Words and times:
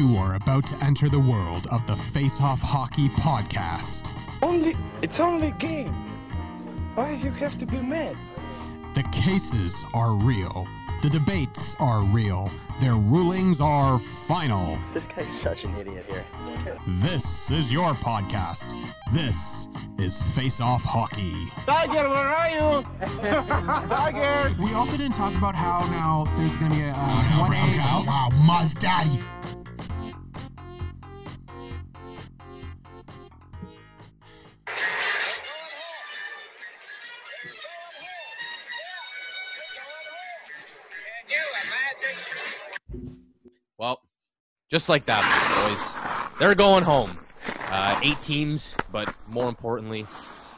You 0.00 0.16
are 0.16 0.36
about 0.36 0.66
to 0.68 0.82
enter 0.82 1.10
the 1.10 1.20
world 1.20 1.66
of 1.70 1.86
the 1.86 1.94
Face 1.94 2.40
Off 2.40 2.62
Hockey 2.62 3.10
Podcast. 3.10 4.10
Only 4.40 4.74
it's 5.02 5.20
only 5.20 5.48
a 5.48 5.50
game. 5.50 5.92
Why 6.94 7.12
you 7.12 7.30
have 7.32 7.58
to 7.58 7.66
be 7.66 7.76
mad? 7.76 8.16
The 8.94 9.02
cases 9.12 9.84
are 9.92 10.12
real. 10.12 10.66
The 11.02 11.10
debates 11.10 11.76
are 11.80 12.00
real. 12.00 12.50
Their 12.78 12.94
rulings 12.94 13.60
are 13.60 13.98
final. 13.98 14.78
This 14.94 15.06
guy's 15.06 15.32
such 15.32 15.64
an 15.64 15.76
idiot 15.76 16.06
here. 16.08 16.24
This 16.86 17.50
is 17.50 17.70
your 17.70 17.92
podcast. 17.92 18.72
This 19.12 19.68
is 19.98 20.22
Face 20.34 20.62
Off 20.62 20.82
Hockey. 20.82 21.52
Tiger, 21.66 22.08
where 22.08 22.28
are 22.40 22.48
you? 22.48 22.86
Tiger. 23.86 24.54
We 24.62 24.72
also 24.72 24.96
didn't 24.96 25.14
talk 25.14 25.34
about 25.34 25.54
how 25.54 25.80
now 25.90 26.24
there's 26.38 26.56
going 26.56 26.70
to 26.70 26.76
be 26.78 26.84
a 26.84 26.94
uh, 26.96 27.38
one 27.38 27.52
A. 27.52 28.04
Wow, 28.06 28.30
Muzz 28.46 28.78
Daddy. 28.78 29.20
Just 44.70 44.88
like 44.88 45.04
that, 45.06 46.30
boys. 46.30 46.38
They're 46.38 46.54
going 46.54 46.84
home. 46.84 47.18
Uh, 47.72 47.98
eight 48.02 48.20
teams, 48.22 48.74
but 48.92 49.12
more 49.28 49.48
importantly, 49.48 50.06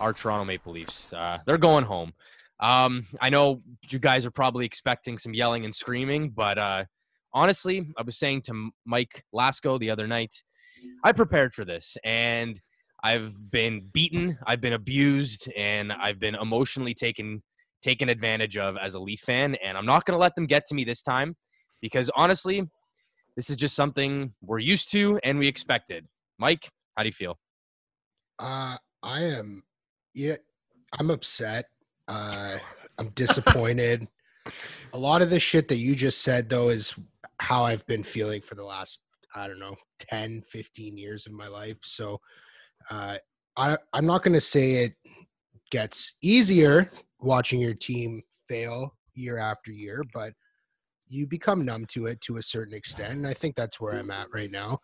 our 0.01 0.13
Toronto 0.13 0.45
Maple 0.45 0.73
Leafs. 0.73 1.13
Uh, 1.13 1.39
they're 1.47 1.59
going 1.59 1.85
home. 1.85 2.13
Um, 2.61 3.07
I 3.21 3.31
know 3.31 3.63
you 3.89 3.99
guys 3.99 4.25
are 4.27 4.31
probably 4.31 4.67
expecting 4.67 5.19
some 5.19 5.35
yelling 5.35 5.65
and 5.65 5.75
screaming, 5.75 6.31
but 6.31 6.59
uh, 6.59 6.85
honestly, 7.33 7.87
I 7.99 8.03
was 8.03 8.19
saying 8.19 8.43
to 8.43 8.71
Mike 8.85 9.25
Lasco 9.35 9.79
the 9.79 9.91
other 9.91 10.07
night, 10.07 10.43
I 11.03 11.13
prepared 11.13 11.55
for 11.55 11.65
this, 11.65 11.97
and 12.05 12.61
I've 13.03 13.51
been 13.51 13.89
beaten, 13.93 14.39
I've 14.47 14.61
been 14.61 14.73
abused, 14.75 15.51
and 15.57 15.93
I've 15.93 16.19
been 16.19 16.35
emotionally 16.35 16.95
taken 16.95 17.43
taken 17.83 18.09
advantage 18.09 18.57
of 18.59 18.77
as 18.77 18.95
a 18.95 19.01
Leaf 19.01 19.21
fan, 19.21 19.57
and 19.57 19.77
I'm 19.77 19.87
not 19.87 20.05
going 20.05 20.17
to 20.17 20.21
let 20.21 20.35
them 20.37 20.47
get 20.47 20.67
to 20.67 20.75
me 20.75 20.85
this 20.85 21.03
time 21.03 21.37
because 21.81 22.11
honestly, 22.15 22.63
this 23.37 23.51
is 23.51 23.57
just 23.57 23.75
something 23.75 24.35
we're 24.43 24.59
used 24.59 24.91
to 24.93 25.19
and 25.23 25.39
we 25.39 25.49
expected. 25.49 26.07
Mike, 26.39 26.71
how 26.97 27.03
do 27.03 27.09
you 27.09 27.13
feel? 27.13 27.39
Uh, 28.39 28.77
I 29.03 29.23
am, 29.23 29.63
yeah, 30.15 30.37
I'm 30.99 31.11
upset. 31.11 31.67
Uh, 32.09 32.59
I'm 32.99 33.09
disappointed. 33.11 34.07
a 34.93 34.99
lot 34.99 35.23
of 35.23 35.31
the 35.31 35.41
shit 35.41 35.69
that 35.69 35.77
you 35.77 35.95
just 35.95 36.23
said, 36.23 36.49
though, 36.49 36.69
is 36.69 36.95
how 37.41 37.65
I've 37.65 37.87
been 37.87 38.03
feeling 38.03 38.41
for 38.41 38.55
the 38.55 38.65
last, 38.65 39.01
I 39.35 39.47
don't 39.47 39.59
know, 39.59 39.77
10, 40.11 40.43
15 40.43 40.97
years 40.97 41.27
of 41.27 41.33
my 41.33 41.49
life. 41.49 41.79
So 41.83 42.21
uh, 42.91 43.17
I, 43.57 43.79
I'm 43.93 44.07
not 44.07 44.23
going 44.23 44.35
to 44.35 44.41
say 44.41 44.85
it 44.85 44.95
gets 45.71 46.15
easier 46.23 46.91
watching 47.21 47.61
your 47.61 47.75
team 47.75 48.23
fail 48.49 48.95
year 49.15 49.39
after 49.39 49.71
year, 49.71 50.05
but 50.13 50.33
you 51.13 51.27
become 51.27 51.65
numb 51.65 51.85
to 51.87 52.07
it 52.07 52.21
to 52.23 52.39
a 52.39 52.43
certain 52.43 52.75
extent. 52.75 53.13
And 53.13 53.27
I 53.27 53.35
think 53.35 53.55
that's 53.55 53.81
where 53.81 53.95
I'm 53.95 54.11
at 54.11 54.29
right 54.33 54.51
now. 54.51 54.81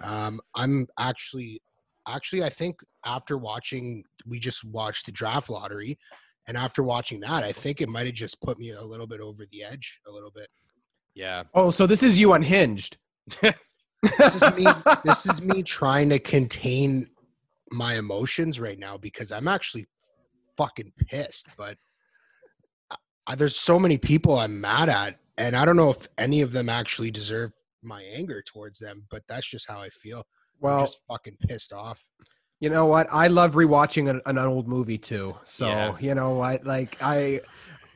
Um, 0.00 0.40
I'm 0.54 0.86
actually, 0.98 1.60
actually, 2.06 2.44
I 2.44 2.48
think 2.48 2.76
after 3.04 3.36
watching, 3.36 4.04
we 4.26 4.38
just 4.38 4.64
watched 4.64 5.06
the 5.06 5.12
draft 5.12 5.50
lottery. 5.50 5.98
And 6.46 6.56
after 6.56 6.82
watching 6.82 7.20
that, 7.20 7.44
I 7.44 7.52
think 7.52 7.80
it 7.80 7.88
might 7.88 8.06
have 8.06 8.14
just 8.14 8.40
put 8.40 8.58
me 8.58 8.70
a 8.70 8.82
little 8.82 9.06
bit 9.06 9.20
over 9.20 9.44
the 9.50 9.64
edge, 9.64 10.00
a 10.06 10.10
little 10.10 10.30
bit. 10.30 10.48
Yeah. 11.14 11.44
Oh, 11.54 11.70
so 11.70 11.86
this 11.86 12.02
is 12.02 12.18
you 12.18 12.32
unhinged. 12.32 12.96
This 14.18 14.42
is 14.42 14.54
me, 14.56 14.66
this 15.04 15.26
is 15.26 15.40
me 15.40 15.62
trying 15.62 16.08
to 16.08 16.18
contain 16.18 17.08
my 17.70 17.94
emotions 17.94 18.58
right 18.58 18.76
now 18.76 18.96
because 18.96 19.30
I'm 19.30 19.46
actually 19.46 19.86
fucking 20.56 20.92
pissed. 21.06 21.46
But 21.56 21.76
I, 23.28 23.36
there's 23.36 23.56
so 23.56 23.78
many 23.78 23.98
people 23.98 24.38
I'm 24.38 24.60
mad 24.60 24.88
at, 24.88 25.20
and 25.38 25.56
I 25.56 25.64
don't 25.64 25.76
know 25.76 25.90
if 25.90 26.08
any 26.18 26.40
of 26.40 26.52
them 26.52 26.68
actually 26.68 27.10
deserve 27.10 27.52
my 27.82 28.02
anger 28.02 28.42
towards 28.42 28.78
them. 28.78 29.06
But 29.10 29.22
that's 29.28 29.48
just 29.48 29.68
how 29.68 29.80
I 29.80 29.88
feel. 29.88 30.24
Well, 30.60 30.72
I'm 30.74 30.76
Well, 30.78 30.86
just 30.86 30.98
fucking 31.08 31.36
pissed 31.48 31.72
off. 31.72 32.04
you 32.60 32.70
know 32.70 32.86
what? 32.86 33.08
I 33.10 33.26
love 33.26 33.54
rewatching 33.54 34.08
an, 34.08 34.20
an 34.26 34.38
old 34.38 34.68
movie 34.68 34.98
too. 34.98 35.36
So 35.44 35.66
Yeah. 35.68 35.96
you 36.00 36.14
know 36.14 36.30
what? 36.34 36.64
Like 36.64 36.96
I, 37.02 37.40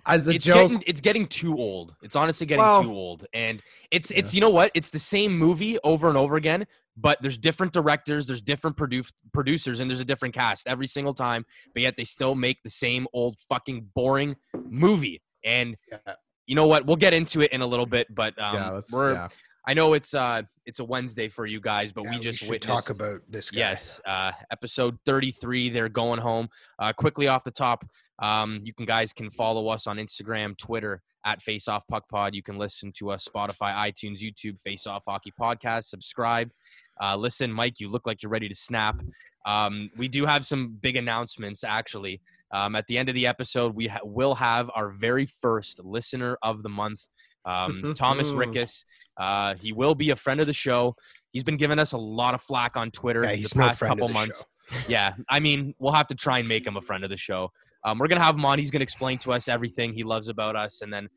as 0.06 0.26
a 0.26 0.32
it's 0.32 0.44
joke, 0.44 0.70
getting 0.70 0.84
it's 0.86 1.00
getting 1.00 1.26
too 1.26 1.56
old. 1.56 1.94
It's 2.02 2.16
honestly 2.16 2.46
getting 2.46 2.62
Well- 2.62 2.82
too 2.82 2.92
old. 2.92 3.26
And 3.32 3.62
it's 3.90 4.10
it's 4.10 4.34
you 4.34 4.40
know 4.40 4.50
what? 4.50 4.72
It's 4.74 4.90
the 4.90 4.98
same 4.98 5.36
movie 5.38 5.78
over 5.84 6.08
and 6.08 6.16
over 6.18 6.34
again, 6.36 6.66
but 6.96 7.18
there's 7.22 7.38
different 7.38 7.72
directors, 7.72 8.26
there's 8.26 8.40
different 8.42 8.76
produ- 8.76 9.12
producers 9.32 9.78
and 9.80 9.88
there's 9.90 10.00
a 10.00 10.04
different 10.04 10.34
cast 10.34 10.66
every 10.66 10.86
single 10.88 11.14
time, 11.14 11.44
but 11.74 11.82
yet 11.82 11.94
they 11.96 12.04
still 12.04 12.34
make 12.34 12.62
the 12.64 12.70
same 12.70 13.06
old 13.12 13.36
fucking 13.48 13.90
boring 13.94 14.34
movie. 14.68 15.22
And 15.44 15.76
Yeah. 15.92 16.14
You 16.46 16.54
know 16.54 16.66
what? 16.66 16.86
We'll 16.86 16.96
get 16.96 17.14
into 17.14 17.40
it 17.42 17.52
in 17.52 17.60
a 17.60 17.66
little 17.66 17.86
bit, 17.86 18.12
but 18.14 18.38
um, 18.40 18.54
yeah, 18.54 18.80
we're 18.92 19.14
yeah. 19.14 19.28
I 19.66 19.74
know 19.74 19.94
it's 19.94 20.14
uh 20.14 20.42
it's 20.64 20.78
a 20.78 20.84
Wednesday 20.84 21.28
for 21.28 21.44
you 21.44 21.60
guys, 21.60 21.92
but 21.92 22.04
Yeah, 22.04 22.10
we 22.12 22.18
just 22.18 22.38
should 22.38 22.50
witnessed 22.50 22.86
talk 22.86 22.94
about 22.94 23.20
this 23.28 23.50
guy. 23.50 23.58
Yes, 23.58 24.00
uh, 24.06 24.32
episode 24.50 24.96
33. 25.06 25.70
They're 25.70 25.88
going 25.88 26.20
home. 26.20 26.48
Uh, 26.78 26.92
quickly 26.92 27.28
off 27.28 27.44
the 27.44 27.50
top, 27.50 27.84
um, 28.20 28.60
you 28.62 28.72
can 28.72 28.86
guys 28.86 29.12
can 29.12 29.30
follow 29.30 29.68
us 29.68 29.86
on 29.86 29.96
Instagram, 29.96 30.56
Twitter 30.56 31.02
at 31.24 31.42
Face 31.42 31.66
Off 31.66 31.86
Puck 31.88 32.08
Pod. 32.08 32.34
You 32.34 32.42
can 32.42 32.58
listen 32.58 32.92
to 32.98 33.10
us 33.10 33.26
Spotify, 33.26 33.74
iTunes, 33.74 34.20
YouTube, 34.20 34.60
Face 34.60 34.86
Off 34.86 35.04
Hockey 35.06 35.32
Podcast. 35.38 35.84
Subscribe. 35.84 36.50
Uh, 37.02 37.16
listen, 37.16 37.52
Mike, 37.52 37.80
you 37.80 37.88
look 37.88 38.06
like 38.06 38.22
you're 38.22 38.30
ready 38.30 38.48
to 38.48 38.54
snap. 38.54 39.00
Um, 39.44 39.90
we 39.96 40.08
do 40.08 40.26
have 40.26 40.46
some 40.46 40.78
big 40.80 40.96
announcements 40.96 41.62
actually. 41.64 42.20
Um, 42.52 42.74
at 42.76 42.86
the 42.86 42.96
end 42.98 43.08
of 43.08 43.14
the 43.14 43.26
episode, 43.26 43.74
we 43.74 43.88
ha- 43.88 43.98
will 44.04 44.34
have 44.36 44.70
our 44.74 44.90
very 44.90 45.26
first 45.26 45.82
listener 45.84 46.38
of 46.42 46.62
the 46.62 46.68
month, 46.68 47.02
um, 47.44 47.92
Thomas 47.96 48.30
Rickus. 48.30 48.84
Uh, 49.16 49.54
he 49.54 49.72
will 49.72 49.94
be 49.94 50.10
a 50.10 50.16
friend 50.16 50.40
of 50.40 50.46
the 50.46 50.52
show. 50.52 50.94
He's 51.32 51.44
been 51.44 51.56
giving 51.56 51.78
us 51.78 51.92
a 51.92 51.98
lot 51.98 52.34
of 52.34 52.42
flack 52.42 52.76
on 52.76 52.90
Twitter 52.90 53.22
Yeah, 53.22 53.30
the 53.32 53.36
he's 53.36 53.54
no 53.56 53.66
past 53.66 53.78
friend 53.80 53.92
couple 53.92 54.08
the 54.08 54.14
months. 54.14 54.44
Yeah, 54.88 55.14
I 55.28 55.38
mean, 55.38 55.74
we'll 55.78 55.92
have 55.92 56.08
to 56.08 56.16
try 56.16 56.40
and 56.40 56.48
make 56.48 56.66
him 56.66 56.76
a 56.76 56.80
friend 56.80 57.04
of 57.04 57.10
the 57.10 57.16
show. 57.16 57.52
Um, 57.84 57.98
we're 58.00 58.08
gonna 58.08 58.20
have 58.20 58.34
him 58.34 58.44
on. 58.44 58.58
He's 58.58 58.72
gonna 58.72 58.82
explain 58.82 59.16
to 59.18 59.32
us 59.32 59.46
everything 59.46 59.92
he 59.92 60.02
loves 60.02 60.28
about 60.28 60.56
us, 60.56 60.80
and 60.82 60.92
then 60.92 61.08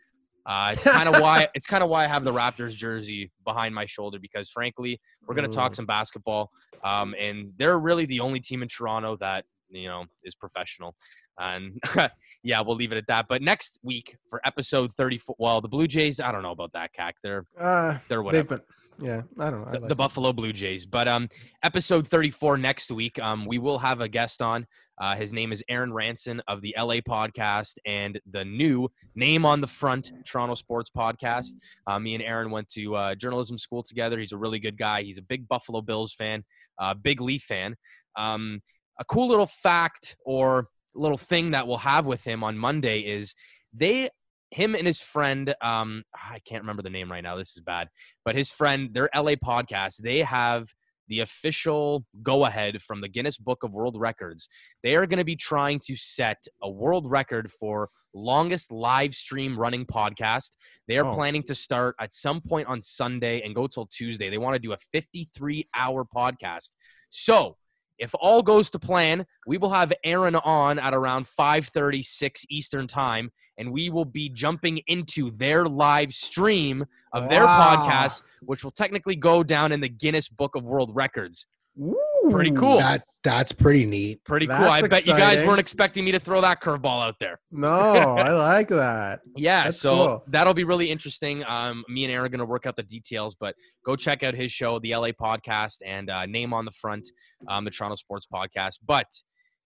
uh, 0.46 0.72
it's 0.74 0.84
kind 0.84 1.10
of 1.10 1.20
why 1.22 1.48
it's 1.56 1.66
kind 1.66 1.84
of 1.84 1.90
why 1.90 2.06
I 2.06 2.08
have 2.08 2.24
the 2.24 2.32
Raptors 2.32 2.76
jersey 2.76 3.32
behind 3.46 3.74
my 3.74 3.88
shoulder 3.88 4.20
because, 4.22 4.52
frankly, 4.52 5.02
we're 5.28 5.34
gonna 5.34 5.48
talk 5.48 5.72
Mm. 5.72 5.78
some 5.78 5.86
basketball, 5.88 6.52
um, 6.84 7.16
and 7.20 7.52
they're 7.58 7.80
really 7.80 8.06
the 8.06 8.20
only 8.20 8.40
team 8.40 8.62
in 8.62 8.68
Toronto 8.68 9.18
that 9.20 9.46
you 9.70 9.88
know 9.88 10.06
is 10.24 10.36
professional. 10.36 10.96
And 11.38 11.82
yeah, 12.44 12.62
we'll 12.62 12.76
leave 12.76 12.92
it 12.92 12.98
at 12.98 13.08
that. 13.08 13.28
But 13.30 13.42
next 13.42 13.80
week 13.82 14.18
for 14.30 14.42
episode 14.46 14.92
34, 14.92 15.36
well, 15.40 15.62
the 15.62 15.70
Blue 15.70 15.88
Jays, 15.88 16.20
I 16.20 16.32
don't 16.32 16.44
know 16.44 16.52
about 16.52 16.74
that, 16.74 16.92
Cac. 16.94 17.16
They're 17.24 17.46
Uh, 17.58 17.98
they're 18.10 18.22
whatever 18.22 18.58
been, 18.58 19.08
yeah, 19.08 19.22
I 19.40 19.50
don't 19.50 19.62
know. 19.62 19.68
I 19.68 19.72
the, 19.72 19.80
like 19.80 19.90
the. 19.90 19.96
Buffalo 19.96 20.34
Blue 20.34 20.52
Jays. 20.52 20.86
But 20.86 21.08
um, 21.08 21.30
episode 21.64 22.08
34 22.08 22.58
next 22.58 22.92
week, 22.92 23.20
um, 23.20 23.46
we 23.46 23.58
will 23.58 23.80
have 23.80 24.02
a 24.02 24.10
guest 24.10 24.42
on. 24.42 24.66
Uh, 25.00 25.16
his 25.16 25.32
name 25.32 25.54
is 25.54 25.64
Aaron 25.70 25.94
Ranson 25.94 26.42
of 26.48 26.62
the 26.62 26.76
LA 26.78 26.96
Podcast 26.96 27.76
and 27.86 28.20
the 28.30 28.44
new 28.44 28.90
Name 29.16 29.46
on 29.46 29.62
the 29.62 29.68
Front 29.68 30.12
Toronto 30.26 30.56
Sports 30.56 30.92
Podcast. 30.96 31.52
Uh, 31.88 32.00
me 32.00 32.16
and 32.16 32.24
Aaron 32.24 32.52
went 32.52 32.68
to 32.72 32.96
uh, 32.96 33.16
journalism 33.16 33.58
school 33.58 33.82
together. 33.82 34.20
He's 34.20 34.34
a 34.34 34.38
really 34.38 34.60
good 34.60 34.78
guy. 34.78 35.04
He's 35.04 35.18
a 35.18 35.22
big 35.22 35.48
Buffalo 35.48 35.82
Bills 35.82 36.14
fan, 36.14 36.44
uh, 36.78 36.94
big 36.94 37.22
Leaf 37.22 37.44
fan. 37.44 37.76
Um, 38.18 38.62
a 39.00 39.06
cool 39.06 39.28
little 39.28 39.48
fact 39.48 40.16
or 40.26 40.68
little 40.96 41.18
thing 41.18 41.52
that 41.52 41.68
we'll 41.68 41.78
have 41.78 42.06
with 42.06 42.24
him 42.24 42.44
on 42.44 42.58
Monday 42.58 43.00
is 43.00 43.34
they 43.74 44.10
him 44.52 44.74
and 44.76 44.88
his 44.88 45.00
friend 45.00 45.54
um 45.62 46.04
i 46.16 46.40
can't 46.40 46.64
remember 46.64 46.82
the 46.82 46.90
name 46.90 47.12
right 47.12 47.22
now 47.22 47.36
this 47.36 47.52
is 47.56 47.62
bad 47.62 47.88
but 48.26 48.34
his 48.36 48.50
friend 48.50 48.90
their 48.96 49.08
la 49.16 49.34
podcast 49.36 49.98
they 49.98 50.20
have 50.24 50.74
the 51.08 51.20
official 51.20 52.04
go 52.24 52.46
ahead 52.46 52.82
from 52.82 53.02
the 53.02 53.08
guinness 53.08 53.38
book 53.38 53.64
of 53.64 53.72
world 53.74 53.96
records. 54.00 54.48
They 54.84 54.96
are 54.96 55.08
going 55.08 55.18
to 55.18 55.24
be 55.24 55.36
trying 55.36 55.80
to 55.88 55.96
set 55.96 56.44
a 56.62 56.70
world 56.70 57.10
record 57.10 57.52
for 57.52 57.90
longest 58.14 58.72
live 58.72 59.16
stream 59.16 59.58
running 59.60 59.88
podcast. 59.88 60.52
They 60.88 61.00
are 61.00 61.08
Oh. 61.08 61.14
planning 61.16 61.42
to 61.48 61.56
start 61.56 61.96
at 62.00 62.14
some 62.14 62.42
point 62.42 62.68
on 62.68 62.82
sunday 62.84 63.42
and 63.42 63.56
go 63.56 63.66
till 63.66 63.88
tuesday. 63.88 64.30
They 64.30 64.38
want 64.38 64.54
to 64.54 64.60
do 64.60 64.72
a 64.72 64.78
53 64.78 65.68
hour 65.76 66.06
podcast. 66.06 66.76
So 67.10 67.58
if 68.00 68.16
all 68.20 68.42
goes 68.42 68.70
to 68.72 68.80
plan, 68.80 69.26
we 69.46 69.58
will 69.58 69.72
have 69.72 69.94
Aaron 70.04 70.36
on 70.36 70.80
at 70.80 70.94
around 70.94 71.28
5:36 71.28 72.46
Eastern 72.50 72.88
Time, 72.88 73.32
and 73.58 73.72
we 73.72 73.90
will 73.90 74.06
be 74.06 74.30
jumping 74.30 74.80
into 74.88 75.32
their 75.32 75.66
live 75.66 76.14
stream 76.14 76.86
of 77.14 77.30
their 77.30 77.46
podcast, 77.46 78.24
which 78.42 78.64
will 78.64 78.72
technically 78.72 79.16
go 79.16 79.44
down 79.44 79.72
in 79.72 79.82
the 79.82 79.90
Guinness 79.90 80.30
Book 80.30 80.56
of 80.56 80.64
World 80.64 80.96
Records. 80.96 81.46
Woo! 81.76 81.96
Pretty 82.30 82.52
cool. 82.52 82.78
That 82.78 83.04
that's 83.24 83.52
pretty 83.52 83.86
neat. 83.86 84.24
Pretty 84.24 84.48
cool. 84.48 84.58
That's 84.58 84.84
I 84.84 84.88
bet 84.88 85.06
you 85.06 85.14
guys 85.14 85.44
weren't 85.44 85.60
expecting 85.60 86.06
me 86.06 86.14
to 86.14 86.20
throw 86.20 86.40
that 86.42 86.62
curveball 86.62 87.06
out 87.06 87.16
there. 87.20 87.40
No, 87.52 87.68
I 87.68 88.32
like 88.32 88.70
that. 88.70 89.22
Yeah, 89.36 89.66
That's 89.66 89.80
so 89.80 89.96
cool. 89.96 90.24
that'll 90.28 90.54
be 90.54 90.64
really 90.64 90.90
interesting. 90.90 91.44
Um, 91.46 91.84
me 91.90 92.06
and 92.06 92.14
Aaron 92.14 92.26
are 92.26 92.30
going 92.30 92.40
to 92.40 92.46
work 92.46 92.66
out 92.66 92.78
the 92.78 92.84
details, 92.84 93.36
but 93.36 93.56
go 93.86 93.98
check 93.98 94.24
out 94.24 94.36
his 94.36 94.52
show, 94.52 94.80
the 94.80 94.96
LA 94.96 95.10
Podcast, 95.10 95.80
and 95.86 96.10
uh, 96.10 96.26
name 96.28 96.54
on 96.54 96.64
the 96.64 96.72
front, 96.72 97.10
um, 97.50 97.66
the 97.66 97.72
Toronto 97.72 97.96
Sports 97.96 98.26
Podcast. 98.32 98.80
But 98.86 99.08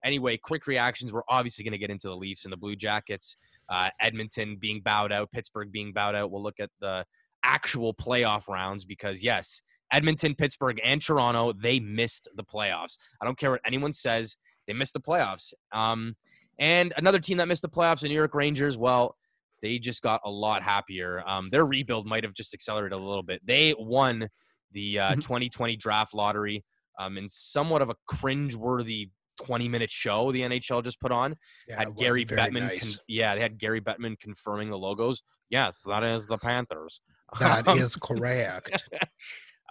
anyway, 0.03 0.37
quick 0.37 0.65
reactions. 0.65 1.13
We're 1.13 1.21
obviously 1.29 1.63
going 1.63 1.73
to 1.73 1.77
get 1.77 1.91
into 1.91 2.07
the 2.07 2.15
Leafs 2.17 2.45
and 2.45 2.51
the 2.51 2.57
Blue 2.57 2.75
Jackets, 2.75 3.37
uh, 3.69 3.89
Edmonton 3.99 4.57
being 4.59 4.81
bowed 4.81 5.11
out, 5.11 5.31
Pittsburgh 5.31 5.71
being 5.71 5.93
bowed 5.93 6.15
out. 6.15 6.31
We'll 6.31 6.43
look 6.43 6.59
at 6.59 6.71
the 6.81 7.05
actual 7.43 7.93
playoff 7.93 8.47
rounds 8.47 8.83
because 8.83 9.21
yes, 9.23 9.61
Edmonton, 9.93 10.35
Pittsburgh, 10.35 10.79
and 10.83 11.01
Toronto 11.01 11.53
they 11.53 11.79
missed 11.79 12.27
the 12.35 12.43
playoffs. 12.43 12.97
I 13.21 13.25
don't 13.25 13.37
care 13.37 13.51
what 13.51 13.61
anyone 13.65 13.93
says; 13.93 14.37
they 14.67 14.73
missed 14.73 14.93
the 14.93 14.99
playoffs. 14.99 15.53
Um, 15.71 16.15
and 16.59 16.93
another 16.97 17.19
team 17.19 17.37
that 17.37 17.47
missed 17.47 17.61
the 17.61 17.69
playoffs, 17.69 18.01
the 18.01 18.09
New 18.09 18.13
York 18.15 18.33
Rangers. 18.35 18.77
Well, 18.77 19.15
they 19.61 19.79
just 19.79 20.01
got 20.01 20.19
a 20.25 20.29
lot 20.29 20.61
happier. 20.63 21.23
Um, 21.27 21.49
their 21.51 21.65
rebuild 21.65 22.05
might 22.05 22.23
have 22.23 22.33
just 22.33 22.53
accelerated 22.53 22.91
a 22.93 22.97
little 22.97 23.23
bit. 23.23 23.41
They 23.45 23.73
won 23.77 24.27
the 24.71 24.99
uh, 24.99 25.11
Mhm. 25.13 25.21
2020 25.21 25.77
draft 25.77 26.13
lottery 26.13 26.65
um, 26.99 27.17
in 27.17 27.29
somewhat 27.29 27.81
of 27.81 27.89
a 27.89 27.95
cringe-worthy 28.07 29.09
20-minute 29.41 29.89
show 29.89 30.31
the 30.31 30.41
NHL 30.41 30.83
just 30.83 30.99
put 30.99 31.11
on. 31.11 31.35
Yeah, 31.67 31.79
had 31.79 31.95
Gary 31.95 32.23
very 32.23 32.39
Bettman. 32.51 32.61
nice. 32.61 32.95
Con- 32.95 33.03
yeah, 33.07 33.33
they 33.35 33.41
had 33.41 33.57
Gary 33.57 33.81
Bettman 33.81 34.19
confirming 34.19 34.69
the 34.69 34.77
logos. 34.77 35.23
Yes, 35.49 35.81
that 35.87 36.03
is 36.03 36.27
the 36.27 36.37
Panthers. 36.37 37.01
That 37.39 37.67
Um, 37.67 37.77
is 37.79 37.95
correct. 37.95 38.83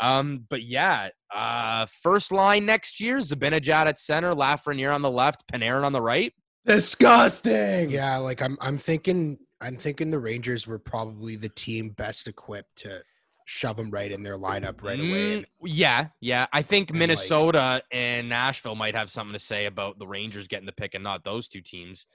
um, 0.02 0.44
but 0.50 0.62
yeah, 0.62 1.08
uh, 1.32 1.86
first 1.86 2.32
line 2.32 2.66
next 2.66 3.00
year: 3.00 3.18
Zibanejad 3.18 3.86
at 3.86 3.98
center, 3.98 4.34
Lafreniere 4.34 4.94
on 4.94 5.02
the 5.02 5.10
left, 5.10 5.44
Panarin 5.50 5.84
on 5.84 5.92
the 5.92 6.02
right. 6.02 6.34
Disgusting. 6.66 7.90
yeah, 7.90 8.16
like 8.18 8.42
I'm 8.42 8.58
I'm 8.60 8.78
thinking 8.78 9.38
I'm 9.60 9.76
thinking 9.76 10.10
the 10.10 10.18
Rangers 10.18 10.66
were 10.66 10.78
probably 10.78 11.36
the 11.36 11.48
team 11.48 11.90
best 11.90 12.26
equipped 12.26 12.76
to 12.78 13.02
shove 13.46 13.76
them 13.76 13.90
right 13.90 14.10
in 14.10 14.22
their 14.22 14.38
lineup 14.38 14.82
right 14.82 14.98
away. 14.98 15.40
Mm, 15.40 15.44
yeah, 15.64 16.08
yeah. 16.20 16.46
I 16.52 16.62
think 16.62 16.90
and, 16.90 16.98
like- 16.98 17.08
Minnesota 17.08 17.82
and 17.92 18.28
Nashville 18.28 18.74
might 18.74 18.94
have 18.94 19.10
something 19.10 19.34
to 19.34 19.38
say 19.38 19.66
about 19.66 19.98
the 19.98 20.06
Rangers 20.06 20.48
getting 20.48 20.66
the 20.66 20.72
pick 20.72 20.94
and 20.94 21.04
not 21.04 21.22
those 21.22 21.48
two 21.48 21.60
teams. 21.60 22.06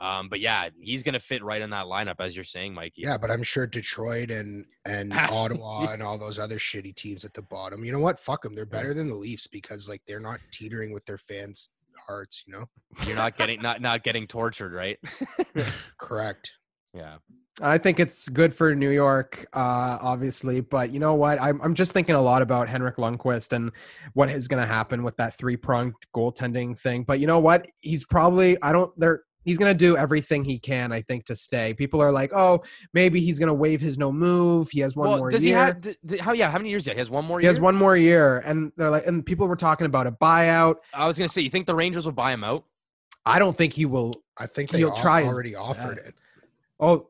Um, 0.00 0.28
but 0.28 0.40
yeah, 0.40 0.68
he's 0.80 1.02
gonna 1.02 1.20
fit 1.20 1.42
right 1.44 1.62
in 1.62 1.70
that 1.70 1.86
lineup, 1.86 2.16
as 2.18 2.34
you're 2.34 2.44
saying, 2.44 2.74
Mikey. 2.74 3.02
Yeah, 3.02 3.16
but 3.16 3.30
I'm 3.30 3.42
sure 3.42 3.66
Detroit 3.66 4.30
and 4.30 4.66
and 4.84 5.12
Ottawa 5.30 5.90
and 5.92 6.02
all 6.02 6.18
those 6.18 6.38
other 6.38 6.58
shitty 6.58 6.94
teams 6.96 7.24
at 7.24 7.34
the 7.34 7.42
bottom. 7.42 7.84
You 7.84 7.92
know 7.92 8.00
what? 8.00 8.18
Fuck 8.18 8.42
them. 8.42 8.54
They're 8.54 8.66
better 8.66 8.92
than 8.92 9.08
the 9.08 9.14
Leafs 9.14 9.46
because 9.46 9.88
like 9.88 10.02
they're 10.06 10.20
not 10.20 10.40
teetering 10.50 10.92
with 10.92 11.06
their 11.06 11.18
fans' 11.18 11.68
hearts. 12.06 12.42
You 12.46 12.54
know. 12.54 12.64
You're 13.06 13.16
not 13.16 13.36
getting 13.36 13.62
not 13.62 13.80
not 13.80 14.02
getting 14.02 14.26
tortured, 14.26 14.72
right? 14.72 14.98
Correct. 15.98 16.52
yeah. 16.92 17.16
I 17.62 17.78
think 17.78 18.00
it's 18.00 18.28
good 18.28 18.52
for 18.52 18.74
New 18.74 18.90
York, 18.90 19.46
uh, 19.52 19.98
obviously. 20.00 20.60
But 20.60 20.92
you 20.92 20.98
know 20.98 21.14
what? 21.14 21.40
I'm, 21.40 21.60
I'm 21.60 21.74
just 21.74 21.92
thinking 21.92 22.16
a 22.16 22.20
lot 22.20 22.42
about 22.42 22.68
Henrik 22.68 22.96
Lundqvist 22.96 23.52
and 23.52 23.70
what 24.12 24.28
is 24.28 24.48
going 24.48 24.60
to 24.60 24.66
happen 24.66 25.04
with 25.04 25.16
that 25.18 25.34
three 25.38 25.56
pronged 25.56 25.94
goaltending 26.12 26.76
thing. 26.76 27.04
But 27.04 27.20
you 27.20 27.28
know 27.28 27.38
what? 27.38 27.66
He's 27.78 28.04
probably, 28.04 28.60
I 28.60 28.72
don't, 28.72 28.90
they're, 28.98 29.22
he's 29.44 29.58
going 29.58 29.72
to 29.72 29.78
do 29.78 29.96
everything 29.96 30.44
he 30.44 30.58
can, 30.58 30.92
I 30.92 31.02
think, 31.02 31.26
to 31.26 31.36
stay. 31.36 31.74
People 31.74 32.00
are 32.00 32.12
like, 32.12 32.32
oh, 32.34 32.62
maybe 32.92 33.20
he's 33.20 33.38
going 33.38 33.48
to 33.48 33.54
waive 33.54 33.80
his 33.80 33.96
no 33.98 34.10
move. 34.12 34.70
He 34.70 34.80
has 34.80 34.96
one 34.96 35.08
well, 35.08 35.18
more 35.18 35.30
does 35.30 35.44
year. 35.44 35.56
he 35.56 35.62
have? 35.64 35.80
d- 35.80 35.96
d- 36.04 36.18
how? 36.18 36.32
Yeah. 36.32 36.50
How 36.50 36.58
many 36.58 36.70
years 36.70 36.86
yet? 36.86 36.94
He 36.94 36.98
has 36.98 37.10
one 37.10 37.24
more 37.24 37.40
he 37.40 37.44
year. 37.44 37.50
has 37.50 37.60
one 37.60 37.76
more 37.76 37.96
year. 37.96 38.38
And 38.38 38.72
they're 38.76 38.90
like, 38.90 39.06
and 39.06 39.24
people 39.24 39.46
were 39.46 39.56
talking 39.56 39.86
about 39.86 40.06
a 40.06 40.12
buyout. 40.12 40.76
I 40.92 41.06
was 41.06 41.18
gonna 41.18 41.28
say, 41.28 41.42
you 41.42 41.50
think 41.50 41.66
the 41.66 41.74
Rangers 41.74 42.04
will 42.06 42.12
buy 42.12 42.32
him 42.32 42.44
out? 42.44 42.64
I 43.26 43.38
don't 43.38 43.56
think 43.56 43.72
he 43.72 43.86
will. 43.86 44.14
I 44.36 44.46
think 44.46 44.70
they 44.70 44.78
He'll 44.78 44.90
al- 44.90 44.96
try 44.96 45.22
his 45.22 45.32
already 45.32 45.54
offered 45.54 45.96
best. 45.96 46.08
it. 46.08 46.14
Oh, 46.80 47.08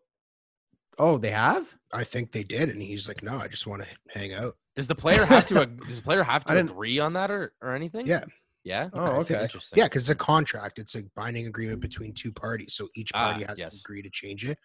oh, 0.99 1.19
they 1.19 1.31
have? 1.31 1.75
I 1.93 2.05
think 2.05 2.33
they 2.33 2.45
did, 2.45 2.69
and 2.69 2.81
he's 2.81 3.09
like, 3.09 3.23
"No, 3.23 3.37
I 3.37 3.49
just 3.49 3.67
want 3.67 3.83
to 3.83 3.89
hang 4.19 4.33
out." 4.35 4.57
Does 4.77 4.89
the 4.89 4.95
player 4.95 5.25
have 5.25 5.49
to? 5.49 5.67
does 5.87 5.97
the 5.97 6.03
player 6.03 6.23
have 6.23 6.45
to 6.45 6.57
agree 6.57 6.99
on 6.99 7.15
that 7.15 7.31
or 7.31 7.53
or 7.63 7.75
anything? 7.75 8.07
Yeah. 8.07 8.25
Yeah. 8.65 8.89
Oh, 8.95 9.21
okay. 9.21 9.43
Interesting. 9.43 9.79
Yeah, 9.79 9.85
because 9.85 10.03
it's 10.03 10.11
a 10.11 10.15
contract. 10.15 10.79
It's 10.79 10.95
a 10.95 11.03
binding 11.15 11.47
agreement 11.47 11.81
between 11.81 12.15
two 12.15 12.33
parties, 12.33 12.75
so 12.75 12.89
each 12.95 13.11
Ah, 13.15 13.31
party 13.33 13.45
has 13.45 13.59
yes. 13.61 13.75
to 13.75 13.81
agree 13.85 14.01
to 14.03 14.11
change 14.11 14.45
it. 14.49 14.59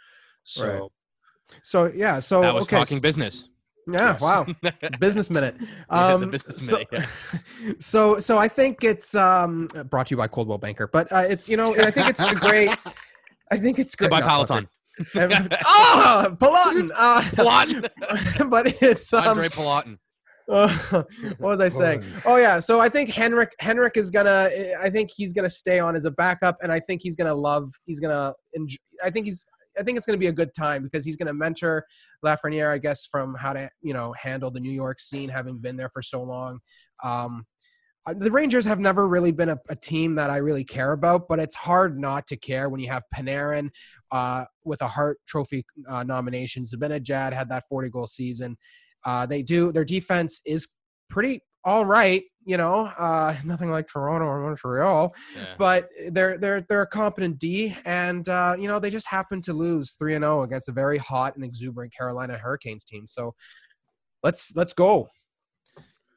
So 0.46 0.92
So, 1.64 1.92
yeah. 1.94 2.20
So, 2.20 2.42
that 2.42 2.54
was 2.54 2.66
okay, 2.68 2.78
talking 2.78 2.98
so- 2.98 3.02
business. 3.02 3.50
Yeah, 3.88 4.12
Yes. 4.14 4.22
wow. 4.22 4.46
business 5.00 5.30
minute. 5.30 5.56
Yeah, 5.62 5.76
the 5.90 6.14
Um, 6.26 6.30
business 6.30 6.68
so, 6.70 6.84
minute, 6.92 7.10
so, 7.80 8.20
so 8.20 8.38
I 8.38 8.48
think 8.48 8.84
it's 8.84 9.16
um, 9.16 9.68
brought 9.90 10.08
to 10.08 10.12
you 10.14 10.18
by 10.18 10.28
Coldwell 10.28 10.60
Banker, 10.60 10.88
but 10.88 11.12
uh, 11.12 11.26
it's 11.28 11.50
you 11.50 11.58
know 11.58 11.76
I 11.76 11.90
think 11.92 12.08
it's 12.10 12.24
a 12.24 12.36
great. 12.36 12.70
I 13.52 13.58
think 13.58 13.80
it's 13.80 13.94
Hey, 13.96 14.08
great. 14.08 14.12
by 14.12 14.20
no, 14.20 14.28
Peloton. 14.28 14.70
sponsored. 15.06 15.58
ah, 15.66 16.36
Peloton. 16.40 16.92
Uh, 16.96 17.22
Palat. 17.36 18.50
but 18.50 18.68
it's 18.82 19.12
um, 19.12 19.28
Andre 19.28 19.50
Palatine. 19.50 19.98
Uh, 20.50 20.68
what 21.38 21.40
was 21.40 21.62
I 21.62 21.70
saying? 21.70 22.04
Oh 22.26 22.38
yeah, 22.38 22.60
so 22.60 22.80
I 22.80 22.90
think 22.90 23.10
Henrik 23.10 23.52
Henrik 23.60 23.98
is 23.98 24.10
gonna. 24.10 24.50
I 24.80 24.90
think 24.90 25.12
he's 25.16 25.34
gonna 25.34 25.50
stay 25.50 25.80
on 25.80 25.96
as 25.96 26.06
a 26.06 26.12
backup, 26.12 26.58
and 26.62 26.72
I 26.72 26.80
think 26.80 27.02
he's 27.04 27.16
gonna 27.16 27.34
love. 27.34 27.72
He's 27.86 28.00
gonna. 28.00 28.34
Enjoy, 28.54 28.78
I 29.04 29.10
think 29.10 29.26
he's. 29.26 29.46
I 29.78 29.84
think 29.84 29.98
it's 29.98 30.06
gonna 30.06 30.18
be 30.18 30.28
a 30.28 30.34
good 30.34 30.54
time 30.54 30.84
because 30.84 31.06
he's 31.06 31.16
gonna 31.16 31.34
mentor 31.34 31.86
Lafreniere, 32.26 32.72
I 32.72 32.78
guess, 32.78 33.06
from 33.06 33.36
how 33.36 33.54
to 33.54 33.70
you 33.82 33.94
know 33.94 34.14
handle 34.22 34.52
the 34.52 34.60
New 34.60 34.72
York 34.72 35.00
scene, 35.00 35.30
having 35.30 35.60
been 35.60 35.78
there 35.78 35.90
for 35.94 36.02
so 36.02 36.24
long. 36.24 36.60
Um, 37.04 37.46
the 38.18 38.32
Rangers 38.32 38.66
have 38.66 38.80
never 38.80 39.08
really 39.08 39.32
been 39.32 39.50
a, 39.50 39.60
a 39.70 39.76
team 39.76 40.16
that 40.16 40.30
I 40.30 40.38
really 40.38 40.64
care 40.64 40.94
about, 40.94 41.28
but 41.28 41.40
it's 41.40 41.56
hard 41.56 41.98
not 41.98 42.26
to 42.28 42.38
care 42.38 42.70
when 42.70 42.80
you 42.80 42.90
have 42.90 43.04
Panarin 43.14 43.70
uh, 44.12 44.46
with 44.64 44.82
a 44.82 44.88
Hart 44.88 45.20
Trophy 45.28 45.66
uh, 45.88 46.04
nomination. 46.04 46.64
Zibanejad 46.64 47.34
had 47.34 47.50
that 47.50 47.66
40 47.70 47.90
goal 47.90 48.08
season. 48.08 48.58
Uh, 49.06 49.26
they 49.26 49.42
do 49.42 49.72
their 49.72 49.86
defense 49.86 50.42
is 50.46 50.68
pretty 51.10 51.42
all 51.66 51.86
right, 51.86 52.24
you 52.46 52.56
know, 52.56 52.86
uh, 52.98 53.36
nothing 53.44 53.70
like 53.70 53.88
Toronto 53.88 54.26
or 54.26 54.42
Montreal, 54.48 55.14
Yeah. 55.36 55.56
but 55.58 55.90
they're 56.12 56.38
they're 56.38 56.62
they're 56.62 56.84
a 56.84 56.88
competent 56.88 57.38
D, 57.38 57.76
and 57.86 58.28
uh, 58.30 58.56
you 58.58 58.68
know 58.68 58.80
they 58.80 58.90
just 58.90 59.08
happened 59.08 59.44
to 59.46 59.54
lose 59.54 59.92
three 59.94 60.16
and 60.16 60.24
zero 60.24 60.44
against 60.44 60.70
a 60.70 60.72
very 60.72 60.98
hot 60.98 61.36
and 61.36 61.44
exuberant 61.44 61.94
Carolina 61.94 62.38
Hurricanes 62.38 62.84
team. 62.84 63.06
So 63.08 63.34
let's 64.24 64.56
let's 64.56 64.74
go. 64.74 65.10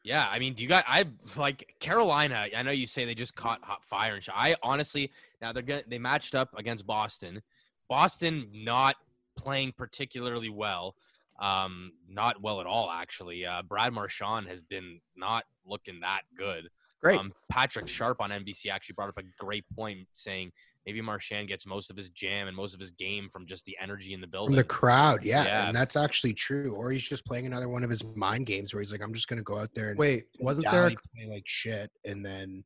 Yeah, 0.05 0.27
I 0.29 0.41
mean, 0.41 0.55
do 0.55 0.63
you 0.65 0.69
got? 0.69 0.85
I 0.89 1.05
like 1.37 1.75
Carolina. 1.79 2.47
I 2.57 2.63
know 2.63 2.73
you 2.73 2.87
say 2.89 3.05
they 3.05 3.15
just 3.15 3.37
caught 3.37 3.63
hot 3.63 3.85
fire 3.85 4.15
and 4.15 4.23
shit. 4.23 4.35
I 4.37 4.57
honestly 4.63 5.11
now 5.41 5.53
they're 5.53 5.63
gonna 5.63 5.83
they 5.89 5.99
matched 5.99 6.35
up 6.35 6.51
against 6.57 6.87
Boston. 6.87 7.41
Boston 7.89 8.49
not 8.53 8.97
playing 9.37 9.73
particularly 9.77 10.49
well, 10.49 10.95
um, 11.41 11.93
not 12.09 12.41
well 12.43 12.61
at 12.61 12.67
all 12.67 12.91
actually. 12.91 13.45
Uh, 13.47 13.63
Brad 13.63 13.93
Marchand 13.93 14.49
has 14.49 14.63
been 14.63 15.01
not 15.17 15.45
looking 15.67 16.01
that 16.01 16.23
good. 16.37 16.69
Great. 17.03 17.19
Um, 17.19 17.33
Patrick 17.51 17.89
Sharp 17.89 18.21
on 18.21 18.31
NBC 18.31 18.71
actually 18.71 18.95
brought 18.95 19.09
up 19.09 19.19
a 19.19 19.23
great 19.45 19.65
point, 19.75 20.07
saying 20.13 20.53
maybe 20.87 21.01
Marchand 21.01 21.49
gets 21.49 21.67
most 21.67 21.91
of 21.91 21.97
his 21.97 22.11
jam 22.11 22.47
and 22.47 22.57
most 22.57 22.75
of 22.75 22.81
his 22.81 22.93
game 22.93 23.29
from 23.33 23.45
just 23.45 23.65
the 23.65 23.77
energy 23.83 24.15
in 24.15 24.21
the 24.21 24.27
building. 24.27 24.51
from 24.51 24.57
the 24.57 24.65
crowd, 24.65 25.25
yeah, 25.25 25.45
Yeah. 25.45 25.67
and 25.67 25.75
that's 25.77 25.97
actually 25.97 26.33
true. 26.35 26.75
Or 26.75 26.93
he's 26.93 27.03
just 27.03 27.25
playing 27.27 27.47
another 27.47 27.69
one 27.69 27.83
of 27.83 27.91
his 27.91 28.05
mind 28.15 28.47
games 28.47 28.73
where 28.73 28.81
he's 28.81 28.93
like, 28.93 29.03
"I'm 29.03 29.15
just 29.15 29.27
gonna 29.27 29.43
go 29.43 29.59
out 29.59 29.75
there 29.75 29.91
and 29.91 29.99
Wait, 29.99 30.27
wasn't 30.39 30.71
there 30.71 30.83
dally, 30.83 30.97
play 31.17 31.27
like 31.27 31.45
shit, 31.47 31.91
and 32.05 32.25
then 32.25 32.63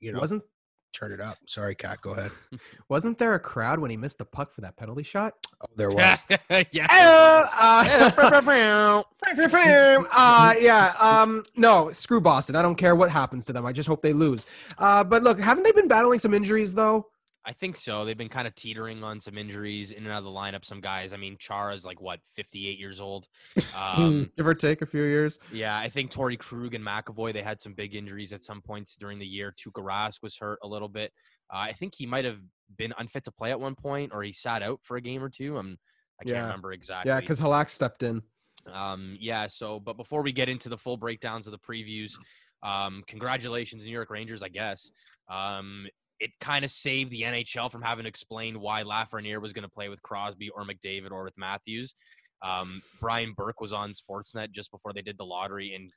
you 0.00 0.12
know 0.12 0.20
wasn't 0.20 0.42
turn 0.94 1.12
it 1.12 1.20
up." 1.20 1.36
Sorry, 1.46 1.74
Kat, 1.74 2.00
go 2.00 2.12
ahead. 2.12 2.30
wasn't 2.88 3.18
there 3.18 3.34
a 3.34 3.40
crowd 3.40 3.80
when 3.80 3.90
he 3.90 3.96
missed 3.96 4.18
the 4.18 4.24
puck 4.24 4.52
for 4.54 4.60
that 4.62 4.76
penalty 4.76 5.02
shot? 5.02 5.34
Oh, 5.60 5.66
there 5.76 5.90
was. 5.90 6.26
yeah. 6.70 6.86
uh, 6.90 7.44
uh, 10.10 10.54
yeah. 10.58 10.94
Um, 10.98 11.44
no, 11.56 11.90
screw 11.92 12.20
Boston. 12.20 12.56
I 12.56 12.62
don't 12.62 12.76
care 12.76 12.94
what 12.94 13.10
happens 13.10 13.44
to 13.46 13.52
them. 13.52 13.66
I 13.66 13.72
just 13.72 13.88
hope 13.88 14.02
they 14.02 14.12
lose. 14.12 14.46
Uh, 14.78 15.04
but 15.04 15.22
look, 15.22 15.38
haven't 15.38 15.64
they 15.64 15.72
been 15.72 15.88
battling 15.88 16.18
some 16.18 16.34
injuries 16.34 16.74
though? 16.74 17.08
I 17.46 17.52
think 17.52 17.76
so. 17.76 18.04
They've 18.04 18.16
been 18.16 18.30
kind 18.30 18.46
of 18.46 18.54
teetering 18.54 19.04
on 19.04 19.20
some 19.20 19.36
injuries 19.36 19.92
in 19.92 20.04
and 20.04 20.12
out 20.12 20.18
of 20.18 20.24
the 20.24 20.30
lineup. 20.30 20.64
Some 20.64 20.80
guys. 20.80 21.12
I 21.12 21.18
mean, 21.18 21.36
Chara's 21.38 21.84
like 21.84 22.00
what, 22.00 22.20
58 22.36 22.78
years 22.78 23.00
old. 23.00 23.28
Um, 23.76 24.30
Give 24.36 24.46
or 24.46 24.54
take 24.54 24.80
a 24.80 24.86
few 24.86 25.02
years. 25.02 25.38
yeah, 25.52 25.76
I 25.76 25.90
think 25.90 26.10
Torey 26.10 26.38
Krug 26.38 26.72
and 26.74 26.84
McAvoy. 26.84 27.34
They 27.34 27.42
had 27.42 27.60
some 27.60 27.74
big 27.74 27.94
injuries 27.94 28.32
at 28.32 28.42
some 28.42 28.62
points 28.62 28.96
during 28.96 29.18
the 29.18 29.26
year. 29.26 29.52
Tuukka 29.58 29.84
Rask 29.84 30.22
was 30.22 30.36
hurt 30.38 30.58
a 30.62 30.66
little 30.66 30.88
bit. 30.88 31.12
Uh, 31.52 31.58
I 31.58 31.72
think 31.74 31.94
he 31.94 32.06
might 32.06 32.24
have 32.24 32.38
been 32.78 32.94
unfit 32.98 33.24
to 33.24 33.30
play 33.32 33.50
at 33.50 33.60
one 33.60 33.74
point, 33.74 34.12
or 34.14 34.22
he 34.22 34.32
sat 34.32 34.62
out 34.62 34.80
for 34.82 34.96
a 34.96 35.00
game 35.02 35.22
or 35.22 35.28
two. 35.28 35.58
I'm, 35.58 35.76
I 36.20 36.24
can't 36.24 36.36
Yeah. 36.36 36.42
remember 36.44 36.72
exactly. 36.72 37.10
Yeah, 37.10 37.20
because 37.20 37.38
Halak 37.38 37.68
stepped 37.68 38.02
in. 38.02 38.22
Um, 38.72 39.18
yeah. 39.20 39.48
So, 39.48 39.78
but 39.80 39.98
before 39.98 40.22
we 40.22 40.32
get 40.32 40.48
into 40.48 40.70
the 40.70 40.78
full 40.78 40.96
breakdowns 40.96 41.46
of 41.46 41.50
the 41.52 41.58
previews, 41.58 42.12
um, 42.62 43.04
congratulations, 43.06 43.84
New 43.84 43.90
York 43.92 44.08
Rangers. 44.08 44.42
I 44.42 44.48
guess 44.48 44.90
um, 45.28 45.86
it 46.24 46.30
kind 46.40 46.64
of 46.64 46.70
saved 46.70 47.10
the 47.10 47.22
NHL 47.22 47.70
from 47.70 47.82
having 47.82 48.04
to 48.04 48.08
explain 48.08 48.60
why 48.60 48.82
Lafreniere 48.82 49.40
was 49.40 49.52
going 49.52 49.62
to 49.64 49.68
play 49.68 49.88
with 49.88 50.00
Crosby 50.02 50.48
or 50.50 50.64
McDavid 50.64 51.10
or 51.10 51.24
with 51.24 51.34
Matthews. 51.36 51.94
Um, 52.42 52.82
Brian 53.00 53.32
Burke 53.36 53.60
was 53.60 53.72
on 53.72 53.92
Sportsnet 53.92 54.50
just 54.50 54.70
before 54.70 54.92
they 54.92 55.02
did 55.02 55.16
the 55.18 55.24
lottery, 55.24 55.74
and 55.74 55.90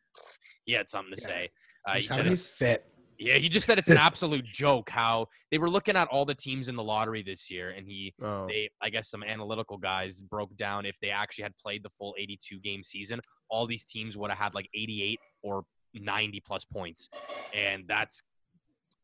he 0.66 0.74
had 0.74 0.88
something 0.90 1.16
to 1.16 1.22
Yeah. 1.22 1.28
say. 1.28 1.50
Uh, 1.88 1.94
he 1.96 2.02
said 2.04 2.26
his 2.26 2.50
fit. 2.50 2.86
yeah, 3.20 3.36
he 3.36 3.50
just 3.50 3.66
said 3.66 3.78
it's 3.80 3.90
an 3.90 3.98
absolute 3.98 4.46
joke 4.64 4.90
how 4.90 5.28
they 5.52 5.58
were 5.58 5.70
looking 5.70 5.96
at 5.96 6.08
all 6.10 6.24
the 6.26 6.36
teams 6.36 6.68
in 6.68 6.76
the 6.76 6.84
lottery 6.84 7.24
this 7.24 7.50
year, 7.50 7.72
and 7.72 7.88
he 7.88 8.14
Oh. 8.22 8.48
they 8.48 8.70
I 8.82 8.90
guess 8.90 9.10
some 9.10 9.24
analytical 9.24 9.78
guys 9.78 10.22
broke 10.22 10.56
down 10.56 10.86
if 10.86 10.96
they 11.02 11.10
actually 11.10 11.44
had 11.44 11.58
played 11.58 11.84
the 11.84 11.90
full 11.98 12.16
82 12.18 12.60
game 12.60 12.84
season, 12.84 13.20
all 13.50 13.66
these 13.66 13.84
teams 13.86 14.16
would 14.18 14.30
have 14.30 14.40
had 14.40 14.54
like 14.54 14.68
88 14.74 15.20
or 15.42 15.64
90 15.94 16.42
plus 16.46 16.64
points, 16.66 17.10
and 17.54 17.86
that's 17.88 18.22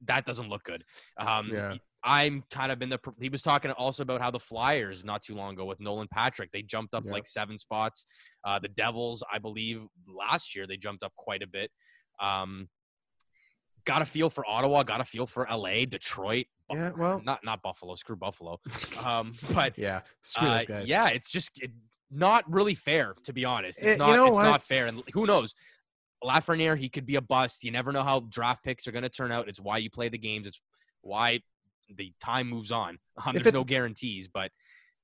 that 0.06 0.26
doesn't 0.26 0.50
look 0.50 0.64
good. 0.64 0.84
Um, 1.18 1.50
Yeah. 1.54 1.76
I'm 2.06 2.44
kind 2.52 2.70
of 2.70 2.82
in 2.82 2.90
the. 2.90 3.00
He 3.22 3.30
was 3.30 3.42
talking 3.42 3.72
also 3.72 4.04
about 4.04 4.20
how 4.20 4.30
the 4.30 4.40
Flyers 4.40 5.06
not 5.06 5.22
too 5.24 5.36
long 5.36 5.54
ago 5.54 5.64
with 5.64 5.80
Nolan 5.80 6.10
Patrick 6.12 6.52
they 6.52 6.62
jumped 6.62 6.94
up 6.94 7.06
like 7.06 7.26
seven 7.26 7.58
spots. 7.58 8.06
Uh, 8.44 8.60
the 8.60 8.68
Devils, 8.68 9.24
I 9.34 9.40
believe, 9.40 9.84
last 10.06 10.54
year 10.54 10.68
they 10.68 10.76
jumped 10.76 11.02
up 11.04 11.14
quite 11.16 11.42
a 11.42 11.48
bit. 11.48 11.72
Um, 12.20 12.68
got 13.86 14.02
a 14.02 14.06
feel 14.06 14.30
for 14.30 14.46
Ottawa, 14.46 14.84
got 14.84 15.00
a 15.00 15.06
feel 15.06 15.26
for 15.26 15.48
LA, 15.50 15.86
Detroit. 15.86 16.48
Yeah, 16.70 16.92
well- 16.98 17.22
not 17.24 17.40
not 17.46 17.62
Buffalo. 17.62 17.96
Screw 17.96 18.18
Buffalo. 18.18 18.60
Um, 19.06 19.34
but 19.54 19.78
Yeah. 19.78 20.02
Screw 20.24 20.48
uh, 20.50 20.58
those 20.58 20.66
guys. 20.66 20.90
yeah, 20.90 21.08
it's 21.08 21.30
just 21.32 21.62
it, 21.64 21.72
not 22.12 22.44
really 22.52 22.76
fair 22.76 23.16
to 23.24 23.32
be 23.34 23.46
honest. 23.46 23.82
Eh, 23.82 23.88
It's 23.88 23.92
you 23.94 23.98
not. 24.00 24.14
know 24.16 24.28
it's 24.28 24.36
what? 24.36 24.44
not 24.44 24.62
fair, 24.62 24.88
and 24.88 25.04
who 25.14 25.26
knows? 25.26 25.56
Lafreniere, 26.24 26.78
he 26.78 26.90
could 26.90 27.06
be 27.06 27.16
a 27.16 27.22
bust. 27.22 27.64
You 27.64 27.72
never 27.72 27.92
know 27.92 28.04
how 28.04 28.22
draft 28.22 28.64
picks 28.64 28.88
are 28.88 28.92
going 28.92 29.04
to 29.04 29.10
turn 29.10 29.32
out. 29.32 29.48
It's 29.48 29.60
why 29.60 29.78
you 29.78 29.90
play 29.90 30.10
the 30.10 30.18
games. 30.18 30.48
It's 30.48 30.62
why 31.02 31.42
the 31.96 32.14
time 32.24 32.50
moves 32.50 32.72
on. 32.72 33.00
Um, 33.26 33.36
there's 33.36 33.54
no 33.54 33.64
guarantees, 33.64 34.28
but 34.28 34.52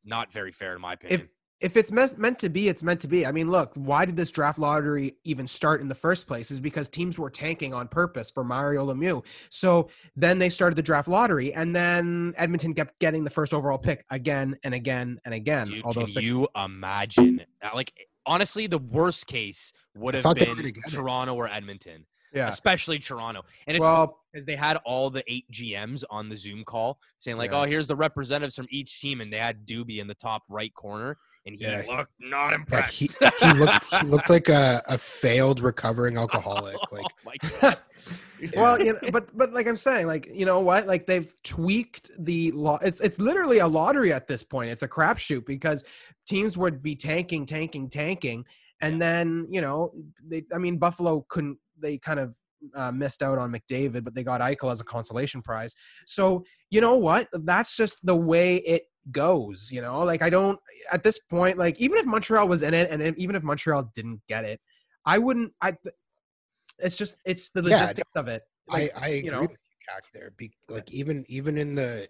not 0.04 0.34
very 0.34 0.52
fair 0.52 0.76
in 0.76 0.82
my 0.82 0.94
opinion. 0.94 1.22
If 1.22 1.28
if 1.62 1.76
it's 1.76 1.92
meant 1.92 2.18
meant 2.18 2.40
to 2.40 2.50
be, 2.50 2.70
it's 2.70 2.84
meant 2.84 3.02
to 3.02 3.08
be. 3.08 3.26
I 3.26 3.32
mean, 3.32 3.52
look, 3.52 3.72
why 3.76 4.06
did 4.06 4.16
this 4.16 4.32
draft 4.32 4.58
lottery 4.58 5.18
even 5.26 5.46
start 5.46 5.82
in 5.82 5.90
the 5.90 5.96
first 5.96 6.26
place? 6.26 6.52
Is 6.52 6.60
because 6.60 6.88
teams 6.88 7.20
were 7.20 7.30
tanking 7.30 7.74
on 7.74 7.88
purpose 7.88 8.32
for 8.32 8.44
Mario 8.44 8.86
Lemieux. 8.92 9.24
So 9.50 9.90
then 10.16 10.40
they 10.40 10.50
started 10.50 10.76
the 10.76 10.82
draft 10.82 11.10
lottery, 11.10 11.54
and 11.54 11.76
then 11.76 12.34
Edmonton 12.38 12.74
kept 12.74 12.98
getting 13.00 13.26
the 13.26 13.30
first 13.30 13.54
overall 13.54 13.78
pick 13.78 14.06
again 14.10 14.58
and 14.64 14.74
again 14.74 15.20
and 15.26 15.34
again. 15.34 15.68
Dude, 15.68 15.84
although 15.84 16.02
can 16.02 16.08
six- 16.08 16.26
you 16.26 16.48
imagine? 16.56 17.42
Like, 17.74 17.94
honestly, 18.30 18.68
the 18.68 18.78
worst 18.78 19.28
case 19.28 19.74
would 19.96 20.14
have 20.14 20.24
thought 20.24 20.40
they 20.40 20.48
were 20.48 20.56
been 20.56 20.68
it. 20.68 20.76
Toronto 20.90 21.34
or 21.36 21.50
Edmonton, 21.50 22.06
yeah, 22.34 22.48
especially 22.48 23.00
Toronto. 23.00 23.44
And 23.68 23.76
it's 23.76 23.82
well, 23.82 24.20
because 24.32 24.46
they 24.46 24.56
had 24.56 24.78
all 24.86 25.10
the 25.10 25.24
eight 25.28 25.46
GMs 25.52 26.04
on 26.10 26.30
the 26.30 26.38
Zoom 26.38 26.64
call 26.64 27.00
saying 27.18 27.38
like, 27.38 27.52
Yeah. 27.52 27.62
"Oh, 27.62 27.64
here's 27.64 27.88
the 27.88 27.96
representatives 27.96 28.56
from 28.56 28.68
each 28.70 29.02
team," 29.02 29.20
and 29.20 29.34
they 29.34 29.38
had 29.38 29.66
Doobie 29.66 30.00
in 30.00 30.08
the 30.08 30.16
top 30.16 30.44
right 30.48 30.74
corner, 30.74 31.18
and 31.50 31.60
he 31.60 31.66
Yeah. 31.66 31.84
looked 31.98 32.12
not 32.20 32.52
Yeah, 32.52 32.56
impressed. 32.56 33.00
he, 33.00 33.10
he 33.42 33.54
looked 33.54 33.86
he 33.86 34.06
looked 34.06 34.30
like 34.30 34.50
a, 34.50 34.82
a 34.88 34.98
failed 34.98 35.62
recovering 35.62 36.18
alcoholic. 36.18 36.78
Like 36.92 37.06
oh 37.06 37.10
my 37.26 37.36
god! 37.62 37.78
well, 38.58 38.82
you 38.82 38.94
know, 38.94 39.00
but 39.12 39.36
but 39.38 39.54
like 39.54 39.68
I'm 39.68 39.78
saying, 39.78 40.08
like 40.08 40.30
you 40.34 40.46
know 40.46 40.60
what, 40.60 40.88
like 40.88 41.06
they've 41.06 41.34
tweaked 41.44 42.12
the 42.20 42.52
law. 42.52 42.78
It's 42.82 43.00
it's 43.02 43.20
literally 43.20 43.60
a 43.60 43.68
lottery 43.68 44.12
at 44.14 44.28
this 44.28 44.44
point. 44.44 44.70
It's 44.70 44.84
a 44.84 44.88
crapshoot 44.88 45.46
because 45.46 45.86
teams 46.28 46.58
would 46.58 46.82
be 46.82 46.96
tanking, 46.96 47.46
tanking, 47.46 47.90
tanking, 47.90 48.46
and 48.82 49.02
then 49.02 49.48
you 49.50 49.62
know 49.62 49.92
they. 50.24 50.44
I 50.54 50.58
mean, 50.58 50.78
Buffalo 50.78 51.26
couldn't. 51.30 51.58
They 51.82 51.98
kind 51.98 52.20
of 52.20 52.34
uh, 52.76 52.92
missed 52.92 53.22
out 53.22 53.38
on 53.38 53.52
McDavid, 53.54 54.04
but 54.04 54.16
they 54.16 54.24
got 54.24 54.42
Eichel 54.42 54.72
as 54.72 54.82
a 54.82 54.86
consolation 54.86 55.42
prize. 55.42 55.76
So 56.06 56.44
you 56.70 56.82
know 56.82 56.98
what? 56.98 57.28
That's 57.34 57.76
just 57.76 58.06
the 58.06 58.16
way 58.16 58.58
it 58.58 58.84
goes. 59.12 59.70
You 59.72 59.82
know, 59.82 60.00
like 60.00 60.22
I 60.22 60.30
don't 60.30 60.60
at 60.92 61.04
this 61.04 61.20
point. 61.20 61.58
Like 61.58 61.80
even 61.80 61.98
if 61.98 62.06
Montreal 62.06 62.48
was 62.48 62.64
in 62.64 62.74
it, 62.74 62.92
and 62.92 63.18
even 63.18 63.36
if 63.36 63.44
Montreal 63.44 63.92
didn't 63.94 64.22
get 64.28 64.46
it, 64.46 64.60
I 65.06 65.18
wouldn't. 65.18 65.54
I. 65.62 65.76
It's 66.80 66.98
just 66.98 67.16
it's 67.26 67.50
the 67.50 67.62
Yeah, 67.62 67.82
logistics 67.82 68.12
of 68.16 68.28
it. 68.28 68.44
Like, 68.68 68.92
I, 68.96 69.00
I 69.00 69.08
agree 69.10 69.26
you 69.26 69.32
know? 69.32 69.42
with 69.42 69.52
you, 69.52 69.58
Jack, 69.90 70.04
there. 70.14 70.32
Be, 70.38 70.52
like 70.70 70.92
even 70.92 71.26
even 71.28 71.58
in 71.58 71.76
the 71.76 72.08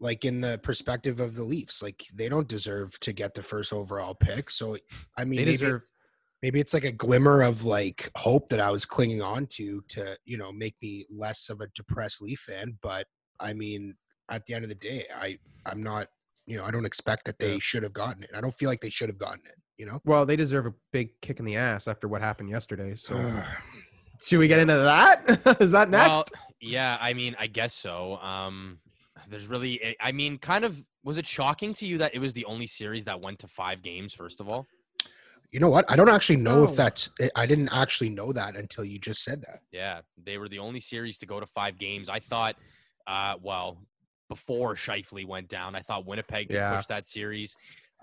like 0.00 0.24
in 0.24 0.40
the 0.40 0.58
perspective 0.62 1.20
of 1.20 1.34
the 1.34 1.44
Leafs, 1.44 1.82
like 1.82 2.04
they 2.14 2.28
don't 2.28 2.48
deserve 2.48 2.98
to 3.00 3.12
get 3.12 3.34
the 3.34 3.42
first 3.42 3.72
overall 3.72 4.14
pick. 4.14 4.50
So 4.50 4.76
I 5.16 5.24
mean, 5.24 5.44
they 5.44 5.52
deserve. 5.56 5.82
maybe 6.42 6.60
it's 6.60 6.74
like 6.74 6.84
a 6.84 6.92
glimmer 6.92 7.42
of 7.42 7.64
like 7.64 8.10
hope 8.16 8.50
that 8.50 8.60
I 8.60 8.70
was 8.70 8.84
clinging 8.84 9.22
on 9.22 9.46
to 9.52 9.82
to 9.88 10.18
you 10.24 10.36
know 10.36 10.52
make 10.52 10.74
me 10.82 11.06
less 11.10 11.48
of 11.48 11.60
a 11.60 11.68
depressed 11.68 12.20
Leaf 12.20 12.40
fan. 12.40 12.78
But 12.82 13.06
I 13.40 13.54
mean, 13.54 13.96
at 14.30 14.46
the 14.46 14.54
end 14.54 14.64
of 14.64 14.68
the 14.68 14.74
day, 14.74 15.02
I 15.16 15.38
I'm 15.66 15.82
not 15.82 16.08
you 16.46 16.56
know 16.56 16.64
I 16.64 16.70
don't 16.70 16.84
expect 16.84 17.24
that 17.26 17.38
they 17.38 17.54
Yeah. 17.54 17.58
should 17.60 17.82
have 17.82 17.92
gotten 17.92 18.22
it. 18.22 18.30
I 18.34 18.40
don't 18.40 18.54
feel 18.54 18.68
like 18.68 18.80
they 18.80 18.90
should 18.90 19.08
have 19.08 19.18
gotten 19.18 19.40
it. 19.46 19.54
You 19.78 19.86
know. 19.86 20.00
Well, 20.04 20.24
they 20.24 20.36
deserve 20.36 20.66
a 20.66 20.74
big 20.92 21.20
kick 21.20 21.40
in 21.40 21.44
the 21.44 21.56
ass 21.56 21.88
after 21.88 22.06
what 22.06 22.20
happened 22.22 22.48
yesterday. 22.50 22.94
So, 22.96 23.14
should 24.24 24.38
we 24.38 24.46
get 24.48 24.60
into 24.60 24.74
that? 24.74 25.58
Is 25.60 25.72
that 25.72 25.90
Well, 25.90 26.08
next? 26.16 26.32
yeah, 26.60 26.96
I 27.00 27.12
mean, 27.12 27.34
I 27.38 27.46
guess 27.48 27.74
so. 27.74 28.16
Um, 28.18 28.78
there's 29.28 29.46
really, 29.48 29.84
I- 29.84 29.96
I 30.08 30.12
mean, 30.12 30.38
kind 30.38 30.64
of. 30.64 30.84
Was 31.02 31.18
it 31.18 31.26
shocking 31.26 31.74
to 31.74 31.86
you 31.86 31.98
that 31.98 32.14
it 32.14 32.18
was 32.18 32.32
the 32.32 32.46
only 32.46 32.66
series 32.66 33.04
that 33.04 33.20
went 33.20 33.38
to 33.40 33.48
five 33.48 33.82
games? 33.82 34.14
First 34.14 34.40
of 34.40 34.48
all, 34.48 34.66
You 35.52 35.60
know 35.60 35.68
what? 35.68 35.84
I 35.90 35.96
don't 35.96 36.08
actually 36.08 36.36
know 36.38 36.64
No. 36.64 36.70
if 36.70 36.76
that's. 36.76 37.10
I 37.36 37.44
didn't 37.44 37.68
actually 37.72 38.08
know 38.10 38.32
that 38.32 38.56
until 38.56 38.84
you 38.86 38.98
just 38.98 39.22
said 39.22 39.42
that. 39.42 39.60
yeah, 39.70 40.00
they 40.16 40.38
were 40.38 40.48
the 40.48 40.60
only 40.60 40.80
series 40.80 41.18
to 41.18 41.26
go 41.26 41.40
to 41.40 41.46
five 41.46 41.78
games. 41.78 42.08
I 42.08 42.20
thought, 42.20 42.56
uh, 43.06 43.34
well, 43.42 43.76
before 44.34 44.74
Scheifele 44.74 45.26
went 45.26 45.48
down, 45.48 45.74
I 45.74 45.80
thought 45.82 46.06
Winnipeg 46.06 46.48
could 46.48 46.56
Yeah. 46.56 46.76
push 46.76 46.86
that 46.86 47.06
series. 47.06 47.54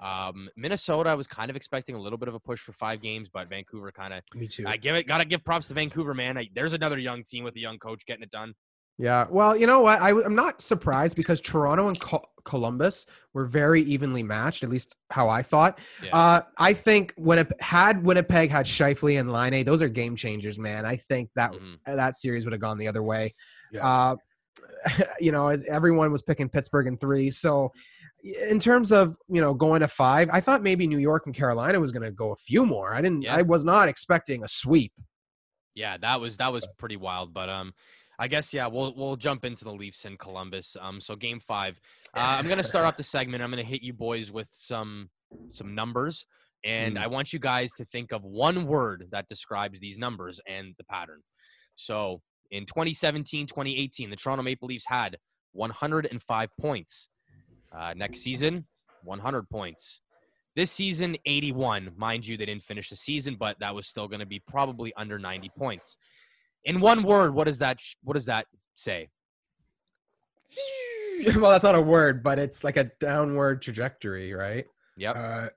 Um, 0.01 0.49
Minnesota, 0.55 1.09
I 1.09 1.15
was 1.15 1.27
kind 1.27 1.49
of 1.49 1.55
expecting 1.55 1.93
a 1.95 1.99
little 1.99 2.17
bit 2.17 2.27
of 2.29 2.33
a 2.33 2.39
push 2.39 2.59
for 2.59 2.71
five 2.73 3.01
games, 3.01 3.29
but 3.31 3.49
Vancouver 3.49 3.91
kind 3.91 4.13
of. 4.13 4.23
Me 4.33 4.47
too. 4.47 4.63
I 4.65 4.77
give 4.77 4.95
it. 4.95 5.05
Gotta 5.05 5.25
give 5.25 5.43
props 5.43 5.67
to 5.67 5.73
Vancouver, 5.73 6.13
man. 6.13 6.37
I, 6.37 6.47
there's 6.55 6.73
another 6.73 6.97
young 6.97 7.23
team 7.23 7.43
with 7.43 7.55
a 7.55 7.59
young 7.59 7.77
coach 7.77 8.05
getting 8.05 8.23
it 8.23 8.31
done. 8.31 8.53
Yeah. 8.97 9.25
Well, 9.29 9.55
you 9.57 9.67
know 9.67 9.81
what? 9.81 10.01
I, 10.01 10.09
am 10.11 10.35
not 10.35 10.61
surprised 10.61 11.15
because 11.15 11.41
Toronto 11.41 11.87
and 11.87 11.99
Co- 11.99 12.25
Columbus 12.45 13.05
were 13.33 13.45
very 13.45 13.81
evenly 13.83 14.21
matched, 14.23 14.63
at 14.63 14.69
least 14.69 14.95
how 15.09 15.27
I 15.29 15.41
thought. 15.43 15.79
Yeah. 16.03 16.15
Uh, 16.15 16.41
I 16.57 16.73
think 16.73 17.13
Winnipeg 17.17 17.59
had 17.61 18.03
Winnipeg 18.03 18.49
had 18.51 18.65
Scheifele 18.65 19.19
and 19.19 19.31
Laine, 19.31 19.65
those 19.65 19.81
are 19.81 19.89
game 19.89 20.15
changers, 20.15 20.57
man. 20.59 20.85
I 20.85 20.97
think 20.97 21.29
that 21.35 21.51
Mhm. 21.51 21.77
that 21.85 22.17
series 22.17 22.45
would 22.45 22.51
have 22.53 22.61
gone 22.61 22.77
the 22.77 22.87
other 22.87 23.01
way. 23.03 23.33
Yeah. 23.71 23.87
Uh, 23.87 24.15
you 25.19 25.31
know, 25.31 25.47
everyone 25.47 26.11
was 26.11 26.21
picking 26.21 26.49
Pittsburgh 26.49 26.87
in 26.87 26.97
three. 26.97 27.31
So, 27.31 27.71
in 28.23 28.59
terms 28.59 28.91
of 28.91 29.17
you 29.29 29.41
know 29.41 29.53
going 29.53 29.81
to 29.81 29.87
five, 29.87 30.29
I 30.31 30.41
thought 30.41 30.61
maybe 30.61 30.87
New 30.87 30.99
York 30.99 31.23
and 31.25 31.35
Carolina 31.35 31.79
was 31.79 31.91
going 31.91 32.03
to 32.03 32.11
go 32.11 32.31
a 32.31 32.35
few 32.35 32.65
more. 32.65 32.93
I 32.93 33.01
didn't. 33.01 33.23
Yeah. 33.23 33.35
I 33.35 33.41
was 33.41 33.65
not 33.65 33.87
expecting 33.87 34.43
a 34.43 34.47
sweep. 34.47 34.93
Yeah, 35.75 35.97
that 35.97 36.19
was 36.19 36.37
that 36.37 36.51
was 36.51 36.67
pretty 36.77 36.97
wild. 36.97 37.33
But 37.33 37.49
um, 37.49 37.73
I 38.19 38.27
guess 38.27 38.53
yeah, 38.53 38.67
we'll 38.67 38.93
we'll 38.95 39.15
jump 39.15 39.45
into 39.45 39.63
the 39.63 39.71
Leafs 39.73 40.05
in 40.05 40.17
Columbus. 40.17 40.75
Um, 40.79 41.01
so 41.01 41.15
game 41.15 41.39
five, 41.39 41.79
uh, 42.15 42.19
I'm 42.37 42.47
gonna 42.47 42.63
start 42.63 42.85
off 42.85 42.97
the 42.97 43.03
segment. 43.03 43.43
I'm 43.43 43.49
gonna 43.49 43.63
hit 43.63 43.81
you 43.81 43.93
boys 43.93 44.31
with 44.31 44.49
some 44.51 45.09
some 45.49 45.73
numbers, 45.73 46.25
and 46.63 46.97
Mm. 46.97 47.01
I 47.01 47.07
want 47.07 47.33
you 47.33 47.39
guys 47.39 47.71
to 47.77 47.85
think 47.85 48.11
of 48.11 48.23
one 48.23 48.67
word 48.67 49.07
that 49.11 49.27
describes 49.27 49.79
these 49.79 49.97
numbers 49.97 50.39
and 50.47 50.75
the 50.77 50.83
pattern. 50.83 51.21
So 51.75 52.21
in 52.51 52.65
2017, 52.65 53.47
2018, 53.47 54.09
the 54.09 54.15
Toronto 54.15 54.43
Maple 54.43 54.67
Leafs 54.67 54.85
had 54.85 55.17
105 55.53 56.49
points. 56.59 57.09
Uh, 57.75 57.93
next 57.95 58.19
season, 58.19 58.67
100 59.03 59.49
points. 59.49 60.01
This 60.55 60.69
season, 60.71 61.15
81. 61.25 61.91
Mind 61.95 62.27
you, 62.27 62.35
they 62.35 62.45
didn't 62.45 62.63
finish 62.63 62.89
the 62.89 62.95
season, 62.97 63.37
but 63.39 63.57
that 63.61 63.73
was 63.73 63.87
still 63.87 64.09
going 64.09 64.19
to 64.19 64.25
be 64.25 64.39
probably 64.39 64.93
under 64.97 65.17
90 65.17 65.49
points. 65.57 65.97
In 66.65 66.81
one 66.81 67.03
word, 67.03 67.33
what 67.33 67.45
does 67.45 67.59
that 67.59 67.79
what 68.03 68.13
does 68.13 68.25
that 68.25 68.45
say? 68.75 69.09
well, 71.35 71.51
that's 71.51 71.63
not 71.63 71.75
a 71.75 71.81
word, 71.81 72.21
but 72.21 72.37
it's 72.37 72.63
like 72.63 72.77
a 72.77 72.91
downward 72.99 73.61
trajectory, 73.61 74.33
right? 74.33 74.65
Yep, 74.97 75.13
Uh, 75.15 75.47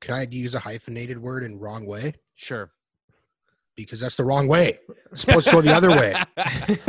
can 0.00 0.14
I 0.14 0.26
use 0.30 0.54
a 0.54 0.60
hyphenated 0.60 1.18
word 1.20 1.44
in 1.44 1.58
wrong 1.58 1.86
way? 1.86 2.14
sure. 2.34 2.70
Because 3.82 4.00
that's 4.00 4.16
the 4.16 4.24
wrong 4.24 4.48
way. 4.48 4.78
It's 5.12 5.20
supposed 5.20 5.46
to 5.46 5.52
go 5.52 5.60
the 5.60 5.72
other 5.72 5.90
way. 5.90 6.12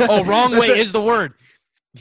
oh, 0.00 0.24
wrong 0.24 0.50
That's 0.50 0.60
way 0.60 0.74
it. 0.74 0.78
is 0.78 0.92
the 0.92 1.00
word. 1.00 1.34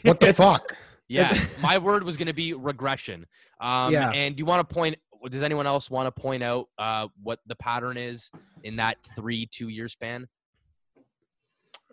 What 0.01 0.19
the 0.19 0.33
fuck? 0.45 0.75
Yeah, 1.07 1.37
my 1.61 1.77
word 1.77 2.03
was 2.03 2.17
going 2.17 2.27
to 2.27 2.33
be 2.33 2.53
regression. 2.53 3.25
Um, 3.61 3.93
Yeah. 3.93 4.09
And 4.11 4.35
do 4.35 4.41
you 4.41 4.45
want 4.45 4.67
to 4.67 4.73
point? 4.73 4.97
Does 5.29 5.43
anyone 5.43 5.67
else 5.67 5.91
want 5.91 6.07
to 6.07 6.21
point 6.21 6.43
out 6.43 6.69
uh, 6.77 7.07
what 7.21 7.39
the 7.45 7.55
pattern 7.55 7.97
is 7.97 8.31
in 8.63 8.77
that 8.77 8.97
three 9.15 9.47
two 9.51 9.67
year 9.67 9.87
span? 9.87 10.27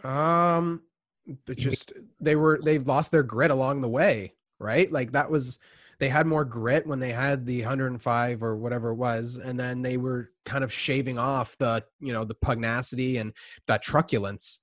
Um, 0.05 0.83
they 1.47 1.55
just 1.55 1.93
they 2.21 2.37
were 2.37 2.61
they've 2.63 2.87
lost 2.87 3.11
their 3.11 3.23
grit 3.23 3.51
along 3.51 3.81
the 3.81 3.89
way, 3.89 4.35
right? 4.59 4.91
Like 4.91 5.13
that 5.13 5.31
was 5.31 5.59
they 5.99 6.09
had 6.09 6.27
more 6.27 6.45
grit 6.45 6.87
when 6.87 6.99
they 6.99 7.13
had 7.13 7.47
the 7.47 7.61
105 7.63 8.43
or 8.43 8.57
whatever 8.57 8.91
it 8.91 8.97
was, 8.97 9.39
and 9.39 9.59
then 9.59 9.83
they 9.83 9.97
were 9.97 10.31
kind 10.45 10.63
of 10.65 10.73
shaving 10.73 11.19
off 11.19 11.57
the 11.59 11.85
you 12.01 12.13
know 12.13 12.25
the 12.25 12.35
pugnacity 12.35 13.19
and 13.19 13.33
that 13.67 13.83
truculence. 13.83 14.61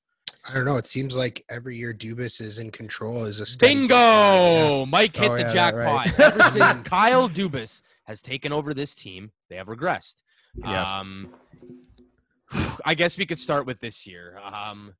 I 0.47 0.53
don't 0.53 0.65
know. 0.65 0.75
It 0.77 0.87
seems 0.87 1.15
like 1.15 1.43
every 1.49 1.77
year 1.77 1.93
Dubas 1.93 2.41
is 2.41 2.59
in 2.59 2.69
control. 2.71 3.23
Is 3.23 3.39
a 3.39 3.45
steady 3.45 3.81
decline. 3.81 3.87
Bingo! 3.89 4.85
Mike 4.87 5.15
hit 5.15 5.31
Oh, 5.31 5.35
the 5.35 5.41
yeah, 5.41 5.53
jackpot. 5.53 5.83
right. 6.05 6.19
Ever 6.19 6.41
since 6.51 6.77
Kyle 6.87 7.29
Dubas 7.29 7.81
has 8.05 8.21
taken 8.21 8.51
over 8.51 8.73
this 8.73 8.93
team, 8.95 9.31
they 9.49 9.55
have 9.55 9.67
regressed. 9.67 10.21
Yeah. 10.55 10.99
Um, 10.99 11.33
I 12.85 12.93
guess 12.93 13.17
we 13.17 13.25
could 13.25 13.39
start 13.39 13.65
with 13.65 13.79
this 13.79 14.05
year. 14.05 14.37
Um, 14.39 14.93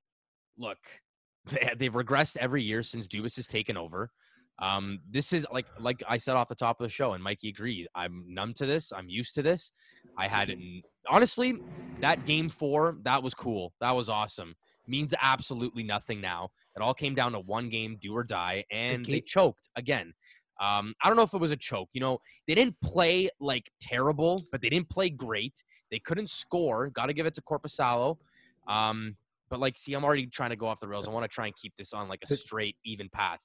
look, 0.58 0.78
they, 1.52 1.72
they've 1.78 1.94
regressed 1.94 2.38
every 2.38 2.64
year 2.64 2.82
since 2.82 3.08
Dubas 3.08 3.36
has 3.36 3.48
taken 3.48 3.78
over. 3.78 4.12
Um, 4.60 5.00
this 5.10 5.34
is 5.34 5.46
like 5.52 5.66
like 5.80 6.04
I 6.08 6.18
said 6.18 6.36
off 6.36 6.48
the 6.48 6.56
top 6.56 6.80
of 6.80 6.86
the 6.86 6.90
show, 6.90 7.14
and 7.14 7.24
Mikey 7.24 7.50
agreed. 7.50 7.88
I'm 7.96 8.26
numb 8.28 8.54
to 8.56 8.66
this. 8.66 8.94
I'm 8.94 9.10
used 9.10 9.36
to 9.36 9.42
this. 9.42 9.72
I 10.18 10.28
had 10.28 10.50
an, 10.50 10.84
honestly 11.10 11.60
that 12.02 12.26
game 12.26 12.50
four 12.50 12.98
that 13.04 13.24
was 13.24 13.34
cool. 13.34 13.74
That 13.82 13.96
was 13.96 14.10
awesome. 14.10 14.56
Means 14.88 15.14
absolutely 15.22 15.84
nothing 15.84 16.22
now. 16.22 16.52
It 16.76 16.82
all 16.82 16.94
came 16.94 17.16
down 17.16 17.32
to 17.34 17.40
one 17.40 17.70
game, 17.70 17.98
do 18.00 18.16
or 18.16 18.24
die, 18.24 18.66
and 18.72 19.06
they 19.06 19.22
choked 19.22 19.70
again. 19.76 20.14
Um, 20.60 20.94
I 21.02 21.08
don't 21.08 21.18
know 21.18 21.24
if 21.24 21.34
it 21.34 21.40
was 21.40 21.52
a 21.52 21.58
choke. 21.58 21.90
You 21.94 22.02
know, 22.02 22.20
they 22.48 22.56
didn't 22.56 22.80
play 22.82 23.30
like 23.40 23.72
terrible, 23.80 24.46
but 24.52 24.62
they 24.62 24.70
didn't 24.70 24.90
play 24.90 25.10
great. 25.10 25.64
They 25.92 26.00
couldn't 26.00 26.30
score. 26.30 26.90
Got 26.90 27.08
to 27.08 27.14
give 27.14 27.26
it 27.26 27.34
to 27.36 27.42
Korpisalo. 27.42 28.18
Um, 28.68 29.16
but 29.50 29.60
like, 29.60 29.78
see, 29.78 29.94
I'm 29.94 30.04
already 30.04 30.28
trying 30.28 30.50
to 30.52 30.56
go 30.56 30.68
off 30.68 30.80
the 30.80 30.88
rails. 30.88 31.08
I 31.08 31.12
want 31.12 31.24
to 31.24 31.28
try 31.28 31.46
and 31.46 31.56
keep 31.56 31.74
this 31.78 31.94
on 31.94 32.08
like 32.08 32.24
a 32.28 32.36
straight, 32.36 32.76
even 32.86 33.10
path. 33.10 33.40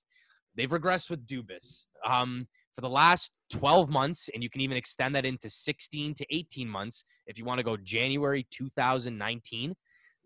They've 0.56 0.70
regressed 0.70 1.10
with 1.10 1.26
Dubas 1.26 1.84
um, 2.04 2.48
for 2.74 2.80
the 2.80 2.88
last 2.88 3.32
12 3.50 3.88
months, 3.88 4.28
and 4.32 4.42
you 4.42 4.50
can 4.50 4.60
even 4.60 4.76
extend 4.76 5.14
that 5.14 5.24
into 5.24 5.48
16 5.50 6.14
to 6.14 6.26
18 6.30 6.68
months 6.68 7.04
if 7.26 7.38
you 7.38 7.44
want 7.44 7.58
to 7.58 7.64
go 7.64 7.76
January 7.76 8.46
2019. 8.50 9.74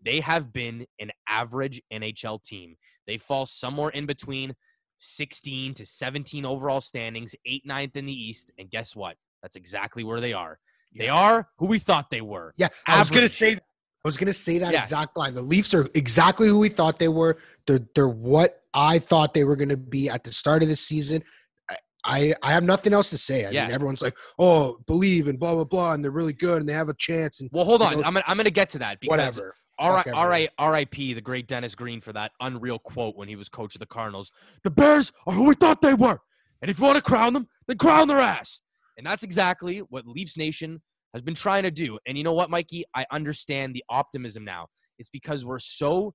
They 0.03 0.19
have 0.19 0.51
been 0.51 0.85
an 0.99 1.11
average 1.27 1.81
NHL 1.91 2.43
team. 2.43 2.75
They 3.07 3.17
fall 3.17 3.45
somewhere 3.45 3.89
in 3.89 4.05
between 4.05 4.53
16 4.97 5.73
to 5.75 5.85
17 5.85 6.45
overall 6.45 6.81
standings, 6.81 7.35
8 7.45 7.65
ninth 7.65 7.95
in 7.95 8.05
the 8.05 8.13
East, 8.13 8.51
and 8.57 8.69
guess 8.69 8.95
what? 8.95 9.17
That's 9.41 9.55
exactly 9.55 10.03
where 10.03 10.21
they 10.21 10.33
are. 10.33 10.59
They 10.95 11.09
are 11.09 11.49
who 11.57 11.67
we 11.67 11.79
thought 11.79 12.09
they 12.11 12.21
were. 12.21 12.53
Yeah, 12.55 12.69
I 12.87 12.99
was 12.99 13.09
gonna 13.09 13.21
Average. 13.25 13.37
say. 13.37 13.59
I 14.03 14.07
was 14.07 14.17
gonna 14.17 14.33
say 14.33 14.57
that 14.59 14.73
Yeah. 14.73 14.79
exact 14.79 15.15
line. 15.15 15.33
The 15.33 15.41
Leafs 15.41 15.73
are 15.73 15.87
exactly 15.93 16.47
who 16.49 16.59
we 16.59 16.67
thought 16.69 16.99
they 16.99 17.07
were. 17.07 17.37
They're 17.65 17.79
they're 17.95 18.09
what 18.09 18.61
I 18.73 18.99
thought 18.99 19.33
they 19.33 19.45
were 19.45 19.55
gonna 19.55 19.77
be 19.77 20.09
at 20.09 20.23
the 20.25 20.31
start 20.33 20.61
of 20.61 20.67
the 20.69 20.75
season. 20.75 21.23
I 21.69 21.77
I, 22.05 22.35
I 22.43 22.51
have 22.51 22.63
nothing 22.65 22.91
else 22.91 23.09
to 23.11 23.17
say. 23.17 23.45
I 23.45 23.51
Yeah. 23.51 23.65
mean, 23.67 23.73
everyone's 23.75 24.01
like, 24.01 24.17
"Oh, 24.37 24.79
believe 24.87 25.29
and 25.29 25.39
blah 25.39 25.53
blah 25.55 25.63
blah," 25.63 25.93
and 25.93 26.03
they're 26.03 26.11
really 26.11 26.33
good 26.33 26.59
and 26.59 26.67
they 26.67 26.73
have 26.73 26.89
a 26.89 26.93
chance 26.95 27.39
and 27.39 27.49
Well, 27.53 27.63
hold 27.63 27.81
on. 27.81 27.93
know, 27.93 28.03
I'm 28.03 28.13
gonna, 28.13 28.25
I'm 28.27 28.35
gonna 28.35 28.49
get 28.51 28.69
to 28.71 28.79
that 28.79 28.99
because 28.99 29.09
whatever. 29.09 29.55
All 29.79 29.91
right, 29.91 30.05
Fuck 30.05 30.13
all 30.15 30.27
R.I.P. 30.59 31.13
the 31.15 31.21
great 31.21 31.47
Dennis 31.47 31.73
Green 31.73 31.99
for 31.99 32.13
that 32.13 32.31
unreal 32.39 32.77
quote 32.77 33.15
when 33.15 33.27
he 33.27 33.35
was 33.35 33.49
coach 33.49 33.73
of 33.73 33.79
the 33.79 33.87
Cardinals. 33.87 34.31
The 34.63 34.69
Bears 34.69 35.11
are 35.25 35.33
who 35.33 35.45
we 35.45 35.55
thought 35.55 35.81
they 35.81 35.95
were, 35.95 36.19
and 36.61 36.69
if 36.69 36.77
you 36.77 36.85
want 36.85 36.97
to 36.97 37.01
crown 37.01 37.33
them, 37.33 37.47
then 37.67 37.77
crown 37.77 38.07
their 38.07 38.19
ass. 38.19 38.61
And 38.97 39.07
that's 39.07 39.23
exactly 39.23 39.79
what 39.79 40.05
Leafs 40.05 40.37
Nation 40.37 40.81
has 41.13 41.21
been 41.21 41.35
trying 41.35 41.63
to 41.63 41.71
do. 41.71 41.99
And 42.05 42.17
you 42.17 42.23
know 42.23 42.33
what, 42.33 42.49
Mikey? 42.49 42.85
I 42.95 43.05
understand 43.11 43.75
the 43.75 43.83
optimism 43.89 44.43
now. 44.43 44.67
It's 44.99 45.09
because 45.09 45.45
we're 45.45 45.59
so 45.59 46.13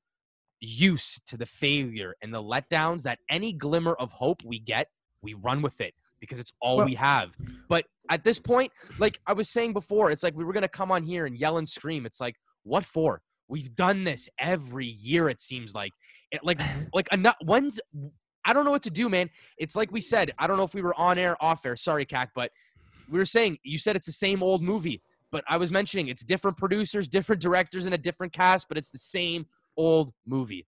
used 0.60 1.20
to 1.28 1.36
the 1.36 1.46
failure 1.46 2.14
and 2.22 2.34
the 2.34 2.42
letdowns 2.42 3.02
that 3.02 3.18
any 3.28 3.52
glimmer 3.52 3.94
of 3.94 4.12
hope 4.12 4.42
we 4.44 4.58
get, 4.58 4.88
we 5.22 5.34
run 5.34 5.62
with 5.62 5.80
it 5.80 5.94
because 6.20 6.40
it's 6.40 6.52
all 6.60 6.78
Well- 6.78 6.86
we 6.86 6.94
have. 6.94 7.36
But 7.68 7.86
at 8.10 8.24
this 8.24 8.38
point, 8.38 8.72
like 8.98 9.20
I 9.26 9.34
was 9.34 9.48
saying 9.48 9.72
before, 9.72 10.10
it's 10.10 10.22
like 10.22 10.34
we 10.34 10.44
were 10.44 10.52
gonna 10.52 10.68
come 10.68 10.90
on 10.90 11.04
here 11.04 11.26
and 11.26 11.36
yell 11.36 11.58
and 11.58 11.68
scream. 11.68 12.06
It's 12.06 12.20
like, 12.20 12.36
what 12.64 12.84
for? 12.84 13.22
We've 13.48 13.74
done 13.74 14.04
this 14.04 14.28
every 14.38 14.86
year. 14.86 15.28
It 15.28 15.40
seems 15.40 15.74
like, 15.74 15.92
it, 16.32 16.42
like, 16.42 16.58
like 16.92 17.12
enough. 17.12 17.36
When's 17.44 17.80
I 18.44 18.54
don't 18.54 18.64
know 18.64 18.70
what 18.70 18.84
to 18.84 18.90
do, 18.90 19.10
man. 19.10 19.28
It's 19.58 19.76
like 19.76 19.92
we 19.92 20.00
said. 20.00 20.32
I 20.38 20.46
don't 20.46 20.56
know 20.56 20.64
if 20.64 20.72
we 20.72 20.80
were 20.80 20.98
on 20.98 21.18
air, 21.18 21.36
off 21.38 21.66
air. 21.66 21.76
Sorry, 21.76 22.06
Cac, 22.06 22.30
but 22.34 22.50
we 23.08 23.18
were 23.18 23.24
saying 23.24 23.58
you 23.62 23.78
said 23.78 23.96
it's 23.96 24.06
the 24.06 24.12
same 24.12 24.42
old 24.42 24.62
movie. 24.62 25.02
But 25.30 25.44
I 25.48 25.58
was 25.58 25.70
mentioning 25.70 26.08
it's 26.08 26.24
different 26.24 26.56
producers, 26.56 27.06
different 27.06 27.42
directors, 27.42 27.84
and 27.84 27.94
a 27.94 27.98
different 27.98 28.32
cast, 28.32 28.66
but 28.68 28.78
it's 28.78 28.90
the 28.90 28.98
same 28.98 29.46
old 29.76 30.12
movie. 30.26 30.66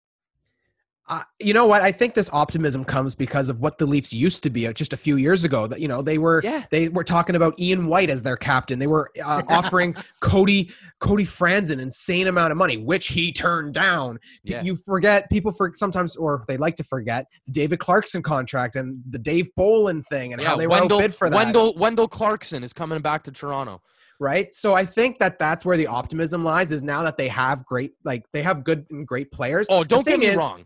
Uh, 1.11 1.21
you 1.41 1.53
know 1.53 1.65
what? 1.65 1.81
I 1.81 1.91
think 1.91 2.13
this 2.13 2.29
optimism 2.31 2.85
comes 2.85 3.15
because 3.15 3.49
of 3.49 3.59
what 3.59 3.77
the 3.77 3.85
Leafs 3.85 4.13
used 4.13 4.43
to 4.43 4.49
be 4.49 4.65
uh, 4.65 4.71
just 4.71 4.93
a 4.93 4.97
few 4.97 5.17
years 5.17 5.43
ago. 5.43 5.67
That 5.67 5.81
you 5.81 5.89
know 5.89 6.01
they 6.01 6.17
were 6.17 6.39
Yeah. 6.41 6.63
they 6.71 6.87
were 6.87 7.03
talking 7.03 7.35
about 7.35 7.59
Ian 7.59 7.87
White 7.87 8.09
as 8.09 8.23
their 8.23 8.37
captain. 8.37 8.79
They 8.79 8.87
were 8.87 9.09
uh, 9.21 9.41
offering 9.49 9.93
Cody 10.21 10.71
Cody 11.01 11.25
Franz 11.25 11.69
an 11.69 11.81
insane 11.81 12.27
amount 12.27 12.51
of 12.53 12.57
money, 12.57 12.77
which 12.77 13.09
he 13.09 13.33
turned 13.33 13.73
down. 13.73 14.19
Yeah. 14.45 14.63
You 14.63 14.77
forget 14.77 15.29
people 15.29 15.51
for 15.51 15.69
sometimes, 15.73 16.15
or 16.15 16.45
they 16.47 16.55
like 16.55 16.77
to 16.77 16.83
forget 16.85 17.25
the 17.45 17.51
David 17.51 17.79
Clarkson 17.79 18.23
contract 18.23 18.77
and 18.77 19.01
the 19.09 19.19
Dave 19.19 19.49
Bolland 19.57 20.05
thing 20.07 20.31
and 20.31 20.41
how 20.41 20.55
they 20.55 20.65
were 20.65 20.71
Wendell, 20.79 20.99
outbid 20.99 21.13
for 21.13 21.29
that. 21.29 21.35
Wendell 21.35 21.73
Wendell 21.75 22.07
Clarkson 22.07 22.63
is 22.63 22.71
coming 22.71 23.01
back 23.01 23.23
to 23.25 23.31
Toronto. 23.31 23.81
right? 24.21 24.53
So 24.53 24.75
I 24.75 24.85
think 24.85 25.19
that 25.19 25.39
that's 25.39 25.65
where 25.65 25.75
the 25.75 25.87
optimism 25.87 26.45
lies. 26.45 26.71
Is 26.71 26.81
now 26.81 27.03
that 27.03 27.17
they 27.17 27.27
have 27.27 27.65
great, 27.65 27.95
like 28.05 28.23
they 28.31 28.43
have 28.43 28.63
good 28.63 28.85
and 28.91 29.05
great 29.05 29.29
players. 29.33 29.67
Oh, 29.69 29.83
don't 29.83 30.05
get 30.07 30.17
me 30.19 30.27
is- 30.27 30.37
wrong. 30.37 30.65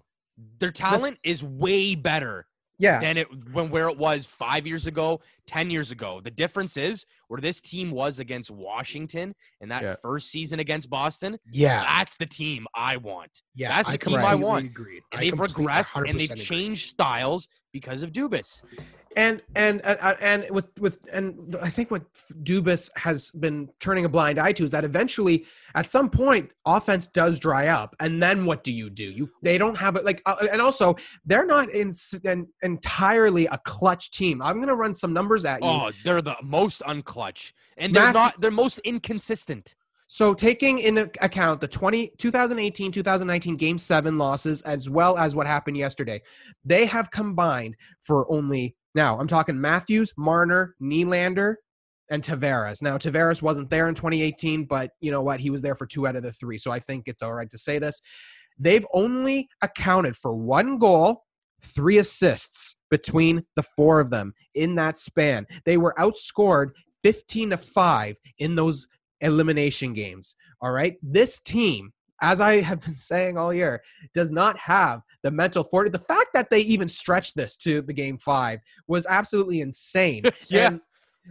Their 0.59 0.71
talent 0.71 1.17
is 1.23 1.43
way 1.43 1.95
better 1.95 2.45
Yeah, 2.77 2.99
than 2.99 3.17
it 3.17 3.27
when 3.53 3.69
where 3.69 3.87
it 3.89 3.97
was 3.97 4.25
five 4.25 4.67
years 4.67 4.85
ago, 4.85 5.21
ten 5.47 5.69
years 5.69 5.91
ago. 5.91 6.19
The 6.21 6.31
difference 6.31 6.75
is 6.75 7.05
where 7.29 7.39
this 7.39 7.61
team 7.61 7.91
was 7.91 8.19
against 8.19 8.51
Washington 8.51 9.33
and 9.61 9.71
that 9.71 9.81
Yeah. 9.83 9.95
first 10.01 10.29
season 10.29 10.59
against 10.59 10.89
Boston. 10.89 11.37
Yeah, 11.51 11.81
That's 11.83 12.17
the 12.17 12.25
team 12.25 12.67
I 12.75 12.97
want. 12.97 13.41
yeah. 13.55 13.69
that's 13.69 13.87
I 13.89 13.93
the 13.93 13.97
team 13.97 14.15
I 14.15 14.21
completely 14.31 14.43
want. 14.45 14.65
Agreed. 14.65 15.03
And 15.11 15.19
I 15.19 15.23
they've 15.23 15.33
complete- 15.37 15.67
regressed 15.67 16.09
and 16.09 16.19
they've 16.19 16.31
agree. 16.31 16.43
changed 16.43 16.89
styles 16.89 17.47
because 17.75 18.03
of 18.03 18.13
Dubas. 18.13 18.63
and 19.17 19.41
and 19.53 19.83
and, 19.83 19.99
and 20.21 20.45
with 20.49 20.69
with 20.79 21.05
and 21.11 21.57
I 21.61 21.69
think 21.69 21.91
what 21.91 22.03
Dubas 22.41 22.89
has 22.95 23.31
been 23.31 23.67
turning 23.81 24.05
a 24.05 24.09
blind 24.09 24.39
eye 24.39 24.53
to 24.53 24.63
is 24.63 24.71
that 24.71 24.85
eventually, 24.85 25.45
at 25.75 25.85
some 25.89 26.09
point, 26.09 26.51
offense 26.65 27.05
does 27.05 27.37
dry 27.37 27.67
up, 27.67 27.93
and 27.99 28.23
then 28.23 28.45
what 28.45 28.63
do 28.63 28.71
you 28.71 28.89
do? 28.89 29.03
You 29.03 29.29
they 29.41 29.57
don't 29.57 29.75
have 29.77 29.97
it 29.97 30.05
like, 30.05 30.21
uh, 30.25 30.37
and 30.53 30.61
also 30.61 30.95
they're 31.25 31.45
not 31.45 31.69
in, 31.69 31.91
in, 32.23 32.47
entirely 32.61 33.45
a 33.47 33.57
clutch 33.57 34.09
team. 34.11 34.41
I'm 34.41 34.61
gonna 34.61 34.73
run 34.85 34.95
some 34.95 35.11
numbers 35.11 35.43
at 35.43 35.61
you. 35.61 35.67
Oh, 35.67 35.91
they're 36.05 36.21
the 36.21 36.37
most 36.41 36.81
unclutch. 36.87 37.51
And 37.77 37.93
they're 37.93 38.03
Matthew- 38.03 38.19
not 38.21 38.41
they're 38.41 38.51
most 38.51 38.79
inconsistent. 38.85 39.75
So 40.07 40.33
taking 40.33 40.79
into 40.79 41.09
account 41.21 41.61
the 41.61 41.67
20, 41.67 42.13
2018, 42.17 42.91
2019 42.91 43.57
game 43.57 43.77
seven 43.77 44.17
losses, 44.17 44.61
as 44.61 44.89
well 44.89 45.17
as 45.17 45.35
what 45.35 45.47
happened 45.47 45.77
yesterday, 45.77 46.21
they 46.63 46.85
have 46.85 47.11
combined 47.11 47.75
for 48.01 48.31
only 48.31 48.75
now 48.93 49.19
I'm 49.19 49.27
talking 49.27 49.59
Matthews, 49.59 50.13
Marner, 50.17 50.75
Nylander, 50.81 51.55
and 52.09 52.23
Tavares. 52.23 52.81
Now 52.81 52.97
Tavares 52.97 53.41
wasn't 53.41 53.69
there 53.69 53.89
in 53.89 53.95
2018, 53.95 54.65
but 54.65 54.91
you 55.01 55.11
know 55.11 55.21
what? 55.21 55.39
He 55.39 55.49
was 55.49 55.61
there 55.61 55.75
for 55.75 55.85
two 55.85 56.07
out 56.07 56.15
of 56.15 56.23
the 56.23 56.31
three. 56.31 56.57
So 56.57 56.71
I 56.71 56.79
think 56.79 57.07
it's 57.07 57.21
all 57.21 57.33
right 57.33 57.49
to 57.49 57.57
say 57.57 57.77
this. 57.77 58.01
They've 58.57 58.85
only 58.93 59.49
accounted 59.61 60.15
for 60.15 60.33
one 60.33 60.77
goal, 60.77 61.23
three 61.61 61.97
assists 61.97 62.77
between 62.89 63.43
the 63.55 63.63
four 63.63 63.99
of 63.99 64.11
them 64.11 64.33
in 64.53 64.75
that 64.75 64.97
span. 64.97 65.45
They 65.65 65.77
were 65.77 65.93
outscored 65.97 66.69
15 67.03 67.51
to 67.51 67.57
5 67.57 68.15
in 68.39 68.55
those 68.55 68.87
elimination 69.21 69.93
games. 69.93 70.35
All 70.61 70.71
right. 70.71 70.97
This 71.01 71.39
team, 71.39 71.91
as 72.21 72.39
I 72.41 72.61
have 72.61 72.81
been 72.81 72.95
saying 72.95 73.37
all 73.37 73.53
year, 73.53 73.81
does 74.13 74.31
not 74.31 74.57
have 74.57 75.01
the 75.23 75.31
mental 75.31 75.63
fortitude. 75.63 76.01
The 76.01 76.05
fact 76.05 76.29
that 76.33 76.49
they 76.49 76.61
even 76.61 76.87
stretched 76.87 77.35
this 77.35 77.57
to 77.57 77.81
the 77.81 77.93
game 77.93 78.17
five 78.17 78.59
was 78.87 79.05
absolutely 79.05 79.61
insane. 79.61 80.23
Yeah. 80.47 80.67
And, 80.67 80.81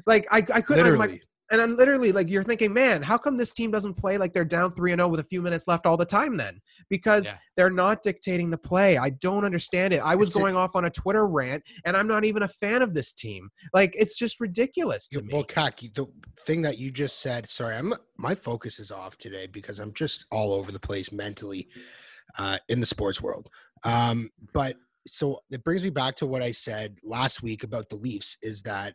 like 0.06 0.26
I, 0.30 0.38
I 0.38 0.60
couldn't. 0.60 0.86
I'm 0.86 0.96
like, 0.96 1.10
Literally, 1.10 1.22
and 1.50 1.60
I'm 1.60 1.76
literally 1.76 2.10
like, 2.12 2.30
you're 2.30 2.42
thinking, 2.42 2.72
man, 2.72 3.02
how 3.02 3.18
come 3.18 3.36
this 3.36 3.52
team 3.52 3.70
doesn't 3.70 3.94
play 3.94 4.16
like 4.18 4.32
they're 4.32 4.44
down 4.44 4.72
three 4.72 4.92
and 4.92 4.98
zero 5.00 5.08
with 5.08 5.20
a 5.20 5.24
few 5.24 5.42
minutes 5.42 5.68
left 5.68 5.86
all 5.86 5.96
the 5.96 6.04
time? 6.04 6.36
Then 6.36 6.60
because 6.88 7.26
Yeah. 7.26 7.38
they're 7.56 7.70
not 7.70 8.02
dictating 8.02 8.50
the 8.50 8.58
play. 8.58 8.96
I 8.96 9.10
don't 9.10 9.44
understand 9.44 9.92
it. 9.92 9.98
I 9.98 10.14
was 10.14 10.30
It's 10.30 10.36
going 10.36 10.56
off 10.56 10.74
on 10.74 10.84
a 10.84 10.90
Twitter 10.90 11.26
rant, 11.26 11.62
and 11.84 11.96
I'm 11.96 12.06
not 12.06 12.24
even 12.24 12.42
a 12.42 12.48
fan 12.48 12.82
of 12.82 12.94
this 12.94 13.12
team. 13.12 13.50
Like 13.72 13.94
it's 13.96 14.16
just 14.16 14.40
ridiculous 14.40 15.08
to 15.08 15.18
Yeah, 15.18 15.26
me. 15.26 15.34
Well, 15.34 15.44
Kak, 15.44 15.80
the 15.80 16.06
thing 16.40 16.62
that 16.62 16.78
you 16.78 16.90
just 16.90 17.20
said, 17.20 17.48
sorry, 17.48 17.76
I'm 17.76 17.94
my 18.16 18.34
focus 18.34 18.78
is 18.78 18.90
off 18.90 19.18
today 19.18 19.46
because 19.46 19.78
I'm 19.78 19.92
just 19.92 20.26
all 20.30 20.52
over 20.52 20.72
the 20.72 20.80
place 20.80 21.12
mentally 21.12 21.68
uh, 22.38 22.58
in 22.68 22.80
the 22.80 22.86
sports 22.86 23.20
world. 23.20 23.48
Um, 23.84 24.30
but 24.52 24.76
so 25.06 25.40
it 25.50 25.62
brings 25.62 25.84
me 25.84 25.90
back 25.90 26.16
to 26.16 26.26
what 26.26 26.42
I 26.42 26.52
said 26.52 26.96
last 27.04 27.42
week 27.42 27.62
about 27.62 27.90
the 27.90 27.96
Leafs 27.96 28.38
is 28.42 28.62
that 28.62 28.94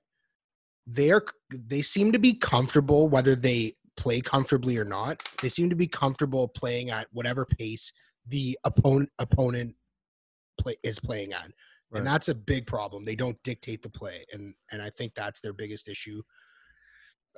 they're 0.92 1.24
they 1.52 1.82
seem 1.82 2.12
to 2.12 2.20
be 2.20 2.34
comfortable 2.34 3.10
whether 3.10 3.36
they 3.36 3.74
play 3.98 4.22
comfortably 4.22 4.78
or 4.78 4.86
not. 4.86 5.22
They 5.42 5.50
seem 5.50 5.70
to 5.70 5.76
be 5.76 5.88
comfortable 5.88 6.48
playing 6.48 6.90
at 6.90 7.08
whatever 7.12 7.46
pace 7.46 7.92
the 8.28 8.58
opponent 8.64 9.10
opponent 9.20 9.76
play 10.60 10.76
is 10.84 11.00
playing 11.00 11.34
at. 11.34 11.52
Right. 11.92 12.00
And 12.00 12.08
that's 12.08 12.30
a 12.30 12.36
big 12.36 12.68
problem. 12.68 13.04
They 13.04 13.16
don't 13.16 13.42
dictate 13.44 13.82
the 13.82 13.90
play. 13.90 14.26
And 14.32 14.54
and 14.72 14.82
I 14.82 14.90
think 14.90 15.14
that's 15.16 15.42
their 15.42 15.54
biggest 15.54 15.88
issue. 15.88 16.22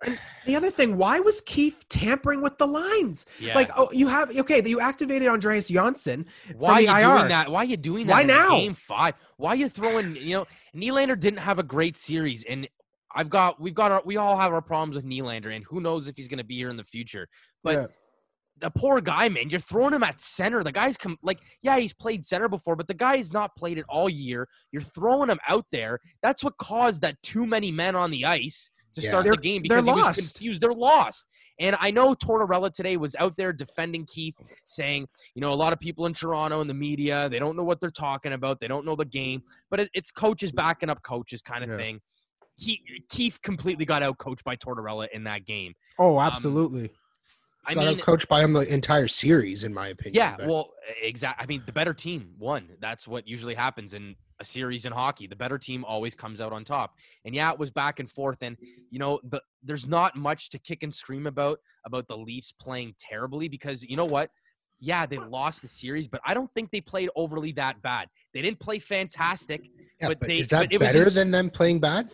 The 0.48 0.56
other 0.56 0.72
thing, 0.72 0.98
why 0.98 1.20
was 1.20 1.40
Keefe 1.42 1.88
tampering 1.88 2.42
with 2.42 2.58
the 2.58 2.66
lines? 2.66 3.28
Yeah. 3.40 3.54
Like, 3.54 3.70
oh, 3.78 3.92
you 3.92 4.08
have 4.08 4.36
okay, 4.36 4.64
you 4.66 4.80
activated 4.80 5.28
Andreas 5.28 5.68
Johnsson. 5.68 6.26
why 6.56 6.72
are 6.72 6.76
the 6.78 6.82
you 6.82 7.16
doing 7.16 7.28
that? 7.28 7.52
Why 7.52 7.60
are 7.60 7.66
you 7.66 7.78
doing 7.78 8.08
that? 8.08 8.14
Why 8.14 8.22
in 8.22 8.28
now? 8.28 8.50
Game 8.50 8.74
five. 8.74 9.14
Why 9.38 9.52
are 9.52 9.56
you 9.56 9.70
throwing? 9.70 10.16
You 10.16 10.38
know, 10.38 10.48
Nylander 10.76 11.20
didn't 11.20 11.42
have 11.42 11.60
a 11.60 11.64
great 11.64 11.96
series, 11.96 12.44
and 12.46 12.68
I've 13.15 13.30
got 13.30 13.60
we've 13.60 13.74
got 13.74 13.91
our, 13.91 14.02
we 14.06 14.17
all 14.17 14.38
have 14.38 14.54
our 14.54 14.62
problems 14.62 14.95
with 14.95 15.06
Nylander, 15.06 15.56
and 15.56 15.65
who 15.67 15.82
knows 15.82 16.08
if 16.08 16.15
he's 16.17 16.28
going 16.28 16.38
to 16.39 16.43
be 16.43 16.56
here 16.58 16.69
in 16.69 16.78
the 16.78 16.84
future. 16.84 17.28
But 17.63 17.74
Yeah. 17.78 17.88
the 18.60 18.69
poor 18.71 19.02
guy, 19.02 19.28
man, 19.30 19.50
you're 19.50 19.60
throwing 19.60 19.93
him 19.93 20.04
at 20.04 20.21
center. 20.21 20.63
The 20.63 20.71
guy's 20.71 20.97
come 20.97 21.17
like, 21.24 21.39
yeah, 21.62 21.78
he's 21.78 21.93
played 21.93 22.24
center 22.26 22.47
before, 22.47 22.76
but 22.76 22.88
the 22.88 22.93
guy 22.93 23.17
has 23.17 23.34
not 23.34 23.56
played 23.56 23.78
it 23.78 23.86
all 23.89 24.10
year. 24.10 24.47
You're 24.71 24.82
throwing 24.84 25.30
him 25.30 25.39
out 25.47 25.65
there. 25.71 26.00
That's 26.21 26.43
what 26.43 26.58
caused 26.58 27.02
that 27.02 27.21
too 27.24 27.45
many 27.45 27.71
men 27.71 27.95
on 27.95 28.12
the 28.12 28.26
ice 28.26 28.69
to 28.93 29.02
Yeah. 29.02 29.10
start 29.10 29.24
They're- 29.24 29.36
the 29.36 29.41
game 29.41 29.63
they're 29.67 29.82
because 29.82 29.95
he 29.95 30.02
was 30.04 30.17
confused. 30.34 30.62
They're 30.62 30.74
lost. 30.74 31.26
And 31.60 31.76
I 31.80 31.91
know 31.91 32.13
Tortorella 32.13 32.74
today 32.74 32.97
was 32.97 33.15
out 33.17 33.38
there 33.38 33.54
defending 33.54 34.06
Keefe, 34.06 34.36
saying, 34.67 35.08
you 35.36 35.41
know, 35.41 35.54
a 35.54 35.56
lot 35.56 35.74
of 35.74 35.80
people 35.80 36.06
in 36.08 36.13
Toronto 36.13 36.60
in 36.62 36.67
the 36.67 36.74
media, 36.74 37.30
they 37.30 37.39
don't 37.39 37.56
know 37.56 37.63
what 37.63 37.80
they're 37.80 37.89
talking 37.91 38.34
about. 38.34 38.60
They 38.60 38.67
don't 38.67 38.86
know 38.86 38.95
the 38.95 39.06
game. 39.06 39.43
But 39.69 39.80
it, 39.82 39.89
it's 39.93 40.12
coaches 40.12 40.52
backing 40.52 40.89
up 40.89 41.04
coaches 41.04 41.41
kind 41.41 41.63
of 41.63 41.69
Yeah. 41.69 41.78
thing. 41.78 42.02
He, 42.62 42.82
Keefe 43.10 43.41
completely 43.41 43.86
got 43.86 44.04
out 44.04 44.17
coached 44.19 44.43
by 44.43 44.56
Tortorella 44.56 45.08
in 45.12 45.24
that 45.24 45.45
game. 45.47 45.74
Oh, 45.97 46.17
um, 46.19 46.28
absolutely. 46.28 46.91
I 47.65 47.74
Got 47.76 47.86
mean, 47.86 48.00
coached 48.00 48.28
by 48.28 48.41
him 48.43 48.54
the 48.54 48.71
entire 48.74 49.08
series, 49.08 49.63
in 49.63 49.74
my 49.74 49.89
opinion. 49.89 50.15
yeah, 50.15 50.36
but- 50.38 50.47
well, 50.47 50.69
exactly. 51.02 51.43
I 51.43 51.47
mean, 51.47 51.63
the 51.65 51.71
better 51.71 51.93
team 51.93 52.34
won. 52.39 52.67
That's 52.80 53.08
what 53.08 53.28
usually 53.28 53.54
happens 53.56 53.93
in 53.93 54.15
a 54.39 54.45
series 54.45 54.86
in 54.86 54.91
hockey. 54.91 55.28
The 55.28 55.36
better 55.36 55.58
team 55.60 55.86
always 55.86 56.15
comes 56.15 56.41
out 56.41 56.54
on 56.54 56.63
top. 56.63 56.95
And 57.26 57.36
yeah, 57.36 57.52
it 57.52 57.60
was 57.60 57.69
back 57.71 58.00
and 58.00 58.10
forth. 58.10 58.39
And 58.41 58.58
you 58.89 58.97
know, 59.00 59.19
the, 59.24 59.41
there's 59.63 59.86
not 59.86 60.15
much 60.15 60.50
to 60.50 60.60
kick 60.60 60.82
and 60.84 60.93
scream 60.93 61.28
about 61.28 61.60
about 61.86 62.08
the 62.08 62.17
Leafs 62.17 62.52
playing 62.52 62.95
terribly 63.00 63.47
because 63.47 63.84
you 63.84 63.95
know 63.95 64.06
what? 64.06 64.30
Yeah, 64.80 65.06
they 65.06 65.17
lost 65.19 65.62
the 65.62 65.67
series, 65.67 66.08
but 66.08 66.21
I 66.26 66.34
don't 66.34 66.50
think 66.56 66.71
they 66.71 66.82
played 66.82 67.10
overly 67.15 67.52
that 67.52 67.80
bad. 67.84 68.08
They 68.34 68.41
didn't 68.41 68.60
play 68.60 68.80
fantastic. 68.80 69.62
yeah, 70.00 70.08
but 70.08 70.19
but 70.19 70.28
they- 70.28 70.39
is 70.39 70.47
that 70.47 70.63
but 70.65 70.74
it 70.74 70.80
was 70.80 70.88
better 70.88 71.04
ins- 71.04 71.13
than 71.13 71.30
them 71.30 71.52
playing 71.52 71.80
bad 71.80 72.10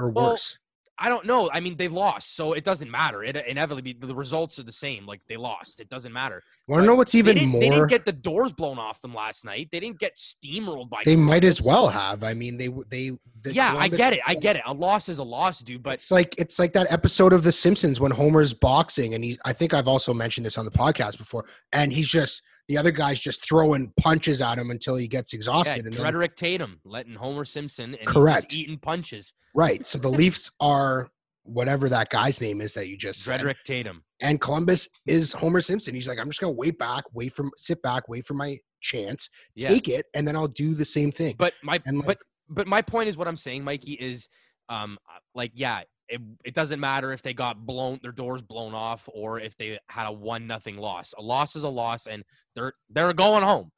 or 0.00 0.10
Well, 0.10 0.30
worse? 0.32 0.58
I 1.02 1.08
don't 1.08 1.24
know. 1.24 1.48
I 1.50 1.60
mean, 1.60 1.78
they 1.78 1.88
lost, 1.88 2.36
so 2.36 2.52
it 2.52 2.62
doesn't 2.62 2.90
matter. 2.90 3.24
It 3.24 3.34
inevitably 3.34 3.96
the 3.98 4.14
results 4.14 4.58
are 4.58 4.64
the 4.64 4.70
same. 4.70 5.06
Like 5.06 5.22
they 5.30 5.38
lost, 5.38 5.80
it 5.80 5.88
doesn't 5.88 6.12
matter. 6.12 6.42
Want 6.68 6.82
to 6.82 6.86
know 6.86 6.94
what's 6.94 7.14
even 7.14 7.34
they 7.34 7.40
didn't, 7.40 7.52
more? 7.52 7.60
They 7.62 7.70
didn't 7.70 7.88
get 7.88 8.04
the 8.04 8.12
doors 8.12 8.52
blown 8.52 8.78
off 8.78 9.00
them 9.00 9.14
last 9.14 9.42
night. 9.42 9.70
They 9.72 9.80
didn't 9.80 9.98
get 9.98 10.18
steamrolled 10.18 10.90
by. 10.90 11.00
they 11.06 11.16
might 11.16 11.42
as 11.42 11.62
well 11.62 11.88
have. 11.88 12.22
I 12.22 12.34
mean, 12.34 12.58
they 12.58 12.68
they. 12.90 13.16
the 13.40 13.54
yeah, 13.54 13.74
I 13.74 13.88
get 13.88 14.12
it. 14.12 14.20
I 14.26 14.34
get 14.34 14.56
it. 14.56 14.62
A 14.66 14.74
loss 14.74 15.08
is 15.08 15.16
a 15.16 15.22
loss, 15.22 15.60
dude. 15.60 15.82
But 15.82 15.94
it's 15.94 16.10
like 16.10 16.34
it's 16.36 16.58
like 16.58 16.74
that 16.74 16.92
episode 16.92 17.32
of 17.32 17.44
The 17.44 17.52
Simpsons 17.52 17.98
when 17.98 18.10
Homer's 18.10 18.52
boxing, 18.52 19.14
and 19.14 19.24
he's. 19.24 19.38
I 19.46 19.54
think 19.54 19.72
I've 19.72 19.88
also 19.88 20.12
mentioned 20.12 20.44
this 20.44 20.58
on 20.58 20.66
the 20.66 20.70
podcast 20.70 21.16
before, 21.16 21.46
and 21.72 21.94
he's 21.94 22.08
just 22.08 22.42
the 22.70 22.78
other 22.78 22.92
guy's 22.92 23.18
just 23.18 23.44
throwing 23.44 23.92
punches 23.98 24.40
at 24.40 24.56
him 24.56 24.70
until 24.70 24.94
he 24.94 25.08
gets 25.08 25.32
yeah, 25.32 25.38
exhausted. 25.38 25.84
and 25.86 25.92
then, 25.92 26.00
Frederick 26.00 26.36
Tatum 26.36 26.80
letting 26.84 27.14
Homer 27.14 27.44
Simpson 27.44 27.96
and 27.96 28.06
Correct. 28.06 28.54
eating 28.54 28.78
punches. 28.78 29.32
right, 29.56 29.84
so 29.84 29.98
the 29.98 30.08
Leafs 30.08 30.48
are 30.60 31.08
whatever 31.42 31.88
that 31.88 32.10
guy's 32.10 32.40
name 32.40 32.60
is 32.60 32.72
that 32.74 32.86
you 32.86 32.96
just 32.96 33.24
said, 33.24 33.32
Frederick 33.40 33.56
Tatum. 33.64 34.04
and 34.20 34.40
Columbus 34.40 34.88
is 35.04 35.32
Homer 35.32 35.60
Simpson. 35.60 35.96
He's 35.96 36.06
like, 36.06 36.20
I'm 36.20 36.28
just 36.28 36.40
gonna 36.40 36.52
wait 36.52 36.78
back, 36.78 37.02
wait 37.12 37.32
for, 37.32 37.50
sit 37.56 37.82
back, 37.82 38.08
wait 38.08 38.24
for 38.24 38.34
my 38.34 38.56
chance, 38.80 39.28
Yeah. 39.56 39.68
take 39.70 39.88
it, 39.88 40.06
and 40.14 40.28
then 40.28 40.36
I'll 40.36 40.46
do 40.46 40.74
the 40.74 40.84
same 40.84 41.10
thing. 41.10 41.34
But 41.38 41.54
my 41.64 41.80
like- 41.92 42.06
but 42.06 42.18
but 42.48 42.68
my 42.68 42.82
point 42.82 43.08
is 43.08 43.16
what 43.16 43.26
I'm 43.26 43.36
saying, 43.36 43.64
Mikey, 43.64 43.94
is 43.94 44.28
um 44.68 44.96
like 45.34 45.50
yeah, 45.54 45.82
it, 46.10 46.20
it 46.44 46.54
doesn't 46.54 46.80
matter 46.80 47.12
if 47.12 47.22
they 47.22 47.32
got 47.32 47.64
blown 47.64 48.00
their 48.02 48.12
doors 48.12 48.42
blown 48.42 48.74
off 48.74 49.08
or 49.12 49.38
if 49.40 49.56
they 49.56 49.78
had 49.88 50.06
a 50.06 50.12
one 50.12 50.46
nothing 50.46 50.76
loss. 50.76 51.14
A 51.16 51.22
loss 51.22 51.56
is 51.56 51.62
a 51.62 51.68
loss 51.68 52.06
and 52.06 52.24
they're 52.54 52.72
they're 52.90 53.12
going 53.12 53.42
home. 53.42 53.70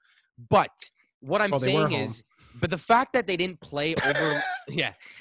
But 0.49 0.71
what 1.21 1.41
I'm 1.43 1.51
Well, 1.51 1.61
saying 1.61 1.93
is 1.93 2.23
but 2.61 2.71
the 2.71 2.79
fact 2.79 3.13
that 3.13 3.27
they 3.27 3.37
didn't 3.37 3.61
play 3.61 3.95
over 4.05 4.43
yeah. 4.69 4.95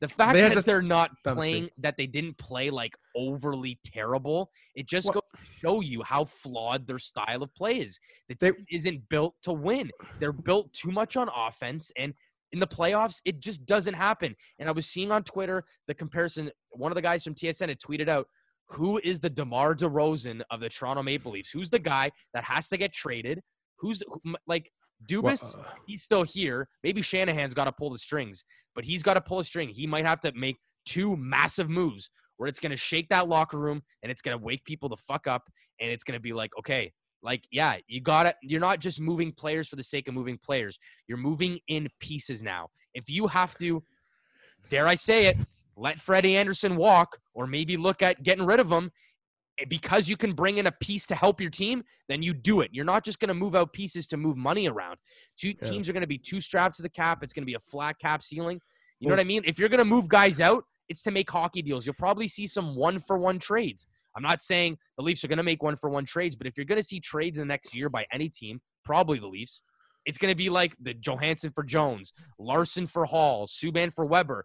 the 0.00 0.08
fact 0.08 0.34
They 0.34 0.48
that 0.48 0.64
they're 0.64 0.82
not 0.82 1.10
playing 1.24 1.68
that 1.78 1.96
they 1.96 2.06
didn't 2.06 2.36
play 2.38 2.70
like 2.70 2.96
overly 3.14 3.78
terrible, 3.84 4.50
it 4.74 4.88
just 4.88 5.06
Well- 5.06 5.14
goes 5.14 5.40
to 5.44 5.52
show 5.60 5.80
you 5.80 6.02
how 6.02 6.24
flawed 6.24 6.86
their 6.86 6.98
style 6.98 7.42
of 7.42 7.54
play 7.54 7.80
is. 7.80 8.00
The 8.28 8.36
They- 8.40 8.50
team 8.52 8.64
isn't 8.70 9.08
built 9.08 9.34
to 9.42 9.52
win. 9.52 9.90
They're 10.18 10.32
built 10.32 10.72
too 10.72 10.90
much 10.90 11.16
on 11.16 11.28
offense 11.34 11.92
and 11.96 12.14
in 12.52 12.60
the 12.60 12.66
playoffs, 12.66 13.20
it 13.24 13.40
just 13.40 13.64
doesn't 13.66 13.94
happen. 13.94 14.34
And 14.58 14.68
I 14.68 14.72
was 14.72 14.86
seeing 14.86 15.10
on 15.10 15.24
Twitter 15.24 15.64
the 15.88 15.94
comparison. 15.94 16.50
One 16.70 16.90
of 16.90 16.96
the 16.96 17.02
guys 17.02 17.24
from 17.24 17.34
TSN 17.34 17.68
had 17.68 17.78
tweeted 17.78 18.08
out, 18.08 18.26
"Who 18.68 19.00
is 19.02 19.20
the 19.20 19.30
Demar 19.30 19.74
Derozan 19.74 20.42
of 20.50 20.60
the 20.60 20.68
Toronto 20.68 21.02
Maple 21.02 21.32
Leafs? 21.32 21.50
Who's 21.50 21.70
the 21.70 21.78
guy 21.78 22.10
that 22.34 22.44
has 22.44 22.68
to 22.68 22.76
get 22.76 22.92
traded? 22.92 23.40
Who's 23.78 24.02
who- 24.06 24.36
like 24.46 24.70
Dubas? 25.08 25.54
Well, 25.56 25.66
uh, 25.66 25.74
he's 25.86 26.02
still 26.02 26.22
here. 26.22 26.68
Maybe 26.82 27.02
Shanahan's 27.02 27.54
got 27.54 27.64
to 27.64 27.72
pull 27.72 27.90
the 27.90 27.98
strings, 27.98 28.44
but 28.74 28.84
he's 28.84 29.02
got 29.02 29.14
to 29.14 29.20
pull 29.20 29.40
a 29.40 29.44
string. 29.44 29.68
He 29.68 29.86
might 29.86 30.04
have 30.06 30.20
to 30.20 30.32
make 30.32 30.58
two 30.84 31.16
massive 31.16 31.68
moves 31.68 32.10
where 32.36 32.48
it's 32.48 32.60
going 32.60 32.70
to 32.70 32.76
shake 32.76 33.08
that 33.08 33.28
locker 33.28 33.58
room 33.58 33.82
and 34.02 34.10
it's 34.10 34.22
going 34.22 34.36
to 34.36 34.44
wake 34.44 34.64
people 34.64 34.88
the 34.88 34.96
fuck 34.96 35.26
up. 35.26 35.48
And 35.80 35.90
it's 35.90 36.04
going 36.04 36.16
to 36.16 36.22
be 36.22 36.32
like, 36.32 36.50
okay, 36.58 36.92
like, 37.22 37.44
yeah, 37.50 37.76
you 37.86 38.00
got 38.00 38.24
to, 38.24 38.34
you're 38.42 38.60
not 38.60 38.80
just 38.80 39.00
moving 39.00 39.32
players 39.32 39.68
for 39.68 39.76
the 39.76 39.82
sake 39.82 40.08
of 40.08 40.14
moving 40.14 40.38
players. 40.38 40.78
You're 41.06 41.18
moving 41.18 41.60
in 41.68 41.88
pieces 42.00 42.42
now. 42.42 42.68
If 42.94 43.08
you 43.08 43.28
have 43.28 43.56
to, 43.58 43.82
dare 44.68 44.86
I 44.88 44.96
say 44.96 45.26
it, 45.26 45.36
let 45.76 46.00
Freddie 46.00 46.36
Andersen 46.36 46.76
walk 46.76 47.18
or 47.34 47.46
maybe 47.46 47.76
look 47.76 48.02
at 48.02 48.22
getting 48.22 48.44
rid 48.44 48.60
of 48.60 48.70
him 48.70 48.90
eh, 49.58 49.64
because 49.68 50.08
you 50.08 50.16
can 50.16 50.32
bring 50.32 50.58
in 50.58 50.66
a 50.66 50.72
piece 50.72 51.06
to 51.06 51.14
help 51.14 51.40
your 51.40 51.50
team, 51.50 51.82
then 52.08 52.22
you 52.22 52.34
do 52.34 52.60
it. 52.60 52.70
You're 52.72 52.84
not 52.84 53.04
just 53.04 53.20
going 53.20 53.28
to 53.28 53.34
move 53.34 53.54
out 53.54 53.72
pieces 53.72 54.06
to 54.08 54.16
move 54.16 54.36
money 54.36 54.68
around. 54.68 54.98
Two 55.38 55.48
Yeah. 55.48 55.68
teams 55.68 55.88
are 55.88 55.92
going 55.92 56.02
to 56.02 56.06
be 56.06 56.18
too 56.18 56.40
strapped 56.40 56.76
to 56.76 56.82
the 56.82 56.90
cap. 56.90 57.22
It's 57.22 57.32
going 57.32 57.42
to 57.42 57.46
be 57.46 57.54
a 57.54 57.60
flat 57.60 57.98
cap 57.98 58.22
ceiling. 58.22 58.60
You 59.00 59.08
know 59.08 59.14
what 59.14 59.20
I 59.20 59.24
mean? 59.24 59.42
If 59.44 59.58
you're 59.58 59.68
going 59.68 59.78
to 59.78 59.84
move 59.84 60.08
guys 60.08 60.40
out, 60.40 60.64
it's 60.88 61.02
to 61.02 61.10
make 61.10 61.30
hockey 61.30 61.62
deals. 61.62 61.86
You'll 61.86 61.94
probably 61.94 62.28
see 62.28 62.46
some 62.46 62.76
one 62.76 62.98
for 62.98 63.16
one 63.18 63.38
trades. 63.38 63.86
I'm 64.16 64.22
not 64.22 64.42
saying 64.42 64.78
the 64.96 65.02
Leafs 65.02 65.24
are 65.24 65.28
going 65.28 65.38
to 65.38 65.42
make 65.42 65.62
one 65.62 65.76
for 65.76 65.88
one 65.90 66.04
trades, 66.04 66.36
but 66.36 66.46
if 66.46 66.56
you're 66.56 66.66
going 66.66 66.80
to 66.80 66.86
see 66.86 67.00
trades 67.00 67.38
in 67.38 67.42
the 67.42 67.52
next 67.52 67.74
year 67.74 67.88
by 67.88 68.04
any 68.12 68.28
team, 68.28 68.60
probably 68.84 69.18
the 69.18 69.26
Leafs, 69.26 69.62
it's 70.04 70.18
going 70.18 70.30
to 70.30 70.36
be 70.36 70.50
like 70.50 70.74
the 70.80 70.94
Johansen 70.94 71.52
for 71.54 71.62
Jones, 71.62 72.12
Larsson 72.38 72.86
for 72.86 73.04
Hall, 73.04 73.46
Subban 73.46 73.92
for 73.92 74.04
Weber. 74.04 74.44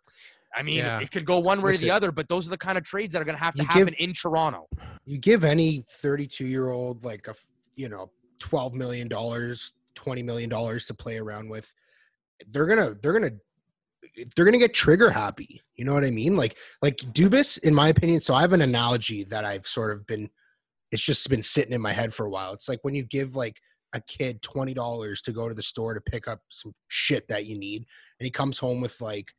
I 0.56 0.63
mean, 0.63 0.77
Yeah. 0.77 0.99
it 0.99 1.12
could 1.12 1.25
go 1.25 1.39
one 1.39 1.62
way 1.62 1.71
or 1.73 1.77
the 1.77 1.91
other, 1.91 2.12
but 2.12 2.27
those 2.30 2.47
are 2.47 2.51
the 2.51 2.58
kind 2.58 2.77
of 2.77 2.84
trades 2.84 3.13
that 3.13 3.21
are 3.21 3.25
going 3.25 3.38
to 3.38 3.43
have 3.43 3.56
to 3.56 3.63
happen 3.63 3.86
give- 3.88 3.95
in 3.99 4.13
Toronto. 4.13 4.67
you 5.06 5.17
give 5.17 5.43
any 5.43 5.84
32 5.89 6.45
year 6.45 6.69
old 6.69 7.03
like 7.03 7.27
a 7.27 7.34
you 7.75 7.89
know 7.89 8.10
12 8.39 8.73
million 8.73 9.08
dollars 9.08 9.71
20 9.95 10.21
million 10.23 10.49
dollars 10.49 10.86
to 10.86 10.93
play 10.93 11.17
around 11.17 11.49
with 11.49 11.73
they're 12.51 12.65
gonna 12.65 12.95
they're 13.01 13.13
gonna 13.13 13.32
they're 14.36 14.45
gonna 14.45 14.58
get 14.58 14.73
trigger 14.73 15.10
happy 15.10 15.62
you 15.75 15.86
know 15.86 15.93
what 15.93 16.06
i 16.06 16.12
mean 16.12 16.36
like 16.36 16.58
like 16.82 16.97
Dubas 16.97 17.60
in 17.63 17.73
my 17.73 17.89
opinion 17.89 18.21
so 18.21 18.34
i 18.34 18.41
have 18.41 18.53
an 18.53 18.62
analogy 18.62 19.23
that 19.25 19.45
i've 19.45 19.65
sort 19.65 19.91
of 19.91 20.06
been 20.08 20.30
it's 20.91 21.03
just 21.03 21.30
been 21.30 21.43
sitting 21.43 21.73
in 21.73 21.82
my 21.82 21.93
head 21.93 22.13
for 22.13 22.25
a 22.25 22.30
while 22.30 22.53
it's 22.53 22.69
like 22.69 22.80
when 22.84 22.95
you 22.95 23.03
give 23.03 23.36
like 23.36 23.60
a 23.93 24.01
kid 24.01 24.41
$20 24.41 25.21
to 25.23 25.32
go 25.32 25.47
to 25.47 25.56
the 25.56 25.63
store 25.63 25.93
to 25.93 26.01
pick 26.01 26.27
up 26.27 26.41
some 26.49 26.73
shit 26.89 27.25
that 27.30 27.45
you 27.45 27.58
need 27.58 27.86
and 28.19 28.25
he 28.25 28.32
comes 28.32 28.60
home 28.60 28.82
with 28.82 28.99
like 28.99 29.32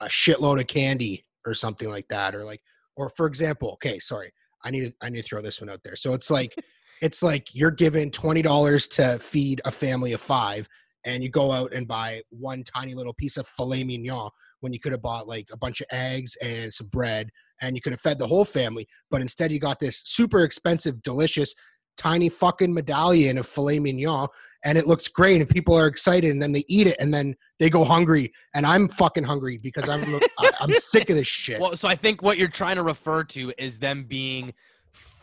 a 0.00 0.06
shitload 0.06 0.60
of 0.60 0.66
candy 0.66 1.24
or 1.46 1.54
something 1.54 1.88
like 1.88 2.08
that 2.08 2.34
or 2.34 2.44
like 2.44 2.60
or 2.96 3.08
for 3.08 3.26
example 3.26 3.70
okay 3.70 4.00
sorry 4.00 4.32
I 4.64 4.70
need 4.70 4.80
to, 4.80 4.94
I 5.00 5.08
need 5.08 5.22
to 5.22 5.28
throw 5.28 5.42
this 5.42 5.60
one 5.60 5.70
out 5.70 5.82
there. 5.82 5.96
So 5.96 6.14
it's 6.14 6.30
like 6.30 6.54
it's 7.02 7.22
like 7.22 7.54
you're 7.54 7.70
given 7.70 8.10
twenty 8.10 8.42
dollars 8.42 8.88
to 8.88 9.18
feed 9.18 9.60
a 9.64 9.70
family 9.70 10.12
of 10.12 10.20
five, 10.20 10.68
and 11.04 11.22
you 11.22 11.28
go 11.30 11.52
out 11.52 11.72
and 11.72 11.86
buy 11.88 12.22
one 12.30 12.62
tiny 12.64 12.94
little 12.94 13.14
piece 13.14 13.36
of 13.36 13.46
filet 13.48 13.84
mignon 13.84 14.30
when 14.60 14.72
you 14.72 14.80
could 14.80 14.92
have 14.92 15.02
bought 15.02 15.26
like 15.26 15.48
a 15.52 15.56
bunch 15.56 15.80
of 15.80 15.86
eggs 15.90 16.36
and 16.42 16.72
some 16.72 16.86
bread, 16.88 17.30
and 17.60 17.74
you 17.76 17.82
could 17.82 17.92
have 17.92 18.00
fed 18.00 18.18
the 18.18 18.26
whole 18.26 18.44
family. 18.44 18.86
But 19.10 19.20
instead, 19.20 19.52
you 19.52 19.58
got 19.58 19.80
this 19.80 20.02
super 20.04 20.42
expensive, 20.44 21.02
delicious, 21.02 21.54
tiny 21.98 22.28
fucking 22.28 22.72
medallion 22.72 23.36
of 23.38 23.46
filet 23.46 23.78
mignon, 23.78 24.28
and 24.64 24.78
it 24.78 24.86
looks 24.86 25.08
great, 25.08 25.40
and 25.40 25.48
people 25.50 25.76
are 25.76 25.86
excited, 25.86 26.30
and 26.30 26.40
then 26.40 26.52
they 26.52 26.64
eat 26.68 26.86
it, 26.86 26.96
and 27.00 27.12
then 27.12 27.34
they 27.58 27.68
go 27.68 27.84
hungry, 27.84 28.32
and 28.54 28.64
I'm 28.66 28.88
fucking 28.88 29.24
hungry 29.24 29.58
because 29.58 29.88
I'm 29.88 30.02
I- 30.38 30.52
I'm 30.60 30.72
sick 30.72 31.10
of 31.10 31.16
this 31.16 31.26
shit. 31.26 31.60
Well, 31.60 31.76
so 31.76 31.88
I 31.88 31.94
think 31.94 32.22
what 32.22 32.38
you're 32.38 32.48
trying 32.48 32.76
to 32.76 32.82
refer 32.82 33.24
to 33.24 33.52
is 33.58 33.78
them 33.78 34.04
being 34.04 34.48
f- 34.48 34.54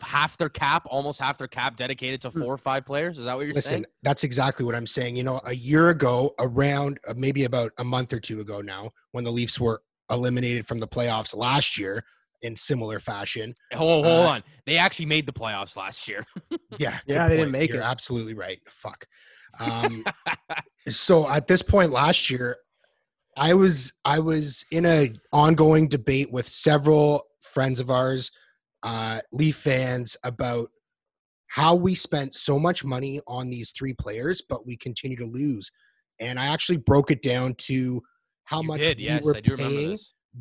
half 0.01 0.37
their 0.37 0.49
cap, 0.49 0.85
almost 0.89 1.19
half 1.19 1.37
their 1.37 1.47
cap 1.47 1.75
dedicated 1.75 2.21
to 2.21 2.31
four 2.31 2.53
or 2.53 2.57
five 2.57 2.85
players. 2.85 3.17
Is 3.17 3.25
that 3.25 3.35
what 3.35 3.45
you're 3.45 3.53
Listen, 3.53 3.71
saying? 3.71 3.85
that's 4.03 4.23
exactly 4.23 4.65
what 4.65 4.75
I'm 4.75 4.87
saying. 4.87 5.15
You 5.15 5.23
know, 5.23 5.41
a 5.45 5.53
year 5.53 5.89
ago, 5.89 6.33
around 6.39 6.99
uh, 7.07 7.13
maybe 7.15 7.43
about 7.45 7.71
a 7.77 7.83
month 7.83 8.13
or 8.13 8.19
two 8.19 8.39
ago 8.41 8.61
now, 8.61 8.91
when 9.11 9.23
the 9.23 9.31
Leafs 9.31 9.59
were 9.59 9.81
eliminated 10.09 10.65
from 10.67 10.79
the 10.79 10.87
playoffs 10.87 11.35
last 11.35 11.77
year 11.77 12.03
in 12.41 12.55
similar 12.55 12.99
fashion. 12.99 13.53
Hold, 13.73 14.05
hold 14.05 14.25
uh, 14.25 14.29
on. 14.29 14.43
They 14.65 14.77
actually 14.77 15.05
made 15.07 15.25
the 15.25 15.33
playoffs 15.33 15.75
last 15.75 16.07
year. 16.07 16.25
Yeah, 16.77 16.99
Yeah, 17.07 17.23
good 17.23 17.31
they 17.31 17.37
didn't 17.37 17.45
point. 17.45 17.51
make 17.51 17.73
You're 17.73 17.81
it. 17.81 17.85
absolutely 17.85 18.35
right. 18.35 18.59
Fuck. 18.69 19.05
Um, 19.59 20.05
so 20.87 21.27
at 21.27 21.47
this 21.47 21.61
point 21.61 21.91
last 21.91 22.29
year, 22.29 22.57
I 23.35 23.53
was 23.53 23.91
I 24.05 24.19
was 24.19 24.63
in 24.71 24.85
a 24.85 25.13
ongoing 25.33 25.87
debate 25.87 26.31
with 26.31 26.47
several 26.47 27.23
friends 27.41 27.79
of 27.79 27.89
ours, 27.89 28.31
uh, 28.83 29.21
Leaf 29.31 29.57
fans, 29.57 30.17
about 30.23 30.71
how 31.47 31.75
we 31.75 31.95
spent 31.95 32.35
so 32.35 32.59
much 32.59 32.83
money 32.83 33.19
on 33.27 33.49
these 33.49 33.71
three 33.71 33.93
players, 33.93 34.41
but 34.47 34.65
we 34.65 34.77
continue 34.77 35.17
to 35.17 35.25
lose. 35.25 35.71
And 36.19 36.39
I 36.39 36.47
actually 36.47 36.77
broke 36.77 37.11
it 37.11 37.21
down 37.21 37.55
to 37.55 38.03
how 38.43 38.61
You 38.61 38.67
much 38.67 38.81
did, 38.81 38.97
we 38.97 39.05
yes, 39.05 39.23
were 39.23 39.37
I 39.37 39.41
do 39.41 39.51
remember 39.51 39.73
paying 39.73 39.97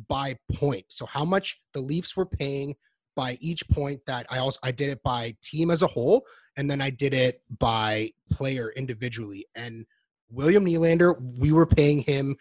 by 0.07 0.37
point. 0.53 0.85
So 0.89 1.05
how 1.05 1.25
much 1.25 1.59
the 1.73 1.79
Leafs 1.79 2.15
were 2.15 2.25
paying 2.25 2.75
by 3.15 3.37
each 3.41 3.67
point 3.69 3.99
that 4.07 4.25
I 4.29 4.37
also 4.39 4.59
I 4.63 4.71
did 4.71 4.89
it 4.89 5.03
by 5.03 5.35
team 5.41 5.71
as 5.71 5.81
a 5.81 5.87
whole 5.87 6.25
and 6.55 6.69
then 6.69 6.81
I 6.81 6.89
did 6.89 7.13
it 7.13 7.41
by 7.57 8.11
player 8.31 8.71
individually. 8.75 9.45
And 9.55 9.85
William 10.29 10.65
Nylander, 10.65 11.15
we 11.37 11.51
were 11.51 11.65
paying 11.65 11.99
him 11.99 12.35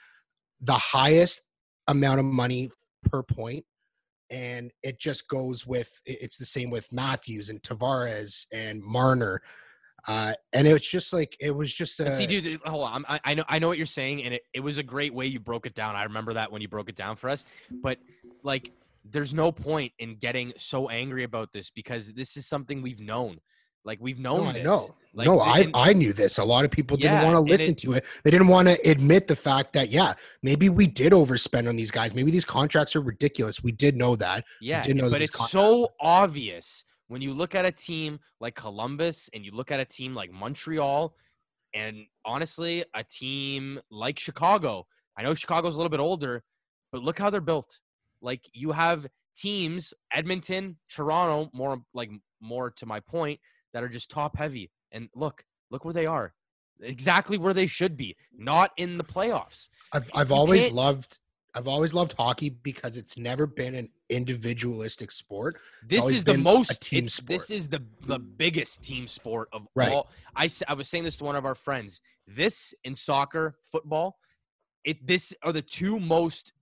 the 0.60 0.74
highest 0.74 1.42
amount 1.86 2.20
of 2.20 2.26
money 2.26 2.70
per 3.10 3.22
point. 3.22 3.64
And 4.30 4.70
it 4.82 5.00
just 5.00 5.28
goes 5.28 5.66
with 5.66 6.00
it's 6.04 6.36
the 6.38 6.44
same 6.44 6.70
with 6.70 6.92
Matthews 6.92 7.50
and 7.50 7.62
Tavares 7.62 8.46
and 8.52 8.82
Marner. 8.82 9.40
Uh, 10.06 10.32
and 10.52 10.66
it 10.66 10.72
was 10.72 10.86
just 10.86 11.12
like 11.12 11.36
it 11.40 11.50
was 11.50 11.72
just 11.72 11.98
a, 12.00 12.14
see, 12.14 12.26
dude, 12.26 12.60
hold 12.64 12.84
on. 12.84 13.04
I, 13.08 13.20
I 13.24 13.34
know, 13.34 13.44
I 13.48 13.58
know 13.58 13.68
what 13.68 13.78
you're 13.78 13.86
saying, 13.86 14.22
and 14.22 14.34
it, 14.34 14.42
it 14.54 14.60
was 14.60 14.78
a 14.78 14.82
great 14.82 15.12
way 15.12 15.26
you 15.26 15.40
broke 15.40 15.66
it 15.66 15.74
down. 15.74 15.96
I 15.96 16.04
remember 16.04 16.34
that 16.34 16.52
when 16.52 16.62
you 16.62 16.68
broke 16.68 16.88
it 16.88 16.96
down 16.96 17.16
for 17.16 17.28
us. 17.28 17.44
But 17.70 17.98
like, 18.42 18.70
there's 19.04 19.34
no 19.34 19.50
point 19.50 19.92
in 19.98 20.16
getting 20.16 20.52
so 20.56 20.88
angry 20.88 21.24
about 21.24 21.52
this 21.52 21.70
because 21.70 22.12
this 22.12 22.36
is 22.36 22.46
something 22.46 22.80
we've 22.80 23.00
known. 23.00 23.38
Like 23.84 23.98
we've 24.00 24.18
known. 24.18 24.44
No, 24.44 24.50
I 24.50 24.62
know. 24.62 24.88
Like, 25.14 25.26
no, 25.26 25.40
I, 25.40 25.70
I 25.74 25.92
knew 25.94 26.12
this. 26.12 26.38
A 26.38 26.44
lot 26.44 26.64
of 26.64 26.70
people 26.70 26.96
didn't 26.96 27.14
Yeah, 27.14 27.24
want 27.24 27.34
to 27.34 27.40
listen 27.40 27.72
it- 27.72 27.78
to 27.78 27.94
it. 27.94 28.04
They 28.22 28.30
didn't 28.30 28.48
want 28.48 28.68
to 28.68 28.74
admit 28.88 29.26
the 29.26 29.34
fact 29.34 29.72
that, 29.72 29.90
yeah, 29.90 30.14
maybe 30.42 30.68
we 30.68 30.86
did 30.86 31.12
overspend 31.12 31.68
on 31.68 31.76
these 31.76 31.90
guys. 31.90 32.14
Maybe 32.14 32.30
these 32.30 32.44
contracts 32.44 32.94
are 32.94 33.00
ridiculous. 33.00 33.62
We 33.62 33.72
did 33.72 33.96
know 33.96 34.14
that. 34.16 34.44
Yeah, 34.60 34.82
didn't 34.82 34.98
know 34.98 35.10
but 35.10 35.22
it's 35.22 35.50
so 35.50 35.88
obvious 35.98 36.84
when 37.08 37.22
you 37.22 37.32
look 37.32 37.54
at 37.54 37.64
a 37.64 37.72
team 37.72 38.20
like 38.38 38.54
Columbus 38.54 39.30
and 39.32 39.44
you 39.44 39.50
look 39.52 39.72
at 39.72 39.80
a 39.80 39.84
team 39.84 40.14
like 40.14 40.30
Montreal, 40.30 41.14
and 41.74 42.04
honestly, 42.24 42.84
a 42.94 43.02
team 43.02 43.80
like 43.90 44.18
Chicago. 44.18 44.86
I 45.18 45.22
know 45.22 45.34
Chicago's 45.34 45.74
a 45.74 45.78
little 45.78 45.90
bit 45.90 46.00
older, 46.00 46.44
but 46.92 47.02
look 47.02 47.18
how 47.18 47.30
they're 47.30 47.40
built. 47.40 47.80
Like 48.20 48.42
you 48.52 48.72
have 48.72 49.06
teams, 49.34 49.94
Edmonton, 50.12 50.76
Toronto, 50.90 51.50
more 51.54 51.78
like 51.94 52.10
more 52.40 52.70
to 52.72 52.86
my 52.86 53.00
point, 53.00 53.40
that 53.72 53.82
are 53.82 53.88
just 53.88 54.10
top 54.10 54.36
heavy. 54.36 54.70
And 54.92 55.08
look, 55.14 55.44
look 55.70 55.84
where 55.84 55.94
they 55.94 56.06
are. 56.06 56.34
Exactly 56.80 57.38
where 57.38 57.52
they 57.54 57.66
should 57.66 57.96
be, 57.96 58.16
not 58.36 58.70
in 58.76 58.98
the 58.98 59.04
playoffs. 59.04 59.68
I've, 59.92 60.08
I've 60.14 60.30
you 60.30 60.36
always 60.36 60.70
loved. 60.70 61.18
I've 61.54 61.66
always 61.66 61.92
loved 61.92 62.12
hockey 62.16 62.50
because 62.50 62.96
it's 62.96 63.18
never 63.18 63.46
been 63.46 63.74
an 63.74 63.88
individualistic 64.08 65.10
sport. 65.10 65.56
This 65.84 66.08
is 66.08 66.22
the 66.22 66.38
most 66.38 66.80
team 66.80 67.08
sport. 67.08 67.26
This 67.40 67.50
is 67.50 67.68
the 67.68 67.82
the 68.02 68.18
biggest 68.20 68.84
team 68.84 69.08
sport 69.08 69.48
of 69.52 69.66
Right. 69.74 69.90
all. 69.90 70.08
I 70.36 70.48
was 70.74 70.88
saying 70.88 71.04
this 71.04 71.16
to 71.16 71.24
one 71.24 71.34
of 71.36 71.44
our 71.44 71.56
friends. 71.56 72.00
This 72.28 72.74
in 72.84 72.94
soccer, 72.94 73.56
football, 73.72 74.18
it 74.84 75.04
this 75.04 75.34
are 75.42 75.52
the 75.52 75.62
two 75.62 75.98
most 75.98 76.52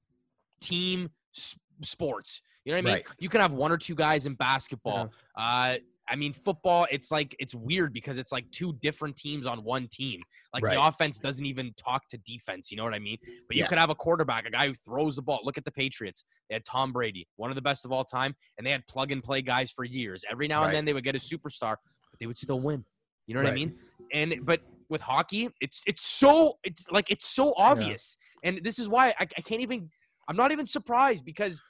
team 0.61 1.11
s- 1.35 1.59
sports. 1.83 2.41
You 2.65 2.73
know 2.73 2.79
what 2.79 2.79
I 2.79 2.83
mean? 2.85 2.95
Right. 2.95 3.07
You 3.19 3.29
can 3.29 3.41
have 3.43 3.53
one 3.53 3.71
or 3.71 3.77
two 3.77 3.95
guys 3.95 4.25
in 4.25 4.35
basketball. 4.35 5.13
Uh, 5.35 5.77
I 6.09 6.17
mean, 6.17 6.33
football. 6.33 6.87
It's 6.91 7.11
like 7.11 7.35
it's 7.39 7.55
weird 7.55 7.93
because 7.93 8.17
it's 8.19 8.31
like 8.31 8.49
two 8.53 8.75
different 8.81 9.17
teams 9.17 9.47
on 9.47 9.65
one 9.65 9.89
team. 9.91 10.21
Like 10.55 10.63
the 10.63 10.83
offense 10.87 11.19
doesn't 11.19 11.45
even 11.45 11.73
talk 11.77 12.07
to 12.09 12.19
defense. 12.19 12.71
You 12.71 12.77
know 12.77 12.85
what 12.85 12.95
I 12.95 12.99
mean? 12.99 13.19
But 13.49 13.57
you 13.57 13.63
Yeah. 13.63 13.67
could 13.69 13.79
have 13.79 13.91
a 13.91 13.95
quarterback, 13.95 14.47
a 14.47 14.51
guy 14.51 14.69
who 14.69 14.75
throws 14.75 15.17
the 15.17 15.23
ball. 15.23 15.41
Look 15.43 15.59
at 15.59 15.65
the 15.65 15.73
Patriots. 15.73 16.25
They 16.49 16.55
had 16.55 16.65
Tom 16.65 16.93
Brady, 16.93 17.27
one 17.37 17.51
of 17.51 17.57
the 17.57 17.63
best 17.63 17.85
of 17.85 17.93
all 17.93 18.05
time, 18.05 18.35
and 18.57 18.67
they 18.67 18.71
had 18.71 18.87
plug 18.87 19.11
and 19.11 19.23
play 19.23 19.43
guys 19.43 19.71
for 19.71 19.85
years. 19.85 20.25
Every 20.31 20.47
now 20.49 20.61
Right. 20.61 20.67
and 20.67 20.75
then 20.75 20.85
they 20.85 20.93
would 20.93 21.05
get 21.05 21.17
a 21.17 21.19
superstar, 21.19 21.77
but 22.11 22.19
they 22.21 22.27
would 22.27 22.39
still 22.39 22.61
win. 22.61 22.85
You 23.27 23.35
know 23.35 23.41
what 23.43 23.49
I 23.51 23.55
mean? 23.55 23.75
And 24.13 24.37
but 24.43 24.61
with 24.89 25.01
hockey, 25.03 25.51
it's 25.61 25.81
it's 25.87 26.07
so 26.07 26.59
it's 26.63 26.85
like 26.91 27.11
it's 27.11 27.27
so 27.29 27.53
obvious, 27.57 28.17
and 28.45 28.61
this 28.63 28.79
is 28.79 28.89
why 28.89 29.09
I, 29.19 29.23
I 29.37 29.41
can't 29.43 29.61
even. 29.63 29.91
I'm 30.29 30.37
not 30.37 30.51
even 30.53 30.67
surprised 30.67 31.25
because 31.25 31.61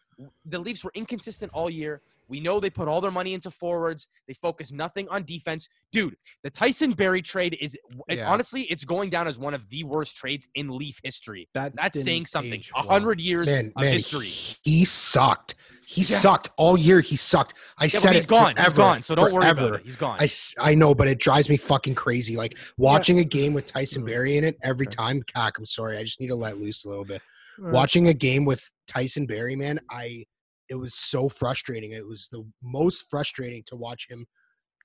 the 0.47 0.59
Leafs 0.59 0.83
were 0.85 0.93
inconsistent 0.95 1.53
all 1.55 1.69
year. 1.71 2.03
We 2.29 2.41
know 2.41 2.59
they 2.61 2.71
put 2.71 2.89
all 2.89 3.01
their 3.01 3.11
money 3.11 3.35
into 3.35 3.51
forwards. 3.51 4.09
They 4.27 4.35
focus 4.35 4.73
nothing 4.73 5.09
on 5.09 5.25
defense. 5.25 5.69
Dude, 5.93 6.17
the 6.43 6.51
Tyson 6.51 6.93
Barrie 6.93 7.23
trade 7.23 7.57
is 7.61 7.75
it- 8.09 8.19
Yeah. 8.19 8.29
honestly, 8.31 8.63
it's 8.63 8.85
going 8.85 9.11
down 9.11 9.29
as 9.29 9.39
one 9.39 9.55
of 9.55 9.69
the 9.71 9.85
worst 9.85 10.17
trades 10.17 10.49
in 10.55 10.69
Leaf 10.77 11.01
history. 11.05 11.49
That 11.55 11.75
That's 11.77 12.03
saying 12.03 12.27
something. 12.27 12.55
age 12.55 12.71
A 12.75 12.81
well. 12.81 12.91
hundred 12.91 13.21
years 13.21 13.47
Man, 13.47 13.73
of 13.77 13.83
man, 13.83 13.93
history. 13.93 14.29
he 14.63 14.85
sucked. 14.85 15.55
He 15.87 16.01
Yeah. 16.01 16.17
sucked 16.19 16.51
all 16.57 16.77
year. 16.77 17.01
He 17.01 17.15
sucked. 17.15 17.55
I 17.79 17.85
Yeah, 17.85 17.89
said 17.91 18.09
but 18.09 18.15
he's 18.17 18.25
it 18.25 18.29
gone. 18.29 18.47
he's 18.57 18.65
forever, 18.65 18.77
gone. 18.77 19.03
So 19.05 19.15
don't 19.15 19.33
worry 19.33 19.49
about 19.49 19.75
it. 19.75 19.83
He's 19.85 19.95
gone. 19.95 20.19
I, 20.21 20.29
I 20.61 20.75
know, 20.75 20.97
but 20.97 21.07
it 21.07 21.19
drives 21.21 21.49
me 21.49 21.57
fucking 21.57 21.95
crazy. 21.95 22.37
Like 22.37 22.59
watching 22.77 23.21
a 23.21 23.25
game 23.25 23.55
with 23.55 23.67
Tyson 23.67 24.03
Mhm. 24.03 24.07
Barrie 24.07 24.37
in 24.37 24.43
it 24.43 24.57
every 24.65 24.89
time. 24.89 25.23
Cack, 25.23 25.59
I'm 25.59 25.67
sorry. 25.67 25.97
I 25.97 26.03
just 26.03 26.21
need 26.21 26.27
to 26.29 26.35
let 26.35 26.59
loose 26.59 26.85
a 26.85 26.89
little 26.89 27.05
bit. 27.05 27.23
All 27.61 27.67
right. 27.67 27.73
Watching 27.75 28.09
a 28.09 28.15
game 28.15 28.45
with 28.45 28.69
Tyson 28.89 29.27
Barrie, 29.27 29.55
man, 29.55 29.79
I 29.89 30.25
it 30.69 30.75
was 30.77 30.95
so 30.95 31.29
frustrating. 31.29 31.93
It 31.93 32.07
was 32.07 32.29
the 32.31 32.45
most 32.63 33.05
frustrating 33.11 33.63
to 33.67 33.77
watch 33.77 34.07
him 34.09 34.27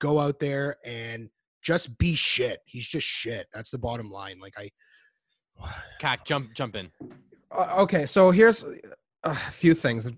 go 0.00 0.18
out 0.20 0.38
there 0.38 0.76
and 0.84 1.28
just 1.62 1.96
be 1.98 2.14
shit. 2.14 2.58
He's 2.66 2.86
just 2.86 3.06
shit. 3.06 3.46
That's 3.54 3.70
the 3.70 3.78
bottom 3.78 4.10
line. 4.10 4.38
Like 4.40 4.54
I 4.58 4.70
Cac, 6.00 6.24
jump 6.24 6.54
jump 6.54 6.76
in. 6.76 6.90
Uh, 7.50 7.74
okay, 7.78 8.06
so 8.06 8.30
here's 8.30 8.64
a 9.24 9.34
few 9.34 9.74
things. 9.74 10.04
The, 10.04 10.10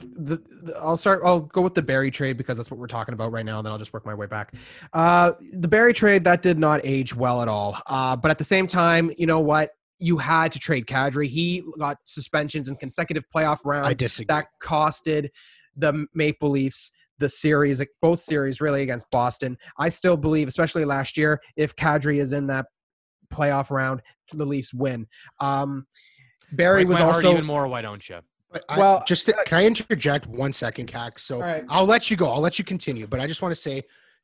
the- 0.62 0.74
I'll 0.79 0.96
start. 0.96 1.22
I'll 1.24 1.40
go 1.40 1.61
with 1.61 1.74
the 1.74 1.83
Barrie 1.83 2.11
trade 2.11 2.37
because 2.37 2.57
that's 2.57 2.70
what 2.70 2.79
we're 2.81 2.87
talking 2.87 3.12
about 3.12 3.33
right 3.33 3.44
now, 3.44 3.59
and 3.59 3.66
then 3.66 3.72
I'll 3.72 3.79
just 3.79 3.92
work 3.92 4.07
my 4.07 4.14
way 4.14 4.27
back. 4.27 4.55
Uh, 4.92 5.33
the 5.53 5.68
Barrie 5.68 5.92
trade 5.92 6.24
that 6.24 6.42
did 6.42 6.59
not 6.59 6.81
age 6.85 7.14
well 7.14 7.42
at 7.42 7.48
all. 7.48 7.77
Uh, 7.87 8.16
but 8.16 8.31
at 8.31 8.38
the 8.38 8.44
same 8.44 8.66
time, 8.66 9.11
you 9.18 9.27
know 9.27 9.40
what? 9.40 9.70
You 9.98 10.16
had 10.18 10.53
to 10.53 10.59
trade 10.59 10.87
Kadri. 10.87 11.29
He 11.29 11.62
got 11.79 11.98
suspensions 12.05 12.68
in 12.68 12.77
consecutive 12.77 13.24
playoff 13.35 13.59
rounds. 13.64 13.88
I 13.88 13.94
disagree. 13.94 14.27
that 14.29 14.46
costed 14.62 15.29
the 15.76 16.06
Maple 16.14 16.50
Leafs 16.50 16.90
the 17.18 17.28
series, 17.28 17.82
both 18.02 18.20
series 18.20 18.60
really 18.60 18.82
against 18.82 19.10
Boston. 19.10 19.56
I 19.78 19.88
still 19.88 20.16
believe, 20.16 20.48
especially 20.48 20.84
last 20.84 21.16
year, 21.16 21.40
if 21.56 21.76
Kadri 21.76 22.18
is 22.20 22.32
in 22.32 22.48
that 22.48 22.66
playoff 23.32 23.70
round, 23.70 24.02
the 24.32 24.44
Leafs 24.44 24.74
win. 24.74 25.06
Um, 25.40 25.87
Barrie 26.52 26.84
Break 26.84 26.88
was 26.88 26.98
my 26.98 27.04
heart 27.04 27.16
also 27.16 27.32
even 27.32 27.44
more. 27.44 27.66
Why 27.66 27.82
don't 27.82 28.06
you? 28.08 28.18
But 28.50 28.64
I, 28.68 28.78
Well, 28.78 29.02
just 29.06 29.26
to, 29.26 29.32
can 29.46 29.58
I 29.58 29.66
interject 29.66 30.26
one 30.26 30.52
second, 30.52 30.87
Cac? 30.87 31.18
So 31.18 31.37
All 31.37 31.42
right. 31.42 31.64
I'll 31.68 31.87
let 31.87 32.10
you 32.10 32.16
go. 32.16 32.28
I'll 32.28 32.40
let 32.40 32.58
you 32.58 32.64
continue. 32.64 33.06
But 33.06 33.20
I 33.20 33.26
just 33.26 33.42
want 33.42 33.52
to 33.52 33.60
say 33.60 33.82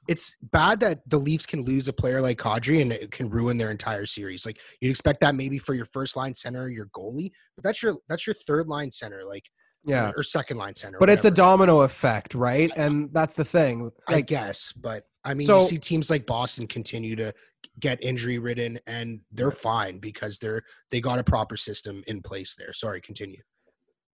it's 0.08 0.34
bad 0.42 0.80
that 0.80 1.00
the 1.08 1.18
Leafs 1.18 1.46
can 1.46 1.62
lose 1.62 1.88
a 1.88 1.92
player 1.92 2.20
like 2.20 2.38
Kadri 2.38 2.80
and 2.80 2.92
it 2.92 3.10
can 3.10 3.28
ruin 3.28 3.58
their 3.58 3.70
entire 3.70 4.06
series. 4.06 4.46
Like 4.46 4.58
you'd 4.80 4.90
expect 4.90 5.20
that 5.20 5.34
maybe 5.34 5.58
for 5.58 5.74
your 5.74 5.84
first 5.84 6.16
line 6.16 6.34
center, 6.34 6.68
your 6.68 6.86
goalie, 6.86 7.32
but 7.56 7.64
that's 7.64 7.82
your 7.82 7.96
that's 8.08 8.26
your 8.26 8.34
third 8.34 8.68
line 8.68 8.90
center, 8.92 9.22
like 9.24 9.44
yeah. 9.84 10.12
or 10.16 10.22
second 10.22 10.56
line 10.58 10.74
center. 10.74 10.98
But 10.98 11.10
it's 11.10 11.24
a 11.24 11.30
domino 11.30 11.80
effect, 11.80 12.34
right? 12.34 12.70
And 12.76 13.10
that's 13.12 13.34
the 13.34 13.44
thing. 13.44 13.90
I 14.06 14.20
guess, 14.20 14.72
but 14.72 15.06
I 15.24 15.34
mean, 15.34 15.46
So- 15.46 15.62
you 15.62 15.68
see 15.68 15.78
teams 15.78 16.10
like 16.10 16.26
Boston 16.26 16.66
continue 16.66 17.16
to 17.16 17.32
get 17.78 18.02
injury 18.02 18.38
ridden, 18.38 18.78
and 18.86 19.20
they're 19.32 19.50
fine 19.50 19.98
because 19.98 20.38
they're 20.38 20.62
they 20.90 21.00
got 21.00 21.18
a 21.18 21.24
proper 21.24 21.56
system 21.56 22.02
in 22.06 22.22
place 22.22 22.54
there. 22.56 22.72
Sorry, 22.72 23.00
continue. 23.00 23.42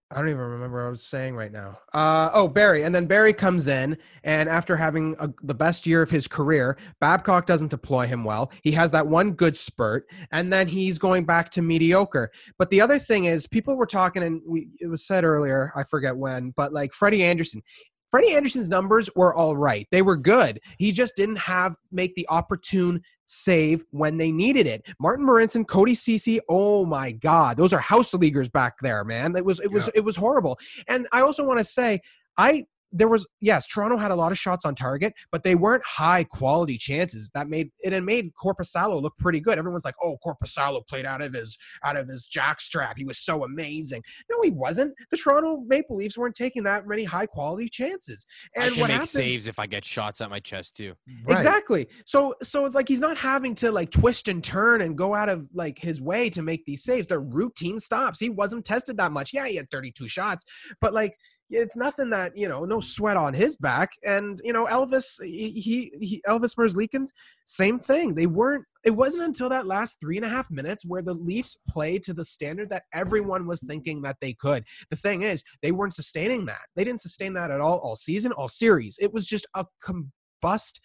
I 0.09 0.15
don't 0.15 0.29
even 0.29 0.39
remember 0.39 0.77
what 0.77 0.87
I 0.87 0.89
was 0.89 1.05
saying 1.05 1.35
right 1.35 1.51
now. 1.51 1.79
Uh, 1.93 2.29
oh, 2.33 2.47
Barrie. 2.47 2.83
And 2.83 2.95
then 2.95 3.07
Barrie 3.07 3.33
comes 3.33 3.67
in, 3.67 3.97
and 4.23 4.47
after 4.47 4.77
having 4.77 5.17
a, 5.19 5.29
the 5.43 5.53
best 5.53 5.85
year 5.85 6.01
of 6.01 6.09
his 6.09 6.29
career, 6.29 6.77
Babcock 7.01 7.45
doesn't 7.45 7.71
deploy 7.71 8.07
him 8.07 8.23
well. 8.23 8.49
He 8.63 8.71
has 8.71 8.91
that 8.91 9.07
one 9.07 9.31
good 9.33 9.57
spurt, 9.57 10.05
and 10.31 10.51
then 10.51 10.69
he's 10.69 10.97
going 10.97 11.25
back 11.25 11.51
to 11.51 11.61
mediocre. 11.61 12.31
But 12.57 12.69
the 12.69 12.79
other 12.79 12.99
thing 12.99 13.25
is, 13.25 13.47
people 13.47 13.75
were 13.75 13.85
talking, 13.85 14.23
and 14.23 14.41
we, 14.47 14.69
it 14.79 14.87
was 14.87 15.05
said 15.05 15.25
earlier, 15.25 15.73
I 15.75 15.83
forget 15.83 16.15
when, 16.15 16.53
but 16.55 16.71
like 16.71 16.93
Freddie 16.93 17.23
Andersen. 17.23 17.61
Freddie 18.09 18.33
Andersen's 18.33 18.69
numbers 18.69 19.09
were 19.17 19.35
all 19.35 19.57
right. 19.57 19.85
They 19.91 20.01
were 20.01 20.15
good. 20.15 20.61
He 20.77 20.93
just 20.93 21.17
didn't 21.17 21.39
have 21.39 21.75
make 21.91 22.15
the 22.15 22.25
opportune 22.29 23.01
save 23.27 23.83
when 23.91 24.17
they 24.17 24.31
needed 24.31 24.65
it. 24.65 24.85
Martin 24.99 25.25
Marincin, 25.25 25.67
Cody 25.67 25.93
Ceci, 25.93 26.39
oh 26.49 26.85
my 26.85 27.11
God, 27.11 27.57
those 27.57 27.73
are 27.73 27.79
house 27.79 28.13
leaguers 28.13 28.49
back 28.49 28.75
there, 28.81 29.03
man. 29.03 29.35
It 29.35 29.45
was 29.45 29.59
it 29.59 29.71
was 29.71 29.85
Yeah. 29.87 29.91
it 29.95 30.01
was 30.03 30.15
horrible. 30.15 30.57
And 30.87 31.07
I 31.11 31.21
also 31.21 31.45
want 31.45 31.59
to 31.59 31.65
say, 31.65 32.01
I 32.37 32.65
there 32.91 33.07
was 33.07 33.25
yes, 33.41 33.67
Toronto 33.67 33.97
had 33.97 34.11
a 34.11 34.15
lot 34.15 34.31
of 34.31 34.37
shots 34.37 34.65
on 34.65 34.75
target, 34.75 35.13
but 35.31 35.43
they 35.43 35.55
weren't 35.55 35.83
high 35.85 36.23
quality 36.23 36.77
chances. 36.77 37.29
That 37.33 37.49
made 37.49 37.69
it 37.81 37.93
and 37.93 38.05
made 38.05 38.31
Korpisalo 38.33 39.01
look 39.01 39.17
pretty 39.17 39.39
good. 39.39 39.57
Everyone's 39.57 39.85
like, 39.85 39.95
"Oh, 40.01 40.17
Korpisalo 40.25 40.87
played 40.87 41.05
out 41.05 41.21
of 41.21 41.33
his 41.33 41.57
out 41.83 41.97
of 41.97 42.07
his 42.07 42.29
jackstrap. 42.33 42.93
He 42.97 43.03
was 43.03 43.17
so 43.17 43.43
amazing." 43.43 44.03
No, 44.31 44.41
he 44.41 44.51
wasn't. 44.51 44.93
The 45.11 45.17
Toronto 45.17 45.63
Maple 45.67 45.97
Leafs 45.97 46.17
weren't 46.17 46.35
taking 46.35 46.63
that 46.63 46.87
many 46.87 47.03
high 47.03 47.25
quality 47.25 47.67
chances. 47.67 48.25
And 48.55 48.65
I 48.65 48.69
can 48.69 48.79
what 48.79 48.87
make 48.87 48.93
happens, 48.93 49.11
saves 49.11 49.47
if 49.47 49.59
I 49.59 49.67
get 49.67 49.83
shots 49.83 50.21
at 50.21 50.29
my 50.29 50.39
chest 50.39 50.75
too. 50.75 50.93
Right. 51.25 51.35
Exactly. 51.35 51.87
So 52.05 52.35
so 52.41 52.65
it's 52.65 52.75
like 52.75 52.87
he's 52.87 53.01
not 53.01 53.17
having 53.17 53.55
to 53.55 53.71
like 53.71 53.91
twist 53.91 54.27
and 54.27 54.43
turn 54.43 54.81
and 54.81 54.97
go 54.97 55.13
out 55.13 55.29
of 55.29 55.47
like 55.53 55.79
his 55.79 56.01
way 56.01 56.29
to 56.31 56.41
make 56.41 56.65
these 56.65 56.83
saves. 56.83 57.07
They're 57.07 57.19
routine 57.19 57.79
stops. 57.79 58.19
He 58.19 58.29
wasn't 58.29 58.65
tested 58.65 58.97
that 58.97 59.11
much. 59.11 59.33
Yeah, 59.33 59.47
he 59.47 59.55
had 59.57 59.69
32 59.71 60.07
shots, 60.07 60.45
but 60.79 60.93
like 60.93 61.17
it's 61.49 61.75
nothing 61.75 62.09
that 62.09 62.35
you 62.35 62.47
know, 62.47 62.65
no 62.65 62.79
sweat 62.79 63.17
on 63.17 63.33
his 63.33 63.55
back. 63.55 63.91
And 64.03 64.39
you 64.43 64.53
know, 64.53 64.65
Elvis, 64.65 65.21
he, 65.23 65.91
he, 65.99 66.21
Elvis 66.27 66.55
Merzlikins, 66.55 67.09
same 67.45 67.79
thing. 67.79 68.15
They 68.15 68.27
weren't. 68.27 68.65
It 68.83 68.91
wasn't 68.91 69.25
until 69.25 69.49
that 69.49 69.67
last 69.67 69.97
three 69.99 70.17
and 70.17 70.25
a 70.25 70.29
half 70.29 70.49
minutes 70.51 70.85
where 70.85 71.01
the 71.01 71.13
Leafs 71.13 71.57
played 71.67 72.03
to 72.03 72.13
the 72.13 72.25
standard 72.25 72.69
that 72.69 72.83
everyone 72.93 73.45
was 73.47 73.61
thinking 73.61 74.01
that 74.03 74.17
they 74.21 74.33
could. 74.33 74.63
The 74.89 74.95
thing 74.95 75.21
is, 75.21 75.43
they 75.61 75.71
weren't 75.71 75.95
sustaining 75.95 76.45
that. 76.45 76.61
They 76.75 76.83
didn't 76.83 77.01
sustain 77.01 77.33
that 77.33 77.51
at 77.51 77.61
all 77.61 77.79
all 77.79 77.95
season, 77.95 78.31
all 78.33 78.49
series. 78.49 78.97
It 79.01 79.13
was 79.13 79.25
just 79.25 79.47
a 79.53 79.65
combust, 79.83 80.79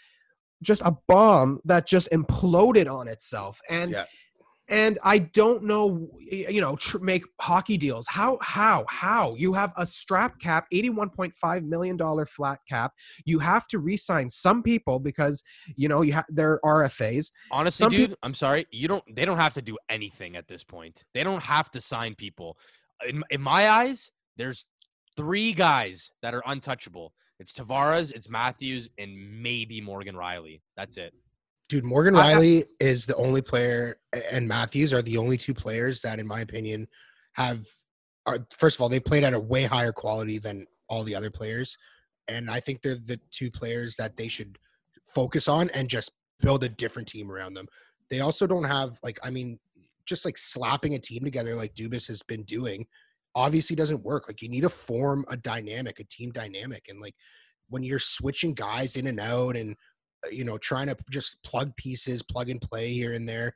just 0.63 0.83
a 0.83 0.97
bomb 1.09 1.61
that 1.65 1.87
just 1.87 2.09
imploded 2.11 2.93
on 2.93 3.09
itself. 3.09 3.61
And 3.69 3.93
Yeah. 3.93 4.05
And 4.69 4.99
I 5.03 5.19
don't 5.19 5.65
know, 5.65 6.09
you 6.21 6.61
know, 6.61 6.77
tr- 6.77 6.99
make 6.99 7.25
hockey 7.41 7.77
deals. 7.77 8.07
How, 8.09 8.39
how, 8.41 8.85
how? 8.89 9.35
You 9.35 9.53
have 9.55 9.73
a 9.77 9.85
strap 9.85 10.39
cap, 10.39 10.67
$81.5 10.73 11.65
million 11.65 11.99
flat 12.27 12.61
cap. 12.69 12.93
You 13.25 13.41
have 13.41 13.67
to 13.69 13.79
re-sign 13.79 14.31
some 14.31 14.63
people 14.63 15.01
because, 15.01 15.43
you 15.77 15.89
know, 15.89 16.03
you 16.03 16.13
have 16.13 16.27
their 16.29 16.61
RFAs. 16.65 17.33
Honestly, 17.51 17.85
Some 17.85 17.93
dude, 17.93 18.17
I'm 18.23 18.35
sorry. 18.35 18.67
You 18.71 18.89
don't. 18.89 19.05
They 19.15 19.25
don't 19.25 19.37
have 19.37 19.55
to 19.55 19.63
do 19.63 19.77
anything 19.89 20.37
at 20.37 20.47
this 20.49 20.63
point. 20.63 21.05
They 21.13 21.25
don't 21.25 21.43
have 21.43 21.71
to 21.73 21.81
sign 21.81 22.15
people. 22.15 22.57
In, 23.07 23.25
in 23.31 23.43
my 23.43 23.69
eyes, 23.69 24.11
there's 24.37 24.67
three 25.17 25.53
guys 25.53 26.13
that 26.23 26.35
are 26.35 26.43
untouchable. 26.47 27.13
It's 27.39 27.53
Tavares, 27.53 28.13
it's 28.13 28.29
Matthews, 28.29 28.89
and 28.99 29.43
maybe 29.43 29.81
Morgan 29.81 30.15
Rielly. 30.15 30.61
That's 30.77 30.97
it. 30.97 31.13
Dude, 31.73 31.87
Morgan 31.87 32.13
Rielly 32.13 32.65
is 32.81 33.07
the 33.07 33.17
only 33.17 33.41
player, 33.41 33.97
and 34.31 34.47
Matthews 34.47 34.93
are 34.93 35.01
the 35.01 35.17
only 35.17 35.39
two 35.39 35.55
players 35.55 36.03
that, 36.03 36.19
in 36.19 36.27
my 36.27 36.41
opinion, 36.41 36.87
have. 37.33 37.67
Are, 38.27 38.47
first 38.51 38.77
of 38.77 38.83
all, 38.83 38.91
they 38.91 39.01
played 39.01 39.25
at 39.25 39.33
a 39.33 39.41
way 39.41 39.63
higher 39.65 39.91
quality 39.91 40.37
than 40.37 40.67
all 40.91 41.03
the 41.03 41.15
other 41.15 41.31
players, 41.31 41.79
and 42.29 42.51
I 42.51 42.61
think 42.61 42.83
they're 42.83 42.97
the 42.97 43.19
two 43.31 43.51
players 43.51 43.97
that 43.97 44.19
they 44.19 44.29
should 44.29 44.59
focus 45.15 45.49
on 45.49 45.71
and 45.71 45.89
just 45.89 46.11
build 46.41 46.63
a 46.63 46.69
different 46.69 47.09
team 47.09 47.33
around 47.33 47.55
them. 47.55 47.69
They 48.11 48.21
also 48.21 48.47
don't 48.47 48.65
have 48.65 48.99
like, 49.03 49.19
I 49.25 49.31
mean, 49.31 49.59
just 50.05 50.27
like 50.27 50.37
slapping 50.37 50.93
a 50.93 50.99
team 50.99 51.25
together 51.25 51.55
like 51.55 51.75
Dubas 51.75 52.07
has 52.09 52.23
been 52.23 52.43
doing, 52.43 52.85
obviously 53.35 53.77
doesn't 53.77 54.05
work. 54.05 54.29
Like 54.29 54.43
you 54.43 54.51
need 54.51 54.61
to 54.61 54.69
form 54.69 55.25
a 55.29 55.39
dynamic, 55.39 56.01
a 56.01 56.05
team 56.05 56.33
dynamic, 56.33 56.89
and 56.91 57.01
like 57.01 57.15
when 57.71 57.83
you're 57.83 57.99
switching 57.99 58.53
guys 58.53 58.97
in 58.97 59.07
and 59.07 59.19
out 59.19 59.57
and 59.57 59.75
you 60.31 60.45
know 60.45 60.59
trying 60.59 60.87
to 60.87 60.97
just 61.11 61.37
plug 61.43 61.75
pieces 61.77 62.23
plug 62.23 62.49
and 62.49 62.61
play 62.61 62.93
here 62.93 63.13
and 63.13 63.29
there 63.29 63.55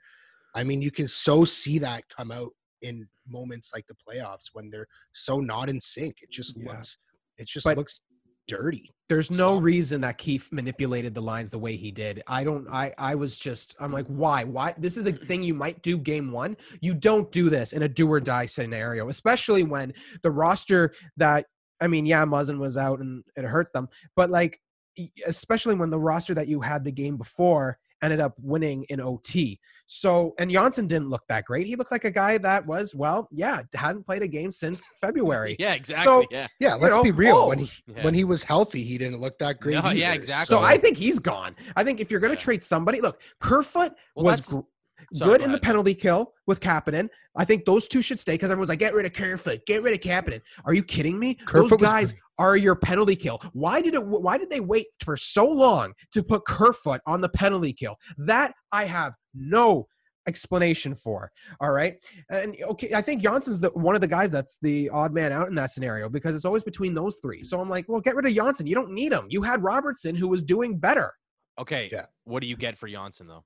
i 0.54 0.64
mean 0.64 0.82
you 0.82 0.90
can 0.90 1.06
so 1.06 1.44
see 1.44 1.78
that 1.78 2.02
come 2.14 2.30
out 2.30 2.50
in 2.82 3.06
moments 3.28 3.70
like 3.74 3.86
the 3.86 3.94
playoffs 3.94 4.50
when 4.52 4.70
they're 4.70 4.86
so 5.12 5.40
not 5.40 5.68
in 5.68 5.80
sync 5.80 6.16
it 6.22 6.30
just 6.30 6.56
Yeah. 6.56 6.72
looks 6.72 6.98
it 7.38 7.46
just 7.46 7.64
But- 7.64 7.76
looks 7.76 8.00
dirty 8.48 8.92
There's 9.08 9.30
no 9.30 9.58
reason 9.58 10.00
that 10.02 10.18
Keefe 10.18 10.52
manipulated 10.52 11.14
the 11.14 11.20
lines 11.20 11.50
the 11.50 11.58
way 11.58 11.76
he 11.76 11.90
did. 11.90 12.22
I 12.26 12.44
don't. 12.44 12.66
I. 12.68 12.92
I 12.98 13.14
was 13.14 13.38
just. 13.38 13.76
I'm 13.78 13.92
like, 13.92 14.06
why? 14.06 14.44
Why? 14.44 14.74
This 14.78 14.96
is 14.96 15.06
a 15.06 15.12
mm-hmm. 15.12 15.26
thing 15.26 15.42
you 15.42 15.54
might 15.54 15.82
do 15.82 15.96
game 15.96 16.32
one. 16.32 16.56
You 16.80 16.94
don't 16.94 17.30
do 17.30 17.50
this 17.50 17.72
in 17.72 17.82
a 17.82 17.88
do 17.88 18.10
or 18.10 18.20
die 18.20 18.46
scenario, 18.46 19.08
especially 19.08 19.62
when 19.62 19.92
the 20.22 20.30
roster 20.30 20.92
that. 21.16 21.46
I 21.80 21.86
mean, 21.88 22.06
yeah, 22.06 22.24
Muzzin 22.24 22.58
was 22.58 22.76
out 22.76 23.00
and 23.00 23.22
it 23.36 23.44
hurt 23.44 23.72
them, 23.72 23.88
but 24.16 24.30
like, 24.30 24.58
especially 25.26 25.74
when 25.74 25.90
the 25.90 25.98
roster 25.98 26.34
that 26.34 26.48
you 26.48 26.60
had 26.60 26.84
the 26.84 26.92
game 26.92 27.16
before 27.16 27.78
ended 28.02 28.20
up 28.20 28.34
winning 28.40 28.84
in 28.88 29.00
OT. 29.00 29.58
So, 29.86 30.34
and 30.38 30.50
Johnsson 30.50 30.86
didn't 30.86 31.08
look 31.10 31.22
that 31.28 31.44
great. 31.44 31.66
He 31.66 31.76
looked 31.76 31.92
like 31.92 32.04
a 32.04 32.10
guy 32.10 32.38
that 32.38 32.66
was, 32.66 32.94
well, 32.94 33.28
yeah, 33.30 33.62
hadn't 33.74 34.04
played 34.04 34.22
a 34.22 34.28
game 34.28 34.50
since 34.50 34.88
February. 35.00 35.56
Yeah, 35.66 35.74
exactly. 35.74 36.04
So- 36.04 36.24
yeah. 36.30 36.46
yeah 36.60 36.74
let's 36.74 36.94
know, 36.94 37.02
be 37.02 37.12
real 37.12 37.36
oh, 37.36 37.48
when 37.48 37.58
he 37.60 37.70
yeah. 37.86 38.04
when 38.04 38.14
he 38.14 38.24
was 38.24 38.42
healthy 38.42 38.84
he 38.84 38.98
didn't 38.98 39.20
look 39.20 39.38
that 39.38 39.58
great 39.60 39.82
No, 39.82 39.90
yeah, 39.90 40.12
exactly. 40.12 40.54
So 40.54 40.62
I 40.62 40.76
think 40.76 40.96
he's 40.96 41.18
gone. 41.18 41.56
I 41.76 41.82
think 41.84 42.00
if 42.00 42.10
you're 42.10 42.20
going 42.20 42.34
to 42.34 42.40
Yeah. 42.40 42.44
trade 42.44 42.62
somebody, 42.62 43.00
look, 43.00 43.20
Kerfoot 43.40 43.92
Well, 44.14 44.24
was 44.24 44.48
gr- 44.48 44.60
Sorry, 45.14 45.30
good 45.30 45.40
go 45.40 45.44
in 45.44 45.52
the 45.52 45.58
penalty 45.58 45.94
kill 45.94 46.34
with 46.46 46.60
Kapanen. 46.60 47.08
I 47.36 47.44
think 47.44 47.64
those 47.64 47.88
two 47.88 48.02
should 48.02 48.18
stay 48.18 48.34
because 48.34 48.50
everyone's 48.50 48.68
like, 48.68 48.78
get 48.78 48.94
rid 48.94 49.06
of 49.06 49.12
Kerfoot, 49.12 49.64
get 49.66 49.82
rid 49.82 49.94
of 49.94 50.00
Kapanen. 50.00 50.42
Are 50.64 50.74
you 50.74 50.82
kidding 50.82 51.18
me? 51.18 51.34
Kerfoot 51.34 51.70
those 51.70 51.70
was 51.72 51.80
guys 51.80 52.14
are 52.38 52.56
your 52.56 52.76
penalty 52.76 53.16
kill. 53.16 53.40
Why 53.52 53.80
did 53.80 53.94
it? 53.94 54.06
Why 54.06 54.38
did 54.38 54.50
they 54.50 54.60
wait 54.60 54.86
for 55.04 55.16
so 55.16 55.46
long 55.46 55.92
to 56.12 56.22
put 56.22 56.44
Kerfoot 56.46 57.00
on 57.06 57.20
the 57.20 57.28
penalty 57.28 57.72
kill? 57.72 57.96
That 58.18 58.54
I 58.72 58.84
have 58.84 59.14
no 59.34 59.86
explanation 60.26 60.94
for. 60.94 61.30
All 61.60 61.70
right, 61.70 61.94
and 62.30 62.56
okay, 62.62 62.92
I 62.94 63.02
think 63.02 63.22
Johnsson's 63.22 63.60
the 63.60 63.70
one 63.70 63.94
of 63.94 64.00
the 64.00 64.08
guys 64.08 64.30
that's 64.30 64.58
the 64.62 64.88
odd 64.90 65.12
man 65.14 65.32
out 65.32 65.48
in 65.48 65.54
that 65.54 65.70
scenario 65.70 66.08
because 66.08 66.34
it's 66.34 66.44
always 66.44 66.62
between 66.62 66.94
those 66.94 67.18
three. 67.22 67.44
So 67.44 67.60
I'm 67.60 67.70
like, 67.70 67.86
well, 67.88 68.00
get 68.00 68.16
rid 68.16 68.26
of 68.26 68.32
Johnsson. 68.32 68.66
You 68.66 68.74
don't 68.74 68.92
need 68.92 69.12
him. 69.12 69.26
You 69.28 69.42
had 69.42 69.62
Robertson 69.62 70.14
who 70.14 70.28
was 70.28 70.42
doing 70.42 70.78
better. 70.78 71.12
Okay. 71.58 71.88
Yeah. 71.90 72.06
What 72.24 72.40
do 72.40 72.46
you 72.46 72.56
get 72.56 72.76
for 72.76 72.88
Johnsson 72.88 73.26
though? 73.26 73.44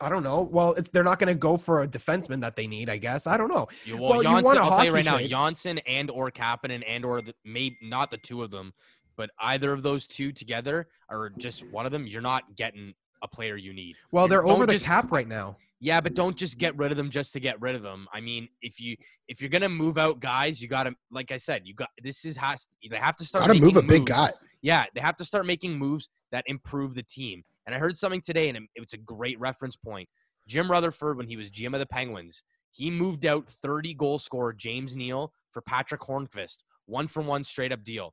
I 0.00 0.08
don't 0.08 0.22
know. 0.22 0.40
Well, 0.42 0.72
it's, 0.74 0.88
they're 0.88 1.04
not 1.04 1.18
going 1.18 1.28
to 1.28 1.38
go 1.38 1.56
for 1.56 1.82
a 1.82 1.88
defenseman 1.88 2.40
that 2.40 2.56
they 2.56 2.66
need, 2.66 2.88
I 2.88 2.96
guess. 2.96 3.26
I 3.26 3.36
don't 3.36 3.48
know. 3.48 3.68
You, 3.84 3.98
Well, 3.98 4.16
you 4.16 4.22
Johnsson, 4.22 4.44
want 4.44 4.58
a 4.58 4.62
I'll 4.62 4.68
tell 4.70 4.78
you 4.84 4.90
hockey 4.90 4.90
right 4.90 5.04
now, 5.04 5.16
trade. 5.18 5.30
Johnsson 5.30 5.78
and 5.86 6.10
or 6.10 6.30
Kapanen 6.30 6.82
and 6.86 7.04
or 7.04 7.20
the, 7.22 7.34
maybe 7.44 7.76
not 7.82 8.10
the 8.10 8.16
two 8.16 8.42
of 8.42 8.50
them, 8.50 8.72
but 9.16 9.30
either 9.40 9.72
of 9.72 9.82
those 9.82 10.06
two 10.06 10.32
together 10.32 10.88
or 11.10 11.32
just 11.38 11.64
one 11.70 11.84
of 11.86 11.92
them, 11.92 12.06
you're 12.06 12.22
not 12.22 12.56
getting 12.56 12.94
a 13.22 13.28
player 13.28 13.56
you 13.56 13.74
need. 13.74 13.96
Well, 14.10 14.24
You 14.24 14.30
they're 14.30 14.46
over 14.46 14.64
the 14.66 14.72
just- 14.74 14.86
cap 14.86 15.12
right 15.12 15.28
now. 15.28 15.56
Yeah, 15.82 16.02
but 16.02 16.12
don't 16.14 16.36
just 16.36 16.58
get 16.58 16.76
rid 16.76 16.90
of 16.90 16.98
them 16.98 17.08
just 17.08 17.32
to 17.32 17.40
get 17.40 17.58
rid 17.58 17.74
of 17.74 17.80
them. 17.82 18.06
I 18.12 18.20
mean, 18.20 18.48
if 18.60 18.80
you 18.82 18.98
if 19.28 19.40
you're 19.40 19.48
gonna 19.48 19.70
move 19.70 19.96
out 19.96 20.20
guys, 20.20 20.60
you 20.60 20.68
gotta 20.68 20.94
like 21.10 21.32
I 21.32 21.38
said, 21.38 21.62
you 21.64 21.72
got 21.72 21.88
this 22.02 22.26
is 22.26 22.36
has 22.36 22.68
they 22.90 22.98
have 22.98 23.16
to 23.16 23.24
start 23.24 23.46
gotta 23.46 23.58
move 23.58 23.76
a 23.78 23.82
making 23.82 23.88
big 24.04 24.06
guy 24.06 24.30
Yeah, 24.60 24.84
they 24.94 25.00
have 25.00 25.16
to 25.16 25.24
start 25.24 25.46
making 25.46 25.78
moves 25.78 26.10
that 26.32 26.44
improve 26.48 26.94
the 26.94 27.02
team. 27.02 27.44
And 27.70 27.76
I 27.76 27.78
heard 27.78 27.96
something 27.96 28.20
today, 28.20 28.48
and 28.48 28.58
it, 28.74 28.80
was 28.80 28.94
a 28.94 28.98
great 28.98 29.38
reference 29.38 29.76
point. 29.76 30.08
Jim 30.48 30.68
Rutherford, 30.68 31.16
when 31.16 31.28
he 31.28 31.36
was 31.36 31.50
GM 31.50 31.72
of 31.72 31.78
the 31.78 31.86
Penguins, 31.86 32.42
he 32.72 32.90
moved 32.90 33.24
out 33.24 33.48
30 33.48 33.94
goal 33.94 34.18
scorer 34.18 34.52
James 34.52 34.96
Neal 34.96 35.32
for 35.52 35.62
Patrick 35.62 36.00
Hornqvist, 36.00 36.64
one 36.86 37.06
for 37.06 37.22
one 37.22 37.44
straight 37.44 37.70
up 37.70 37.84
deal. 37.84 38.12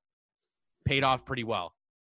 Paid 0.86 1.04
off 1.04 1.26
pretty 1.26 1.44
well. 1.44 1.74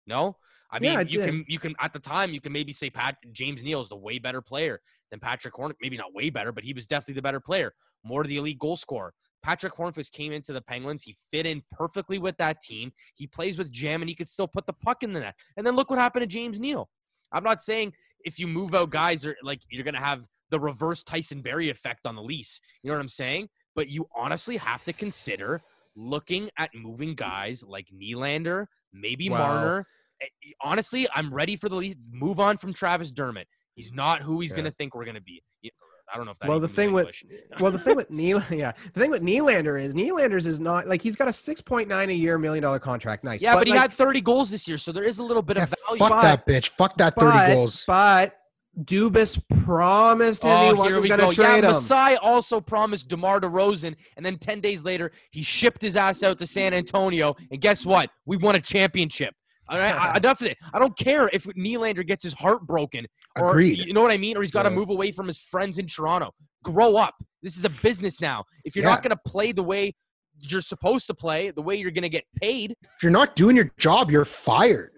No, 0.05 0.35
I 0.69 0.79
mean 0.79 0.91
Yeah, 0.91 0.99
you 0.99 1.19
did. 1.19 1.25
can 1.25 1.45
you 1.47 1.59
can 1.59 1.75
at 1.79 1.93
the 1.93 1.99
time 1.99 2.33
you 2.33 2.41
can 2.41 2.51
maybe 2.51 2.73
say 2.73 2.89
Pat 2.89 3.15
James 3.31 3.63
Neal 3.63 3.81
is 3.81 3.89
the 3.89 3.95
way 3.95 4.19
better 4.19 4.41
player 4.41 4.81
than 5.11 5.21
Patrick 5.21 5.53
Horn. 5.53 5.73
Maybe 5.81 5.95
not 5.95 6.13
way 6.13 6.29
better, 6.29 6.51
but 6.51 6.65
he 6.65 6.73
was 6.73 6.87
definitely 6.87 7.15
the 7.15 7.21
better 7.21 7.39
player. 7.39 7.73
More 8.03 8.23
to 8.23 8.27
the 8.27 8.37
elite 8.37 8.59
goal 8.59 8.75
scorer. 8.75 9.13
Patrick 9.41 9.73
Hornqvist 9.73 10.11
came 10.11 10.33
into 10.33 10.51
the 10.51 10.61
Penguins. 10.61 11.03
He 11.03 11.15
fit 11.31 11.45
in 11.45 11.61
perfectly 11.71 12.17
with 12.17 12.35
that 12.37 12.61
team. 12.61 12.91
He 13.15 13.27
plays 13.27 13.57
with 13.57 13.71
Jam, 13.71 14.01
and 14.01 14.09
he 14.09 14.15
could 14.15 14.27
still 14.27 14.47
put 14.47 14.65
the 14.65 14.73
puck 14.73 15.01
in 15.01 15.13
the 15.13 15.21
net. 15.21 15.35
And 15.55 15.65
then 15.65 15.75
look 15.75 15.89
what 15.89 15.99
happened 15.99 16.23
to 16.23 16.27
James 16.27 16.59
Neal. 16.59 16.89
I'm 17.31 17.43
not 17.43 17.61
saying 17.61 17.93
if 18.25 18.39
you 18.39 18.47
move 18.47 18.73
out 18.75 18.89
guys, 18.89 19.25
or 19.25 19.35
like 19.43 19.61
you're 19.69 19.83
gonna 19.83 19.99
have 19.99 20.27
the 20.49 20.59
reverse 20.59 21.03
Tyson 21.03 21.41
Barrie 21.41 21.69
effect 21.69 22.05
on 22.05 22.15
the 22.15 22.23
lease. 22.23 22.59
You 22.83 22.89
know 22.89 22.95
what 22.97 23.01
I'm 23.01 23.09
saying? 23.09 23.49
But 23.75 23.89
you 23.89 24.07
honestly 24.15 24.57
have 24.57 24.83
to 24.85 24.93
consider 24.93 25.61
looking 25.95 26.49
at 26.57 26.73
moving 26.73 27.13
guys 27.15 27.63
like 27.63 27.87
Nylander, 27.93 28.65
maybe 28.93 29.29
Wow. 29.29 29.37
Marner. 29.37 29.87
Eh, 30.21 30.25
Honestly, 30.61 31.07
I'm 31.13 31.33
ready 31.33 31.55
for 31.55 31.69
the 31.69 31.75
lease. 31.75 31.95
Move 32.11 32.39
on 32.39 32.57
from 32.57 32.73
Travis 32.73 33.11
Dermott. 33.11 33.47
He's 33.75 33.91
not 33.93 34.21
who 34.21 34.41
he's 34.41 34.51
Yeah. 34.51 34.57
gonna 34.57 34.71
think 34.71 34.95
we're 34.95 35.05
gonna 35.05 35.21
be. 35.21 35.41
I 36.11 36.17
don't 36.17 36.25
know 36.25 36.31
if 36.31 36.39
that. 36.39 36.49
Well, 36.49 36.59
the 36.59 36.67
thing 36.67 36.91
with 36.93 37.09
well, 37.59 37.71
the 37.71 37.79
thing 37.79 37.95
with 37.95 38.09
Neil, 38.09 38.41
yeah, 38.51 38.73
the 38.93 38.99
thing 38.99 39.11
with 39.11 39.21
Nylander 39.21 39.81
is 39.81 39.93
Nylander's 39.95 40.45
is 40.45 40.59
not 40.59 40.87
like 40.87 41.01
he's 41.01 41.15
got 41.15 41.27
a 41.27 41.33
six 41.33 41.61
point 41.61 41.87
nine 41.87 42.09
a 42.09 42.13
year 42.13 42.37
million 42.37 42.63
dollar 42.63 42.79
contract. 42.79 43.23
Nice, 43.23 43.43
yeah, 43.43 43.55
but, 43.55 43.67
he 43.67 43.73
like, 43.73 43.81
had 43.81 43.93
30 43.93 44.21
goals 44.21 44.49
this 44.49 44.67
year, 44.67 44.77
so 44.77 44.91
there 44.91 45.03
is 45.03 45.19
a 45.19 45.23
little 45.23 45.43
bit 45.43 45.57
Yeah, 45.57 45.63
of 45.63 45.73
value. 45.87 45.99
fuck 45.99 46.09
but- 46.09 46.21
that 46.21 46.47
bitch 46.47 46.69
fuck 46.69 46.97
that 46.97 47.15
30 47.15 47.31
but, 47.31 47.53
goals 47.53 47.83
But 47.85 48.35
Dubas 48.83 49.41
promised 49.65 50.43
him 50.43 50.49
he 50.49 50.55
Oh, 50.55 50.65
here 50.67 50.75
wasn't 50.75 51.07
going 51.07 51.19
go. 51.19 51.29
to 51.29 51.35
trade 51.35 51.63
yeah, 51.63 51.69
him. 51.69 51.73
Masai 51.73 52.15
also 52.17 52.61
promised 52.61 53.09
DeMar 53.09 53.41
DeRozan, 53.41 53.95
and 54.15 54.25
then 54.25 54.37
10 54.37 54.61
days 54.61 54.83
later, 54.83 55.11
he 55.31 55.43
shipped 55.43 55.81
his 55.81 55.95
ass 55.95 56.23
out 56.23 56.37
to 56.37 56.47
San 56.47 56.73
Antonio. 56.73 57.35
And 57.51 57.59
guess 57.59 57.85
what? 57.85 58.09
We 58.25 58.37
won 58.37 58.55
a 58.55 58.59
championship. 58.61 59.33
All 59.67 59.77
right, 59.77 59.95
I, 59.99 60.15
I 60.15 60.19
definitely. 60.19 60.57
I 60.73 60.79
don't 60.79 60.97
care 60.97 61.29
if 61.33 61.43
Nylander 61.45 62.05
gets 62.05 62.23
his 62.23 62.33
heart 62.33 62.65
broken, 62.65 63.05
or 63.41 63.49
Agreed. 63.51 63.79
you 63.79 63.93
know 63.93 64.01
what 64.01 64.11
I 64.11 64.17
mean, 64.17 64.37
or 64.37 64.41
he's 64.41 64.51
got 64.51 64.63
to 64.63 64.69
Yeah. 64.69 64.75
move 64.75 64.89
away 64.89 65.11
from 65.11 65.27
his 65.27 65.37
friends 65.39 65.77
in 65.77 65.87
Toronto. 65.87 66.33
Grow 66.63 66.95
up. 66.97 67.15
This 67.41 67.57
is 67.57 67.65
a 67.65 67.69
business 67.69 68.19
now. 68.19 68.43
If 68.65 68.75
you're 68.75 68.85
not 68.85 69.01
going 69.01 69.11
to 69.11 69.21
play 69.25 69.51
the 69.51 69.63
way 69.63 69.95
you're 70.41 70.61
supposed 70.61 71.07
to 71.07 71.13
play, 71.13 71.51
the 71.51 71.61
way 71.61 71.75
you're 71.75 71.91
going 71.91 72.03
to 72.03 72.09
get 72.09 72.23
paid, 72.41 72.71
if 72.95 73.03
you're 73.03 73.11
not 73.11 73.35
doing 73.35 73.55
your 73.55 73.71
job 73.77 74.09
you're 74.11 74.25
fired 74.25 74.91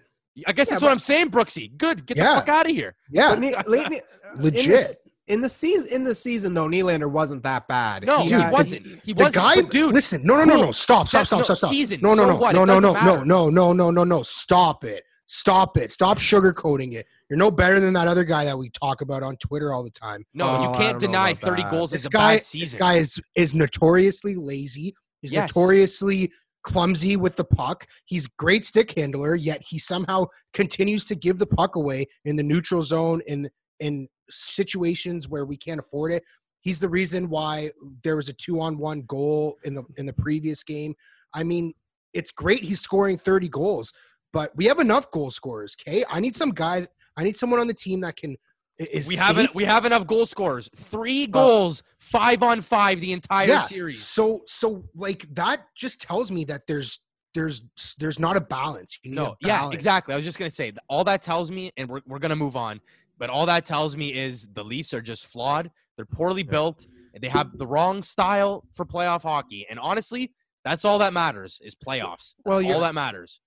I 0.47 0.53
guess 0.53 0.67
Yeah, 0.67 0.75
that's 0.75 0.81
but- 0.81 0.87
what 0.87 0.91
I'm 0.93 0.99
saying, 0.99 1.29
Brooksy. 1.29 1.75
Good, 1.77 2.05
get 2.05 2.15
Yeah. 2.17 2.35
the 2.35 2.39
fuck 2.41 2.49
out 2.49 2.65
of 2.65 2.71
here. 2.71 2.95
yeah 3.11 3.31
But 3.31 3.39
Ne- 3.39 3.55
Le- 3.67 3.89
Ne- 3.89 4.01
in 4.37 4.41
Legit. 4.43 4.85
in 5.27 5.41
the 5.41 5.49
season, 5.49 5.89
in 5.89 6.03
the 6.03 6.15
season 6.15 6.53
though, 6.53 6.67
Nylander 6.67 7.09
wasn't 7.11 7.43
that 7.43 7.67
bad. 7.67 8.05
No, 8.05 8.23
he, 8.23 8.29
had- 8.29 8.51
wasn't. 8.51 8.85
He 9.03 9.11
the 9.13 9.23
wasn't. 9.23 9.35
guy 9.35 9.55
but 9.61 9.69
dude, 9.71 9.93
listen 9.93 10.21
no 10.25 10.37
no 10.37 10.45
no 10.45 10.55
no 10.61 10.71
stop 10.71 11.07
stop 11.07 11.27
stop 11.27 11.43
stop 11.43 11.57
stop 11.57 11.69
season. 11.69 11.99
no 12.01 12.13
no 12.13 12.23
So 12.23 12.29
no 12.29 12.35
what? 12.37 12.55
no 12.55 12.63
It 12.63 12.65
no 12.67 12.79
no 12.79 12.93
doesn't 12.93 13.05
no 13.05 13.13
matter. 13.15 13.25
no 13.25 13.49
no 13.49 13.73
no 13.73 13.91
no 13.91 14.03
no 14.05 14.23
stop 14.23 14.83
it 14.85 15.03
stop 15.27 15.77
it 15.77 15.91
stop 15.91 16.17
sugarcoating 16.17 16.93
it 16.93 17.05
you're 17.31 17.37
no 17.37 17.49
better 17.49 17.79
than 17.79 17.93
that 17.93 18.09
other 18.09 18.25
guy 18.25 18.43
that 18.43 18.57
we 18.57 18.69
talk 18.69 18.99
about 19.01 19.23
on 19.23 19.37
twitter 19.37 19.73
all 19.73 19.81
the 19.83 19.89
time 19.89 20.23
no, 20.33 20.49
Oh, 20.49 20.63
you 20.63 20.69
can't 20.77 20.99
deny 20.99 21.33
30 21.33 21.63
that. 21.63 21.71
goals 21.71 21.91
this 21.91 22.01
is 22.01 22.05
a 22.07 22.09
guy 22.09 22.35
bad 22.35 22.43
this 22.53 22.73
guy 22.73 22.95
is 22.95 23.19
is 23.35 23.55
notoriously 23.55 24.35
lazy 24.35 24.93
he's 25.21 25.31
Yes. 25.31 25.49
notoriously 25.55 26.31
clumsy 26.63 27.15
with 27.15 27.35
the 27.37 27.43
puck. 27.43 27.87
He's 28.05 28.27
great 28.27 28.65
stick 28.67 28.93
handler, 28.95 29.33
yet 29.33 29.63
he 29.67 29.79
somehow 29.79 30.27
continues 30.53 31.05
to 31.05 31.15
give 31.15 31.39
the 31.39 31.47
puck 31.47 31.75
away 31.75 32.05
in 32.23 32.35
the 32.35 32.43
neutral 32.43 32.83
zone 32.83 33.21
in 33.25 33.49
in 33.79 34.07
situations 34.29 35.27
where 35.27 35.43
we 35.45 35.57
can't 35.57 35.79
afford 35.79 36.11
it. 36.11 36.23
He's 36.59 36.77
the 36.77 36.87
reason 36.87 37.29
why 37.29 37.71
there 38.03 38.15
was 38.15 38.29
a 38.29 38.33
two 38.33 38.59
on 38.59 38.77
one 38.77 39.01
goal 39.07 39.57
in 39.63 39.73
the 39.73 39.83
in 39.97 40.05
the 40.05 40.13
previous 40.13 40.63
game. 40.63 40.93
I 41.33 41.43
mean, 41.43 41.73
it's 42.13 42.29
great 42.29 42.63
he's 42.63 42.79
scoring 42.81 43.17
30 43.17 43.49
goals, 43.49 43.91
but 44.31 44.55
we 44.55 44.65
have 44.65 44.79
enough 44.79 45.09
goal 45.09 45.31
scorers. 45.31 45.75
Okay, 45.81 46.03
I 46.11 46.19
need 46.19 46.35
some 46.35 46.51
guy. 46.51 46.85
I 47.17 47.23
need 47.23 47.37
someone 47.37 47.59
on 47.59 47.67
the 47.67 47.73
team 47.73 48.01
that 48.01 48.15
can. 48.15 48.37
Is 48.77 49.07
We 49.07 49.15
have 49.15 49.37
en- 49.37 49.49
we 49.53 49.63
have 49.65 49.85
enough 49.85 50.07
goal 50.07 50.25
scorers. 50.25 50.69
Three 50.75 51.25
uh, 51.25 51.27
goals, 51.27 51.83
five 51.99 52.41
on 52.41 52.61
five 52.61 52.99
the 52.99 53.13
entire 53.13 53.47
yeah. 53.47 53.61
series. 53.63 54.03
So 54.03 54.41
so 54.47 54.85
like 54.95 55.27
that 55.35 55.67
just 55.75 56.01
tells 56.01 56.31
me 56.31 56.45
that 56.45 56.61
there's 56.67 56.99
there's 57.35 57.61
there's 57.99 58.17
not 58.17 58.37
a 58.37 58.41
balance. 58.41 58.97
You 59.03 59.11
need 59.11 59.17
No, 59.17 59.25
a 59.27 59.35
yeah, 59.41 59.69
exactly. 59.71 60.13
I 60.13 60.17
was 60.17 60.25
just 60.25 60.39
gonna 60.39 60.49
say 60.49 60.73
all 60.87 61.03
that 61.03 61.21
tells 61.21 61.51
me, 61.51 61.71
and 61.77 61.89
we're 61.89 62.01
we're 62.07 62.19
gonna 62.19 62.35
move 62.35 62.55
on. 62.55 62.81
But 63.19 63.29
all 63.29 63.45
that 63.45 63.67
tells 63.67 63.95
me 63.95 64.13
is 64.13 64.47
the 64.53 64.63
Leafs 64.63 64.95
are 64.95 65.01
just 65.01 65.27
flawed. 65.27 65.69
They're 65.95 66.05
poorly 66.05 66.43
built. 66.43 66.87
And 67.13 67.21
they 67.21 67.27
have 67.27 67.57
the 67.57 67.67
wrong 67.67 68.03
style 68.03 68.65
for 68.73 68.85
playoff 68.85 69.23
hockey. 69.23 69.67
And 69.69 69.77
honestly, 69.77 70.31
that's 70.63 70.85
all 70.85 70.97
that 70.99 71.13
matters 71.13 71.59
is 71.63 71.75
playoffs. 71.75 72.35
That's 72.35 72.35
Well, 72.45 72.73
all 72.73 72.79
that 72.81 72.95
matters. 72.95 73.41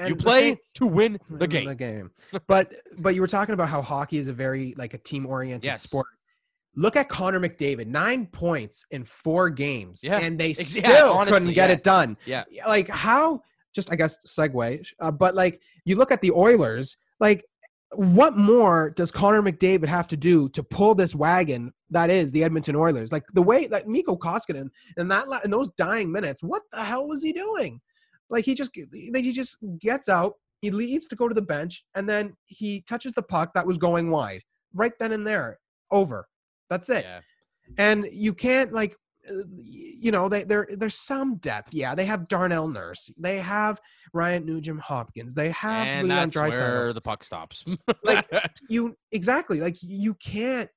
And 0.00 0.08
you 0.10 0.16
play 0.16 0.58
to 0.74 0.86
win 0.86 1.18
the 1.28 1.46
game. 1.46 1.66
The 1.68 1.74
game. 1.74 2.10
but 2.46 2.72
but 2.98 3.14
you 3.14 3.20
were 3.20 3.26
talking 3.26 3.52
about 3.54 3.68
how 3.68 3.82
hockey 3.82 4.18
is 4.18 4.28
a 4.28 4.32
very 4.32 4.74
like 4.76 4.94
a 4.94 4.98
team 4.98 5.26
oriented 5.26 5.64
Yes. 5.64 5.82
sport. 5.82 6.06
Look 6.76 6.94
at 6.96 7.08
Connor 7.08 7.40
McDavid, 7.40 7.86
nine 7.86 8.26
points 8.26 8.86
in 8.90 9.04
four 9.04 9.50
games, 9.50 10.02
Yeah. 10.04 10.18
and 10.18 10.38
they 10.38 10.50
Ex- 10.50 10.76
yeah, 10.80 10.88
still 10.88 11.12
honestly, 11.12 11.38
couldn't 11.38 11.54
get 11.54 11.68
yeah. 11.70 11.74
it 11.76 11.84
done. 11.84 12.16
Yeah. 12.24 12.44
like 12.66 12.88
how? 12.88 13.42
Just 13.74 13.92
I 13.92 13.96
guess 13.96 14.18
segue, 14.26 14.86
uh, 15.00 15.10
but 15.12 15.34
like 15.34 15.60
you 15.84 15.96
look 15.96 16.10
at 16.10 16.20
the 16.20 16.32
Oilers, 16.32 16.96
like 17.20 17.44
what 17.92 18.36
more 18.36 18.90
does 18.90 19.10
Connor 19.10 19.42
McDavid 19.42 19.86
have 19.88 20.06
to 20.08 20.16
do 20.16 20.48
to 20.50 20.62
pull 20.62 20.94
this 20.94 21.14
wagon 21.14 21.72
that 21.90 22.08
is 22.08 22.30
the 22.30 22.44
Edmonton 22.44 22.76
Oilers? 22.76 23.10
Like 23.12 23.24
the 23.34 23.42
way 23.42 23.66
that 23.66 23.88
Mikko 23.88 24.16
Koskinen 24.16 24.70
and 24.96 25.10
that 25.10 25.26
in 25.44 25.50
those 25.50 25.70
dying 25.70 26.10
minutes, 26.12 26.42
what 26.42 26.62
the 26.72 26.84
hell 26.84 27.06
was 27.08 27.22
he 27.22 27.32
doing? 27.32 27.80
Like 28.30 28.44
he 28.44 28.54
just 28.54 28.70
he 28.74 29.32
just 29.32 29.56
gets 29.78 30.08
out, 30.08 30.34
he 30.60 30.70
leaves 30.70 31.08
to 31.08 31.16
go 31.16 31.28
to 31.28 31.34
the 31.34 31.42
bench, 31.42 31.84
and 31.94 32.08
then 32.08 32.34
he 32.46 32.82
touches 32.88 33.14
the 33.14 33.22
puck 33.22 33.52
that 33.54 33.66
was 33.66 33.78
going 33.78 34.10
wide 34.10 34.42
right 34.74 34.92
then 34.98 35.12
and 35.12 35.26
there. 35.26 35.58
Over. 35.90 36.28
That's 36.68 36.88
it. 36.88 37.04
Yeah. 37.04 37.20
And 37.78 38.06
you 38.12 38.32
can't 38.32 38.72
like 38.72 38.94
uh, 39.28 39.42
you 39.54 40.10
know, 40.10 40.28
they 40.28 40.44
there 40.44 40.66
there's 40.70 40.96
some 40.96 41.36
depth. 41.36 41.74
Yeah, 41.74 41.94
they 41.94 42.06
have 42.06 42.28
Darnell 42.28 42.68
Nurse. 42.68 43.12
They 43.18 43.38
have 43.38 43.80
Ryan 44.12 44.46
Nugent 44.46 44.80
Hopkins. 44.80 45.34
They 45.34 45.50
have 45.50 45.86
And 45.86 46.08
Leon 46.08 46.30
that's 46.30 46.58
where 46.58 46.92
the 46.92 47.00
puck 47.00 47.24
stops. 47.24 47.64
Like, 48.02 48.28
you 48.68 48.96
exactly 49.12 49.60
like 49.60 49.76
you 49.82 50.14
can't 50.14 50.70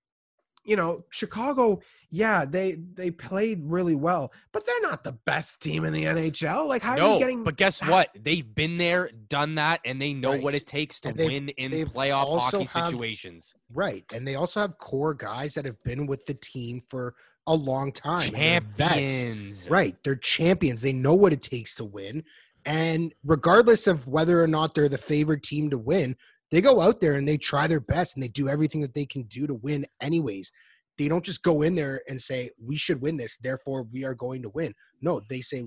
you 0.66 0.76
know 0.76 1.04
chicago 1.12 1.80
yeah 2.14 2.46
they 2.46 2.78
they 2.94 3.10
played 3.10 3.60
really 3.64 3.96
well 3.96 4.32
but 4.52 4.66
they're 4.66 4.82
not 4.82 5.04
the 5.04 5.12
best 5.12 5.62
team 5.62 5.84
in 5.84 5.92
the 5.92 6.04
nhl 6.06 6.68
like 6.68 6.82
how 6.82 6.92
are 6.98 7.14
you 7.14 7.20
getting 7.20 7.44
but 7.44 7.58
guess 7.58 7.82
what? 7.88 8.10
They've 8.22 8.56
been 8.56 8.78
there, 8.78 9.10
done 9.30 9.56
that, 9.56 9.82
and 9.86 10.02
they 10.02 10.14
know 10.14 10.38
what 10.38 10.54
it 10.54 10.68
takes 10.68 11.00
to 11.02 11.12
win 11.14 11.50
in 11.50 11.72
playoff 11.90 12.40
hockey 12.40 12.66
have- 12.66 12.90
situations. 12.90 13.54
Right. 13.72 14.06
And 14.14 14.28
they 14.28 14.36
also 14.36 14.62
have 14.62 14.78
core 14.78 15.14
guys 15.14 15.56
that 15.56 15.66
have 15.66 15.82
been 15.84 16.06
with 16.06 16.26
the 16.26 16.34
team 16.36 16.84
for 16.90 17.16
a 17.48 17.56
long 17.56 17.92
time. 17.92 18.34
and 18.36 18.66
they're. 18.78 18.90
Champions. 18.90 19.70
Right. 19.70 19.96
They're 20.04 20.16
champions. 20.16 20.82
They 20.82 20.94
know 20.94 21.16
what 21.16 21.34
it 21.34 21.42
takes 21.42 21.76
to 21.76 21.86
win. 21.86 22.24
And 22.66 23.14
regardless 23.26 23.88
of 23.88 24.08
whether 24.08 24.42
or 24.42 24.48
not 24.48 24.74
they're 24.74 24.88
the 24.90 24.98
favored 24.98 25.44
team 25.44 25.70
to 25.72 25.78
win, 25.78 26.16
they 26.50 26.62
go 26.62 26.80
out 26.80 27.02
there 27.02 27.16
and 27.16 27.28
they 27.28 27.38
try 27.38 27.68
their 27.68 27.82
best 27.82 28.16
and 28.16 28.24
they 28.24 28.28
do 28.28 28.48
everything 28.48 28.82
that 28.82 28.94
they 28.94 29.06
can 29.06 29.24
do 29.24 29.48
to 29.48 29.54
win, 29.54 29.86
anyways. 30.00 30.52
They 30.98 31.08
don't 31.08 31.26
just 31.26 31.42
go 31.44 31.62
in 31.64 31.76
there 31.76 32.02
and 32.08 32.22
say, 32.22 32.52
we 32.64 32.76
should 32.76 33.02
win 33.02 33.18
this, 33.18 33.38
therefore 33.38 33.84
we 33.92 34.04
are 34.06 34.14
going 34.14 34.42
to 34.44 34.50
win. 34.50 34.74
No, 35.02 35.22
they 35.30 35.42
say, 35.42 35.66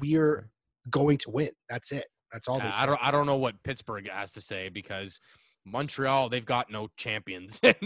we're 0.00 0.48
going 0.90 1.18
to 1.18 1.30
win. 1.30 1.50
That's 1.68 1.92
it. 1.92 2.06
That's 2.32 2.48
all 2.48 2.58
they 2.58 2.66
Uh, 2.66 2.72
say. 2.72 2.78
I 2.78 2.86
don't. 2.86 3.06
I 3.06 3.10
don't 3.10 3.26
know 3.26 3.36
what 3.36 3.62
Pittsburgh 3.62 4.08
has 4.10 4.32
to 4.32 4.40
say 4.40 4.68
because 4.70 5.20
Montreal 5.66 6.28
they've 6.28 6.44
got 6.44 6.70
no 6.70 6.88
champions. 6.96 7.60
and 7.62 7.76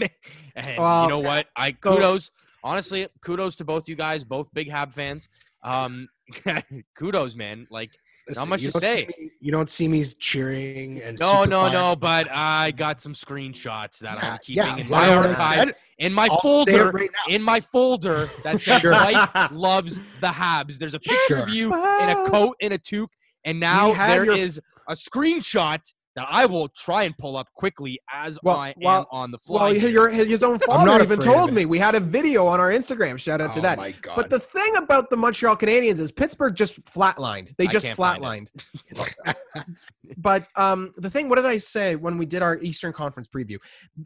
Well, 0.77 1.03
you 1.03 1.09
know 1.09 1.19
what? 1.19 1.47
I 1.55 1.71
kudos. 1.71 2.31
Honestly, 2.63 3.07
kudos 3.21 3.55
to 3.57 3.65
both 3.65 3.87
you 3.87 3.95
guys, 3.95 4.23
both 4.23 4.47
big 4.53 4.69
Hab 4.69 4.93
fans. 4.93 5.29
Um, 5.63 6.07
kudos, 6.95 7.35
man. 7.35 7.67
Like 7.69 7.91
Listen, 8.29 8.49
much 8.49 8.61
to 8.63 8.71
say. 8.73 9.07
me- 9.19 9.31
you 9.39 9.51
don't 9.51 9.69
see 9.69 9.87
me 9.87 10.03
cheering 10.05 11.01
and 11.01 11.17
no, 11.19 11.43
no, 11.45 11.71
no. 11.71 11.95
But 11.95 12.27
I 12.31 12.71
got 12.71 12.99
some 13.01 13.13
screenshots 13.13 13.99
that 13.99 14.17
Yeah, 14.21 14.31
I'm 14.33 14.37
keeping 14.39 14.63
yeah, 14.65 14.77
in 14.77 14.89
my 14.89 15.13
archives, 15.13 15.71
in 15.97 16.13
my 16.13 16.27
I'll 16.29 16.39
folder, 16.41 16.91
right 16.91 17.09
in 17.29 17.41
my 17.41 17.59
folder 17.59 18.29
that 18.43 18.61
says 18.61 18.81
Sure. 18.81 18.91
Mike 18.91 19.29
loves 19.51 19.99
the 20.21 20.27
Habs. 20.27 20.77
There's 20.77 20.93
a 20.93 20.99
picture 20.99 21.37
of 21.37 21.49
you 21.49 21.73
in 21.73 22.09
a 22.09 22.25
coat 22.29 22.57
and 22.61 22.73
a 22.73 22.77
toque, 22.77 23.09
and 23.45 23.59
now 23.59 23.93
there 23.93 24.25
your- 24.25 24.35
is 24.37 24.59
a 24.89 24.93
screenshot 24.93 25.91
that 26.17 26.27
I 26.29 26.45
will 26.47 26.67
try 26.69 27.03
and 27.03 27.17
pull 27.17 27.37
up 27.37 27.47
quickly 27.53 27.99
as 28.11 28.37
Well- 28.43 28.57
I 28.57 28.73
am 28.81 29.05
on 29.11 29.31
the 29.31 29.37
fly. 29.37 29.71
well 29.71 29.75
your 29.77 30.09
his 30.09 30.43
own 30.43 30.53
not 30.53 30.63
father 30.63 31.03
even 31.03 31.19
afraid 31.19 31.19
of 31.19 31.23
told 31.35 31.53
me 31.53 31.65
we 31.65 31.77
had 31.79 31.95
a 31.95 31.99
video 31.99 32.45
on 32.47 32.59
our 32.59 32.71
instagram 32.71 33.17
shout 33.19 33.39
out 33.39 33.53
to 33.53 33.59
Oh 33.59 33.61
that 33.63 33.77
my 33.77 33.91
God. 34.01 34.15
but 34.15 34.29
the 34.29 34.39
thing 34.39 34.75
about 34.77 35.09
the 35.09 35.15
montreal 35.15 35.55
canadiens 35.55 35.99
is 35.99 36.11
pittsburgh 36.11 36.55
just 36.55 36.83
flatlined 36.85 37.55
they 37.57 37.67
just 37.67 37.85
flatlined 37.87 38.47
but 40.17 40.47
um 40.55 40.91
the 40.97 41.09
thing 41.09 41.29
what 41.29 41.35
did 41.35 41.45
i 41.45 41.57
say 41.57 41.95
when 41.95 42.17
we 42.17 42.25
did 42.25 42.41
our 42.41 42.57
eastern 42.61 42.91
conference 42.93 43.27
preview 43.27 43.57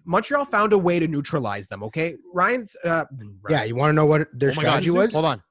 montreal 0.05 0.45
found 0.45 0.73
a 0.73 0.77
way 0.77 0.99
to 0.99 1.07
neutralize 1.07 1.67
them 1.67 1.81
okay 1.83 2.15
ryan's 2.33 2.75
uh 2.83 3.05
yeah, 3.49 3.63
you 3.63 3.75
want 3.75 3.89
to 3.89 3.93
know 3.93 4.05
what 4.05 4.27
their 4.33 4.49
oh 4.49 4.53
strategy 4.53 4.89
God. 4.89 4.97
was? 4.97 5.13
Hold 5.13 5.25
on, 5.25 5.43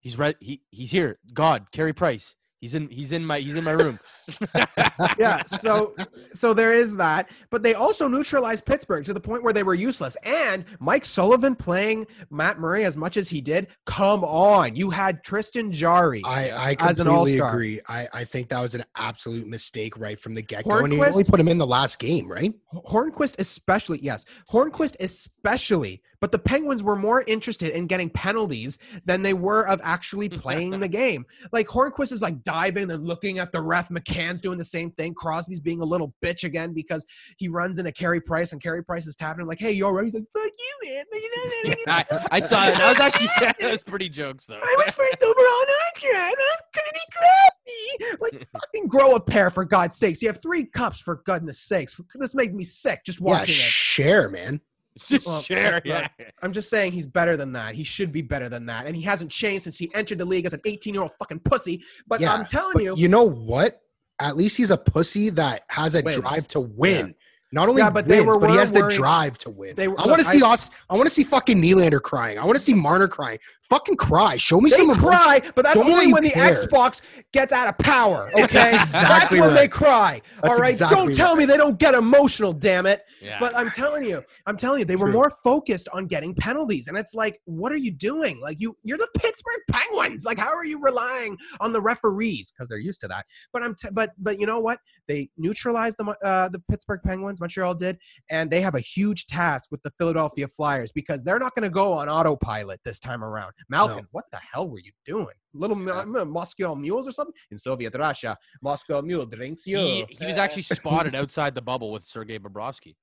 he's 0.00 0.18
right. 0.18 0.36
He 0.40 0.62
he's 0.70 0.90
here. 0.90 1.18
God, 1.32 1.70
Carey 1.72 1.92
Price. 1.92 2.34
He's 2.60 2.74
in. 2.74 2.88
He's 2.88 3.12
in 3.12 3.24
my. 3.24 3.38
He's 3.38 3.56
in 3.56 3.64
my 3.64 3.72
room. 3.72 3.98
yeah 5.18 5.44
so 5.44 5.94
so 6.34 6.52
there 6.52 6.72
is 6.72 6.96
that 6.96 7.30
but 7.50 7.62
they 7.62 7.74
also 7.74 8.08
neutralized 8.08 8.66
pittsburgh 8.66 9.04
to 9.04 9.14
the 9.14 9.20
point 9.20 9.40
where 9.42 9.52
they 9.52 9.62
were 9.62 9.74
useless 9.74 10.16
and 10.24 10.64
mike 10.80 11.04
sullivan 11.04 11.54
playing 11.54 12.04
matt 12.28 12.58
murray 12.58 12.84
as 12.84 12.96
much 12.96 13.16
as 13.16 13.28
he 13.28 13.40
did 13.40 13.68
come 13.84 14.24
on 14.24 14.74
you 14.74 14.90
had 14.90 15.22
tristan 15.22 15.70
jarry 15.70 16.22
I, 16.24 16.46
Yeah. 16.46 16.60
I 16.60 16.76
As 16.80 16.98
an 16.98 17.06
completely 17.06 17.38
agree. 17.38 17.80
I, 17.88 18.08
I 18.12 18.24
think 18.24 18.48
that 18.48 18.60
was 18.60 18.74
an 18.74 18.84
absolute 18.96 19.46
mistake 19.46 19.96
right 19.96 20.18
from 20.18 20.34
the 20.34 20.42
get 20.42 20.64
go. 20.64 20.78
And 20.78 20.92
you 20.92 21.04
only 21.04 21.24
put 21.24 21.40
him 21.40 21.48
in 21.48 21.58
the 21.58 21.66
last 21.66 21.98
game, 21.98 22.30
right? 22.30 22.52
Hornqvist 22.74 23.38
especially, 23.38 24.00
yes. 24.02 24.24
Hornqvist 24.50 24.96
especially, 25.00 26.02
but 26.20 26.32
the 26.32 26.38
Penguins 26.38 26.82
were 26.82 26.96
more 26.96 27.24
interested 27.26 27.70
in 27.70 27.86
getting 27.86 28.10
penalties 28.10 28.78
than 29.04 29.22
they 29.22 29.34
were 29.34 29.66
of 29.66 29.80
actually 29.82 30.28
mm, 30.28 30.38
playing 30.38 30.78
the 30.80 30.88
game. 30.88 31.26
Like 31.52 31.66
Hornqvist 31.66 32.12
is 32.12 32.22
like 32.22 32.42
diving 32.42 32.90
and 32.90 33.06
looking 33.06 33.38
at 33.38 33.52
the 33.52 33.60
ref. 33.60 33.88
McCann's 33.88 34.40
doing 34.40 34.58
the 34.58 34.64
same 34.64 34.90
thing. 34.92 35.14
Crosby's 35.14 35.60
being 35.60 35.80
a 35.80 35.84
little 35.84 36.14
bitch 36.22 36.44
again 36.44 36.72
because 36.72 37.06
he 37.36 37.48
runs 37.48 37.78
into 37.78 37.92
Carey 37.92 38.20
Price 38.20 38.52
and 38.52 38.62
Carey 38.62 38.84
Price 38.84 39.06
is 39.06 39.16
tapping 39.16 39.42
him 39.42 39.48
like, 39.48 39.58
"Hey, 39.58 39.72
you 39.72 39.84
already?" 39.84 40.08
He's 40.10 40.14
like, 40.14 40.24
"Fuck 40.32 40.52
you, 40.58 40.88
man." 40.88 41.04
I, 41.86 42.26
I 42.32 42.40
saw 42.40 42.68
it. 42.68 42.76
That 42.76 42.90
was 42.90 43.00
actually 43.00 43.28
that 43.60 43.70
was 43.70 43.82
pretty 43.82 44.08
jokes 44.08 44.46
though. 44.46 44.60
I 44.62 44.74
was 44.78 44.94
first 44.94 45.22
over 45.22 45.40
on 45.40 45.66
Andre. 45.94 46.18
I'm 46.18 46.34
gonna 46.74 46.92
be 46.92 47.00
crafty. 47.12 48.16
Like 48.20 48.48
fucking 48.52 48.88
grow 48.88 49.14
a 49.14 49.20
pair 49.20 49.50
for 49.50 49.64
God's 49.64 49.96
sakes. 49.96 50.22
You 50.22 50.28
have 50.28 50.40
three 50.42 50.64
cups 50.64 51.00
for 51.00 51.22
goodness 51.24 51.60
sakes. 51.60 52.00
This 52.14 52.34
made 52.34 52.54
me 52.54 52.64
sick 52.64 53.00
just 53.04 53.20
Yeah, 53.20 53.26
watching 53.26 53.54
it. 53.54 53.60
share, 53.60 54.28
man. 54.28 54.60
Just 55.08 55.26
Well, 55.26 55.40
share, 55.42 55.80
yeah. 55.84 56.00
not- 56.02 56.10
I'm 56.42 56.52
just 56.52 56.70
saying 56.70 56.92
he's 56.92 57.06
better 57.06 57.36
than 57.36 57.52
that. 57.52 57.74
He 57.74 57.84
should 57.84 58.12
be 58.12 58.22
better 58.22 58.48
than 58.48 58.66
that. 58.66 58.86
And 58.86 58.96
he 58.96 59.02
hasn't 59.02 59.30
changed 59.30 59.64
since 59.64 59.78
he 59.78 59.90
entered 59.94 60.18
the 60.18 60.24
league 60.24 60.46
as 60.46 60.52
an 60.54 60.60
18 60.64 60.94
year 60.94 61.02
old 61.02 61.12
fucking 61.18 61.40
pussy. 61.40 61.82
But 62.06 62.20
Yeah, 62.20 62.32
I'm 62.34 62.46
telling 62.46 62.72
But 62.74 62.82
you, 62.84 62.94
you 62.96 63.08
know 63.08 63.24
what? 63.24 63.80
At 64.18 64.36
least 64.36 64.56
he's 64.56 64.70
a 64.70 64.78
pussy 64.78 65.28
that 65.30 65.64
has 65.68 65.94
a 65.94 66.02
Wins. 66.02 66.16
drive 66.16 66.48
to 66.48 66.60
win. 66.60 67.14
Not 67.52 67.68
only 67.68 67.80
Yeah, 67.80 67.90
but 67.90 68.08
they 68.08 68.16
wins, 68.16 68.26
were 68.26 68.38
but 68.40 68.50
he 68.50 68.56
has 68.56 68.72
the 68.72 68.88
drive 68.90 69.38
to 69.38 69.50
win. 69.50 69.74
they- 69.76 69.84
I 69.84 69.88
look, 69.88 70.06
want 70.06 70.18
to 70.18 70.24
see 70.24 70.42
I- 70.42 70.52
us. 70.52 70.68
I 70.90 70.94
want 70.94 71.06
to 71.06 71.14
see 71.14 71.22
fucking 71.24 71.62
Nylander 71.62 72.02
crying. 72.02 72.38
I 72.38 72.44
want 72.44 72.58
to 72.58 72.64
see 72.64 72.74
Marner 72.74 73.06
crying. 73.08 73.38
Fucking 73.70 73.96
cry. 73.96 74.36
Show 74.36 74.60
me 74.60 74.70
they 74.70 74.76
some 74.76 74.90
emotion. 74.90 75.04
cry, 75.04 75.40
but 75.54 75.64
that's 75.64 75.74
Show 75.76 75.82
me 75.84 75.90
that 75.90 75.94
only 75.94 76.06
you 76.08 76.14
when 76.14 76.22
the 76.24 76.30
care. 76.30 76.52
Xbox 76.52 77.02
gets 77.32 77.52
out 77.52 77.68
of 77.68 77.78
power. 77.78 78.30
Okay, 78.34 78.46
That's 78.72 78.90
exactly 78.94 79.40
when 79.40 79.54
they 79.54 79.68
cry. 79.68 80.22
That's 80.42 80.54
all 80.54 80.60
right, 80.60 80.72
exactly 80.72 80.96
don't 80.96 81.14
tell 81.14 81.30
right. 81.34 81.38
me 81.38 81.44
they 81.46 81.56
don't 81.56 81.78
get 81.78 81.94
emotional. 81.94 82.52
Damn 82.52 82.86
it! 82.86 83.02
yeah. 83.22 83.38
But 83.40 83.56
I'm 83.56 83.70
telling 83.70 84.04
you, 84.04 84.22
I'm 84.46 84.56
telling 84.56 84.80
you, 84.80 84.84
they 84.84 84.96
were 84.96 85.06
True. 85.06 85.12
more 85.14 85.30
focused 85.42 85.88
on 85.92 86.06
getting 86.06 86.34
penalties, 86.34 86.86
and 86.88 86.96
it's 86.96 87.14
like, 87.14 87.40
what 87.44 87.72
are 87.72 87.76
you 87.76 87.90
doing? 87.92 88.40
Like 88.40 88.60
you, 88.60 88.76
you're 88.84 88.98
the 88.98 89.08
Pittsburgh 89.18 89.60
Penguins. 89.70 90.24
Like, 90.24 90.38
how 90.38 90.54
are 90.54 90.64
you 90.64 90.80
relying 90.80 91.36
on 91.60 91.72
the 91.72 91.80
referees 91.80 92.50
because 92.52 92.68
they're 92.68 92.78
used 92.78 93.00
to 93.02 93.08
that? 93.08 93.24
But 93.52 93.62
I'm, 93.62 93.74
t- 93.74 93.88
but 93.92 94.10
but 94.18 94.38
you 94.40 94.46
know 94.46 94.60
what? 94.60 94.78
They 95.08 95.30
neutralized 95.38 95.96
the 95.98 96.04
uh, 96.24 96.48
the 96.48 96.60
Pittsburgh 96.70 97.00
Penguins. 97.04 97.35
Montreal 97.40 97.74
did, 97.74 97.98
and 98.30 98.50
they 98.50 98.60
have 98.60 98.74
a 98.74 98.80
huge 98.80 99.26
task 99.26 99.70
with 99.70 99.82
the 99.82 99.92
Philadelphia 99.98 100.48
Flyers 100.48 100.92
because 100.92 101.22
they're 101.24 101.38
not 101.38 101.54
going 101.54 101.62
to 101.64 101.70
go 101.70 101.92
on 101.92 102.08
autopilot 102.08 102.80
this 102.84 102.98
time 102.98 103.22
around. 103.24 103.52
Malkin, 103.68 103.96
No. 103.98 104.02
what 104.12 104.24
the 104.32 104.40
hell 104.52 104.68
were 104.68 104.78
you 104.80 104.92
doing? 105.04 105.34
Little 105.54 105.80
Yeah. 105.82 106.00
uh, 106.20 106.24
Moscow 106.24 106.74
mules 106.74 107.08
or 107.08 107.12
something 107.12 107.34
in 107.50 107.58
Soviet 107.58 107.94
Russia? 107.96 108.36
Moscow 108.62 109.02
mule 109.02 109.26
drinks 109.26 109.66
you. 109.66 109.78
He, 109.78 110.06
he 110.10 110.26
was 110.26 110.36
actually 110.36 110.62
spotted 110.76 111.14
outside 111.14 111.54
the 111.54 111.62
bubble 111.62 111.90
with 111.92 112.04
Sergei 112.04 112.38
Bobrovsky. 112.38 112.94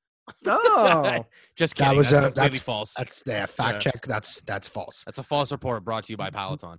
oh. 0.47 1.25
Just 1.57 1.75
kidding. 1.75 1.91
That 1.91 1.97
was 1.97 2.09
that's 2.09 2.25
a- 2.27 2.31
that's- 2.31 2.59
false. 2.61 2.93
That's 2.97 3.23
yeah, 3.25 3.45
fact 3.45 3.85
Yeah. 3.85 3.91
check. 3.91 4.05
That's 4.07 4.41
that's 4.41 4.67
false. 4.67 5.03
That's 5.05 5.17
a 5.19 5.23
false 5.23 5.51
report 5.51 5.83
brought 5.83 6.05
to 6.05 6.13
you 6.13 6.17
by 6.17 6.29
Peloton. 6.39 6.77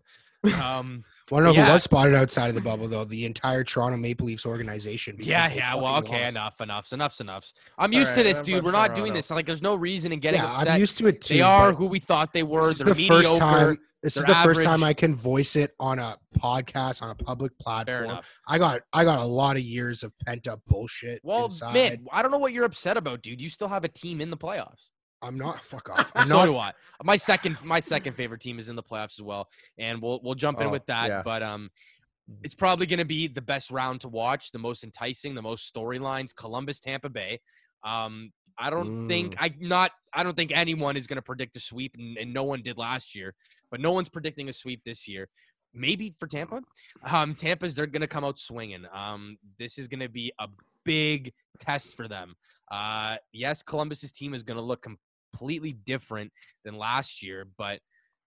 Um, 0.63 1.03
Want 1.31 1.43
to 1.43 1.47
know 1.49 1.55
Yeah. 1.55 1.67
who 1.67 1.73
was 1.73 1.83
spotted 1.83 2.15
outside 2.15 2.49
of 2.49 2.55
the 2.55 2.61
bubble 2.61 2.87
though? 2.87 3.05
The 3.05 3.25
entire 3.25 3.65
Toronto 3.65 3.97
Maple 3.97 4.27
Leafs 4.27 4.45
organization. 4.45 5.17
yeah, 5.21 5.51
yeah. 5.53 5.75
Well, 5.75 5.97
okay, 5.97 6.23
lost. 6.25 6.31
enough, 6.35 6.61
enough, 6.61 6.93
enough's 6.93 7.21
enough. 7.21 7.53
I'm 7.79 7.93
All 7.93 7.99
used 7.99 8.15
to 8.15 8.23
this, 8.23 8.41
I'm 8.41 8.45
dude. 8.45 8.65
We're 8.65 8.73
not 8.73 8.95
doing 8.95 9.15
this. 9.15 9.31
Like, 9.31 9.47
there's 9.47 9.63
no 9.63 9.75
reason 9.75 10.13
in 10.13 10.21
getting 10.21 10.41
Yeah, 10.41 10.51
upset. 10.53 10.69
I'm 10.69 10.81
used 10.81 10.99
to 10.99 11.07
it 11.07 11.21
too. 11.23 11.35
they 11.35 11.41
are 11.41 11.73
who 11.73 11.87
we 11.87 11.99
thought 11.99 12.33
they 12.33 12.43
were. 12.43 12.63
This 12.69 12.73
is 12.73 12.79
They're 12.85 12.95
the 12.95 13.01
mediocre. 13.01 13.25
first 13.29 13.39
time. 13.41 13.79
This 14.03 14.17
is 14.19 14.25
they're 14.25 14.35
the 14.35 14.41
first 14.43 14.63
time. 14.63 14.85
I 14.85 14.93
can 14.93 15.15
voice 15.15 15.57
it 15.57 15.75
on 15.81 15.99
a 15.99 16.19
podcast 16.39 17.01
on 17.01 17.09
a 17.09 17.15
public 17.15 17.53
Fair 17.53 17.65
platform. 17.87 18.05
enough. 18.11 18.41
I 18.47 18.59
got 18.59 18.83
I 18.93 19.05
got 19.05 19.19
a 19.19 19.25
lot 19.25 19.57
of 19.57 19.63
years 19.63 20.03
of 20.03 20.13
pent 20.27 20.47
up 20.47 20.61
bullshit 20.67 21.21
Well, 21.25 21.47
inside. 21.47 21.73
man, 21.73 22.05
I 22.13 22.21
don't 22.21 22.31
know 22.31 22.37
what 22.37 22.53
you're 22.53 22.67
upset 22.67 22.99
about, 22.99 23.23
dude. 23.23 23.41
You 23.41 23.49
still 23.49 23.69
have 23.69 23.83
a 23.83 23.89
team 23.89 24.21
in 24.21 24.29
the 24.29 24.37
playoffs. 24.37 24.91
I'm 25.25 25.39
not 25.39 25.65
fuck 25.65 25.89
off. 25.91 26.13
I'm 26.17 26.29
so 26.29 26.37
not 26.37 26.45
do 26.47 26.57
I. 26.57 26.73
My 27.03 27.17
second, 27.17 27.57
my 27.65 27.81
second 27.81 28.15
favorite 28.15 28.41
team 28.41 28.59
is 28.59 28.69
in 28.69 28.77
the 28.77 28.83
playoffs 28.83 29.19
as 29.19 29.23
well, 29.23 29.49
and 29.79 30.01
we'll 30.01 30.21
we'll 30.23 30.35
jump 30.35 30.61
in 30.61 30.67
Oh, 30.69 30.71
with 30.71 30.87
that. 30.87 31.09
yeah. 31.09 31.23
But 31.25 31.43
um, 31.43 31.71
it's 32.43 32.55
probably 32.55 32.87
going 32.87 32.99
to 32.99 33.05
be 33.05 33.27
the 33.27 33.43
best 33.43 33.71
round 33.71 34.01
to 34.03 34.09
watch, 34.09 34.53
the 34.53 34.59
most 34.59 34.85
enticing, 34.85 35.35
the 35.35 35.43
most 35.43 35.73
storylines. 35.75 36.35
Columbus, 36.35 36.81
Tampa 36.81 37.09
Bay. 37.09 37.41
Um, 37.83 38.33
I 38.57 38.71
don't 38.71 39.09
think 39.09 39.35
I 39.39 39.53
not 39.61 39.91
I 40.13 40.23
don't 40.23 40.37
think 40.37 40.53
anyone 40.57 40.97
is 40.97 41.07
going 41.07 41.17
to 41.17 41.23
predict 41.23 41.57
a 41.57 41.61
sweep, 41.61 41.97
and, 41.99 42.17
and 42.19 42.33
no 42.33 42.45
one 42.45 42.63
did 42.63 42.79
last 42.79 43.15
year. 43.15 43.35
But 43.71 43.81
no 43.81 43.93
one's 43.93 44.09
predicting 44.09 44.49
a 44.49 44.53
sweep 44.53 44.83
this 44.85 45.09
year. 45.09 45.29
Maybe 45.77 46.15
for 46.21 46.29
Tampa. 46.29 46.61
Um, 47.11 47.35
Tampa's 47.35 47.75
they're 47.75 47.87
going 47.87 48.03
to 48.03 48.07
come 48.07 48.23
out 48.25 48.39
swinging. 48.39 48.85
Um, 48.95 49.39
this 49.59 49.77
is 49.77 49.89
going 49.89 50.01
to 50.01 50.09
be 50.09 50.33
a 50.39 50.47
big 50.85 51.33
test 51.59 51.97
for 51.97 52.07
them. 52.07 52.37
Uh, 52.71 53.17
yes, 53.33 53.61
Columbus's 53.63 54.13
team 54.13 54.35
is 54.35 54.45
going 54.45 54.57
to 54.57 54.63
look 54.63 54.87
completely 55.35 55.73
different 55.73 56.33
than 56.65 56.77
last 56.79 57.23
year, 57.23 57.47
but 57.59 57.81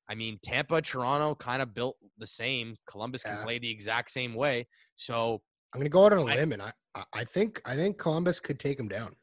I 0.10 0.16
mean, 0.16 0.40
Tampa, 0.42 0.82
Toronto 0.82 1.36
kind 1.36 1.62
of 1.62 1.74
built 1.74 1.98
the 2.18 2.28
same. 2.28 2.78
Columbus 2.88 3.24
can 3.24 3.38
Yeah. 3.38 3.44
play 3.44 3.60
the 3.60 3.70
exact 3.70 4.10
same 4.12 4.34
way. 4.36 4.68
So, 4.96 5.42
I'm 5.74 5.80
gonna 5.82 5.90
go 5.90 6.06
out 6.06 6.14
on 6.14 6.20
a 6.20 6.26
I- 6.26 6.36
limb 6.36 6.54
and 6.54 6.62
I 6.62 6.74
I- 7.14 7.26
think 7.26 7.62
I 7.66 7.76
think 7.76 7.98
Columbus 8.00 8.40
could 8.40 8.60
take 8.60 8.80
him 8.80 8.88
down. 8.88 9.16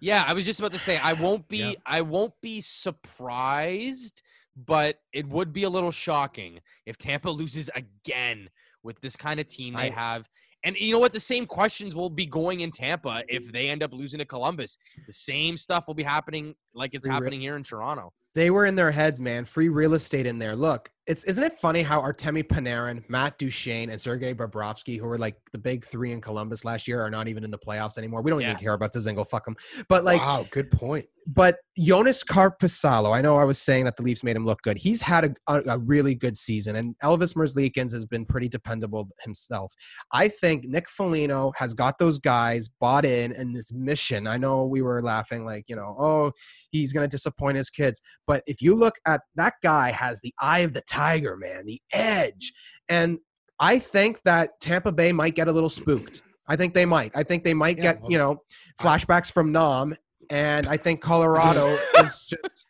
yeah, 0.00 0.24
I 0.26 0.32
was 0.34 0.44
just 0.44 0.58
about 0.58 0.72
to 0.72 0.78
say 0.78 0.98
I 0.98 1.12
won't 1.14 1.48
be 1.48 1.58
Yeah. 1.58 1.74
I 1.86 2.00
won't 2.02 2.34
be 2.40 2.60
surprised, 2.60 4.20
but 4.56 5.00
it 5.12 5.26
would 5.28 5.52
be 5.52 5.62
a 5.62 5.70
little 5.70 5.92
shocking 5.92 6.60
if 6.86 6.98
Tampa 6.98 7.30
loses 7.30 7.70
again 7.74 8.50
with 8.82 9.00
this 9.00 9.16
kind 9.16 9.38
of 9.40 9.46
team 9.46 9.74
they 9.74 9.90
I- 9.90 9.94
have. 9.94 10.28
And 10.64 10.76
you 10.76 10.92
know 10.92 10.98
what? 10.98 11.12
The 11.12 11.20
same 11.20 11.46
questions 11.46 11.94
will 11.94 12.10
be 12.10 12.26
going 12.26 12.60
in 12.60 12.70
Tampa 12.70 13.22
if 13.28 13.50
they 13.52 13.68
end 13.68 13.82
up 13.82 13.92
losing 13.92 14.18
to 14.18 14.24
Columbus. 14.24 14.78
The 15.06 15.12
same 15.12 15.56
stuff 15.56 15.86
will 15.88 15.94
be 15.94 16.04
happening 16.04 16.54
like 16.74 16.94
it's 16.94 17.06
happening 17.06 17.40
here 17.40 17.56
in 17.56 17.64
Toronto. 17.64 18.12
They 18.34 18.50
were 18.50 18.64
in 18.66 18.74
their 18.76 18.90
heads, 18.90 19.20
man. 19.20 19.44
Free 19.44 19.68
real 19.68 19.94
estate 19.94 20.26
in 20.26 20.38
there. 20.38 20.56
Look, 20.56 20.90
it's 21.06 21.24
isn't 21.24 21.42
it 21.42 21.52
funny 21.54 21.82
how 21.82 22.00
Artemi 22.00 22.44
Panarin, 22.44 23.02
Matt 23.08 23.36
Duchene, 23.36 23.90
and 23.90 24.00
Sergei 24.00 24.32
Bobrovsky, 24.34 24.98
who 24.98 25.06
were 25.06 25.18
like 25.18 25.36
the 25.52 25.58
big 25.58 25.84
three 25.84 26.12
in 26.12 26.20
Columbus 26.20 26.64
last 26.64 26.86
year, 26.88 27.02
are 27.02 27.10
not 27.10 27.26
even 27.28 27.42
in 27.44 27.50
the 27.50 27.58
playoffs 27.58 27.98
anymore. 27.98 28.22
We 28.22 28.30
don't 28.30 28.40
Yeah. 28.40 28.50
even 28.52 28.60
care 28.62 28.72
about 28.72 28.92
Dzingel. 28.94 29.28
Fuck 29.28 29.44
them. 29.44 29.56
But 29.88 30.04
like, 30.04 30.20
wow, 30.20 30.46
good 30.50 30.70
point. 30.70 31.06
but 31.26 31.56
Joonas 31.78 32.24
Korpisalo, 32.24 33.12
I 33.16 33.20
know 33.20 33.36
I 33.36 33.44
was 33.44 33.58
saying 33.58 33.84
that 33.86 33.96
the 33.96 34.02
Leafs 34.04 34.22
made 34.22 34.36
him 34.36 34.44
look 34.46 34.62
good. 34.62 34.76
He's 34.76 35.00
had 35.02 35.24
a, 35.24 35.34
a, 35.48 35.62
a 35.74 35.78
really 35.78 36.14
good 36.14 36.36
season, 36.36 36.76
and 36.76 36.94
Elvis 37.02 37.34
Merzlikins 37.34 37.92
has 37.92 38.06
been 38.06 38.24
pretty 38.24 38.48
dependable 38.48 39.08
himself. 39.24 39.74
I 40.12 40.28
think 40.28 40.64
Nick 40.66 40.88
Foligno 40.88 41.52
has 41.56 41.74
got 41.74 41.98
those 41.98 42.20
guys 42.20 42.68
bought 42.80 43.04
in 43.04 43.32
in 43.32 43.52
this 43.52 43.72
mission. 43.72 44.28
I 44.28 44.36
know 44.36 44.64
we 44.66 44.82
were 44.82 45.02
laughing 45.02 45.44
like, 45.44 45.64
you 45.68 45.74
know, 45.74 45.96
oh, 45.98 46.32
he's 46.70 46.92
going 46.92 47.04
to 47.04 47.08
disappoint 47.08 47.56
his 47.56 47.70
kids. 47.70 48.00
But 48.26 48.42
if 48.46 48.62
you 48.62 48.74
look 48.74 48.94
at 49.06 49.20
that 49.34 49.54
guy 49.62 49.90
has 49.90 50.20
the 50.20 50.34
eye 50.40 50.60
of 50.60 50.72
the 50.72 50.82
tiger, 50.82 51.36
man, 51.36 51.66
the 51.66 51.80
edge. 51.92 52.52
And 52.88 53.18
I 53.58 53.78
think 53.78 54.20
that 54.24 54.60
Tampa 54.60 54.92
Bay 54.92 55.12
might 55.12 55.34
get 55.34 55.48
a 55.48 55.52
little 55.52 55.68
spooked. 55.70 56.22
I 56.48 56.56
think 56.56 56.74
they 56.74 56.86
might. 56.86 57.12
I 57.14 57.22
think 57.22 57.44
they 57.44 57.54
might 57.54 57.76
Yeah, 57.78 57.82
get, 57.94 58.00
well, 58.02 58.10
you 58.10 58.18
know, 58.18 58.42
flashbacks 58.80 59.30
from 59.32 59.52
Nam. 59.52 59.94
And 60.30 60.66
I 60.66 60.76
think 60.76 61.00
Colorado 61.00 61.78
is 61.98 62.24
just, 62.26 62.64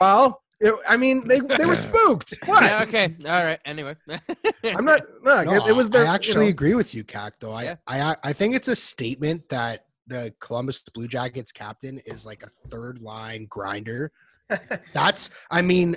well, 0.00 0.42
it- 0.60 0.74
I 0.88 0.96
mean, 0.96 1.26
they, 1.28 1.40
they 1.40 1.66
were 1.66 1.74
spooked. 1.74 2.34
What? 2.46 2.62
Yeah, 2.64 2.82
okay. 2.82 3.14
All 3.24 3.44
right. 3.44 3.60
Anyway. 3.64 3.96
I'm 4.64 4.84
not, 4.84 5.02
look, 5.22 5.46
No, 5.46 5.52
it, 5.64 5.68
it 5.68 5.72
was 5.76 5.90
their, 5.90 6.04
I 6.06 6.14
actually 6.14 6.46
you 6.46 6.50
know, 6.50 6.56
agree 6.56 6.74
with 6.74 6.94
you, 6.94 7.04
Cac. 7.04 7.34
Though 7.40 7.52
I, 7.52 7.62
Yeah. 7.64 7.76
I 7.86 8.16
I 8.22 8.32
think 8.32 8.54
it's 8.54 8.68
a 8.68 8.76
statement 8.76 9.48
that 9.50 9.84
the 10.06 10.34
Columbus 10.40 10.82
Blue 10.94 11.06
Jackets 11.06 11.52
captain 11.52 11.98
is 12.06 12.24
like 12.26 12.42
a 12.42 12.48
third 12.68 13.00
line 13.02 13.46
grinder. 13.48 14.10
That's 14.92 15.30
I 15.50 15.62
mean, 15.62 15.96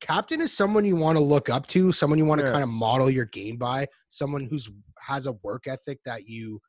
captain 0.00 0.40
is 0.40 0.56
someone 0.56 0.84
you 0.84 0.96
want 0.96 1.16
to 1.18 1.24
look 1.24 1.48
up 1.48 1.66
to, 1.68 1.92
someone 1.92 2.18
you 2.18 2.24
want 2.24 2.40
to 2.40 2.46
Yeah. 2.46 2.52
kind 2.52 2.64
of 2.64 2.70
model 2.70 3.10
your 3.10 3.26
game 3.26 3.56
by, 3.56 3.86
someone 4.08 4.46
who's 4.50 4.68
has 5.00 5.26
a 5.26 5.32
work 5.42 5.64
ethic 5.66 5.98
that 6.04 6.26
you 6.28 6.60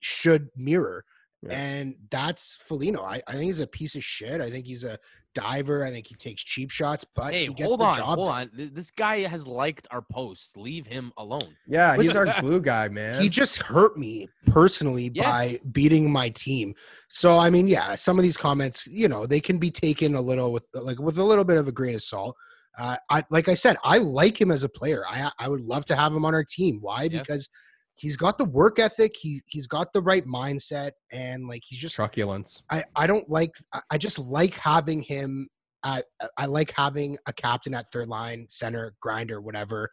should 0.00 0.48
mirror. 0.56 1.04
Yeah. 1.42 1.52
And 1.58 1.94
that's 2.10 2.56
Foligno. 2.60 3.02
I, 3.02 3.22
I 3.28 3.32
think 3.32 3.44
he's 3.44 3.60
a 3.60 3.66
piece 3.66 3.94
of 3.94 4.02
shit. 4.02 4.40
I 4.40 4.50
think 4.50 4.66
he's 4.66 4.84
a 4.84 4.98
diver. 5.40 5.84
I 5.84 5.90
think 5.90 6.06
he 6.06 6.14
takes 6.14 6.42
cheap 6.42 6.70
shots, 6.70 7.04
but 7.14 7.32
hey, 7.32 7.46
he 7.46 7.54
gets 7.54 7.66
hold 7.68 7.80
the 7.80 7.84
on. 7.84 7.96
job 7.98 8.18
Hold 8.18 8.28
done. 8.28 8.50
on. 8.58 8.70
This 8.74 8.90
guy 8.90 9.18
has 9.20 9.46
liked 9.46 9.86
our 9.90 10.02
posts. 10.02 10.56
Leave 10.56 10.86
him 10.86 11.12
alone. 11.16 11.54
yeah, 11.66 11.96
he's 11.96 12.16
our 12.16 12.26
glue 12.40 12.60
guy, 12.60 12.88
man. 12.88 13.20
he 13.22 13.28
just 13.28 13.62
hurt 13.62 13.96
me 13.98 14.28
personally 14.46 15.10
Yeah. 15.14 15.30
by 15.30 15.60
beating 15.72 16.10
my 16.10 16.28
team. 16.30 16.74
So 17.10 17.38
I 17.38 17.50
mean, 17.50 17.68
yeah, 17.68 17.94
some 17.94 18.18
of 18.18 18.22
these 18.22 18.36
comments, 18.36 18.86
you 18.86 19.08
know, 19.08 19.26
they 19.26 19.40
can 19.40 19.58
be 19.58 19.70
taken 19.70 20.14
a 20.14 20.20
little 20.20 20.52
with 20.52 20.64
like 20.74 20.98
with 20.98 21.18
a 21.18 21.24
little 21.24 21.44
bit 21.44 21.56
of 21.56 21.68
a 21.68 21.72
grain 21.72 21.94
of 21.94 22.02
salt. 22.02 22.36
Uh, 22.78 22.96
I 23.10 23.24
like 23.30 23.48
I 23.48 23.54
said, 23.54 23.76
I 23.82 23.98
like 23.98 24.40
him 24.40 24.50
as 24.50 24.62
a 24.64 24.68
player. 24.68 25.02
I 25.08 25.30
I 25.38 25.48
would 25.48 25.62
love 25.62 25.84
to 25.86 25.96
have 25.96 26.12
him 26.14 26.24
on 26.24 26.34
our 26.34 26.44
team. 26.44 26.78
Why? 26.80 27.04
Yeah. 27.04 27.20
Because 27.20 27.48
he's 27.98 28.16
got 28.16 28.38
the 28.38 28.44
work 28.46 28.78
ethic. 28.78 29.14
He 29.18 29.40
he's 29.46 29.66
got 29.66 29.92
the 29.92 30.00
right 30.00 30.24
mindset, 30.26 30.92
and 31.12 31.46
like 31.46 31.62
he's 31.66 31.78
just. 31.80 31.94
truculence. 31.94 32.62
I 32.70 32.84
I 32.96 33.06
don't 33.06 33.28
like. 33.28 33.52
I- 33.72 33.82
I 33.90 33.98
just 33.98 34.18
like 34.18 34.54
having 34.54 35.02
him. 35.02 35.48
At, 35.84 36.06
I 36.36 36.46
like 36.46 36.72
having 36.76 37.16
a 37.26 37.32
captain 37.32 37.72
at 37.72 37.86
third 37.92 38.08
line, 38.08 38.46
center, 38.50 38.94
grinder, 39.00 39.40
whatever. 39.40 39.90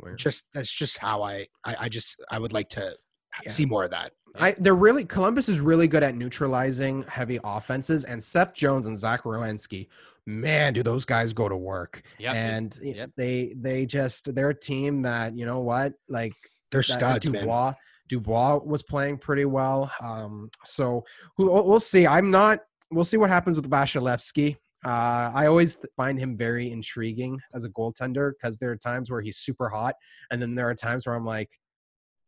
Weird. 0.00 0.18
Just 0.18 0.44
that's 0.54 0.72
just 0.72 0.98
how 0.98 1.22
I 1.22 1.46
I, 1.64 1.76
I 1.80 1.88
just 1.88 2.22
I 2.30 2.38
would 2.38 2.52
like 2.52 2.68
to 2.70 2.94
Yeah. 3.42 3.50
see 3.50 3.64
more 3.64 3.84
of 3.84 3.90
that. 3.90 4.12
I, 4.36 4.54
they're 4.58 4.74
really 4.74 5.04
Columbus 5.04 5.48
is 5.48 5.60
really 5.60 5.86
good 5.88 6.02
at 6.04 6.14
neutralizing 6.16 7.02
heavy 7.04 7.38
offenses, 7.44 8.04
and 8.04 8.22
Seth 8.22 8.54
Jones 8.54 8.86
and 8.86 8.98
Zach 8.98 9.22
Werenski, 9.24 9.88
man, 10.26 10.72
do 10.72 10.82
those 10.82 11.04
guys 11.04 11.32
go 11.32 11.48
to 11.48 11.56
work? 11.56 12.02
Yep. 12.18 12.34
and 12.34 12.78
Yep. 12.82 13.10
they 13.16 13.54
they 13.56 13.86
just 13.86 14.34
they're 14.36 14.50
a 14.50 14.58
team 14.58 15.02
that 15.02 15.36
you 15.36 15.46
know 15.46 15.60
what 15.62 15.94
like 16.08 16.34
They're 16.74 16.82
that- 16.82 17.22
studs, 17.22 17.30
man. 17.30 17.42
Dubois 17.42 17.72
Dubois 18.10 18.56
was 18.64 18.82
playing 18.82 19.16
pretty 19.18 19.46
well. 19.46 19.90
Um, 20.02 20.50
so 20.64 21.04
we'll, 21.38 21.64
we'll 21.66 21.80
see. 21.80 22.06
I'm 22.06 22.30
not. 22.30 22.58
We'll 22.90 23.04
see 23.04 23.16
what 23.16 23.30
happens 23.30 23.56
with 23.56 23.70
Vasilevskiy. 23.70 24.56
Uh, 24.84 25.32
I 25.34 25.46
always 25.46 25.78
find 25.96 26.18
him 26.18 26.36
very 26.36 26.70
intriguing 26.70 27.40
as 27.54 27.64
a 27.64 27.70
goaltender 27.70 28.32
because 28.32 28.58
there 28.58 28.70
are 28.70 28.76
times 28.76 29.10
where 29.10 29.22
he's 29.22 29.38
super 29.38 29.70
hot, 29.70 29.94
and 30.30 30.42
then 30.42 30.54
there 30.54 30.68
are 30.68 30.74
times 30.74 31.06
where 31.06 31.14
I'm 31.14 31.24
like, 31.24 31.48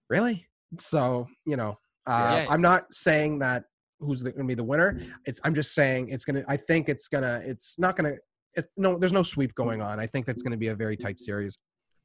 really? 0.08 0.46
So 0.78 1.26
you 1.44 1.56
know, 1.56 1.78
uh, 2.06 2.42
Yeah. 2.42 2.46
I'm 2.48 2.62
not 2.62 2.92
saying 2.94 3.40
that 3.40 3.64
who's 4.00 4.22
going 4.22 4.34
to 4.36 4.44
be 4.44 4.54
the 4.54 4.64
winner. 4.64 4.98
It's 5.26 5.40
I'm 5.44 5.54
just 5.54 5.74
saying 5.74 6.08
it's 6.08 6.24
gonna. 6.24 6.44
I 6.48 6.56
think 6.56 6.88
it's 6.88 7.08
gonna. 7.08 7.42
It's 7.44 7.78
not 7.78 7.96
gonna. 7.96 8.14
If, 8.54 8.66
no, 8.78 8.98
there's 8.98 9.12
no 9.12 9.22
sweep 9.22 9.54
going 9.54 9.82
on. 9.82 10.00
I 10.00 10.06
think 10.06 10.24
that's 10.24 10.42
going 10.42 10.52
to 10.52 10.56
be 10.56 10.68
a 10.68 10.74
very 10.74 10.96
tight 10.96 11.18
series, 11.18 11.58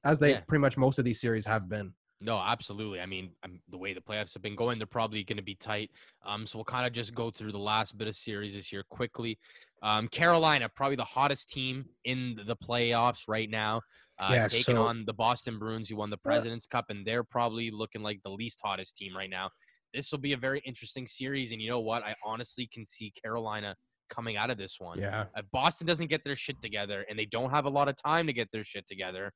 as 0.04 0.20
they 0.20 0.32
Yeah. 0.32 0.42
pretty 0.42 0.60
much 0.62 0.78
most 0.78 1.00
of 1.00 1.06
these 1.06 1.22
series 1.22 1.46
have 1.46 1.70
been. 1.70 1.94
No, 2.24 2.38
absolutely. 2.38 3.02
I 3.02 3.08
mean, 3.08 3.32
um, 3.44 3.60
the 3.70 3.78
way 3.78 3.94
the 3.94 4.00
playoffs 4.02 4.34
have 4.36 4.44
been 4.44 4.56
going, 4.56 4.78
they're 4.78 4.86
probably 4.86 5.24
going 5.24 5.38
to 5.38 5.44
be 5.44 5.56
tight. 5.56 5.90
Um, 6.26 6.46
so 6.46 6.60
we'll 6.60 6.66
kind 6.66 6.86
of 6.86 6.94
just 6.94 7.16
go 7.16 7.32
through 7.32 7.52
the 7.52 7.58
last 7.58 7.98
bit 7.98 8.08
of 8.08 8.16
series 8.16 8.54
this 8.54 8.72
year 8.72 8.84
quickly. 8.90 9.40
Um, 9.82 10.08
Carolina, 10.08 10.70
probably 10.70 10.96
the 10.98 11.04
hottest 11.04 11.50
team 11.50 11.86
in 12.06 12.40
the 12.46 12.56
playoffs 12.56 13.24
right 13.28 13.50
now. 13.50 13.82
Uh, 14.20 14.30
Yeah, 14.34 14.48
taking 14.48 14.76
so- 14.76 14.86
on 14.86 15.04
the 15.06 15.14
Boston 15.14 15.58
Bruins, 15.58 15.90
who 15.90 15.96
won 15.96 16.12
the 16.12 16.18
President's 16.18 16.68
Cup, 16.68 16.86
and 16.90 17.06
they're 17.06 17.24
probably 17.24 17.72
looking 17.72 18.04
like 18.04 18.22
the 18.24 18.30
least 18.30 18.60
hottest 18.64 18.96
team 18.96 19.18
right 19.18 19.30
now. 19.30 19.50
This 19.92 20.12
will 20.12 20.20
be 20.20 20.34
a 20.34 20.38
very 20.38 20.62
interesting 20.64 21.08
series, 21.08 21.52
and 21.52 21.60
you 21.60 21.70
know 21.70 21.80
what? 21.80 22.04
I 22.04 22.16
honestly 22.24 22.70
can 22.72 22.86
see 22.86 23.12
Carolina 23.22 23.76
coming 24.10 24.38
out 24.38 24.52
of 24.52 24.58
this 24.60 24.80
one. 24.80 25.00
Yeah. 25.00 25.26
If 25.36 25.50
Boston 25.52 25.88
doesn't 25.88 26.08
get 26.08 26.24
their 26.24 26.36
shit 26.36 26.62
together, 26.62 27.04
and 27.10 27.18
they 27.18 27.26
don't 27.26 27.50
have 27.50 27.66
a 27.66 27.70
lot 27.70 27.88
of 27.90 27.96
time 27.96 28.28
to 28.28 28.34
get 28.34 28.52
their 28.52 28.64
shit 28.64 28.86
together, 28.88 29.34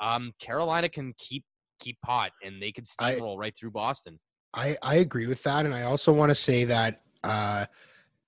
um, 0.00 0.32
Carolina 0.38 0.90
can 0.90 1.14
keep 1.16 1.44
keep 1.78 1.98
hot 2.04 2.32
and 2.44 2.60
they 2.62 2.72
could 2.72 2.86
I- 2.98 3.14
steamroll 3.14 3.38
right 3.38 3.54
through 3.56 3.72
Boston. 3.72 4.18
I, 4.54 4.76
I 4.82 4.96
agree 4.96 5.26
with 5.26 5.42
that. 5.42 5.66
And 5.66 5.74
I 5.74 5.82
also 5.82 6.12
want 6.12 6.30
to 6.30 6.34
say 6.34 6.64
that 6.64 7.02
uh, 7.22 7.66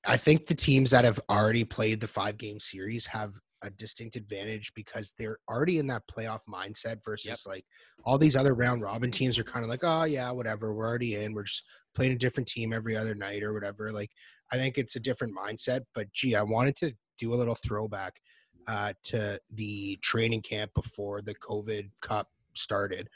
I 0.06 0.16
think 0.18 0.46
the 0.46 0.54
teams 0.54 0.90
that 0.90 1.04
have 1.04 1.18
already 1.30 1.64
played 1.64 2.00
the 2.00 2.08
five 2.08 2.36
game 2.36 2.60
series 2.60 3.06
have 3.06 3.32
a 3.62 3.70
distinct 3.70 4.14
advantage 4.14 4.72
because 4.74 5.14
they're 5.18 5.38
already 5.48 5.78
in 5.78 5.86
that 5.88 6.02
playoff 6.06 6.40
mindset 6.48 7.02
versus 7.04 7.44
like 7.46 7.64
all 8.04 8.18
these 8.18 8.36
other 8.36 8.54
round 8.54 8.82
robin 8.82 9.10
teams 9.10 9.38
are 9.38 9.44
kind 9.44 9.64
of 9.64 9.70
like, 9.70 9.80
oh, 9.82 10.04
yeah, 10.04 10.30
whatever. 10.30 10.74
We're 10.74 10.86
already 10.86 11.16
in. 11.16 11.32
We're 11.32 11.44
just 11.44 11.64
playing 11.94 12.12
a 12.12 12.18
different 12.18 12.48
team 12.48 12.72
every 12.72 12.96
other 12.96 13.14
night 13.14 13.42
or 13.42 13.52
whatever. 13.52 13.90
Like, 13.90 14.10
I 14.52 14.56
think 14.56 14.78
it's 14.78 14.96
a 14.96 15.00
different 15.00 15.34
mindset. 15.36 15.80
But 15.94 16.12
gee, 16.12 16.36
I 16.36 16.42
wanted 16.42 16.76
to 16.76 16.92
do 17.18 17.32
a 17.32 17.36
little 17.36 17.56
throwback 17.56 18.20
uh, 18.68 18.92
to 19.04 19.40
the 19.50 19.98
training 20.02 20.42
camp 20.42 20.72
before 20.74 21.22
the 21.22 21.34
COVID 21.34 21.90
Cup 22.02 22.28
started. 22.54 23.08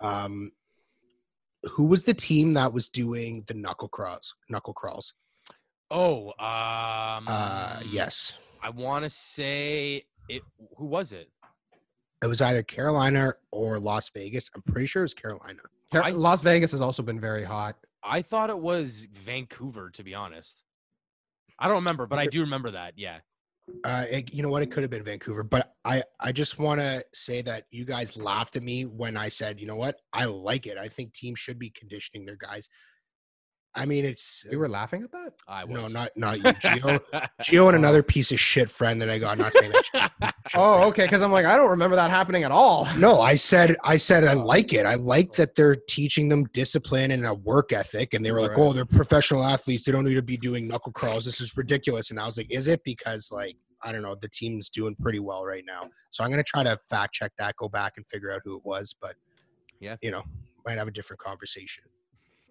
Um, 0.00 0.52
who 1.62 1.84
was 1.84 2.04
the 2.04 2.14
team 2.14 2.54
that 2.54 2.72
was 2.72 2.88
doing 2.88 3.44
the 3.48 3.54
knuckle 3.54 3.88
crawls? 3.88 4.34
Knuckle 4.48 4.72
crawls. 4.74 5.14
Oh, 5.90 6.28
um, 6.38 7.26
Uh, 7.28 7.80
yes, 7.88 8.32
I 8.62 8.70
want 8.70 9.04
to 9.04 9.10
say 9.10 10.04
it. 10.28 10.42
Who 10.76 10.86
was 10.86 11.12
it? 11.12 11.30
it 12.22 12.26
was 12.28 12.40
either 12.40 12.62
Carolina 12.62 13.34
or 13.52 13.78
Las 13.78 14.08
Vegas. 14.08 14.50
I'm 14.54 14.62
pretty 14.62 14.86
sure 14.86 15.02
it 15.02 15.04
was 15.04 15.14
Carolina. 15.14 15.60
Car- 15.92 16.02
I- 16.04 16.10
Las 16.10 16.42
Vegas 16.42 16.72
has 16.72 16.80
also 16.80 17.02
been 17.02 17.20
very 17.20 17.44
hot. 17.44 17.76
I 18.02 18.22
thought 18.22 18.50
it 18.50 18.58
was 18.58 19.06
Vancouver, 19.12 19.90
to 19.90 20.02
be 20.02 20.14
honest. 20.14 20.62
I 21.58 21.68
don't 21.68 21.76
remember, 21.76 22.06
but 22.06 22.18
I 22.18 22.26
do 22.26 22.40
remember 22.40 22.70
that. 22.72 22.94
Yeah. 22.96 23.18
Uh, 23.84 24.04
it, 24.10 24.32
you 24.32 24.42
know 24.42 24.48
what? 24.48 24.62
It 24.62 24.70
could 24.70 24.82
have 24.84 24.90
been 24.90 25.02
Vancouver, 25.02 25.42
but 25.42 25.74
I 25.84 26.04
I 26.20 26.32
just 26.32 26.58
want 26.58 26.80
to 26.80 27.04
say 27.14 27.42
that 27.42 27.64
you 27.70 27.84
guys 27.84 28.16
laughed 28.16 28.56
at 28.56 28.62
me 28.62 28.84
when 28.84 29.16
I 29.16 29.28
said, 29.28 29.60
you 29.60 29.66
know 29.66 29.76
what? 29.76 30.00
I 30.12 30.26
like 30.26 30.66
it. 30.66 30.78
I 30.78 30.88
think 30.88 31.12
teams 31.12 31.38
should 31.38 31.58
be 31.58 31.70
conditioning 31.70 32.26
their 32.26 32.36
guys. 32.36 32.68
I 33.78 33.84
mean, 33.84 34.04
it's 34.06 34.44
We 34.50 34.56
were 34.56 34.68
laughing 34.70 35.02
at 35.02 35.12
that. 35.12 35.34
I 35.46 35.64
was. 35.64 35.82
no, 35.82 35.88
not 35.88 36.10
not 36.16 36.36
you, 36.44 36.52
Geo, 36.54 36.98
Gio 37.42 37.66
and 37.68 37.76
another 37.76 38.02
piece 38.02 38.32
of 38.32 38.40
shit 38.40 38.70
friend 38.70 39.00
that 39.02 39.10
I 39.10 39.18
got. 39.18 39.36
Not 39.38 39.52
saying 39.52 39.70
that. 39.72 39.84
shit- 39.84 40.02
shit 40.22 40.34
Oh, 40.54 40.84
okay. 40.84 41.02
Because 41.04 41.20
I'm 41.22 41.30
like, 41.30 41.44
I 41.44 41.56
don't 41.56 41.68
remember 41.70 41.94
that 41.96 42.10
happening 42.10 42.42
at 42.44 42.50
all. 42.50 42.86
No, 42.98 43.20
I 43.20 43.34
said 43.34 43.76
I 43.84 43.98
said 43.98 44.24
I 44.24 44.34
oh. 44.34 44.44
like 44.44 44.72
it. 44.72 44.86
I 44.86 44.94
like 44.94 45.34
that 45.34 45.54
they're 45.54 45.76
teaching 45.76 46.28
them 46.30 46.44
discipline 46.52 47.10
and 47.10 47.26
a 47.26 47.34
work 47.34 47.72
ethic. 47.72 48.14
And 48.14 48.24
they 48.24 48.32
were 48.32 48.40
like, 48.40 48.52
oh, 48.56 48.62
Right. 48.62 48.68
"Oh, 48.70 48.72
they're 48.72 48.84
professional 48.86 49.44
athletes. 49.44 49.84
They 49.84 49.92
don't 49.92 50.04
need 50.04 50.14
to 50.14 50.22
be 50.22 50.38
doing 50.38 50.66
knuckle 50.66 50.92
crawls. 50.92 51.24
This 51.26 51.40
is 51.40 51.56
ridiculous." 51.56 52.10
And 52.10 52.18
I 52.18 52.24
was 52.24 52.38
like, 52.38 52.50
"Is 52.50 52.68
it?" 52.68 52.82
Because 52.84 53.30
like 53.30 53.56
I 53.82 53.92
don't 53.92 54.02
know, 54.02 54.14
the 54.20 54.28
team's 54.28 54.70
doing 54.70 54.94
pretty 54.96 55.18
well 55.20 55.44
right 55.44 55.64
now. 55.66 55.90
So 56.12 56.24
I'm 56.24 56.30
gonna 56.30 56.42
try 56.42 56.62
to 56.64 56.78
fact 56.88 57.12
check 57.12 57.32
that, 57.38 57.56
go 57.56 57.68
back 57.68 57.92
and 57.98 58.06
figure 58.08 58.32
out 58.32 58.40
who 58.44 58.56
it 58.56 58.64
was. 58.64 58.94
But 58.98 59.16
Yeah. 59.80 59.96
you 60.00 60.10
know, 60.10 60.22
might 60.64 60.78
have 60.78 60.88
a 60.88 60.92
different 60.92 61.20
conversation. 61.20 61.84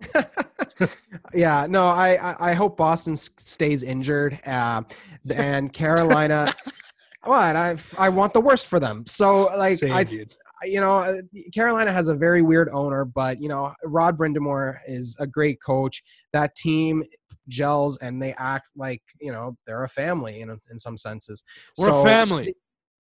yeah, 1.34 1.68
no, 1.70 1.86
I, 1.86 2.36
I 2.52 2.54
hope 2.54 2.78
Boston 2.78 3.16
stays 3.16 3.84
injured, 3.84 4.40
uh, 4.46 4.82
and 5.30 5.72
Carolina. 5.72 6.54
what 7.24 7.56
I 7.56 7.76
I 7.98 8.10
want 8.10 8.34
the 8.34 8.42
worst 8.42 8.68
for 8.68 8.80
them. 8.80 9.04
So 9.08 9.46
like 9.58 9.80
Same, 9.80 9.94
I 9.94 10.04
dude. 10.04 10.36
you 10.64 10.80
know, 10.80 10.98
uh, 10.98 11.22
Carolina 11.54 11.92
has 11.92 12.08
a 12.08 12.16
very 12.16 12.42
weird 12.42 12.70
owner, 12.72 13.04
but 13.06 13.42
you 13.42 13.50
know, 13.50 13.74
Rod 13.84 14.18
Brind'Amour 14.18 14.78
is 14.88 15.16
a 15.20 15.26
great 15.28 15.58
coach. 15.66 16.04
That 16.34 16.54
team 16.56 17.04
gels 17.48 17.98
and 17.98 18.20
they 18.22 18.34
act 18.40 18.70
like 18.76 19.02
you 19.20 19.32
know 19.32 19.56
they're 19.68 19.84
a 19.84 19.90
family 19.90 20.42
in 20.42 20.50
in 20.70 20.80
some 20.80 20.98
senses. 20.98 21.44
We're 21.78 21.90
So- 21.90 22.02
a 22.02 22.04
family. 22.04 22.56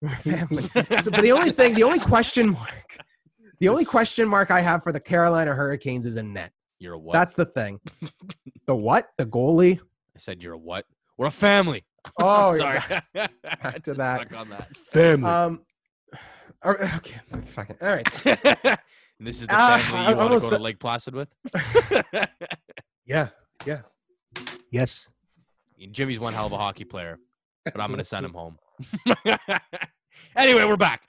We're 0.02 0.12
a 0.12 0.16
family. 0.16 0.62
so, 1.00 1.10
but 1.10 1.22
the 1.22 1.32
only 1.32 1.50
thing, 1.52 1.74
the 1.74 1.82
only 1.82 1.98
question 1.98 2.50
mark, 2.52 2.96
the 3.58 3.68
only 3.68 3.84
question 3.84 4.28
mark 4.28 4.50
I 4.50 4.60
have 4.60 4.82
for 4.82 4.92
the 4.92 5.00
Carolina 5.00 5.54
Hurricanes 5.54 6.06
is 6.06 6.16
in 6.16 6.32
net. 6.32 6.52
You're 6.80 6.94
a 6.94 6.98
what? 6.98 7.12
That's 7.12 7.34
the 7.34 7.44
thing. 7.44 7.78
the 8.66 8.74
what? 8.74 9.08
The 9.18 9.26
goalie? 9.26 9.78
I 9.78 10.18
said 10.18 10.42
you're 10.42 10.54
a 10.54 10.58
what? 10.58 10.86
We're 11.16 11.26
a 11.26 11.30
family. 11.30 11.84
Oh, 12.18 12.56
sorry. 12.56 12.78
Back 13.12 13.82
to 13.84 13.92
that. 13.94 14.22
Stuck 14.28 14.34
on 14.40 14.48
that. 14.48 14.66
Family. 14.74 15.28
Um. 15.30 15.60
or- 16.64 16.82
Okay. 16.82 17.20
Fucking. 17.48 17.76
All 17.82 17.88
right. 17.92 18.26
and 18.26 18.78
this 19.20 19.42
is 19.42 19.46
the 19.46 19.52
Ah, 19.54 19.78
family 19.82 19.98
I 19.98 20.10
you 20.10 20.16
want 20.16 20.18
to 20.18 20.22
almost 20.22 20.50
go 20.50 20.56
to 20.56 20.62
Lake 20.62 20.78
Placid 20.80 21.14
with? 21.14 21.28
yeah. 23.04 23.28
Yeah. 23.66 23.82
Yes. 24.70 25.08
Jimmy's 25.92 26.18
one 26.18 26.32
hell 26.32 26.46
of 26.46 26.52
a 26.52 26.56
hockey 26.56 26.84
player, 26.84 27.18
but 27.66 27.78
I'm 27.82 27.88
going 27.90 27.98
to 27.98 28.04
send 28.04 28.24
him 28.24 28.32
home. 28.32 28.56
anyway, 30.34 30.64
we're 30.64 30.76
back. 30.78 31.02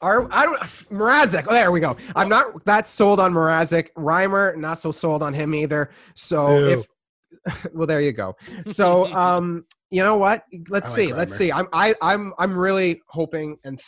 Are 0.00 0.28
I 0.30 0.44
don't 0.44 0.60
Mrazek. 0.60 1.46
Oh, 1.48 1.52
there 1.52 1.70
we 1.72 1.80
go. 1.80 1.96
I'm 2.16 2.28
not 2.28 2.64
that 2.64 2.86
sold 2.86 3.20
on 3.20 3.32
Mrazek. 3.32 3.88
Reimer, 3.96 4.56
not 4.56 4.78
so 4.78 4.92
sold 4.92 5.22
on 5.22 5.34
him 5.34 5.54
either. 5.54 5.90
So 6.14 6.58
Ew. 6.58 6.68
if 6.68 6.86
well, 7.72 7.86
there 7.86 8.00
you 8.00 8.12
go. 8.12 8.36
So 8.66 9.06
um, 9.12 9.64
you 9.90 10.02
know 10.02 10.16
what? 10.16 10.44
Let's 10.68 10.88
I 10.88 10.90
like 10.90 10.96
see. 10.96 11.12
Let's 11.14 11.36
see. 11.36 11.52
I'm 11.52 11.66
I 11.72 11.94
I'm 12.02 12.32
I'm 12.38 12.56
really 12.56 13.00
hoping 13.08 13.58
and 13.64 13.80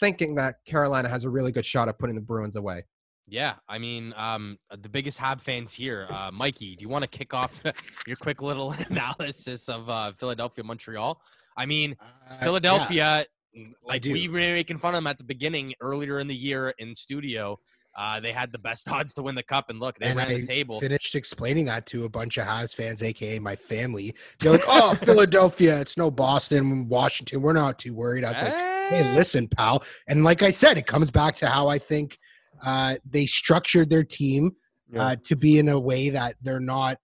thinking 0.00 0.34
that 0.36 0.56
Carolina 0.66 1.08
has 1.08 1.24
a 1.24 1.30
really 1.30 1.52
good 1.52 1.64
shot 1.64 1.88
at 1.88 1.98
putting 1.98 2.14
the 2.14 2.20
Bruins 2.20 2.56
away. 2.56 2.84
Yeah, 3.26 3.54
I 3.68 3.78
mean, 3.78 4.12
um, 4.16 4.58
the 4.70 4.88
biggest 4.88 5.18
Hab 5.18 5.40
fans 5.40 5.72
here. 5.72 6.06
Uh, 6.10 6.30
Mikey, 6.30 6.76
do 6.76 6.82
you 6.82 6.90
want 6.90 7.02
to 7.04 7.08
kick 7.08 7.32
off 7.32 7.62
your 8.06 8.16
quick 8.16 8.42
little 8.42 8.72
analysis 8.90 9.68
of 9.68 9.88
uh, 9.88 10.12
Philadelphia, 10.12 10.62
Montreal? 10.62 11.20
I 11.56 11.66
mean, 11.66 11.96
Uh, 12.00 12.86
yeah. 12.90 13.22
Philadelphia, 13.54 13.74
like 13.86 14.02
do. 14.02 14.12
we 14.12 14.28
were 14.28 14.38
making 14.38 14.78
fun 14.78 14.94
of 14.94 14.98
them 14.98 15.06
at 15.06 15.18
the 15.18 15.24
beginning 15.24 15.74
earlier 15.80 16.20
in 16.20 16.26
the 16.26 16.34
year 16.34 16.74
in 16.78 16.94
studio. 16.94 17.58
Uh, 17.96 18.18
they 18.18 18.32
had 18.32 18.50
the 18.50 18.58
best 18.58 18.88
odds 18.92 19.14
to 19.14 19.22
win 19.22 19.34
the 19.36 19.42
cup, 19.42 19.70
and 19.70 19.78
look, 19.78 19.96
they 19.98 20.06
and 20.06 20.16
ran 20.16 20.28
I 20.28 20.40
the 20.40 20.46
table. 20.46 20.80
finished 20.80 21.14
explaining 21.14 21.66
that 21.66 21.86
to 21.86 22.04
a 22.04 22.08
bunch 22.08 22.38
of 22.38 22.46
Habs 22.46 22.74
fans, 22.74 23.02
aka 23.02 23.38
my 23.38 23.54
family. 23.54 24.14
They're 24.40 24.52
like, 24.52 24.64
"Oh, 24.66 24.94
Philadelphia, 25.02 25.80
it's 25.80 25.96
no 25.96 26.10
Boston, 26.10 26.88
Washington. 26.88 27.40
We're 27.40 27.52
not 27.52 27.78
too 27.78 27.94
worried." 27.94 28.24
I 28.24 28.28
was 28.32 28.42
like, 28.42 28.52
"Hey, 28.54 29.00
Eh, 29.02 29.14
listen, 29.14 29.46
pal." 29.48 29.84
And 30.08 30.24
like 30.24 30.42
I 30.42 30.50
said, 30.50 30.76
it 30.76 30.86
comes 30.86 31.10
back 31.12 31.36
to 31.36 31.46
how 31.48 31.68
I 31.68 31.78
think 31.78 32.18
uh, 32.64 32.96
they 33.08 33.26
structured 33.26 33.90
their 33.90 34.04
team 34.04 34.52
uh, 34.96 35.16
to 35.24 35.36
be 35.36 35.58
in 35.58 35.68
a 35.68 35.78
way 35.78 36.10
that 36.10 36.36
they're 36.42 36.60
not 36.60 36.98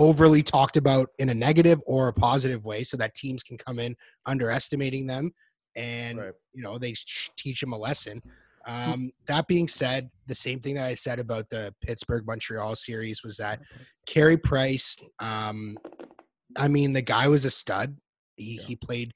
overly 0.00 0.42
talked 0.42 0.76
about 0.78 1.10
in 1.18 1.28
a 1.28 1.34
negative 1.34 1.78
or 1.86 2.08
a 2.08 2.12
positive 2.12 2.64
way, 2.64 2.82
so 2.82 2.96
that 2.96 3.14
teams 3.14 3.42
can 3.42 3.58
come 3.58 3.78
in 3.78 3.94
underestimating 4.26 5.06
them, 5.06 5.32
and 5.76 6.18
Right. 6.18 6.32
you 6.54 6.62
know 6.62 6.78
they 6.78 6.94
teach 7.36 7.60
them 7.60 7.72
a 7.72 7.78
lesson. 7.78 8.22
Um, 8.66 9.12
that 9.26 9.46
being 9.46 9.68
said, 9.68 10.10
the 10.26 10.34
same 10.34 10.60
thing 10.60 10.74
that 10.74 10.84
I 10.86 10.94
said 10.94 11.18
about 11.18 11.48
the 11.50 11.74
Pittsburgh 11.82 12.26
Montreal 12.26 12.76
series 12.76 13.22
was 13.22 13.36
that 13.36 13.60
Carey 14.06 14.36
Price. 14.36 14.96
Um, 15.18 15.78
I 16.56 16.68
mean, 16.68 16.92
the 16.94 17.02
guy 17.02 17.28
was 17.28 17.44
a 17.44 17.50
stud. 17.50 17.96
He 18.36 18.56
he 18.56 18.76
played 18.76 19.12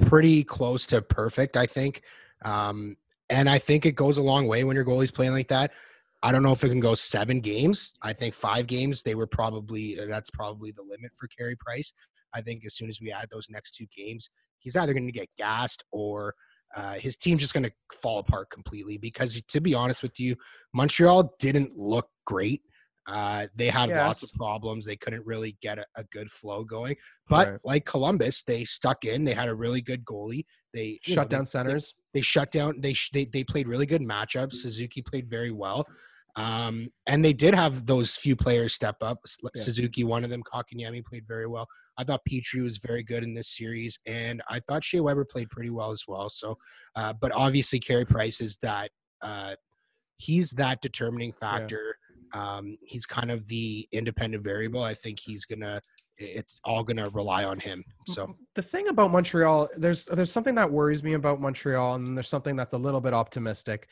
pretty 0.00 0.44
close 0.44 0.86
to 0.86 1.02
perfect, 1.02 1.56
I 1.56 1.66
think. 1.66 2.02
Um, 2.44 2.96
and 3.30 3.48
I 3.48 3.58
think 3.58 3.86
it 3.86 3.92
goes 3.92 4.18
a 4.18 4.22
long 4.22 4.46
way 4.46 4.64
when 4.64 4.76
your 4.76 4.84
goalie's 4.84 5.10
playing 5.10 5.32
like 5.32 5.48
that. 5.48 5.72
I 6.22 6.30
don't 6.32 6.42
know 6.42 6.52
if 6.52 6.62
it 6.62 6.68
can 6.68 6.80
go 6.80 6.94
seven 6.94 7.40
games. 7.40 7.94
I 8.02 8.12
think 8.12 8.34
five 8.34 8.66
games, 8.66 9.02
they 9.02 9.14
were 9.14 9.26
probably 9.26 9.96
that's 10.08 10.30
probably 10.30 10.70
the 10.70 10.82
limit 10.82 11.12
for 11.18 11.28
Carey 11.28 11.56
Price. 11.56 11.92
I 12.34 12.40
think 12.40 12.64
as 12.64 12.74
soon 12.74 12.88
as 12.88 13.00
we 13.00 13.10
add 13.12 13.28
those 13.30 13.48
next 13.50 13.74
two 13.74 13.86
games, 13.96 14.30
he's 14.58 14.76
either 14.76 14.92
going 14.94 15.06
to 15.06 15.12
get 15.12 15.28
gassed 15.36 15.84
or 15.90 16.34
uh, 16.74 16.94
his 16.94 17.16
team's 17.16 17.40
just 17.42 17.52
going 17.52 17.64
to 17.64 17.72
fall 17.92 18.18
apart 18.18 18.50
completely. 18.50 18.96
Because 18.98 19.40
to 19.48 19.60
be 19.60 19.74
honest 19.74 20.02
with 20.02 20.18
you, 20.20 20.36
Montreal 20.72 21.34
didn't 21.38 21.76
look 21.76 22.08
great. 22.24 22.62
Uh, 23.06 23.48
they 23.56 23.66
had 23.68 23.90
lots 23.90 24.22
of 24.22 24.32
problems. 24.34 24.86
They 24.86 24.94
couldn't 24.96 25.26
really 25.26 25.58
get 25.60 25.78
a, 25.80 25.84
a 25.96 26.04
good 26.04 26.30
flow 26.30 26.62
going. 26.62 26.94
But 27.28 27.48
Right. 27.50 27.60
like 27.64 27.84
Columbus, 27.84 28.44
they 28.44 28.64
stuck 28.64 29.04
in. 29.04 29.24
They 29.24 29.34
had 29.34 29.48
a 29.48 29.54
really 29.54 29.80
good 29.80 30.04
goalie. 30.04 30.44
They 30.72 31.00
you 31.04 31.14
know, 31.16 31.22
Shut 31.22 31.30
they- 31.30 31.36
down 31.36 31.44
centers. 31.46 31.94
they 32.14 32.20
shut 32.22 32.50
down 32.52 32.80
they 32.80 32.92
sh- 32.94 33.10
they, 33.12 33.24
they 33.26 33.42
played 33.44 33.66
really 33.68 33.86
good 33.86 34.00
matchups 34.02 34.54
suzuki 34.54 35.02
played 35.02 35.28
very 35.28 35.50
well 35.50 35.86
um, 36.36 36.88
and 37.06 37.24
they 37.24 37.32
did 37.32 37.54
have 37.54 37.86
those 37.86 38.16
few 38.16 38.34
players 38.34 38.74
step 38.74 38.96
up. 39.02 39.18
Yeah. 39.24 39.62
suzuki 39.62 40.04
one 40.04 40.24
of 40.24 40.30
them 40.30 40.42
kotkaniemi 40.42 41.04
played 41.04 41.26
very 41.26 41.46
well. 41.46 41.68
I 41.98 42.04
thought 42.04 42.22
petry 42.30 42.62
was 42.62 42.78
very 42.78 43.02
good 43.02 43.22
in 43.22 43.34
this 43.34 43.48
series 43.56 43.98
and 44.06 44.42
i 44.48 44.60
thought 44.60 44.84
shea 44.84 45.00
weber 45.00 45.24
played 45.24 45.50
pretty 45.50 45.70
well 45.70 45.92
as 45.92 46.04
well. 46.08 46.30
So 46.30 46.56
uh, 46.96 47.12
but 47.12 47.32
obviously 47.32 47.78
Carey 47.80 48.04
price 48.04 48.40
is 48.40 48.56
that 48.62 48.90
uh, 49.20 49.54
he's 50.16 50.50
that 50.52 50.80
determining 50.80 51.32
factor. 51.32 51.96
Um, 52.32 52.78
he's 52.82 53.06
kind 53.06 53.30
of 53.30 53.46
the 53.48 53.86
independent 53.92 54.42
variable. 54.42 54.82
I 54.82 54.94
think 54.94 55.18
he's 55.20 55.44
gonna 55.44 55.80
it's 56.18 56.60
all 56.64 56.84
gonna 56.84 57.08
rely 57.10 57.44
on 57.44 57.58
him. 57.58 57.84
So 58.06 58.36
the 58.54 58.62
thing 58.62 58.88
about 58.88 59.10
Montreal, 59.10 59.68
there's 59.76 60.06
there's 60.06 60.30
something 60.30 60.54
that 60.54 60.70
worries 60.70 61.02
me 61.02 61.14
about 61.14 61.40
Montreal, 61.40 61.96
and 61.96 62.16
there's 62.16 62.28
something 62.28 62.56
that's 62.56 62.74
a 62.74 62.78
little 62.78 63.00
bit 63.00 63.14
optimistic. 63.14 63.88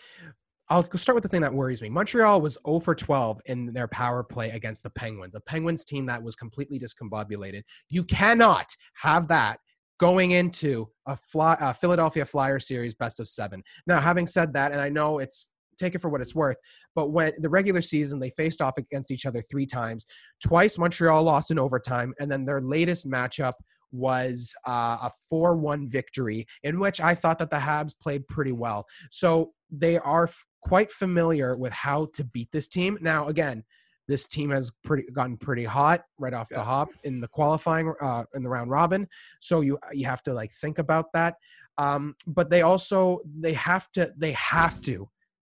I'll 0.71 0.89
start 0.97 1.17
with 1.17 1.23
the 1.23 1.29
thing 1.29 1.41
that 1.41 1.53
worries 1.53 1.83
me. 1.83 1.89
Montreal 1.89 2.41
was 2.41 2.57
0 2.65 2.79
for 2.79 2.95
12 2.95 3.41
in 3.47 3.73
their 3.73 3.89
power 3.89 4.23
play 4.23 4.51
against 4.51 4.85
the 4.85 4.91
Penguins, 4.91 5.35
a 5.35 5.41
Penguins 5.41 5.85
team 5.85 6.07
that 6.07 6.23
was 6.23 6.37
completely 6.37 6.79
discombobulated. 6.79 7.63
You 7.89 8.05
cannot 8.05 8.69
have 8.95 9.27
that 9.29 9.59
going 9.99 10.31
into 10.31 10.89
a 11.07 11.17
fly, 11.17 11.55
uh, 11.55 11.73
Philadelphia 11.73 12.25
Flyer 12.25 12.61
series 12.61 12.95
best 12.95 13.19
of 13.19 13.29
seven. 13.29 13.65
Now, 13.89 14.01
having 14.01 14.29
said 14.29 14.53
that, 14.53 14.71
and 14.71 14.81
I 14.81 14.89
know 14.89 15.19
it's 15.19 15.51
take 15.77 15.97
it 15.97 16.01
for 16.01 16.09
what 16.09 16.21
it's 16.21 16.37
worth, 16.37 16.59
but 16.95 17.09
when 17.11 17.33
the 17.39 17.49
regular 17.49 17.81
season 17.81 18.21
they 18.21 18.31
faced 18.31 18.63
off 18.63 18.79
against 18.79 19.11
each 19.11 19.27
other 19.27 19.43
three 19.43 19.67
times, 19.67 20.07
twice 20.45 20.79
Montreal 20.79 21.23
lost 21.23 21.51
in 21.51 21.59
overtime, 21.59 22.15
and 22.21 22.31
then 22.31 22.45
their 22.45 22.61
latest 22.61 23.11
matchup 23.11 23.55
was 23.93 24.55
uh, 24.69 24.99
a 25.03 25.11
4-1 25.33 25.89
victory 25.91 26.47
in 26.63 26.79
which 26.79 27.01
I 27.01 27.15
thought 27.15 27.41
that 27.41 27.51
the 27.51 27.57
Habs 27.57 27.93
played 28.01 28.29
pretty 28.29 28.53
well. 28.53 28.87
So 29.11 29.53
they 29.71 29.99
are 29.99 30.29
quite 30.63 30.91
familiar 30.91 31.57
with 31.57 31.73
how 31.73 32.07
to 32.15 32.25
beat 32.25 32.51
this 32.53 32.69
team. 32.69 32.99
Now, 33.01 33.29
again, 33.29 33.65
this 34.09 34.27
team 34.27 34.51
has 34.51 34.73
pretty 34.83 35.05
gotten 35.13 35.37
pretty 35.37 35.65
hot 35.65 36.03
right 36.19 36.35
off 36.35 36.49
the 36.49 36.63
hop 36.63 36.89
in 37.05 37.21
the 37.21 37.29
qualifying 37.29 37.95
uh, 38.01 38.25
in 38.35 38.43
the 38.43 38.49
round 38.49 38.71
robin. 38.71 39.07
So 39.41 39.61
you 39.61 39.79
you 39.93 40.07
have 40.07 40.23
to 40.25 40.35
like 40.35 40.51
think 40.51 40.79
about 40.79 41.13
that. 41.15 41.37
Um, 41.79 42.17
but 42.27 42.51
they 42.51 42.63
also 42.63 43.21
they 43.25 43.55
have 43.55 43.91
to 43.93 44.13
they 44.17 44.33
have 44.33 44.83
to 44.83 45.09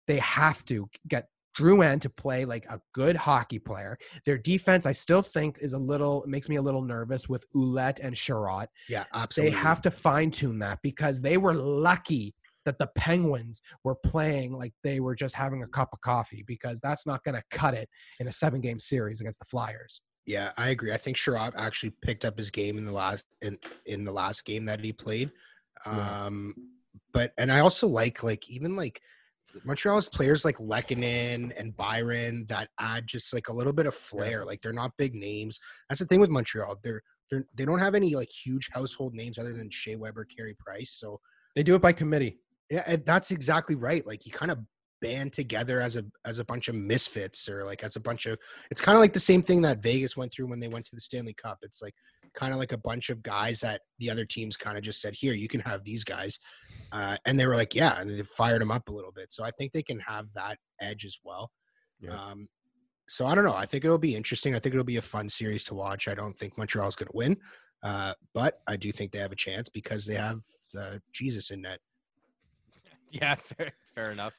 they 0.07 0.17
have 0.17 0.65
to 0.65 0.89
get 1.07 1.29
Drouin 1.57 1.99
to 2.01 2.09
play 2.09 2.45
like 2.45 2.65
a 2.65 2.79
good 2.93 3.15
hockey 3.15 3.59
player. 3.59 3.97
Their 4.25 4.37
defense, 4.37 4.85
I 4.85 4.91
still 4.91 5.21
think, 5.21 5.59
is 5.61 5.73
a 5.73 5.77
little 5.77 6.23
makes 6.27 6.49
me 6.49 6.57
a 6.57 6.61
little 6.61 6.81
nervous 6.81 7.27
with 7.27 7.45
Ouellet 7.53 7.99
and 8.01 8.15
Chiarot. 8.15 8.67
Yeah, 8.87 9.05
absolutely. 9.13 9.51
They 9.51 9.57
have 9.57 9.81
to 9.83 9.91
fine 9.91 10.31
tune 10.31 10.59
that 10.59 10.81
because 10.81 11.21
they 11.21 11.37
were 11.37 11.53
lucky 11.53 12.35
that 12.69 12.77
the 12.77 12.87
Penguins 12.95 13.61
were 13.83 13.95
playing 13.95 14.53
like 14.53 14.73
they 14.83 14.99
were 14.99 15.15
just 15.15 15.33
having 15.33 15.63
a 15.63 15.67
cup 15.67 15.89
of 15.91 16.01
coffee 16.01 16.43
because 16.45 16.79
that's 16.79 17.07
not 17.07 17.23
going 17.23 17.35
to 17.35 17.43
cut 17.49 17.73
it 17.73 17.89
in 18.19 18.27
a 18.27 18.31
seven 18.31 18.61
game 18.61 18.79
series 18.79 19.19
against 19.19 19.39
the 19.39 19.45
Flyers. 19.45 20.01
Yeah, 20.25 20.51
I 20.57 20.69
agree. 20.69 20.93
I 20.93 20.97
think 20.97 21.17
Chiarot 21.17 21.53
actually 21.57 21.91
picked 22.03 22.23
up 22.23 22.37
his 22.37 22.51
game 22.51 22.77
in 22.77 22.85
the 22.85 22.91
last 22.91 23.23
in, 23.41 23.57
in 23.87 24.03
the 24.03 24.11
last 24.11 24.45
game 24.45 24.65
that 24.65 24.83
he 24.83 24.93
played. 24.93 25.31
Yeah. 25.85 26.25
Um 26.25 26.53
but 27.11 27.33
and 27.39 27.51
I 27.51 27.59
also 27.59 27.87
like 27.87 28.21
like 28.21 28.47
even 28.49 28.75
like 28.75 29.01
Montreal's 29.65 30.09
players 30.09 30.45
like 30.45 30.57
Lehkonen 30.57 31.51
and 31.57 31.75
Byron 31.75 32.45
that 32.49 32.69
add 32.79 33.07
just 33.07 33.33
like 33.33 33.49
a 33.49 33.53
little 33.53 33.73
bit 33.73 33.87
of 33.87 33.95
flair. 33.95 34.45
Like 34.45 34.61
they're 34.61 34.71
not 34.73 34.91
big 34.97 35.15
names. 35.15 35.59
That's 35.89 35.99
the 35.99 36.05
thing 36.05 36.19
with 36.19 36.29
Montreal. 36.29 36.77
They're 36.83 37.01
they're 37.31 37.45
they 37.55 37.65
don't 37.65 37.79
have 37.79 37.95
any 37.95 38.15
like 38.15 38.29
huge 38.29 38.69
household 38.71 39.13
names 39.13 39.37
other 39.37 39.53
than 39.53 39.71
Shea 39.71 39.95
Weber, 39.95 40.25
Carey 40.25 40.55
Price. 40.59 40.91
So 40.91 41.19
They 41.55 41.63
do 41.63 41.75
it 41.75 41.81
by 41.81 41.93
committee. 41.93 42.37
Yeah, 42.69 42.83
and 42.85 43.05
that's 43.05 43.31
exactly 43.31 43.75
right. 43.75 44.05
Like 44.05 44.25
you 44.25 44.31
kind 44.31 44.51
of 44.51 44.59
band 45.01 45.31
together 45.31 45.79
as 45.79 45.95
a 45.95 46.03
as 46.25 46.39
a 46.39 46.45
bunch 46.45 46.67
of 46.67 46.75
misfits 46.75 47.47
or 47.47 47.63
like 47.63 47.83
as 47.83 47.95
a 47.95 47.99
bunch 48.01 48.25
of 48.25 48.37
it's 48.69 48.81
kind 48.81 48.97
of 48.97 48.99
like 48.99 49.13
the 49.13 49.19
same 49.19 49.41
thing 49.41 49.61
that 49.61 49.81
Vegas 49.81 50.17
went 50.17 50.33
through 50.33 50.47
when 50.47 50.59
they 50.59 50.67
went 50.67 50.85
to 50.85 50.95
the 50.95 51.01
Stanley 51.01 51.33
Cup. 51.33 51.59
It's 51.61 51.81
like 51.81 51.93
kind 52.33 52.53
of 52.53 52.59
like 52.59 52.71
a 52.71 52.77
bunch 52.77 53.09
of 53.09 53.23
guys 53.23 53.61
that 53.61 53.81
the 53.99 54.09
other 54.09 54.25
teams 54.25 54.57
kind 54.57 54.77
of 54.77 54.83
just 54.83 55.01
said, 55.01 55.13
"Here, 55.15 55.33
you 55.33 55.47
can 55.47 55.61
have 55.61 55.83
these 55.83 56.03
guys," 56.03 56.39
uh, 56.91 57.17
and 57.25 57.39
they 57.39 57.47
were 57.47 57.55
like, 57.55 57.75
"Yeah," 57.75 57.99
and 57.99 58.09
they 58.09 58.21
fired 58.23 58.61
them 58.61 58.71
up 58.71 58.89
a 58.89 58.91
little 58.91 59.11
bit. 59.11 59.31
So 59.31 59.43
I 59.43 59.51
think 59.51 59.71
they 59.71 59.83
can 59.83 59.99
have 60.01 60.31
that 60.33 60.57
edge 60.79 61.05
as 61.05 61.17
well. 61.23 61.51
Yeah. 61.99 62.11
Um, 62.11 62.47
so 63.07 63.25
I 63.25 63.33
don't 63.33 63.45
know. 63.45 63.55
I 63.55 63.65
think 63.65 63.83
it'll 63.83 63.97
be 63.97 64.15
interesting. 64.15 64.55
I 64.55 64.59
think 64.59 64.75
it'll 64.75 64.85
be 64.85 64.97
a 64.97 65.01
fun 65.01 65.29
series 65.29 65.65
to 65.65 65.73
watch. 65.73 66.07
I 66.07 66.13
don't 66.13 66.37
think 66.37 66.57
Montreal's 66.57 66.95
going 66.95 67.07
to 67.07 67.17
win, 67.17 67.37
uh, 67.83 68.13
but 68.33 68.61
I 68.67 68.77
do 68.77 68.91
think 68.91 69.11
they 69.11 69.19
have 69.19 69.31
a 69.31 69.35
chance 69.35 69.67
because 69.67 70.05
they 70.05 70.15
have 70.15 70.39
uh, 70.79 70.99
Jesus 71.11 71.49
in 71.49 71.61
net. 71.61 71.79
Yeah, 73.21 73.35
fair, 73.35 73.71
fair 73.95 74.11
enough. 74.11 74.33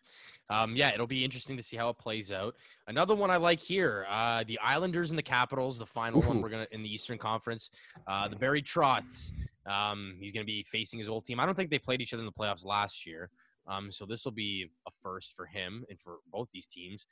Um, 0.48 0.74
yeah, 0.74 0.92
it'll 0.92 1.06
be 1.06 1.24
interesting 1.24 1.56
to 1.56 1.62
see 1.62 1.76
how 1.76 1.88
it 1.90 1.98
plays 1.98 2.32
out. 2.32 2.56
Another 2.88 3.14
one 3.14 3.30
I 3.30 3.36
like 3.36 3.60
here, 3.60 4.04
uh, 4.10 4.42
the 4.46 4.58
Islanders 4.58 5.10
and 5.10 5.18
the 5.18 5.22
Capitals, 5.22 5.78
the 5.78 5.86
final 5.86 6.20
one 6.22 6.40
we're 6.40 6.48
gonna 6.48 6.66
in 6.72 6.82
the 6.82 6.92
Eastern 6.92 7.18
Conference. 7.18 7.70
Uh, 8.06 8.26
the 8.28 8.36
Barry 8.36 8.62
Trotz, 8.62 9.32
um, 9.66 10.16
he's 10.20 10.32
gonna 10.32 10.44
be 10.44 10.64
facing 10.64 10.98
his 10.98 11.08
old 11.08 11.24
team. 11.24 11.38
I 11.38 11.46
don't 11.46 11.54
think 11.54 11.70
they 11.70 11.78
played 11.78 12.00
each 12.00 12.12
other 12.12 12.20
in 12.20 12.26
the 12.26 12.32
playoffs 12.32 12.64
last 12.64 13.06
year, 13.06 13.30
um, 13.68 13.92
so 13.92 14.06
this 14.06 14.24
will 14.24 14.32
be 14.32 14.70
a 14.88 14.90
first 15.02 15.34
for 15.36 15.46
him 15.46 15.84
and 15.88 16.00
for 16.00 16.18
both 16.32 16.48
these 16.52 16.66
teams. 16.66 17.06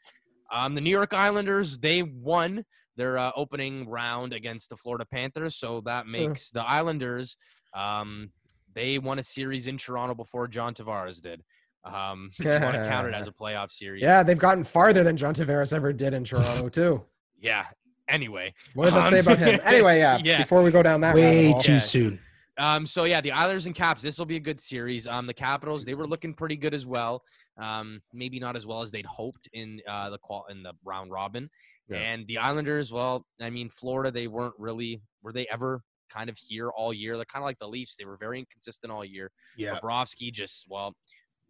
Um, 0.50 0.74
the 0.74 0.80
New 0.80 0.90
York 0.90 1.14
Islanders, 1.14 1.78
they 1.78 2.02
won 2.02 2.64
their 2.96 3.18
uh, 3.18 3.30
opening 3.36 3.88
round 3.88 4.32
against 4.32 4.70
the 4.70 4.76
Florida 4.76 5.04
Panthers, 5.04 5.56
so 5.56 5.80
that 5.82 6.06
makes 6.06 6.50
the 6.50 6.62
Islanders. 6.62 7.36
Um, 7.74 8.30
they 8.74 8.98
won 8.98 9.18
a 9.18 9.24
series 9.24 9.66
in 9.66 9.78
Toronto 9.78 10.14
before 10.14 10.48
John 10.48 10.74
Tavares 10.74 11.20
did. 11.20 11.42
Um, 11.84 12.30
if 12.38 12.44
you 12.44 12.50
want 12.50 12.74
to 12.74 12.86
count 12.88 13.06
it 13.08 13.14
as 13.14 13.26
a 13.28 13.32
playoff 13.32 13.70
series. 13.70 14.02
Yeah, 14.02 14.22
they've 14.22 14.38
gotten 14.38 14.64
farther 14.64 15.02
than 15.04 15.16
John 15.16 15.34
Tavares 15.34 15.72
ever 15.72 15.92
did 15.92 16.14
in 16.14 16.24
Toronto 16.24 16.68
too. 16.70 17.04
Yeah. 17.40 17.66
Anyway, 18.08 18.54
What 18.74 18.86
does 18.86 18.94
that 18.94 19.04
Um, 19.06 19.10
say 19.12 19.18
about 19.20 19.38
him? 19.38 19.60
Anyway, 19.64 19.98
yeah. 19.98 20.18
yeah. 20.24 20.38
Before 20.38 20.62
we 20.62 20.70
go 20.70 20.82
down 20.82 21.00
that 21.02 21.14
Way 21.14 21.48
rabbit 21.48 21.62
too 21.62 21.72
Yeah. 21.72 21.78
soon. 21.78 22.20
Um, 22.56 22.86
so 22.86 23.04
yeah, 23.04 23.20
the 23.20 23.30
Islanders 23.32 23.66
and 23.66 23.74
Caps. 23.74 24.02
This 24.02 24.18
will 24.18 24.26
be 24.26 24.36
a 24.36 24.40
good 24.40 24.60
series. 24.60 25.06
Um, 25.06 25.26
the 25.26 25.34
Capitals 25.34 25.84
they 25.84 25.94
were 25.94 26.06
looking 26.06 26.34
pretty 26.34 26.56
good 26.56 26.74
as 26.74 26.86
well. 26.86 27.22
Um, 27.56 28.00
maybe 28.12 28.40
not 28.40 28.56
as 28.56 28.66
well 28.66 28.82
as 28.82 28.90
they'd 28.90 29.06
hoped 29.06 29.48
in 29.52 29.80
uh, 29.88 30.10
the 30.10 30.18
qual 30.18 30.46
in 30.50 30.62
the 30.62 30.72
round 30.84 31.10
robin. 31.12 31.50
Yeah. 31.88 31.98
And 31.98 32.26
the 32.26 32.38
Islanders, 32.38 32.92
well, 32.92 33.24
I 33.40 33.50
mean, 33.50 33.68
Florida, 33.68 34.10
they 34.10 34.26
weren't 34.26 34.54
really 34.58 35.02
were 35.22 35.32
they 35.32 35.46
ever 35.52 35.82
kind 36.08 36.30
of 36.30 36.36
here 36.36 36.70
all 36.70 36.92
year? 36.92 37.16
They're 37.16 37.24
kind 37.24 37.42
of 37.42 37.46
like 37.46 37.58
the 37.58 37.68
Leafs. 37.68 37.96
They 37.96 38.04
were 38.04 38.16
very 38.16 38.38
inconsistent 38.38 38.92
all 38.92 39.04
year. 39.04 39.30
Yeah. 39.56 39.78
Bobrovsky 39.78 40.32
just 40.32 40.66
well, 40.68 40.94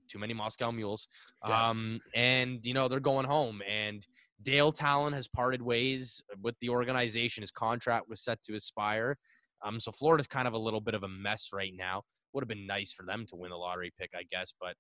too 0.08 0.18
many 0.18 0.34
Moscow 0.34 0.70
Mules. 0.70 1.08
Yeah. 1.46 1.68
Um, 1.68 2.00
and 2.14 2.64
you 2.64 2.74
know 2.74 2.88
they're 2.88 3.00
going 3.00 3.26
home. 3.26 3.62
And 3.68 4.06
Dale 4.42 4.72
Tallon 4.72 5.12
has 5.12 5.28
parted 5.28 5.62
ways 5.62 6.22
with 6.42 6.54
the 6.60 6.68
organization. 6.68 7.42
His 7.42 7.50
contract 7.50 8.06
was 8.08 8.22
set 8.22 8.42
to 8.44 8.54
expire. 8.54 9.16
Um, 9.64 9.80
so 9.80 9.90
Florida's 9.90 10.26
kind 10.26 10.46
of 10.46 10.54
a 10.54 10.58
little 10.58 10.80
bit 10.80 10.94
of 10.94 11.02
a 11.02 11.08
mess 11.08 11.48
right 11.52 11.72
now. 11.76 12.02
Would 12.32 12.42
have 12.42 12.48
been 12.48 12.66
nice 12.66 12.92
for 12.92 13.04
them 13.04 13.26
to 13.30 13.36
win 13.36 13.50
the 13.50 13.56
lottery 13.56 13.92
pick, 13.98 14.10
I 14.14 14.22
guess, 14.30 14.52
but 14.60 14.74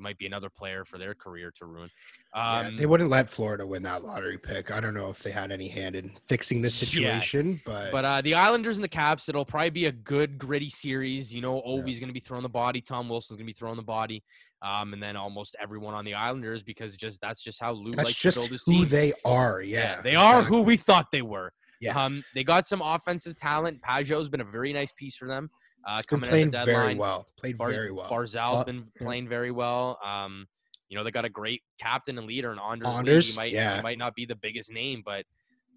might 0.00 0.18
be 0.18 0.26
another 0.26 0.48
player 0.50 0.84
for 0.84 0.98
their 0.98 1.14
career 1.14 1.52
to 1.56 1.66
ruin. 1.66 1.90
Yeah, 2.34 2.58
Um, 2.68 2.76
they 2.76 2.86
wouldn't 2.86 3.10
let 3.10 3.28
Florida 3.28 3.66
win 3.66 3.82
that 3.84 4.02
lottery 4.02 4.38
pick. 4.38 4.70
I 4.70 4.80
don't 4.80 4.94
know 4.94 5.10
if 5.10 5.22
they 5.22 5.30
had 5.30 5.52
any 5.52 5.68
hand 5.68 5.94
in 5.96 6.10
fixing 6.26 6.62
this 6.62 6.80
Yeah, 6.80 6.88
situation, 7.20 7.60
but, 7.64 7.92
But 7.92 8.04
uh, 8.04 8.20
the 8.22 8.34
Islanders 8.34 8.76
and 8.76 8.84
the 8.84 8.88
Caps, 8.88 9.28
it'll 9.28 9.44
probably 9.44 9.70
be 9.70 9.86
a 9.86 9.92
good 9.92 10.38
gritty 10.38 10.70
series. 10.70 11.32
You 11.32 11.42
know, 11.42 11.60
Ovi's 11.62 12.00
going 12.00 12.08
to 12.08 12.14
be 12.14 12.20
throwing 12.20 12.42
the 12.42 12.48
body. 12.48 12.80
Tom 12.80 13.08
Wilson's 13.08 13.36
going 13.36 13.46
to 13.46 13.52
be 13.52 13.56
throwing 13.58 13.76
the 13.76 13.82
body, 13.82 14.22
um, 14.62 14.92
and 14.92 15.02
then 15.02 15.16
almost 15.16 15.56
everyone 15.60 15.94
on 15.94 16.04
the 16.04 16.14
Islanders 16.14 16.62
because 16.62 16.96
just 16.96 17.20
that's 17.20 17.42
just 17.42 17.60
how 17.60 17.72
Lou 17.72 17.92
that's 17.92 18.08
likes 18.08 18.20
just 18.20 18.36
to 18.36 18.40
build 18.40 18.52
his 18.52 18.62
who 18.64 18.72
team. 18.72 18.88
they 18.88 19.12
are. 19.24 19.60
Yeah, 19.62 20.00
they 20.02 20.16
are 20.16 20.42
who 20.42 20.62
we 20.62 20.76
thought 20.76 21.12
they 21.12 21.22
were. 21.22 21.52
Yeah. 21.80 21.98
Um, 21.98 22.22
they 22.34 22.44
got 22.44 22.66
some 22.66 22.82
offensive 22.82 23.36
talent. 23.36 23.80
Pageau's 23.80 24.28
been 24.28 24.42
a 24.42 24.44
very 24.44 24.72
nice 24.74 24.92
piece 24.92 25.16
for 25.16 25.26
them. 25.26 25.48
Uh, 25.86 26.02
coming 26.06 26.28
playing 26.28 26.54
at 26.54 26.66
the 26.66 26.72
very 26.72 26.94
well. 26.94 27.28
Played 27.36 27.58
Bar- 27.58 27.70
very 27.70 27.90
well. 27.90 28.08
Barzal's 28.10 28.60
Uh, 28.60 28.64
been 28.64 28.84
playing 28.98 29.28
very 29.28 29.50
well. 29.50 29.98
Um, 30.04 30.46
you 30.88 30.96
know, 30.96 31.04
they 31.04 31.10
got 31.10 31.24
a 31.24 31.30
great 31.30 31.62
captain 31.80 32.18
and 32.18 32.26
leader 32.26 32.52
in 32.52 32.58
Anders. 32.58 32.86
Lee. 32.88 32.94
Anders, 32.96 33.30
He 33.30 33.36
might, 33.36 33.52
yeah. 33.52 33.76
he 33.76 33.82
might 33.82 33.98
not 33.98 34.14
be 34.14 34.26
the 34.26 34.34
biggest 34.34 34.70
name, 34.72 35.02
but 35.04 35.24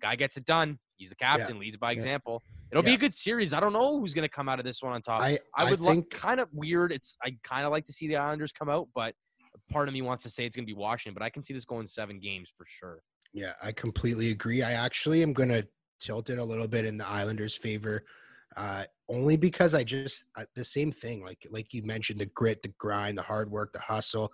guy 0.02 0.16
gets 0.16 0.38
it 0.38 0.46
done. 0.46 0.80
He's 0.98 1.10
the 1.10 1.16
captain, 1.16 1.60
leads 1.60 1.78
by 1.78 1.92
Yeah. 1.92 1.96
example. 1.96 2.42
It'll 2.72 2.84
be 2.84 2.96
a 2.96 2.98
good 2.98 3.14
series. 3.14 3.54
I 3.54 3.60
don't 3.60 3.74
know 3.74 4.00
who's 4.00 4.14
going 4.16 4.24
to 4.28 4.30
come 4.34 4.50
out 4.50 4.58
of 4.60 4.66
this 4.66 4.82
one 4.82 4.94
on 4.94 5.02
top. 5.04 5.22
I, 5.22 5.34
I, 5.56 5.66
I, 5.68 5.70
would 5.70 5.80
think 5.80 5.86
like 5.86 6.10
kind 6.10 6.40
of 6.40 6.50
weird. 6.52 6.92
It's 6.92 7.16
I 7.24 7.38
kind 7.44 7.66
of 7.66 7.72
like 7.72 7.86
to 7.86 7.94
see 7.94 8.08
the 8.08 8.16
Islanders 8.16 8.52
come 8.52 8.68
out, 8.68 8.88
but 8.96 9.14
part 9.70 9.88
of 9.88 9.94
me 9.94 10.02
wants 10.02 10.24
to 10.24 10.30
say 10.32 10.46
it's 10.46 10.56
going 10.56 10.66
to 10.66 10.74
be 10.74 10.78
Washington. 10.78 11.14
But 11.14 11.24
I 11.24 11.30
can 11.30 11.44
see 11.44 11.54
this 11.54 11.66
going 11.66 11.86
seven 11.86 12.20
games 12.20 12.52
for 12.58 12.66
sure. 12.68 13.02
Yeah, 13.32 13.54
I 13.62 13.72
completely 13.72 14.32
agree. 14.32 14.64
I 14.64 14.72
actually 14.74 15.22
am 15.22 15.34
going 15.34 15.50
to 15.50 15.68
tilt 16.00 16.32
it 16.32 16.40
a 16.40 16.44
little 16.44 16.68
bit 16.68 16.86
in 16.86 16.98
the 16.98 17.08
Islanders' 17.08 17.56
favor, 17.56 18.04
uh, 18.56 18.84
only 19.10 19.38
because 19.38 19.74
I 19.74 19.84
just 19.84 20.26
uh, 20.36 20.44
the 20.56 20.66
same 20.66 20.92
thing. 20.92 21.24
Like 21.24 21.46
like 21.52 21.74
you 21.74 21.84
mentioned, 21.84 22.20
the 22.20 22.26
grit, 22.28 22.62
the 22.62 22.74
grind, 22.78 23.18
the 23.18 23.24
hard 23.24 23.52
work, 23.52 23.74
the 23.74 23.80
hustle. 23.80 24.32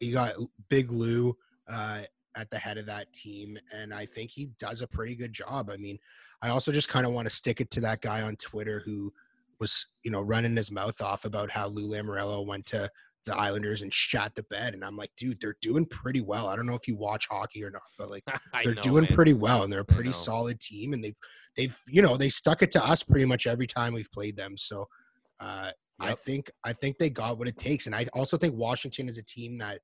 You 0.00 0.12
got 0.12 0.34
Big 0.68 0.90
Lou 0.90 1.36
uh, 1.68 2.02
at 2.36 2.50
the 2.50 2.58
head 2.58 2.78
of 2.78 2.86
that 2.86 3.12
team, 3.12 3.58
and 3.74 3.94
I 3.94 4.06
think 4.06 4.30
he 4.30 4.46
does 4.58 4.82
a 4.82 4.88
pretty 4.88 5.14
good 5.14 5.32
job. 5.32 5.70
I 5.70 5.76
mean, 5.76 5.98
I 6.42 6.48
also 6.48 6.72
just 6.72 6.88
kind 6.88 7.06
of 7.06 7.12
want 7.12 7.28
to 7.28 7.34
stick 7.34 7.60
it 7.60 7.70
to 7.72 7.80
that 7.82 8.00
guy 8.00 8.22
on 8.22 8.36
Twitter 8.36 8.82
who 8.84 9.12
was 9.58 9.86
you 10.02 10.10
know 10.10 10.20
running 10.20 10.56
his 10.56 10.70
mouth 10.70 11.00
off 11.00 11.24
about 11.24 11.50
how 11.50 11.68
Lou 11.68 11.88
Lamoriello 11.88 12.46
went 12.46 12.66
to 12.66 12.90
the 13.26 13.36
Islanders 13.36 13.82
and 13.82 13.92
shot 13.92 14.34
the 14.34 14.44
bed, 14.44 14.72
and 14.74 14.84
I'm 14.84 14.96
like, 14.96 15.10
dude, 15.16 15.38
they're 15.40 15.56
doing 15.60 15.84
pretty 15.84 16.22
well. 16.22 16.48
I 16.48 16.56
don't 16.56 16.66
know 16.66 16.74
if 16.74 16.88
you 16.88 16.96
watch 16.96 17.26
hockey 17.30 17.62
or 17.62 17.70
not, 17.70 17.82
but 17.98 18.08
like 18.10 18.24
they're 18.64 18.74
know, 18.74 18.82
doing 18.82 19.04
man. 19.04 19.12
pretty 19.12 19.34
well 19.34 19.64
and 19.66 19.72
they're 19.72 19.80
a 19.80 19.84
pretty 19.84 20.12
solid 20.12 20.60
team 20.60 20.92
and 20.92 21.02
they've 21.02 21.16
they've 21.56 21.76
you 21.88 22.00
know 22.02 22.16
they 22.16 22.28
stuck 22.28 22.62
it 22.62 22.70
to 22.70 22.84
us 22.84 23.02
pretty 23.02 23.24
much 23.24 23.46
every 23.46 23.66
time 23.66 23.92
we've 23.92 24.10
played 24.12 24.36
them 24.36 24.56
so 24.56 24.86
uh 25.40 25.70
i 26.00 26.12
think 26.14 26.50
i 26.64 26.72
think 26.72 26.96
they 26.98 27.10
got 27.10 27.38
what 27.38 27.48
it 27.48 27.58
takes 27.58 27.86
and 27.86 27.94
i 27.94 28.06
also 28.12 28.36
think 28.36 28.54
washington 28.54 29.08
is 29.08 29.18
a 29.18 29.24
team 29.24 29.58
that 29.58 29.80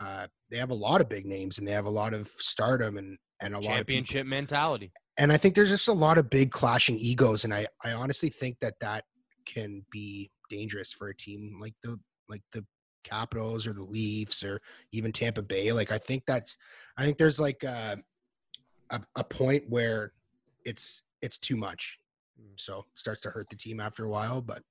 uh 0.00 0.26
they 0.50 0.56
have 0.56 0.70
a 0.70 0.74
lot 0.74 1.00
of 1.00 1.08
big 1.08 1.26
names 1.26 1.58
and 1.58 1.66
they 1.68 1.72
have 1.72 1.86
a 1.86 1.90
lot 1.90 2.14
of 2.14 2.26
stardom 2.38 2.96
and 2.96 3.18
and 3.42 3.54
a 3.54 3.58
lot 3.58 3.70
of 3.70 3.76
championship 3.76 4.26
mentality. 4.26 4.92
and 5.18 5.32
i 5.32 5.36
think 5.36 5.54
there's 5.54 5.70
just 5.70 5.88
a 5.88 5.92
lot 5.92 6.18
of 6.18 6.30
big 6.30 6.50
clashing 6.50 6.98
egos 6.98 7.44
and 7.44 7.52
i 7.52 7.66
i 7.84 7.92
honestly 7.92 8.28
think 8.28 8.56
that 8.60 8.74
that 8.80 9.04
can 9.46 9.84
be 9.90 10.30
dangerous 10.48 10.92
for 10.92 11.08
a 11.08 11.16
team 11.16 11.58
like 11.60 11.74
the 11.82 11.98
like 12.30 12.42
the 12.52 12.64
capitals 13.02 13.66
or 13.66 13.72
the 13.72 13.82
leafs 13.82 14.44
or 14.44 14.60
even 14.92 15.10
tampa 15.10 15.42
bay 15.42 15.72
like 15.72 15.90
i 15.90 15.98
think 15.98 16.22
that's 16.26 16.56
i 16.98 17.04
think 17.04 17.16
there's 17.16 17.40
like 17.40 17.64
uh, 17.64 17.96
a, 18.90 19.00
a 19.16 19.24
point 19.24 19.64
where 19.68 20.12
it's 20.64 21.02
it's 21.22 21.38
too 21.38 21.56
much 21.56 21.98
so 22.56 22.84
starts 22.94 23.22
to 23.22 23.30
hurt 23.30 23.48
the 23.48 23.56
team 23.56 23.80
after 23.80 24.04
a 24.04 24.10
while 24.10 24.42
but 24.42 24.62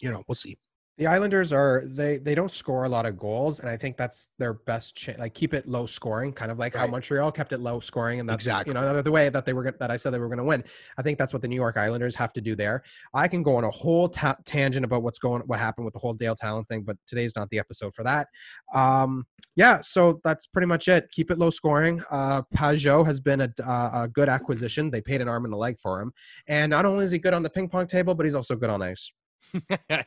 you 0.00 0.10
know, 0.10 0.22
we'll 0.28 0.34
see. 0.34 0.56
The 0.98 1.06
Islanders 1.06 1.52
are 1.52 1.82
they 1.84 2.16
they 2.16 2.34
don't 2.34 2.50
score 2.50 2.84
a 2.84 2.88
lot 2.88 3.04
of 3.04 3.18
goals, 3.18 3.60
and 3.60 3.68
I 3.68 3.76
think 3.76 3.98
that's 3.98 4.30
their 4.38 4.54
best. 4.54 4.96
Cha- 4.96 5.12
like 5.18 5.34
keep 5.34 5.52
it 5.52 5.68
low 5.68 5.84
scoring, 5.84 6.32
kind 6.32 6.50
of 6.50 6.58
like 6.58 6.74
how 6.74 6.86
Montreal 6.86 7.30
kept 7.32 7.52
it 7.52 7.58
low 7.58 7.80
scoring, 7.80 8.18
and 8.18 8.26
that's 8.26 8.42
Exactly. 8.46 8.70
you 8.70 8.80
know 8.80 9.02
the 9.02 9.12
way 9.12 9.28
that 9.28 9.44
they 9.44 9.52
were 9.52 9.70
that 9.78 9.90
I 9.90 9.98
said 9.98 10.10
they 10.14 10.18
were 10.18 10.28
going 10.28 10.38
to 10.38 10.44
win. 10.44 10.64
I 10.96 11.02
think 11.02 11.18
that's 11.18 11.34
what 11.34 11.42
the 11.42 11.48
New 11.48 11.56
York 11.56 11.76
Islanders 11.76 12.14
have 12.14 12.32
to 12.32 12.40
do 12.40 12.56
there. 12.56 12.82
I 13.12 13.28
can 13.28 13.42
go 13.42 13.56
on 13.56 13.64
a 13.64 13.70
whole 13.70 14.08
ta- 14.08 14.38
tangent 14.46 14.86
about 14.86 15.02
what's 15.02 15.18
going 15.18 15.42
what 15.42 15.58
happened 15.58 15.84
with 15.84 15.92
the 15.92 16.00
whole 16.00 16.14
Dale 16.14 16.34
Tallon 16.34 16.64
thing, 16.64 16.80
but 16.80 16.96
today's 17.06 17.36
not 17.36 17.50
the 17.50 17.58
episode 17.58 17.94
for 17.94 18.02
that. 18.04 18.28
Um, 18.72 19.26
yeah, 19.54 19.82
so 19.82 20.20
that's 20.24 20.46
pretty 20.46 20.66
much 20.66 20.88
it. 20.88 21.10
Keep 21.12 21.30
it 21.30 21.38
low 21.38 21.50
scoring. 21.50 22.02
Uh, 22.10 22.40
Pageau 22.54 23.04
has 23.04 23.20
been 23.20 23.42
a, 23.42 23.52
uh, 23.62 23.90
a 24.04 24.08
good 24.08 24.30
acquisition. 24.30 24.90
They 24.90 25.02
paid 25.02 25.20
an 25.20 25.28
arm 25.28 25.44
and 25.44 25.52
a 25.52 25.58
leg 25.58 25.78
for 25.78 26.00
him, 26.00 26.12
and 26.46 26.70
not 26.70 26.86
only 26.86 27.04
is 27.04 27.12
he 27.12 27.18
good 27.18 27.34
on 27.34 27.42
the 27.42 27.50
ping 27.50 27.68
pong 27.68 27.86
table, 27.86 28.14
but 28.14 28.24
he's 28.24 28.34
also 28.34 28.56
good 28.56 28.70
on 28.70 28.80
ice. 28.80 29.12
yeah, 29.90 30.02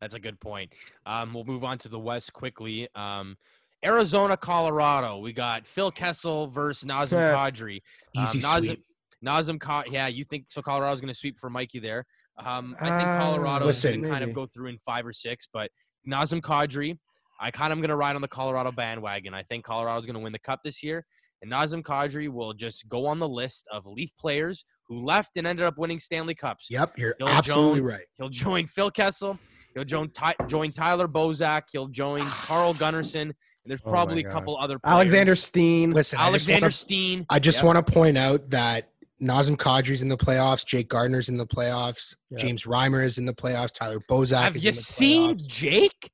that's 0.00 0.14
a 0.14 0.20
good 0.20 0.40
point. 0.40 0.72
Um, 1.06 1.34
we'll 1.34 1.44
move 1.44 1.64
on 1.64 1.78
to 1.78 1.88
the 1.88 1.98
West 1.98 2.32
quickly. 2.32 2.88
Um, 2.94 3.36
Arizona, 3.84 4.36
Colorado. 4.36 5.18
We 5.18 5.32
got 5.32 5.66
Phil 5.66 5.90
Kessel 5.90 6.48
versus 6.48 6.88
Nazem 6.88 7.12
Yeah. 7.12 7.34
Kadri. 7.34 7.80
Um, 8.16 8.24
Easy 8.24 8.40
Nazem, 8.40 8.64
sweep. 8.64 8.84
Nazem, 9.24 9.60
Ka- 9.60 9.84
yeah, 9.90 10.06
you 10.06 10.24
think 10.24 10.46
so? 10.48 10.62
Colorado's 10.62 11.00
going 11.00 11.12
to 11.12 11.18
sweep 11.18 11.38
for 11.38 11.48
Mikey 11.50 11.78
there. 11.78 12.06
Um, 12.38 12.76
I 12.80 12.88
think 12.88 13.08
Uh, 13.08 13.18
Colorado 13.18 13.68
is 13.68 13.82
going 13.82 14.02
to 14.02 14.08
kind 14.08 14.24
of 14.24 14.32
go 14.34 14.46
through 14.46 14.68
in 14.68 14.78
five 14.78 15.06
or 15.06 15.12
six, 15.12 15.48
but 15.52 15.70
Nazem 16.08 16.40
Kadri, 16.40 16.98
I 17.38 17.50
kind 17.50 17.72
of 17.72 17.76
am 17.78 17.80
going 17.82 17.88
to 17.90 17.96
ride 17.96 18.16
on 18.16 18.22
the 18.22 18.28
Colorado 18.28 18.70
bandwagon. 18.72 19.32
I 19.34 19.42
think 19.42 19.64
Colorado's 19.64 20.04
going 20.06 20.14
to 20.14 20.20
win 20.20 20.32
the 20.32 20.38
cup 20.38 20.60
this 20.62 20.82
year. 20.82 21.06
And 21.42 21.50
Nazem 21.50 21.82
Kadri 21.82 22.28
will 22.28 22.52
just 22.52 22.88
go 22.88 23.06
on 23.06 23.18
the 23.18 23.28
list 23.28 23.66
of 23.72 23.86
Leaf 23.86 24.12
players 24.18 24.64
who 24.86 25.02
left 25.04 25.36
and 25.36 25.46
ended 25.46 25.64
up 25.64 25.78
winning 25.78 25.98
Stanley 25.98 26.34
Cups. 26.34 26.66
Yep, 26.70 26.98
you're 26.98 27.14
Bill 27.18 27.28
absolutely 27.28 27.80
Jones. 27.80 27.92
right. 27.92 28.04
He'll 28.18 28.28
join 28.28 28.66
Phil 28.66 28.90
Kessel. 28.90 29.38
He'll 29.74 29.84
join 29.84 30.10
Ty- 30.10 30.34
join 30.48 30.72
Tyler 30.72 31.08
Bozak. 31.08 31.62
He'll 31.72 31.86
join 31.88 32.22
ah. 32.24 32.44
Carl 32.46 32.74
Gunnarsson. 32.74 33.22
And 33.22 33.34
there's 33.66 33.80
Oh 33.84 33.90
probably 33.90 34.24
a 34.24 34.28
couple 34.30 34.56
other 34.58 34.78
players. 34.78 34.94
Alexander 34.94 35.36
Steen. 35.36 35.92
Listen, 35.92 36.18
Alexander 36.18 36.66
I 36.66 36.68
just 36.68 36.80
Steen. 36.80 37.26
I 37.30 37.38
just 37.38 37.58
Yep. 37.58 37.64
want 37.66 37.86
to 37.86 37.92
point 37.92 38.18
out 38.18 38.50
that 38.50 38.88
Nazem 39.22 39.56
Kadri's 39.56 40.00
in 40.02 40.08
the 40.08 40.16
playoffs, 40.16 40.64
Jake 40.66 40.88
Gardiner's 40.88 41.28
in 41.28 41.36
the 41.36 41.46
playoffs, 41.46 42.16
Yeah. 42.30 42.38
James 42.38 42.64
Reimer 42.64 43.04
is 43.04 43.18
in 43.18 43.26
the 43.26 43.34
playoffs, 43.34 43.70
Tyler 43.72 44.00
Bozak 44.10 44.42
Have 44.42 44.56
is 44.56 44.64
you 44.64 44.70
in 44.70 44.74
the 44.76 44.82
seen 44.82 45.34
playoffs, 45.36 45.48
Jake? 45.48 46.10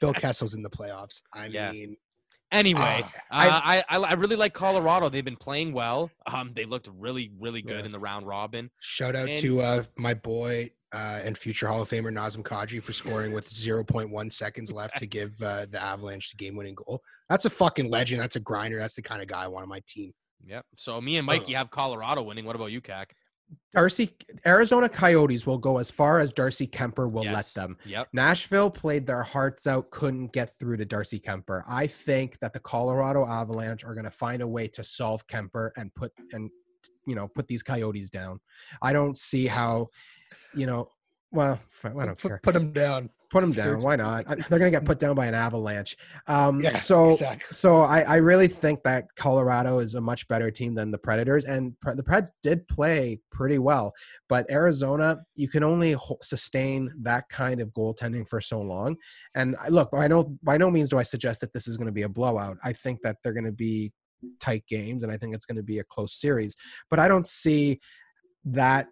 Phil 0.00 0.12
Kessel's 0.14 0.54
in 0.54 0.62
the 0.62 0.70
playoffs. 0.70 1.20
I 1.34 1.46
Yeah. 1.46 1.70
mean, 1.72 1.96
Anyway, 2.52 3.02
ah, 3.04 3.06
uh, 3.30 3.60
I, 3.64 3.84
I 3.88 3.98
I 3.98 4.12
really 4.14 4.36
like 4.36 4.54
Colorado. 4.54 5.08
They've 5.08 5.24
been 5.24 5.36
playing 5.36 5.72
well. 5.72 6.10
Um, 6.26 6.52
they 6.54 6.64
looked 6.64 6.88
really 6.96 7.30
really 7.40 7.60
good 7.60 7.80
Yeah. 7.80 7.86
in 7.86 7.92
the 7.92 7.98
round 7.98 8.26
robin. 8.26 8.70
shout 8.80 9.16
out 9.16 9.28
And- 9.28 9.38
to 9.38 9.60
uh, 9.60 9.82
my 9.98 10.14
boy 10.14 10.70
uh, 10.92 11.20
and 11.24 11.36
future 11.36 11.66
Hall 11.66 11.82
of 11.82 11.90
Famer 11.90 12.12
Nazem 12.12 12.42
Kadri 12.44 12.80
for 12.80 12.92
scoring 12.92 13.32
with 13.32 13.50
0.1 13.50 14.32
seconds 14.32 14.72
left 14.72 14.96
to 14.98 15.06
give 15.06 15.32
uh, 15.42 15.66
the 15.68 15.82
Avalanche 15.82 16.30
the 16.30 16.36
game-winning 16.36 16.76
goal. 16.76 17.02
That's 17.28 17.44
a 17.44 17.50
fucking 17.50 17.90
legend. 17.90 18.20
That's 18.20 18.36
a 18.36 18.40
grinder. 18.40 18.78
That's 18.78 18.94
the 18.94 19.02
kind 19.02 19.20
of 19.20 19.26
guy 19.28 19.42
I 19.42 19.48
want 19.48 19.64
on 19.64 19.68
my 19.68 19.82
team. 19.86 20.12
Yep. 20.46 20.64
So 20.76 21.00
me 21.00 21.16
and 21.16 21.26
Mikey 21.26 21.54
have 21.54 21.70
Colorado 21.70 22.22
winning. 22.22 22.44
What 22.44 22.54
about 22.54 22.66
you, 22.70 22.80
Cac? 22.80 23.12
Darcy 23.72 24.16
Arizona 24.46 24.88
Coyotes 24.88 25.46
will 25.46 25.58
go 25.58 25.78
as 25.78 25.90
far 25.90 26.18
as 26.20 26.32
Darcy 26.32 26.66
Kuemper 26.66 27.10
will 27.10 27.24
let 27.24 27.46
them. 27.54 27.76
Yep. 27.84 28.08
Nashville 28.12 28.70
played 28.70 29.06
their 29.06 29.22
hearts 29.22 29.66
out, 29.66 29.90
couldn't 29.90 30.32
get 30.32 30.50
through 30.58 30.78
to 30.78 30.84
Darcy 30.84 31.20
Kuemper. 31.20 31.62
I 31.68 31.86
think 31.86 32.38
that 32.40 32.54
the 32.54 32.60
Colorado 32.60 33.26
Avalanche 33.26 33.84
are 33.84 33.94
going 33.94 34.04
to 34.04 34.10
find 34.10 34.40
a 34.40 34.46
way 34.46 34.66
to 34.68 34.82
solve 34.82 35.26
Kuemper 35.26 35.70
and 35.76 35.94
put 35.94 36.12
and 36.32 36.50
you 37.06 37.14
know 37.14 37.28
put 37.28 37.48
these 37.48 37.62
Coyotes 37.62 38.08
down. 38.08 38.40
I 38.80 38.92
don't 38.92 39.18
see 39.18 39.46
how, 39.46 39.88
you 40.54 40.66
know, 40.66 40.90
well, 41.32 41.58
fi- 41.70 41.90
I 41.90 42.06
don't 42.06 42.18
put, 42.18 42.28
care. 42.28 42.40
Put 42.42 42.56
him 42.56 42.72
down. 42.72 43.10
Put 43.28 43.40
them 43.40 43.50
down. 43.50 43.82
Why 43.82 43.96
not? 43.96 44.24
They're 44.28 44.58
going 44.58 44.70
to 44.72 44.78
get 44.78 44.84
put 44.84 45.00
down 45.00 45.16
by 45.16 45.26
an 45.26 45.34
avalanche. 45.34 45.96
Um, 46.28 46.60
Yeah, 46.60 46.76
so 46.76 47.10
exactly. 47.10 47.44
so 47.50 47.80
I, 47.82 48.02
I 48.02 48.16
really 48.16 48.46
think 48.46 48.84
that 48.84 49.06
Colorado 49.16 49.80
is 49.80 49.94
a 49.94 50.00
much 50.00 50.28
better 50.28 50.48
team 50.50 50.74
than 50.76 50.92
the 50.92 50.98
Predators, 50.98 51.44
and 51.44 51.74
the 51.82 52.04
Preds 52.04 52.30
did 52.44 52.66
play 52.68 53.18
pretty 53.32 53.58
well. 53.58 53.92
But 54.28 54.48
Arizona, 54.48 55.18
you 55.34 55.48
can 55.48 55.64
only 55.64 55.96
sustain 56.22 56.92
that 57.02 57.28
kind 57.28 57.60
of 57.60 57.70
goaltending 57.70 58.28
for 58.28 58.40
so 58.40 58.60
long. 58.60 58.94
And 59.34 59.56
I- 59.60 59.68
look, 59.68 59.88
I 59.92 60.06
know 60.06 60.36
by 60.44 60.56
no 60.56 60.70
means 60.70 60.88
do 60.88 60.98
I 60.98 61.02
suggest 61.02 61.40
that 61.40 61.52
this 61.52 61.66
is 61.66 61.76
going 61.76 61.86
to 61.86 61.92
be 61.92 62.02
a 62.02 62.08
blowout. 62.08 62.58
I 62.62 62.72
think 62.72 63.00
that 63.02 63.16
they're 63.24 63.34
going 63.34 63.44
to 63.44 63.52
be 63.52 63.92
tight 64.38 64.64
games, 64.68 65.02
and 65.02 65.10
I 65.10 65.16
think 65.18 65.34
it's 65.34 65.46
going 65.46 65.56
to 65.56 65.64
be 65.64 65.80
a 65.80 65.84
close 65.84 66.14
series. 66.18 66.56
But 66.88 67.00
I 67.00 67.08
don't 67.08 67.26
see 67.26 67.80
that 68.44 68.86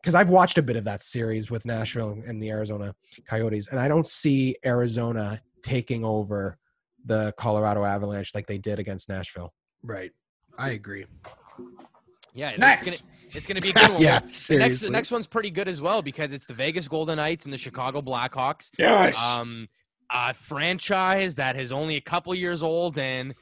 because 0.00 0.14
I've 0.14 0.30
watched 0.30 0.58
a 0.58 0.62
bit 0.62 0.76
of 0.76 0.84
that 0.84 1.02
series 1.02 1.50
with 1.50 1.64
Nashville 1.66 2.22
and 2.26 2.42
the 2.42 2.50
Arizona 2.50 2.94
Coyotes, 3.28 3.68
and 3.68 3.78
I 3.78 3.88
don't 3.88 4.06
see 4.06 4.56
Arizona 4.64 5.40
taking 5.62 6.04
over 6.04 6.56
the 7.04 7.32
Colorado 7.36 7.84
Avalanche 7.84 8.34
like 8.34 8.46
they 8.46 8.58
did 8.58 8.78
against 8.78 9.08
Nashville. 9.08 9.52
Right. 9.82 10.10
I 10.58 10.70
agree. 10.70 11.06
Yeah. 12.34 12.56
Next. 12.56 13.04
It's 13.32 13.46
gonna, 13.46 13.60
be 13.60 13.70
a 13.70 13.72
good 13.72 13.90
one. 13.92 14.02
yeah, 14.02 14.18
The 14.20 14.56
next, 14.58 14.80
the 14.80 14.90
next 14.90 15.10
one's 15.12 15.28
pretty 15.28 15.50
good 15.50 15.68
as 15.68 15.80
well 15.80 16.02
because 16.02 16.32
it's 16.32 16.46
the 16.46 16.54
Vegas 16.54 16.88
Golden 16.88 17.16
Knights 17.16 17.44
and 17.44 17.54
the 17.54 17.58
Chicago 17.58 18.02
Blackhawks. 18.02 18.70
Yes. 18.76 19.16
Um, 19.22 19.68
a 20.10 20.34
franchise 20.34 21.36
that 21.36 21.56
is 21.56 21.70
only 21.70 21.94
a 21.96 22.00
couple 22.00 22.34
years 22.34 22.62
old 22.64 22.98
and 22.98 23.34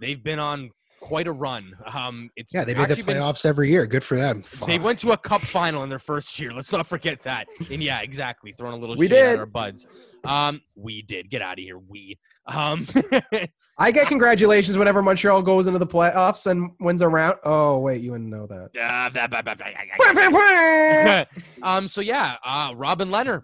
they've 0.00 0.22
been 0.22 0.38
on 0.38 0.70
quite 1.04 1.26
a 1.26 1.32
run. 1.32 1.76
Um, 1.92 2.30
it's 2.34 2.54
yeah, 2.54 2.64
they 2.64 2.72
made 2.72 2.88
the 2.88 2.92
actually 2.92 3.02
been- 3.02 3.16
playoffs 3.18 3.44
every 3.44 3.70
year. 3.70 3.86
Good 3.86 4.02
for 4.02 4.16
them. 4.16 4.42
They 4.66 4.78
went 4.78 4.98
to 5.00 5.12
a 5.12 5.18
cup 5.18 5.42
final 5.42 5.82
in 5.82 5.90
their 5.90 5.98
first 5.98 6.40
year. 6.40 6.54
Let's 6.54 6.72
not 6.72 6.86
forget 6.86 7.22
that. 7.24 7.46
And 7.70 7.82
yeah, 7.82 8.00
exactly. 8.00 8.52
Throwing 8.52 8.74
a 8.74 8.78
little 8.78 8.96
We 8.96 9.08
shade 9.08 9.34
at 9.34 9.38
our 9.38 9.44
buds. 9.44 9.86
Um, 10.24 10.62
we 10.74 11.02
did. 11.02 11.28
Get 11.28 11.42
out 11.42 11.58
of 11.58 11.62
here. 11.62 11.78
We. 11.78 12.18
Um, 12.46 12.86
I 13.78 13.90
get 13.90 14.06
congratulations 14.06 14.78
whenever 14.78 15.02
Montreal 15.02 15.42
goes 15.42 15.66
into 15.66 15.78
the 15.78 15.86
playoffs 15.86 16.46
and 16.46 16.70
wins 16.80 17.02
a 17.02 17.08
round. 17.08 17.36
Oh 17.44 17.80
wait, 17.80 18.00
you 18.00 18.12
wouldn't 18.12 18.30
know 18.30 18.46
that. 18.46 18.70
uh, 18.80 19.10
um. 21.62 21.86
So 21.86 22.00
yeah, 22.00 22.36
uh, 22.42 22.72
Robin 22.74 23.10
Lehner, 23.10 23.42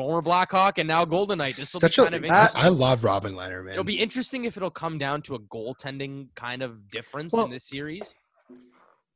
former 0.00 0.22
Blackhawk 0.22 0.78
and 0.78 0.88
now 0.88 1.04
Golden 1.04 1.38
Knight. 1.38 1.54
This 1.56 1.74
will 1.74 1.80
be 1.80 1.84
Such 1.84 1.98
a, 1.98 2.02
kind 2.04 2.14
of 2.14 2.22
I, 2.24 2.26
interesting. 2.26 2.62
I 2.64 2.68
love 2.68 3.04
Robin 3.04 3.34
Lehner, 3.34 3.62
man. 3.62 3.72
It'll 3.72 3.84
be 3.84 3.98
interesting 3.98 4.46
if 4.46 4.56
it'll 4.56 4.70
come 4.70 4.96
down 4.96 5.20
to 5.22 5.34
a 5.34 5.38
goaltending 5.38 6.28
kind 6.34 6.62
of 6.62 6.88
difference 6.90 7.34
Well- 7.34 7.44
in 7.44 7.50
this 7.50 7.64
series. 7.64 8.14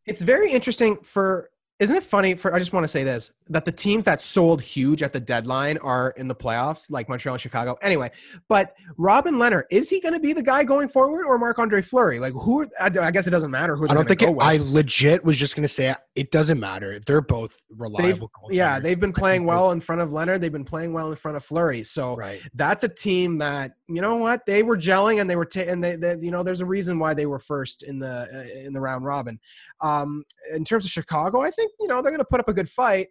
It's 0.07 0.21
very 0.21 0.53
interesting 0.53 0.99
for. 1.03 1.49
Isn't 1.81 1.97
it 1.97 2.05
funny 2.05 2.35
for? 2.35 2.55
I 2.55 2.59
just 2.61 2.73
want 2.73 2.85
to 2.85 2.89
say 2.89 3.03
this 3.03 3.33
that 3.49 3.65
the 3.65 3.73
teams 3.73 4.05
that 4.05 4.23
sold 4.23 4.63
huge 4.63 5.03
at 5.03 5.13
the 5.13 5.19
deadline 5.19 5.77
are 5.79 6.11
in 6.17 6.29
the 6.29 6.35
playoffs, 6.35 6.89
like 6.91 7.09
Montreal 7.09 7.35
and 7.35 7.41
Chicago. 7.41 7.77
Anyway, 7.83 8.11
but 8.49 8.75
Robin 8.97 9.35
Lehner 9.37 9.63
is 9.73 9.89
he 9.91 10.01
going 10.01 10.13
to 10.15 10.21
be 10.21 10.33
the 10.35 10.43
guy 10.43 10.63
going 10.63 10.89
forward, 10.89 11.25
or 11.27 11.37
Marc 11.39 11.59
Andre 11.59 11.83
Fleury? 11.83 12.21
Like 12.21 12.33
who? 12.35 12.61
are- 12.61 12.69
I, 12.81 12.91
I 13.07 13.11
guess 13.11 13.27
it 13.27 13.31
doesn't 13.31 13.51
matter 13.51 13.75
who. 13.77 13.85
I 13.87 13.89
they're 13.89 13.97
don't 13.97 14.07
think 14.09 14.21
go 14.21 14.27
it, 14.29 14.37
with. 14.37 14.47
I 14.47 14.59
legit 14.61 15.25
was 15.25 15.37
just 15.37 15.57
gonna 15.57 15.67
say 15.67 15.95
it 16.15 16.31
doesn't 16.31 16.61
matter. 16.61 17.01
They're 17.05 17.21
both 17.21 17.57
reliable. 17.71 18.31
yeah, 18.49 18.79
they've 18.79 19.01
been 19.01 19.13
playing 19.13 19.45
well 19.47 19.73
in 19.73 19.81
front 19.81 20.01
of 20.01 20.11
Lehner. 20.11 20.39
They've 20.39 20.53
been 20.53 20.65
playing 20.65 20.93
well 20.93 21.11
in 21.11 21.17
front 21.17 21.37
of 21.37 21.45
Fleury. 21.45 21.83
So 21.83 22.15
Right. 22.15 22.41
that's 22.55 22.85
a 22.85 22.89
team 22.89 23.39
that 23.39 23.73
you 23.89 24.01
know 24.01 24.17
what 24.17 24.47
they 24.47 24.63
were 24.63 24.77
gelling 24.77 25.21
and 25.21 25.29
they 25.29 25.35
were 25.37 25.45
ta- 25.45 25.61
and 25.63 25.83
they, 25.83 25.97
they 25.97 26.17
you 26.21 26.31
know 26.31 26.43
there's 26.45 26.61
a 26.61 26.67
reason 26.67 26.99
why 27.01 27.15
they 27.15 27.27
were 27.27 27.41
first 27.41 27.83
in 27.83 27.99
the 27.99 28.29
uh, 28.33 28.59
in 28.61 28.73
the 28.73 28.81
round 28.81 29.05
robin. 29.05 29.41
Um, 29.81 30.25
in 30.55 30.65
terms 30.65 30.85
of 30.85 30.93
Chicago, 30.93 31.41
I 31.43 31.51
think 31.51 31.73
you 31.81 31.89
know 31.89 32.01
they're 32.01 32.13
going 32.13 32.19
to 32.19 32.25
put 32.25 32.41
up 32.41 32.49
a 32.49 32.53
good 32.55 32.69
fight, 32.71 33.09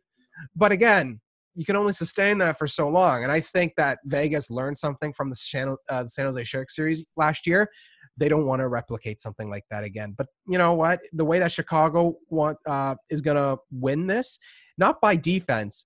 but 0.56 0.72
again. 0.72 1.20
You 1.56 1.66
can 1.66 1.76
only 1.76 1.94
sustain 1.94 2.40
that 2.40 2.58
for 2.58 2.66
so 2.66 2.90
long, 2.90 3.22
and 3.22 3.32
I 3.32 3.40
think 3.40 3.74
that 3.78 4.00
Vegas 4.06 4.50
learned 4.50 4.76
something 4.76 5.14
from 5.14 5.30
the 5.30 5.36
San, 5.36 5.76
uh, 5.88 6.02
the 6.02 6.10
San 6.10 6.26
Jose 6.26 6.44
Sharks 6.46 6.76
series 6.76 7.06
last 7.16 7.46
year. 7.46 7.70
They 8.18 8.30
don't 8.30 8.46
want 8.46 8.60
to 8.60 8.68
replicate 8.68 9.20
something 9.22 9.50
like 9.50 9.64
that 9.72 9.84
again. 9.84 10.14
But 10.18 10.28
you 10.48 10.58
know 10.58 10.74
what? 10.74 11.00
The 11.14 11.26
way 11.26 11.40
that 11.40 11.52
Chicago 11.52 12.16
want 12.30 12.58
uh, 12.68 12.96
is 13.10 13.22
going 13.22 13.38
to 13.38 13.58
win 13.72 14.08
this, 14.08 14.38
not 14.78 15.02
by 15.02 15.16
defense, 15.16 15.86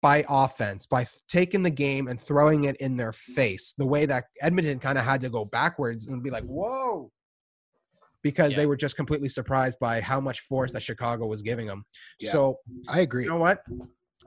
by 0.00 0.24
offense, 0.28 0.86
by 0.86 1.02
f- 1.02 1.20
taking 1.28 1.62
the 1.62 1.70
game 1.70 2.08
and 2.08 2.20
throwing 2.20 2.64
it 2.64 2.76
in 2.78 2.96
their 2.96 3.12
face, 3.12 3.74
the 3.78 3.86
way 3.86 4.06
that 4.06 4.24
Edmonton 4.40 4.80
kind 4.80 4.98
of 4.98 5.04
had 5.04 5.20
to 5.20 5.28
go 5.30 5.44
backwards 5.44 6.08
and 6.08 6.22
be 6.22 6.30
like, 6.30 6.42
whoa, 6.44 7.12
because 8.22 8.52
Yeah. 8.52 8.58
they 8.58 8.66
were 8.66 8.76
just 8.76 8.96
completely 8.96 9.28
surprised 9.28 9.78
by 9.78 10.00
how 10.00 10.20
much 10.20 10.40
force 10.40 10.72
that 10.72 10.82
Chicago 10.82 11.26
was 11.28 11.42
giving 11.42 11.68
them. 11.68 11.84
Yeah. 12.18 12.32
So, 12.32 12.58
I 12.88 13.00
agree. 13.00 13.22
you 13.24 13.30
know 13.30 13.36
what? 13.36 13.62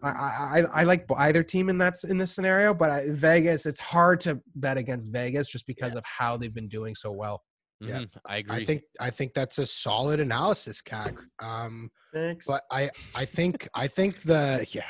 I, 0.06 0.10
I, 0.10 0.60
I 0.60 0.82
I 0.82 0.84
like 0.84 1.06
either 1.18 1.44
team 1.44 1.70
in 1.70 1.78
that's 1.78 2.04
in 2.04 2.18
this 2.18 2.32
scenario, 2.32 2.74
but 2.74 2.92
I, 2.92 3.10
Vegas, 3.10 3.66
it's 3.66 3.80
hard 3.80 4.20
to 4.22 4.40
bet 4.56 4.78
against 4.78 5.10
Vegas 5.10 5.48
just 5.48 5.66
because 5.66 5.96
of 5.96 6.04
how 6.06 6.38
they've 6.38 6.54
been 6.54 6.68
doing 6.68 6.96
so 6.96 7.12
well. 7.12 7.42
Yeah. 7.80 8.00
Mhm, 8.00 8.10
I 8.26 8.38
agree. 8.38 8.56
I 8.56 8.66
think 8.66 8.84
I 9.00 9.10
think 9.10 9.34
that's 9.34 9.58
a 9.58 9.66
solid 9.66 10.20
analysis, 10.20 10.82
CAC. 10.82 11.18
Um, 11.40 11.92
Thanks. 12.14 12.46
but 12.48 12.64
I 12.72 12.90
I 13.16 13.26
think 13.26 13.68
I 13.74 13.88
think 13.88 14.22
the 14.22 14.66
yeah 14.72 14.84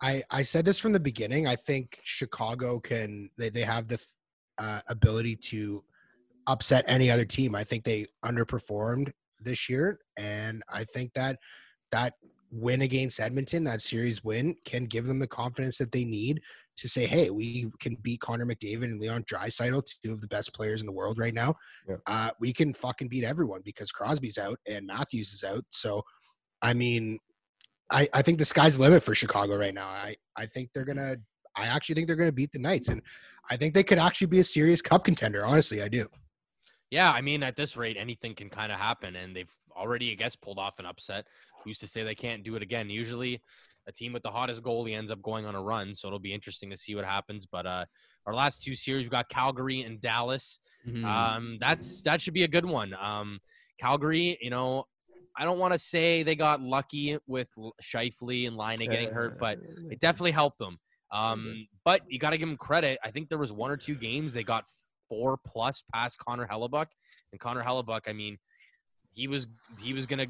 I 0.00 0.22
I 0.30 0.42
said 0.42 0.64
this 0.64 0.78
from 0.78 0.92
the 0.92 1.00
beginning. 1.00 1.46
I 1.46 1.56
think 1.56 1.98
Chicago 2.04 2.78
can 2.78 3.30
they 3.36 3.48
they 3.50 3.62
have 3.62 3.88
the 3.88 4.04
uh, 4.58 4.80
ability 4.88 5.36
to 5.36 5.82
upset 6.46 6.84
any 6.86 7.10
other 7.10 7.24
team. 7.24 7.54
I 7.54 7.64
think 7.64 7.84
they 7.84 8.06
underperformed 8.24 9.12
this 9.40 9.68
year, 9.68 9.98
and 10.16 10.62
I 10.68 10.84
think 10.84 11.14
that 11.14 11.38
that 11.92 12.14
win 12.50 12.82
against 12.82 13.20
Edmonton, 13.20 13.64
that 13.64 13.82
series 13.82 14.24
win, 14.24 14.56
can 14.64 14.84
give 14.84 15.06
them 15.06 15.18
the 15.18 15.26
confidence 15.26 15.78
that 15.78 15.92
they 15.92 16.04
need 16.04 16.40
to 16.76 16.88
say, 16.88 17.06
hey, 17.06 17.30
we 17.30 17.70
can 17.78 17.96
beat 17.96 18.20
Connor 18.20 18.46
McDavid 18.46 18.84
and 18.84 19.00
Leon 19.00 19.24
Draisaitl, 19.24 19.84
two 20.04 20.12
of 20.12 20.20
the 20.20 20.26
best 20.26 20.52
players 20.54 20.80
in 20.80 20.86
the 20.86 20.92
world 20.92 21.18
right 21.18 21.34
now. 21.34 21.54
Yeah. 21.88 21.96
Uh, 22.06 22.30
we 22.40 22.52
can 22.52 22.72
fucking 22.72 23.08
beat 23.08 23.24
everyone 23.24 23.60
because 23.64 23.92
Crosby's 23.92 24.38
out 24.38 24.58
and 24.66 24.86
Matthews 24.86 25.32
is 25.32 25.44
out. 25.44 25.64
So, 25.70 26.02
I 26.62 26.74
mean, 26.74 27.18
I, 27.90 28.08
I 28.12 28.22
think 28.22 28.38
the 28.38 28.44
sky's 28.44 28.78
the 28.78 28.84
limit 28.84 29.02
for 29.02 29.14
Chicago 29.14 29.56
right 29.56 29.74
now. 29.74 29.88
I, 29.88 30.16
I 30.36 30.46
think 30.46 30.70
they're 30.72 30.84
gonna 30.84 31.16
I 31.56 31.66
actually 31.66 31.96
think 31.96 32.06
they're 32.06 32.16
gonna 32.16 32.32
beat 32.32 32.52
the 32.52 32.58
Knights, 32.58 32.88
and 32.88 33.02
I 33.50 33.56
think 33.56 33.74
they 33.74 33.82
could 33.82 33.98
actually 33.98 34.28
be 34.28 34.38
a 34.38 34.44
serious 34.44 34.80
cup 34.80 35.04
contender. 35.04 35.44
Honestly, 35.44 35.82
I 35.82 35.88
do. 35.88 36.08
Yeah, 36.90 37.12
I 37.12 37.20
mean, 37.20 37.42
at 37.42 37.56
this 37.56 37.76
rate, 37.76 37.96
anything 37.98 38.34
can 38.34 38.48
kind 38.48 38.72
of 38.72 38.78
happen, 38.78 39.16
and 39.16 39.34
they've 39.34 39.50
already, 39.76 40.12
I 40.12 40.14
guess, 40.14 40.36
pulled 40.36 40.58
off 40.58 40.78
an 40.78 40.86
upset. 40.86 41.26
Who's 41.64 41.78
to 41.80 41.86
say 41.86 42.02
they 42.02 42.14
can't 42.14 42.42
do 42.42 42.56
it 42.56 42.62
again? 42.62 42.90
Usually, 42.90 43.42
a 43.86 43.92
team 43.92 44.12
with 44.12 44.22
the 44.22 44.30
hottest 44.30 44.62
goalie 44.62 44.96
ends 44.96 45.10
up 45.10 45.22
going 45.22 45.46
on 45.46 45.54
a 45.54 45.62
run, 45.62 45.94
so 45.94 46.06
it'll 46.08 46.18
be 46.18 46.32
interesting 46.34 46.70
to 46.70 46.76
see 46.76 46.94
what 46.94 47.04
happens. 47.04 47.46
But 47.46 47.66
uh, 47.66 47.84
our 48.26 48.34
last 48.34 48.62
two 48.62 48.74
series, 48.74 49.04
we've 49.04 49.10
got 49.10 49.28
Calgary 49.28 49.80
and 49.82 50.00
Dallas. 50.00 50.60
Mhm. 50.86 51.04
Um, 51.04 51.58
that's 51.60 52.02
that 52.02 52.20
should 52.20 52.34
be 52.34 52.44
a 52.44 52.48
good 52.48 52.64
one. 52.66 52.94
Um, 52.94 53.40
Calgary, 53.78 54.38
you 54.40 54.50
know, 54.50 54.84
I 55.36 55.44
don't 55.44 55.58
want 55.58 55.72
to 55.72 55.78
say 55.78 56.22
they 56.22 56.34
got 56.34 56.60
lucky 56.60 57.18
with 57.26 57.48
Scheifele 57.82 58.46
and 58.46 58.56
Laine 58.56 58.76
getting 58.78 59.10
hurt, 59.10 59.38
but 59.38 59.58
Uh, 59.58 59.90
it 59.92 60.00
definitely 60.00 60.32
helped 60.32 60.58
them. 60.58 60.78
Um, 61.12 61.66
but 61.84 62.02
you 62.08 62.18
got 62.18 62.30
to 62.30 62.38
give 62.38 62.48
them 62.48 62.56
credit. 62.56 62.98
I 63.02 63.10
think 63.10 63.28
there 63.28 63.38
was 63.38 63.52
one 63.52 63.70
or 63.70 63.76
two 63.76 63.94
games 63.96 64.32
they 64.32 64.44
got 64.44 64.64
four 65.08 65.38
plus 65.44 65.82
past 65.92 66.18
Connor 66.18 66.46
Hellebuyck, 66.46 66.86
and 67.32 67.40
Connor 67.40 67.64
Hellebuyck. 67.64 68.02
I 68.06 68.12
mean, 68.12 68.38
he 69.12 69.26
was 69.26 69.46
he 69.80 69.92
was 69.92 70.06
gonna 70.06 70.26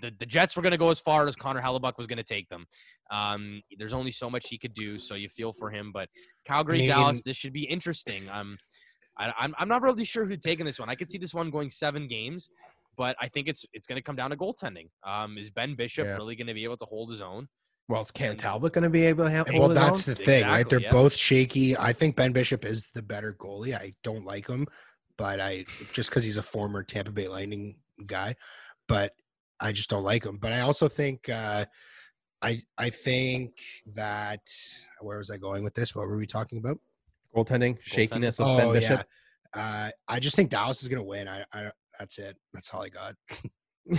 the, 0.00 0.12
the 0.18 0.26
Jets 0.26 0.56
were 0.56 0.62
gonna 0.62 0.76
go 0.76 0.90
as 0.90 1.00
far 1.00 1.26
as 1.26 1.36
Connor 1.36 1.60
Hellebuyck 1.60 1.96
was 1.98 2.06
gonna 2.06 2.22
take 2.22 2.48
them. 2.48 2.66
Um, 3.10 3.62
there's 3.78 3.92
only 3.92 4.10
so 4.10 4.30
much 4.30 4.48
he 4.48 4.58
could 4.58 4.74
do, 4.74 4.98
so 4.98 5.14
you 5.14 5.28
feel 5.28 5.52
for 5.52 5.70
him. 5.70 5.90
But 5.92 6.08
Calgary, 6.44 6.76
I 6.76 6.78
mean- 6.78 6.88
Dallas, 6.88 7.22
this 7.22 7.36
should 7.36 7.52
be 7.52 7.64
interesting. 7.64 8.28
Um, 8.30 8.58
I, 9.18 9.32
I'm 9.38 9.54
I'm 9.58 9.68
not 9.68 9.82
really 9.82 10.04
sure 10.04 10.24
who's 10.24 10.38
taking 10.38 10.66
this 10.66 10.78
one. 10.78 10.88
I 10.88 10.94
could 10.94 11.10
see 11.10 11.18
this 11.18 11.34
one 11.34 11.50
going 11.50 11.70
seven 11.70 12.06
games, 12.06 12.50
but 12.96 13.16
I 13.20 13.28
think 13.28 13.48
it's 13.48 13.64
it's 13.72 13.86
going 13.86 13.96
to 13.96 14.02
come 14.02 14.16
down 14.16 14.30
to 14.30 14.36
goaltending. 14.36 14.88
Um, 15.04 15.38
is 15.38 15.50
Ben 15.50 15.74
Bishop 15.74 16.06
Yeah. 16.06 16.12
really 16.12 16.36
going 16.36 16.46
to 16.46 16.54
be 16.54 16.64
able 16.64 16.76
to 16.78 16.84
hold 16.84 17.10
his 17.10 17.20
own? 17.20 17.48
well, 17.90 18.00
is 18.00 18.12
Cam 18.12 18.36
Talbot 18.36 18.72
going 18.72 18.84
to 18.84 18.90
be 18.90 19.04
able 19.06 19.24
to 19.24 19.30
have? 19.30 19.48
well, 19.52 19.68
that's 19.68 20.04
the 20.04 20.14
thing, 20.14 20.44
right? 20.44 20.68
They're 20.68 20.80
yeah. 20.80 20.92
both 20.92 21.14
shaky. 21.14 21.76
I 21.76 21.92
think 21.92 22.14
Ben 22.14 22.32
Bishop 22.32 22.64
is 22.64 22.88
the 22.94 23.02
better 23.02 23.34
goalie. 23.34 23.74
I 23.74 23.92
don't 24.04 24.24
like 24.24 24.46
him, 24.46 24.68
but 25.18 25.40
I 25.40 25.64
just 25.92 26.08
because 26.08 26.22
he's 26.22 26.36
a 26.36 26.42
former 26.42 26.84
Tampa 26.84 27.10
Bay 27.10 27.26
Lightning 27.26 27.76
guy, 28.06 28.36
but 28.86 29.12
I 29.60 29.72
just 29.72 29.90
don't 29.90 30.02
like 30.04 30.24
him. 30.24 30.38
But 30.38 30.52
I 30.52 30.60
also 30.60 30.88
think 30.88 31.28
uh, 31.28 31.64
I 32.42 32.58
I 32.78 32.90
think 32.90 33.58
that 33.94 34.40
where 35.00 35.18
was 35.18 35.30
I 35.30 35.36
going 35.36 35.62
with 35.64 35.74
this? 35.74 35.94
What 35.94 36.08
were 36.08 36.16
we 36.16 36.26
talking 36.26 36.58
about? 36.58 36.78
goaltending 37.36 37.78
shakiness 37.82 38.40
of 38.40 38.48
oh 38.48 38.56
Ben 38.56 38.72
Bishop. 38.72 39.06
yeah, 39.54 39.86
uh, 39.86 39.90
I 40.08 40.18
just 40.18 40.34
think 40.34 40.50
Dallas 40.50 40.82
is 40.82 40.88
gonna 40.88 41.02
win. 41.04 41.28
I, 41.28 41.44
I 41.52 41.70
that's 41.98 42.18
it. 42.18 42.36
That's 42.52 42.70
all 42.72 42.82
I 42.82 42.88
got. 42.88 43.14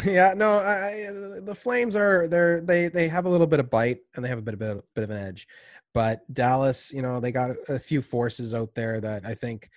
Yeah, 0.06 0.34
no, 0.38 0.52
I, 0.54 1.08
I- 1.10 1.40
the 1.44 1.56
Flames 1.56 1.96
are 1.98 2.28
they're 2.28 2.62
they 2.62 2.88
they 2.88 3.08
have 3.10 3.26
a 3.26 3.30
little 3.30 3.48
bit 3.48 3.60
of 3.60 3.70
bite 3.70 3.98
and 4.16 4.24
they 4.24 4.30
have 4.30 4.38
a 4.38 4.42
bit 4.42 4.54
of 4.54 4.60
bit, 4.60 4.84
bit 4.96 5.04
of 5.04 5.10
an 5.10 5.18
edge, 5.18 5.48
but 5.94 6.22
Dallas, 6.34 6.94
you 6.94 7.02
know, 7.02 7.20
they 7.20 7.32
got 7.32 7.50
a 7.68 7.80
few 7.80 8.02
forces 8.02 8.54
out 8.54 8.70
there 8.76 9.02
that 9.02 9.26
I 9.26 9.34
think 9.34 9.68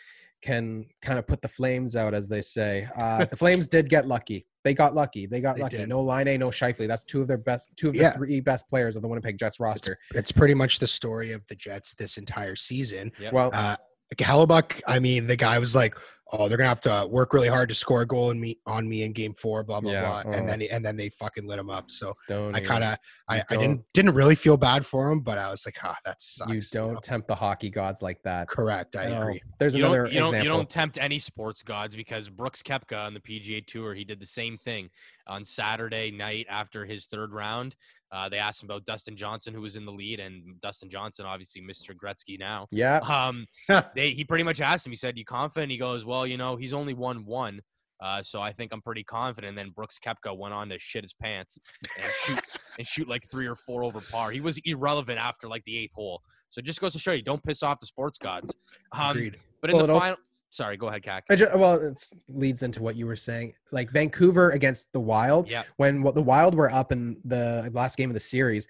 can 0.43 0.87
kind 1.03 1.18
of 1.18 1.26
put 1.26 1.41
the 1.43 1.49
Flames 1.49 1.97
out, 1.97 2.12
as 2.14 2.28
they 2.28 2.43
say. 2.43 2.87
Uh, 2.95 3.24
the 3.24 3.37
Flames 3.37 3.66
did 3.66 3.89
get 3.89 4.07
lucky. 4.07 4.47
They 4.64 4.72
got 4.74 4.94
lucky. 4.94 5.26
They 5.26 5.40
got 5.42 5.56
They 5.56 5.62
lucky. 5.62 5.76
did. 5.76 5.88
No 5.90 6.02
Laine, 6.02 6.40
no 6.40 6.48
Scheifele. 6.48 6.88
That's 6.88 7.04
two 7.04 7.20
of 7.20 7.28
their 7.28 7.36
best, 7.38 7.70
two 7.76 7.88
of 7.88 7.92
the 7.92 8.00
Yeah. 8.00 8.12
three 8.12 8.40
best 8.40 8.68
players 8.68 8.96
of 8.96 9.02
the 9.02 9.08
Winnipeg 9.08 9.38
Jets 9.38 9.60
roster. 9.60 9.98
It's 10.14 10.32
pretty 10.32 10.54
much 10.54 10.78
the 10.78 10.86
story 10.86 11.32
of 11.32 11.46
the 11.48 11.54
Jets 11.54 11.94
this 11.94 12.16
entire 12.16 12.56
season. 12.56 13.12
Yep. 13.20 13.32
Well, 13.34 13.50
Uh, 13.52 13.76
Hellebuyck, 14.16 14.80
I 14.86 14.98
mean, 14.98 15.26
the 15.26 15.36
guy 15.36 15.59
was 15.59 15.74
like, 15.74 15.96
"Oh, 16.32 16.46
they're 16.48 16.57
gonna 16.59 16.68
have 16.68 16.80
to 16.82 17.07
work 17.11 17.32
really 17.32 17.48
hard 17.48 17.68
to 17.70 17.74
score 17.74 18.02
a 18.02 18.07
goal 18.07 18.30
in 18.30 18.40
me 18.40 18.59
on 18.66 18.88
me 18.88 19.02
in 19.02 19.12
Game 19.12 19.34
Four, 19.34 19.64
blah 19.64 19.80
blah 19.80 19.90
Yeah, 19.92 20.22
blah," 20.22 20.22
oh. 20.26 20.30
and 20.36 20.48
then 20.48 20.62
and 20.62 20.84
then 20.84 20.96
they 20.96 21.09
fucking 21.09 21.46
lit 21.46 21.59
him 21.59 21.68
up. 21.70 21.90
So 21.90 22.12
don't 22.28 22.55
I 22.55 22.61
kind 22.61 22.84
of, 22.84 22.96
I, 23.28 23.42
I 23.50 23.57
didn't 23.57 23.82
didn't 23.92 24.14
really 24.14 24.34
feel 24.36 24.57
bad 24.57 24.86
for 24.86 25.11
him, 25.11 25.20
but 25.20 25.36
I 25.38 25.50
was 25.50 25.66
like, 25.66 25.76
"Ah, 25.82 25.96
that 26.05 26.20
sucks." 26.22 26.48
you 26.48 26.57
you 26.57 26.61
don't 26.70 26.94
know? 26.94 27.00
tempt 27.00 27.26
the 27.28 27.34
hockey 27.34 27.70
gods 27.70 28.02
like 28.02 28.22
that. 28.22 28.46
Correct. 28.48 28.94
I 28.94 29.09
No. 29.09 29.22
agree. 29.22 29.42
There's 29.59 29.74
you 29.74 29.84
another 29.84 30.05
don't, 30.05 30.12
you 30.12 30.18
don't, 30.20 30.28
example. 30.28 30.44
you 30.44 30.48
don't 30.50 30.70
tempt 30.70 30.98
any 30.98 31.18
sports 31.18 31.62
gods 31.62 31.96
because 31.96 32.28
Brooks 32.28 32.62
Koepka 32.62 32.96
on 33.07 33.14
the 33.14 33.20
PGA 33.20 33.66
Tour, 33.66 33.94
he 33.94 34.05
did 34.05 34.20
the 34.20 34.26
same 34.26 34.59
thing 34.59 34.90
on 35.26 35.44
Saturday 35.44 36.11
night 36.11 36.46
after 36.48 36.84
his 36.84 37.07
third 37.07 37.32
round. 37.32 37.74
Uh, 38.14 38.28
they 38.28 38.38
asked 38.38 38.62
him 38.62 38.68
about 38.70 38.84
Dustin 38.84 39.16
Johnson, 39.16 39.52
who 39.52 39.60
was 39.60 39.74
in 39.74 39.84
the 39.84 39.90
lead, 39.92 40.20
and 40.20 40.60
Dustin 40.60 40.88
Johnson, 40.88 41.26
obviously 41.26 41.60
Mr. 41.60 41.90
Gretzky 41.94 42.38
now. 42.38 42.68
yeah, 42.70 42.98
Um, 42.98 43.46
they 43.96 44.10
he 44.12 44.22
pretty 44.24 44.44
much 44.44 44.60
asked 44.60 44.86
him. 44.86 44.92
He 44.92 44.96
said, 44.96 45.18
"You 45.18 45.24
confident?" 45.24 45.72
He 45.72 45.78
goes, 45.78 46.04
"Well, 46.06 46.24
you 46.26 46.36
know, 46.36 46.54
he's 46.56 46.72
only 46.72 46.94
won 46.94 47.26
one." 47.26 47.60
Uh, 48.00 48.22
so 48.22 48.40
I 48.40 48.52
think 48.52 48.72
I'm 48.72 48.82
pretty 48.82 49.02
confident. 49.04 49.48
And 49.50 49.58
then 49.58 49.70
Brooks 49.70 49.98
Koepka 50.04 50.36
went 50.36 50.52
on 50.52 50.68
to 50.68 50.78
shit 50.78 51.04
his 51.04 51.14
pants 51.14 51.58
and 52.00 52.10
shoot 52.24 52.40
and 52.78 52.86
shoot 52.86 53.08
like 53.08 53.28
three 53.30 53.46
or 53.46 53.54
four 53.54 53.82
over 53.82 54.00
par. 54.00 54.30
He 54.30 54.40
was 54.40 54.58
irrelevant 54.64 55.18
after 55.18 55.48
like 55.48 55.64
the 55.64 55.78
eighth 55.78 55.94
hole. 55.94 56.20
So 56.50 56.58
it 56.60 56.64
just 56.66 56.80
goes 56.80 56.92
to 56.92 56.98
show 56.98 57.12
you, 57.12 57.22
don't 57.22 57.42
piss 57.42 57.62
off 57.62 57.80
the 57.80 57.86
sports 57.86 58.18
gods. 58.18 58.54
Um, 58.92 59.10
Agreed. 59.12 59.36
but 59.60 59.70
in 59.70 59.76
Well, 59.76 59.86
the 59.86 59.98
final, 59.98 60.16
sorry, 60.55 60.76
go 60.76 60.86
ahead, 60.88 61.02
Cac. 61.02 61.24
I 61.28 61.36
ju- 61.36 61.48
well, 61.57 61.74
it 61.74 62.00
leads 62.28 62.62
into 62.62 62.82
what 62.82 62.96
you 62.96 63.07
were 63.07 63.16
saying. 63.16 63.55
Like 63.72 63.90
Vancouver 63.90 64.50
against 64.50 64.86
the 64.92 65.00
Wild, 65.00 65.48
Yeah, 65.48 65.64
when 65.76 66.02
what 66.02 66.14
the 66.14 66.22
Wild 66.22 66.55
were 66.55 66.70
up 66.70 66.92
in 66.92 67.16
the 67.24 67.70
last 67.74 67.96
game 67.96 68.09
of 68.11 68.14
the 68.14 68.20
series, 68.20 68.66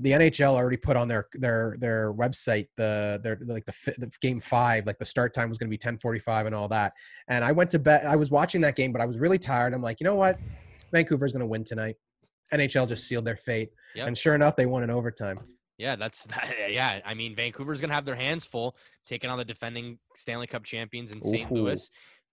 the 0.00 0.10
NHL 0.12 0.54
already 0.54 0.76
put 0.76 0.96
on 0.96 1.08
their 1.08 1.26
their 1.34 1.76
their 1.78 2.12
website 2.12 2.68
the 2.76 3.20
their 3.22 3.38
like 3.46 3.64
the, 3.66 3.72
the 3.98 4.10
game 4.20 4.40
five, 4.40 4.86
like 4.86 4.98
the 4.98 5.06
start 5.06 5.32
time 5.32 5.48
was 5.48 5.58
going 5.58 5.68
to 5.68 5.70
be 5.72 5.78
ten 5.78 5.98
forty 5.98 6.18
five 6.20 6.46
and 6.46 6.54
all 6.54 6.68
that. 6.68 6.92
And 7.28 7.44
I 7.44 7.52
went 7.52 7.70
to 7.70 7.78
bed. 7.78 8.04
I 8.06 8.16
was 8.16 8.30
watching 8.30 8.60
that 8.62 8.76
game, 8.76 8.92
but 8.92 9.00
I 9.00 9.06
was 9.06 9.18
really 9.18 9.38
tired. 9.38 9.72
I'm 9.74 9.82
like, 9.82 9.98
you 10.00 10.04
know 10.04 10.14
what, 10.16 10.38
Vancouver's 10.92 11.32
going 11.32 11.40
to 11.40 11.46
win 11.46 11.64
tonight. 11.64 11.96
NHL 12.52 12.88
just 12.88 13.06
sealed 13.06 13.24
their 13.26 13.36
fate, 13.36 13.70
Yep. 13.94 14.06
and 14.08 14.16
sure 14.18 14.34
enough, 14.34 14.56
they 14.56 14.66
won 14.66 14.82
in 14.82 14.90
overtime. 14.90 15.38
yeah, 15.78 15.96
that's 15.96 16.26
yeah. 16.68 17.00
I 17.04 17.14
mean, 17.14 17.34
Vancouver's 17.36 17.80
gonna 17.80 17.94
have 17.94 18.04
their 18.04 18.14
hands 18.16 18.44
full 18.44 18.76
taking 19.08 19.30
on 19.30 19.38
the 19.38 19.44
defending 19.44 19.98
Stanley 20.16 20.46
Cup 20.46 20.64
champions 20.64 21.10
in 21.12 21.22
St. 21.22 21.50
Louis, 21.50 21.88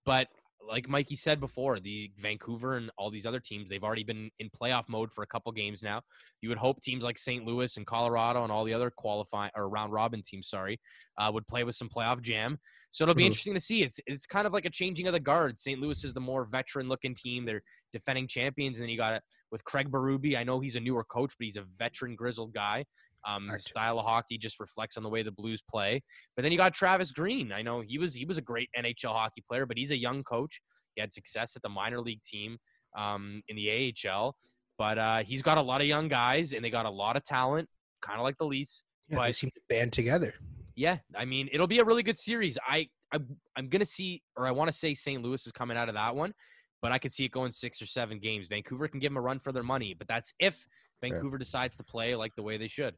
but 0.05 0.27
like 0.67 0.89
Mikey 0.89 1.15
said 1.15 1.39
before, 1.39 1.79
the 1.79 2.11
Vancouver 2.17 2.77
and 2.77 2.89
all 2.97 3.11
these 3.11 3.27
other 3.27 3.39
teams, 3.39 3.69
they've 3.69 3.83
already 3.83 4.03
been 4.03 4.31
in 4.39 4.49
playoff 4.49 4.89
mode 4.89 5.13
for 5.13 5.21
a 5.21 5.27
couple 5.27 5.51
games 5.51 5.83
now. 5.83 6.01
You 6.41 6.49
would 6.49 6.57
hope 6.57 6.81
teams 6.81 7.03
like 7.03 7.19
St. 7.19 7.45
Louis 7.45 7.77
and 7.77 7.85
Colorado 7.85 8.41
and 8.41 8.51
all 8.51 8.63
the 8.63 8.73
other 8.73 8.89
qualifying 8.89 9.51
or 9.55 9.69
round 9.69 9.93
robin 9.93 10.23
teams, 10.23 10.49
sorry, 10.49 10.79
uh, 11.19 11.29
would 11.31 11.47
play 11.47 11.63
with 11.63 11.75
some 11.75 11.87
playoff 11.87 12.19
jam. 12.19 12.57
So 12.89 13.03
it'll 13.03 13.13
be 13.13 13.23
Mhm. 13.23 13.27
interesting 13.27 13.53
to 13.53 13.59
see. 13.59 13.83
It's 13.83 13.99
it's 14.07 14.25
kind 14.25 14.47
of 14.47 14.53
like 14.53 14.65
a 14.65 14.71
changing 14.71 15.05
of 15.05 15.13
the 15.13 15.19
guard. 15.19 15.59
St. 15.59 15.79
Louis 15.79 16.03
is 16.03 16.15
the 16.15 16.19
more 16.19 16.45
veteran 16.45 16.87
looking 16.87 17.13
team. 17.13 17.45
They're 17.45 17.61
defending 17.93 18.27
champions, 18.27 18.79
and 18.79 18.85
then 18.85 18.89
you 18.89 18.97
got 18.97 19.13
it 19.13 19.23
with 19.51 19.63
Craig 19.65 19.91
Berube. 19.91 20.35
I 20.35 20.43
know 20.43 20.59
he's 20.59 20.75
a 20.77 20.79
newer 20.79 21.03
coach, 21.03 21.33
but 21.37 21.45
he's 21.45 21.57
a 21.57 21.63
veteran 21.77 22.15
grizzled 22.15 22.53
guy. 22.55 22.85
Um, 23.27 23.47
Correct. 23.47 23.63
style 23.63 23.99
of 23.99 24.05
hockey 24.05 24.37
just 24.37 24.59
reflects 24.59 24.97
on 24.97 25.03
the 25.03 25.09
way 25.09 25.23
the 25.23 25.31
Blues 25.31 25.63
play. 25.67 26.03
But 26.35 26.43
then 26.43 26.51
you 26.51 26.57
got 26.57 26.73
Travis 26.73 27.11
Green. 27.11 27.51
I 27.51 27.61
know 27.61 27.81
he 27.81 27.97
was 27.97 28.13
he 28.13 28.25
was 28.25 28.37
a 28.37 28.41
great 28.41 28.69
NHL 28.77 29.13
hockey 29.13 29.43
player, 29.47 29.65
but 29.65 29.77
he's 29.77 29.91
a 29.91 29.97
young 29.97 30.23
coach. 30.23 30.61
He 30.95 31.01
had 31.01 31.13
success 31.13 31.55
at 31.55 31.61
the 31.61 31.69
minor 31.69 31.99
league 31.99 32.21
team 32.21 32.57
um, 32.97 33.41
in 33.47 33.55
the 33.55 33.93
AHL, 34.07 34.35
but 34.77 34.97
uh, 34.97 35.23
he's 35.23 35.41
got 35.41 35.57
a 35.57 35.61
lot 35.61 35.81
of 35.81 35.87
young 35.87 36.07
guys, 36.07 36.53
and 36.53 36.63
they 36.63 36.69
got 36.69 36.85
a 36.85 36.89
lot 36.89 37.17
of 37.17 37.23
talent, 37.23 37.67
kind 38.01 38.19
of 38.19 38.23
like 38.23 38.37
the 38.37 38.45
Leafs. 38.45 38.83
Yeah, 39.09 39.23
they 39.23 39.31
seem 39.31 39.51
to 39.51 39.61
band 39.69 39.91
together. 39.93 40.33
Yeah, 40.75 40.97
I 41.15 41.25
mean 41.25 41.49
it'll 41.51 41.67
be 41.67 41.79
a 41.79 41.85
really 41.85 42.03
good 42.03 42.17
series. 42.17 42.57
I, 42.67 42.89
I 43.13 43.19
I'm 43.55 43.69
gonna 43.69 43.85
see, 43.85 44.21
or 44.35 44.45
I 44.45 44.51
want 44.51 44.71
to 44.71 44.77
say 44.77 44.93
St. 44.93 45.21
Louis 45.21 45.45
is 45.45 45.51
coming 45.51 45.77
out 45.77 45.89
of 45.89 45.95
that 45.95 46.15
one, 46.15 46.33
but 46.81 46.91
I 46.91 46.97
could 46.97 47.13
see 47.13 47.25
it 47.25 47.31
going 47.31 47.51
six 47.51 47.81
or 47.81 47.85
seven 47.85 48.19
games. 48.19 48.47
Vancouver 48.49 48.87
can 48.87 48.99
give 48.99 49.11
them 49.11 49.17
a 49.17 49.21
run 49.21 49.39
for 49.39 49.51
their 49.51 49.63
money, 49.63 49.95
but 49.97 50.07
that's 50.07 50.33
if 50.39 50.65
Vancouver 51.01 51.37
decides 51.37 51.77
to 51.77 51.83
play 51.83 52.15
like 52.15 52.35
the 52.35 52.43
way 52.43 52.57
they 52.57 52.67
should. 52.67 52.95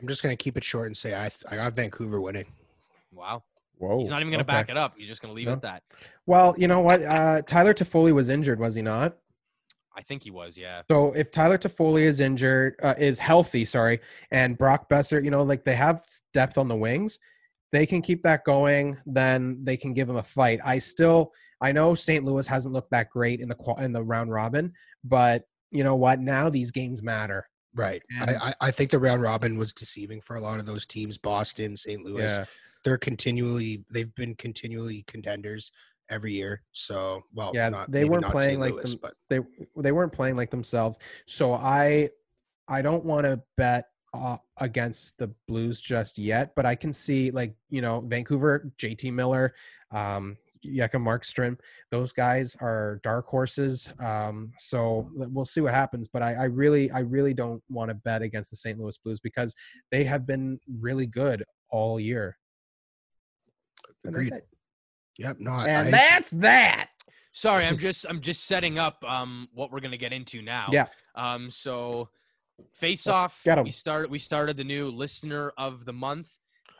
I'm 0.00 0.08
just 0.08 0.22
gonna 0.22 0.36
keep 0.36 0.56
it 0.56 0.64
short 0.64 0.86
and 0.86 0.96
say 0.96 1.14
I 1.14 1.30
I 1.50 1.56
got 1.56 1.74
Vancouver 1.74 2.20
winning. 2.20 2.46
Wow, 3.12 3.42
Whoa! 3.78 3.98
he's 3.98 4.10
not 4.10 4.20
even 4.20 4.32
gonna 4.32 4.44
back 4.44 4.68
it 4.68 4.76
up. 4.76 4.94
He's 4.96 5.08
just 5.08 5.22
gonna 5.22 5.34
leave 5.34 5.48
it 5.48 5.52
at 5.52 5.62
that. 5.62 5.82
Well, 6.26 6.54
you 6.58 6.68
know 6.68 6.80
what? 6.80 7.02
Uh, 7.02 7.42
Tyler 7.42 7.74
Toffoli 7.74 8.12
was 8.12 8.28
injured, 8.28 8.58
was 8.58 8.74
he 8.74 8.82
not? 8.82 9.16
I 9.96 10.02
think 10.02 10.24
he 10.24 10.30
was. 10.30 10.58
Yeah. 10.58 10.82
So 10.90 11.12
if 11.12 11.30
Tyler 11.30 11.58
Toffoli 11.58 12.02
is 12.02 12.20
injured, 12.20 12.74
uh, 12.82 12.94
is 12.98 13.18
healthy, 13.18 13.64
sorry, 13.64 14.00
and 14.30 14.58
Brock 14.58 14.88
Boeser, 14.88 15.22
you 15.22 15.30
know, 15.30 15.42
like 15.42 15.64
they 15.64 15.76
have 15.76 16.02
depth 16.32 16.58
on 16.58 16.68
the 16.68 16.76
wings, 16.76 17.18
they 17.70 17.86
can 17.86 18.02
keep 18.02 18.22
that 18.24 18.44
going. 18.44 18.96
Then 19.06 19.64
they 19.64 19.76
can 19.76 19.94
give 19.94 20.08
him 20.08 20.16
a 20.16 20.22
fight. 20.22 20.60
I 20.64 20.78
still, 20.78 21.32
I 21.60 21.72
know 21.72 21.94
St. 21.94 22.24
Louis 22.24 22.46
hasn't 22.46 22.74
looked 22.74 22.90
that 22.90 23.10
great 23.10 23.40
in 23.40 23.48
the 23.48 23.74
in 23.78 23.92
the 23.92 24.02
round 24.02 24.30
robin, 24.30 24.72
but 25.04 25.44
you 25.70 25.84
know 25.84 25.94
what? 25.94 26.20
Now 26.20 26.50
these 26.50 26.70
games 26.70 27.02
matter. 27.02 27.48
Right. 27.74 28.02
And- 28.20 28.30
I, 28.30 28.54
I 28.60 28.70
think 28.70 28.90
the 28.90 28.98
round 28.98 29.22
robin 29.22 29.58
was 29.58 29.72
deceiving 29.72 30.20
for 30.20 30.36
a 30.36 30.40
lot 30.40 30.58
of 30.60 30.66
those 30.66 30.86
teams. 30.86 31.18
Boston, 31.18 31.76
St. 31.76 32.02
Louis. 32.04 32.38
They're 32.84 32.98
continually 32.98 33.84
they've 33.90 34.14
been 34.14 34.34
continually 34.34 35.04
contenders 35.06 35.72
every 36.10 36.34
year. 36.34 36.62
So 36.72 37.22
well, 37.32 37.52
Yeah, 37.54 37.70
not, 37.70 37.90
they 37.90 38.04
weren't 38.04 38.22
not 38.22 38.32
playing 38.32 38.50
St. 38.50 38.60
like 38.60 38.74
Louis, 38.74 38.90
them- 38.90 39.00
but 39.02 39.14
they 39.30 39.40
they 39.82 39.92
weren't 39.92 40.12
playing 40.12 40.36
like 40.36 40.50
themselves. 40.50 40.98
So 41.26 41.54
I 41.54 42.10
I 42.68 42.82
don't 42.82 43.04
want 43.04 43.24
to 43.24 43.42
bet 43.56 43.86
uh, 44.12 44.36
against 44.58 45.18
the 45.18 45.34
Blues 45.48 45.80
just 45.80 46.18
yet, 46.18 46.52
but 46.54 46.64
I 46.66 46.74
can 46.76 46.92
see 46.92 47.30
like 47.30 47.54
you 47.70 47.80
know 47.80 48.00
Vancouver, 48.00 48.70
JT 48.78 49.12
Miller, 49.12 49.54
um, 49.90 50.36
Jakob 50.64 51.02
Markstrom. 51.02 51.56
Those 51.90 52.12
guys 52.12 52.56
are 52.60 53.00
dark 53.02 53.26
horses. 53.26 53.92
Um, 54.00 54.52
so 54.58 55.08
we'll 55.14 55.44
see 55.44 55.60
what 55.60 55.74
happens. 55.74 56.08
But 56.08 56.22
I, 56.22 56.34
I 56.34 56.44
really, 56.44 56.90
I 56.90 57.00
really 57.00 57.34
don't 57.34 57.62
want 57.68 57.88
to 57.90 57.94
bet 57.94 58.22
against 58.22 58.50
the 58.50 58.56
St. 58.56 58.78
Louis 58.78 58.96
Blues 58.98 59.20
because 59.20 59.54
they 59.90 60.04
have 60.04 60.26
been 60.26 60.58
really 60.80 61.06
good 61.06 61.44
all 61.70 61.98
year. 62.00 62.36
Agreed. 64.06 64.32
Yep. 65.18 65.36
No, 65.40 65.52
I, 65.52 65.68
And 65.68 65.88
I- 65.88 65.90
that's 65.90 66.30
that. 66.30 66.90
Sorry, 67.32 67.64
I'm 67.66 67.78
just 67.78 68.06
I'm 68.08 68.20
just 68.20 68.44
setting 68.44 68.78
up 68.78 69.02
um 69.04 69.48
what 69.52 69.70
we're 69.72 69.80
gonna 69.80 69.96
get 69.96 70.12
into 70.12 70.42
now. 70.42 70.68
Yeah. 70.72 70.86
Um. 71.14 71.50
So, 71.50 72.08
face 72.72 73.06
off. 73.06 73.40
Get 73.44 73.58
'em. 73.58 73.64
We 73.64 73.70
started. 73.70 74.10
We 74.10 74.18
started 74.18 74.56
the 74.56 74.64
new 74.64 74.88
listener 74.88 75.52
of 75.58 75.84
the 75.84 75.92
month. 75.92 76.30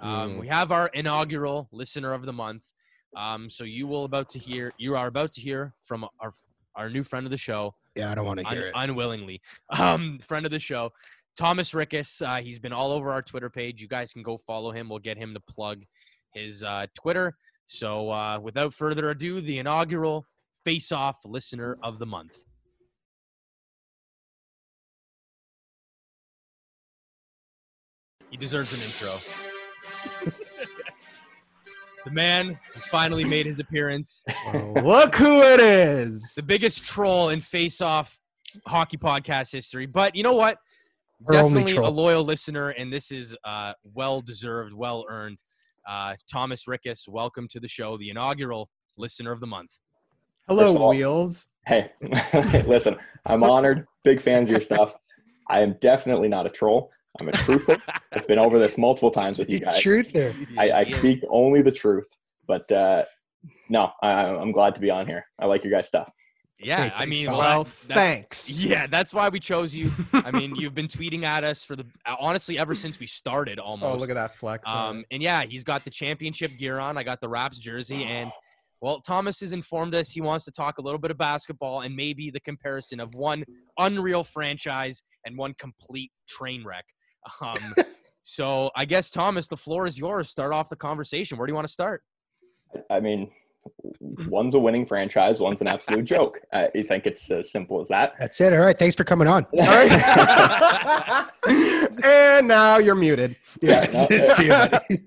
Um. 0.00 0.34
Mm. 0.34 0.40
We 0.40 0.48
have 0.48 0.70
our 0.72 0.88
inaugural 0.88 1.68
listener 1.72 2.12
of 2.12 2.24
the 2.26 2.32
month. 2.32 2.72
Um. 3.16 3.48
So 3.50 3.64
you 3.64 3.86
will 3.86 4.04
about 4.04 4.28
to 4.30 4.38
hear. 4.38 4.72
You 4.78 4.96
are 4.96 5.06
about 5.06 5.32
to 5.32 5.40
hear 5.40 5.74
from 5.82 6.06
our 6.20 6.32
our 6.76 6.90
new 6.90 7.04
friend 7.04 7.24
of 7.26 7.30
the 7.30 7.36
show, 7.36 7.74
yeah, 7.94 8.10
I 8.10 8.14
don't 8.16 8.26
want 8.26 8.40
to 8.40 8.46
un- 8.46 8.52
hear 8.56 8.66
it. 8.66 8.72
unwillingly. 8.74 9.40
Um. 9.78 10.18
Friend 10.22 10.44
of 10.44 10.52
the 10.52 10.58
show. 10.58 10.92
Thomas 11.36 11.72
Rickus, 11.72 12.22
uh, 12.24 12.40
he's 12.40 12.60
been 12.60 12.72
all 12.72 12.92
over 12.92 13.10
our 13.10 13.20
Twitter 13.22 13.50
page. 13.50 13.82
You 13.82 13.88
guys 13.88 14.12
can 14.12 14.22
go 14.22 14.38
follow 14.38 14.70
him. 14.70 14.88
We'll 14.88 15.00
get 15.00 15.18
him 15.18 15.34
to 15.34 15.40
plug 15.40 15.82
his 16.32 16.62
uh, 16.62 16.86
Twitter. 16.94 17.36
So, 17.66 18.10
uh, 18.10 18.38
without 18.40 18.72
further 18.72 19.10
ado, 19.10 19.40
the 19.40 19.58
inaugural 19.58 20.26
Face 20.64 20.92
Off 20.92 21.18
Listener 21.24 21.76
of 21.82 21.98
the 21.98 22.06
Month. 22.06 22.38
He 28.30 28.36
deserves 28.36 28.72
an 28.74 28.80
intro. 28.82 29.18
the 32.04 32.10
man 32.10 32.58
has 32.74 32.84
finally 32.86 33.24
made 33.24 33.46
his 33.46 33.60
appearance. 33.60 34.24
Look 34.82 35.14
who 35.14 35.42
it 35.42 35.60
is. 35.60 36.34
The 36.36 36.42
biggest 36.42 36.84
troll 36.84 37.30
in 37.30 37.40
Face 37.40 37.80
Off 37.80 38.18
hockey 38.66 38.96
podcast 38.96 39.52
history. 39.52 39.86
But 39.86 40.14
you 40.14 40.22
know 40.22 40.34
what? 40.34 40.58
Our 41.28 41.36
only 41.36 41.62
Definitely 41.62 41.86
a 41.86 41.90
loyal 41.90 42.24
listener, 42.24 42.70
and 42.70 42.92
this 42.92 43.10
is 43.10 43.34
uh, 43.44 43.72
well 43.82 44.20
deserved, 44.20 44.74
well 44.74 45.04
earned. 45.08 45.38
Uh, 45.88 46.14
Thomas 46.30 46.64
Rickus, 46.68 47.08
welcome 47.08 47.48
to 47.48 47.60
the 47.60 47.68
show, 47.68 47.96
the 47.96 48.10
inaugural 48.10 48.68
listener 48.98 49.32
of 49.32 49.40
the 49.40 49.46
month. 49.46 49.70
Hello, 50.48 50.64
First 50.64 50.76
of 50.76 50.82
all- 50.82 50.90
Wheels. 50.90 51.46
Hey, 51.66 51.92
listen, 52.66 52.96
I'm 53.24 53.42
honored. 53.42 53.86
Big 54.02 54.20
fans 54.20 54.48
of 54.48 54.52
your 54.52 54.60
stuff. 54.60 54.94
I 55.48 55.60
am 55.60 55.76
definitely 55.80 56.28
not 56.28 56.44
a 56.46 56.50
troll. 56.50 56.90
I'm 57.20 57.28
a 57.28 57.32
truther. 57.32 57.80
I've 58.12 58.26
been 58.26 58.38
over 58.38 58.58
this 58.58 58.76
multiple 58.76 59.10
times 59.10 59.38
with 59.38 59.48
you 59.48 59.60
guys. 59.60 59.80
Truth 59.80 60.12
there. 60.12 60.34
I, 60.58 60.72
I 60.72 60.84
speak 60.84 61.22
only 61.28 61.62
the 61.62 61.72
truth. 61.72 62.08
But 62.46 62.70
uh, 62.72 63.04
no, 63.68 63.92
I, 64.02 64.12
I'm 64.26 64.52
glad 64.52 64.74
to 64.74 64.80
be 64.80 64.90
on 64.90 65.06
here. 65.06 65.24
I 65.38 65.46
like 65.46 65.64
your 65.64 65.72
guys' 65.72 65.86
stuff. 65.88 66.10
Yeah, 66.60 66.84
Hey, 66.84 66.92
I 66.94 67.06
mean, 67.06 67.26
well, 67.26 67.38
Well, 67.38 67.64
that- 67.64 67.88
that- 67.88 67.94
thanks. 67.94 68.48
Yeah, 68.50 68.86
that's 68.86 69.12
why 69.12 69.28
we 69.28 69.40
chose 69.40 69.74
you. 69.74 69.90
I 70.12 70.30
mean, 70.30 70.54
you've 70.56 70.74
been 70.74 70.86
tweeting 70.88 71.24
at 71.24 71.42
us 71.44 71.64
for 71.64 71.74
the 71.76 71.84
honestly 72.20 72.58
ever 72.58 72.74
since 72.74 72.98
we 73.00 73.06
started 73.06 73.58
almost. 73.58 73.92
Oh, 73.92 73.98
look 73.98 74.10
at 74.10 74.14
that 74.14 74.36
flex. 74.36 74.68
Um, 74.68 75.04
and 75.10 75.22
yeah, 75.22 75.44
he's 75.44 75.64
got 75.64 75.84
the 75.84 75.90
championship 75.90 76.52
gear 76.58 76.78
on. 76.78 76.96
I 76.96 77.02
got 77.02 77.20
the 77.20 77.28
Raps 77.28 77.58
jersey, 77.58 78.04
and 78.04 78.30
well, 78.80 79.00
Thomas 79.00 79.40
has 79.40 79.52
informed 79.52 79.94
us 79.94 80.10
he 80.10 80.20
wants 80.20 80.44
to 80.44 80.50
talk 80.52 80.78
a 80.78 80.82
little 80.82 80.98
bit 81.00 81.10
of 81.10 81.18
basketball 81.18 81.80
and 81.80 81.96
maybe 81.96 82.30
the 82.30 82.40
comparison 82.40 83.00
of 83.00 83.14
one 83.14 83.44
unreal 83.78 84.22
franchise 84.22 85.02
and 85.26 85.36
one 85.36 85.54
complete 85.58 86.12
train 86.28 86.64
wreck. 86.64 86.84
Um, 87.40 87.74
so 88.22 88.70
I 88.74 88.84
guess 88.84 89.10
Thomas, 89.10 89.46
the 89.46 89.56
floor 89.56 89.86
is 89.86 89.98
yours. 89.98 90.30
Start 90.30 90.52
off 90.52 90.68
the 90.68 90.76
conversation. 90.76 91.38
Where 91.38 91.46
do 91.46 91.50
you 91.50 91.54
want 91.54 91.66
to 91.66 91.72
start? 91.72 92.02
I 92.90 93.00
mean, 93.00 93.30
one's 94.28 94.54
a 94.54 94.58
winning 94.58 94.84
franchise, 94.84 95.40
one's 95.40 95.60
an 95.60 95.66
absolute 95.68 96.04
joke. 96.04 96.40
I 96.52 96.68
think 96.88 97.06
it's 97.06 97.30
as 97.30 97.50
simple 97.52 97.80
as 97.80 97.88
that. 97.88 98.14
That's 98.18 98.40
it. 98.40 98.52
All 98.52 98.58
right. 98.60 98.78
Thanks 98.78 98.96
for 98.96 99.04
coming 99.04 99.28
on. 99.28 99.44
All 99.58 99.64
right. 99.66 101.26
and 102.04 102.48
now 102.48 102.78
you're 102.78 102.94
muted. 102.94 103.36
Yeah. 103.62 103.86
no. 104.10 104.18
see 104.18 104.44
you, 104.44 104.48
buddy. 104.50 105.04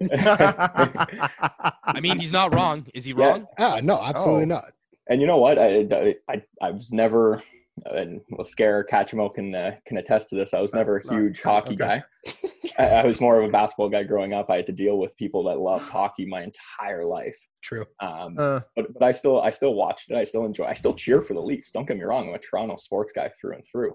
I 1.84 2.00
mean, 2.02 2.20
he's 2.20 2.32
not 2.32 2.54
wrong. 2.54 2.86
Is 2.94 3.06
he 3.06 3.14
Yeah. 3.18 3.26
wrong? 3.30 3.48
ah, 3.60 3.80
no, 3.84 4.02
absolutely 4.02 4.44
Oh. 4.44 4.46
not. 4.46 4.74
And 5.10 5.22
you 5.22 5.28
know 5.28 5.38
what? 5.38 5.58
I 5.58 6.16
I, 6.30 6.42
I 6.62 6.72
was 6.72 6.92
never, 6.92 7.42
and 7.86 8.22
Lascare 8.32 8.84
Kachimo 8.92 9.34
can 9.34 9.54
uh, 9.56 9.76
can 9.86 9.98
attest 9.98 10.30
to 10.30 10.36
this. 10.36 10.54
I 10.54 10.62
was 10.62 10.74
never 10.74 10.96
That's 10.96 11.10
a 11.10 11.14
not- 11.14 11.22
huge 11.22 11.42
hockey 11.42 11.74
okay. 11.76 12.02
guy. 12.02 12.04
I, 12.80 12.84
I 13.02 13.06
was 13.06 13.22
more 13.22 13.40
of 13.40 13.48
a 13.48 13.52
basketball 13.52 13.90
guy 13.90 14.04
growing 14.04 14.34
up. 14.34 14.50
I 14.50 14.58
had 14.58 14.66
to 14.68 14.74
deal 14.74 14.98
with 14.98 15.16
people 15.18 15.44
that 15.46 15.60
loved 15.60 15.90
hockey 15.90 16.26
my 16.26 16.44
entire 16.44 17.06
life. 17.06 17.38
True. 17.62 17.86
Um, 18.00 18.36
Uh, 18.38 18.62
but 18.76 18.94
but 18.94 19.04
I 19.04 19.12
still 19.12 19.42
I 19.42 19.50
still 19.52 19.74
watched 19.76 20.10
it. 20.12 20.16
I 20.18 20.24
still 20.24 20.46
enjoy. 20.46 20.66
I 20.66 20.74
still 20.74 20.94
cheer 20.94 21.22
for 21.22 21.34
the 21.34 21.42
Leafs. 21.42 21.72
Don't 21.72 21.88
get 21.88 21.98
me 21.98 22.04
wrong. 22.04 22.30
I'm 22.30 22.36
a 22.36 22.40
Toronto 22.40 22.76
sports 22.78 23.12
guy 23.12 23.30
through 23.40 23.54
and 23.56 23.64
through. 23.72 23.94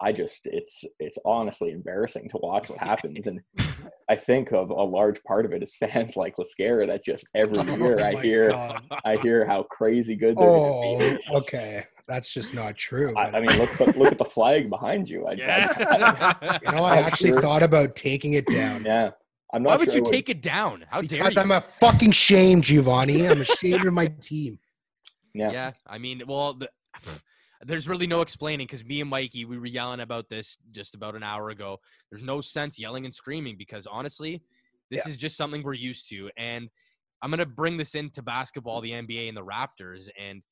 I 0.00 0.10
just 0.10 0.48
it's 0.50 0.84
it's 0.98 1.18
honestly 1.24 1.70
embarrassing 1.70 2.28
to 2.30 2.38
watch 2.42 2.68
what 2.68 2.78
happens, 2.80 3.26
and 3.28 3.40
I 4.08 4.16
think 4.16 4.50
of 4.52 4.70
a 4.70 4.82
large 4.82 5.22
part 5.22 5.44
of 5.46 5.52
it 5.52 5.62
is 5.62 5.76
fans 5.76 6.16
like 6.22 6.36
Lascara 6.36 6.86
that 6.88 7.04
just 7.04 7.28
every 7.36 7.58
year 7.80 7.98
Oh 8.00 8.04
I 8.04 8.14
hear 8.20 8.50
God. 8.50 8.82
I 9.04 9.16
hear 9.16 9.44
how 9.44 9.62
crazy 9.64 10.16
good 10.16 10.36
they're 10.36 10.48
Oh, 10.48 10.98
going 10.98 10.98
to 10.98 11.18
be. 11.18 11.36
okay. 11.36 11.84
That's 12.08 12.32
just 12.32 12.52
not 12.54 12.76
true. 12.76 13.14
I, 13.16 13.30
I 13.30 13.40
mean, 13.40 13.56
look 13.58 13.70
at 13.70 13.78
the, 13.78 13.98
look 13.98 14.12
at 14.12 14.18
the 14.18 14.24
flag 14.24 14.68
behind 14.70 15.08
you. 15.08 15.26
I, 15.26 15.30
I- 15.30 15.34
Yeah. 15.34 16.58
you 16.62 16.72
know, 16.72 16.84
I 16.84 16.98
I'm 16.98 17.04
actually 17.04 17.30
sure- 17.30 17.40
thought 17.40 17.62
about 17.62 17.94
taking 17.94 18.34
it 18.34 18.46
down. 18.46 18.84
yeah, 18.84 19.10
I'm 19.52 19.62
not. 19.62 19.70
Why 19.70 19.76
would 19.76 19.92
sure 19.92 20.00
you 20.02 20.06
I 20.06 20.10
take 20.10 20.28
it 20.28 20.42
down? 20.42 20.84
How 20.90 21.00
dare 21.02 21.20
Because 21.20 21.36
you? 21.36 21.40
I'm 21.42 21.50
a 21.52 21.60
fucking 21.60 22.12
shame, 22.12 22.60
Giovanni. 22.62 23.26
I'm 23.28 23.40
ashamed 23.40 23.86
of 23.86 23.92
my 23.94 24.06
team. 24.20 24.58
Yeah. 25.34 25.50
Yeah, 25.50 25.72
I 25.86 25.96
mean, 25.96 26.20
well, 26.28 26.52
the, 26.52 26.68
there's 27.62 27.88
really 27.88 28.06
no 28.06 28.20
explaining 28.20 28.66
because 28.66 28.84
me 28.84 29.00
and 29.00 29.08
Mikey, 29.08 29.46
we 29.46 29.58
were 29.58 29.64
yelling 29.64 30.00
about 30.00 30.28
this 30.28 30.58
just 30.72 30.94
about 30.94 31.14
an 31.14 31.22
hour 31.22 31.48
ago. 31.48 31.78
There's 32.10 32.22
no 32.22 32.42
sense 32.42 32.78
yelling 32.78 33.06
and 33.06 33.14
screaming 33.14 33.56
because 33.56 33.86
honestly, 33.86 34.42
this 34.90 35.06
is 35.06 35.16
just 35.16 35.38
something 35.38 35.62
we're 35.62 35.72
used 35.72 36.10
to. 36.10 36.28
And 36.36 36.68
I'm 37.22 37.30
gonna 37.30 37.46
bring 37.46 37.78
this 37.78 37.94
into 37.94 38.20
basketball, 38.20 38.82
the 38.82 38.90
NBA, 38.90 39.28
and 39.28 39.34
the 39.36 39.42
Raptors, 39.42 40.10
and 40.20 40.42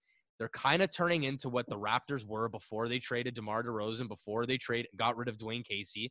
they're 0.41 0.49
kind 0.49 0.81
of 0.83 0.91
turning 0.91 1.25
into 1.25 1.51
what 1.51 1.69
the 1.69 1.77
Raptors 1.77 2.27
were 2.27 2.49
before 2.49 2.89
they 2.89 2.99
traded 2.99 3.35
DeMar 3.35 3.63
DeRozan, 3.63 4.09
before 4.09 4.47
they 4.47 4.57
trade 4.57 4.89
got 4.97 5.17
rid 5.19 5.29
of 5.29 5.37
Dwane 5.37 5.63
Casey. 5.63 6.11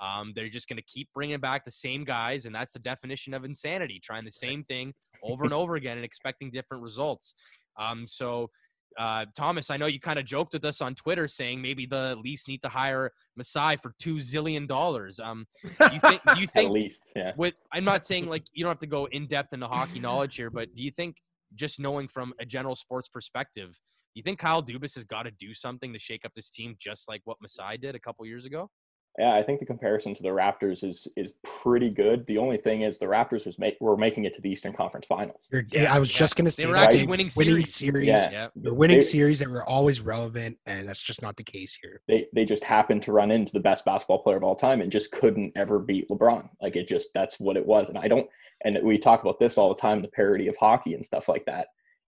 Um, 0.00 0.32
they're 0.36 0.50
just 0.50 0.68
going 0.68 0.76
to 0.76 0.82
keep 0.82 1.08
bringing 1.14 1.40
back 1.40 1.64
the 1.64 1.70
same 1.70 2.04
guys, 2.04 2.44
and 2.44 2.54
that's 2.54 2.72
the 2.72 2.78
definition 2.78 3.32
of 3.32 3.42
insanity: 3.42 3.98
trying 3.98 4.26
the 4.26 4.30
same 4.30 4.64
thing 4.64 4.92
over 5.22 5.44
and 5.44 5.54
over 5.54 5.74
again 5.74 5.96
and 5.96 6.04
expecting 6.04 6.50
different 6.50 6.82
results. 6.82 7.34
Um, 7.78 8.06
so, 8.06 8.50
uh, 8.98 9.24
Thomas, 9.34 9.70
I 9.70 9.78
know 9.78 9.86
you 9.86 9.98
kind 9.98 10.18
of 10.18 10.26
joked 10.26 10.52
with 10.52 10.64
us 10.66 10.82
on 10.82 10.94
Twitter 10.94 11.26
saying 11.26 11.62
maybe 11.62 11.86
the 11.86 12.16
Leafs 12.22 12.48
need 12.48 12.60
to 12.62 12.68
hire 12.68 13.10
Masai 13.34 13.76
for 13.76 13.94
two 13.98 14.16
zillion 14.16 14.68
dollars. 14.68 15.18
Um, 15.20 15.46
do 15.62 15.94
you 15.94 16.00
think? 16.00 16.20
Do 16.34 16.40
you 16.40 16.46
At 16.54 16.70
least, 16.70 17.10
yeah. 17.16 17.32
With 17.34 17.54
I'm 17.72 17.84
not 17.84 18.04
saying 18.04 18.26
like 18.26 18.44
you 18.52 18.62
don't 18.62 18.70
have 18.70 18.78
to 18.80 18.86
go 18.86 19.06
in 19.06 19.26
depth 19.26 19.54
into 19.54 19.68
hockey 19.68 20.00
knowledge 20.00 20.36
here, 20.36 20.50
but 20.50 20.74
do 20.74 20.84
you 20.84 20.90
think 20.90 21.16
just 21.54 21.80
knowing 21.80 22.08
from 22.08 22.32
a 22.40 22.44
general 22.44 22.76
sports 22.76 23.08
perspective, 23.08 23.78
you 24.14 24.22
think 24.22 24.38
Kyle 24.38 24.62
Dubas 24.62 24.94
has 24.94 25.04
got 25.04 25.22
to 25.22 25.30
do 25.30 25.54
something 25.54 25.92
to 25.92 25.98
shake 25.98 26.24
up 26.24 26.32
this 26.34 26.50
team 26.50 26.76
just 26.78 27.08
like 27.08 27.22
what 27.24 27.38
Masai 27.40 27.76
did 27.76 27.94
a 27.94 28.00
couple 28.00 28.26
years 28.26 28.44
ago? 28.44 28.70
Yeah, 29.18 29.34
I 29.34 29.42
think 29.42 29.58
the 29.60 29.66
comparison 29.66 30.14
to 30.14 30.22
the 30.22 30.28
Raptors 30.28 30.82
is 30.84 31.08
is 31.16 31.32
pretty 31.42 31.90
good. 31.90 32.24
The 32.26 32.38
only 32.38 32.56
thing 32.56 32.82
is 32.82 32.98
the 32.98 33.06
Raptors 33.06 33.44
was 33.44 33.58
make, 33.58 33.76
were 33.80 33.96
making 33.96 34.24
it 34.24 34.32
to 34.34 34.40
the 34.40 34.48
Eastern 34.50 34.72
Conference 34.72 35.04
Finals. 35.06 35.48
You're, 35.50 35.64
Yeah, 35.72 35.92
I 35.92 35.98
was 35.98 36.10
yeah. 36.12 36.18
just 36.18 36.36
gonna 36.36 36.50
say 36.50 36.62
They 36.62 36.68
were 36.68 36.74
that. 36.76 36.84
actually 36.84 37.00
They- 37.00 37.06
winning 37.06 37.30
winning 37.36 37.64
series. 37.64 37.74
series. 37.74 38.06
Yeah. 38.06 38.30
Yeah. 38.30 38.48
They're 38.54 38.72
winning 38.72 38.98
They- 38.98 39.02
series 39.02 39.40
that 39.40 39.48
were 39.50 39.64
always 39.68 40.00
relevant, 40.00 40.58
and 40.64 40.88
that's 40.88 41.02
just 41.02 41.22
not 41.22 41.36
the 41.36 41.42
case 41.44 41.76
here. 41.82 42.00
They 42.08 42.28
they 42.32 42.44
just 42.44 42.62
happened 42.64 43.02
to 43.02 43.12
run 43.12 43.30
into 43.32 43.52
the 43.52 43.60
best 43.60 43.84
basketball 43.84 44.22
player 44.22 44.36
of 44.36 44.44
all 44.44 44.54
time 44.56 44.80
and 44.80 44.92
just 44.92 45.10
couldn't 45.10 45.52
ever 45.56 45.80
beat 45.80 46.08
LeBron. 46.08 46.48
Like 46.62 46.76
it 46.76 46.86
just 46.88 47.12
that's 47.12 47.40
what 47.40 47.56
it 47.56 47.66
was. 47.66 47.88
And 47.88 47.98
I 47.98 48.06
don't. 48.08 48.28
And 48.64 48.78
we 48.84 48.96
talk 48.96 49.22
about 49.22 49.40
this 49.40 49.58
all 49.58 49.68
the 49.74 49.80
time, 49.80 50.02
the 50.02 50.08
parody 50.08 50.46
of 50.48 50.56
hockey 50.56 50.94
and 50.94 51.04
stuff 51.04 51.28
like 51.28 51.44
that. 51.46 51.66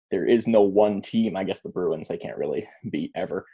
There 0.10 0.26
is 0.26 0.48
no 0.48 0.62
one 0.62 1.02
team. 1.02 1.38
I 1.38 1.44
guess 1.44 1.62
the 1.62 1.70
Bruins 1.70 2.08
they 2.08 2.18
can't 2.18 2.38
really 2.38 2.68
beat 2.90 3.12
ever, 3.16 3.46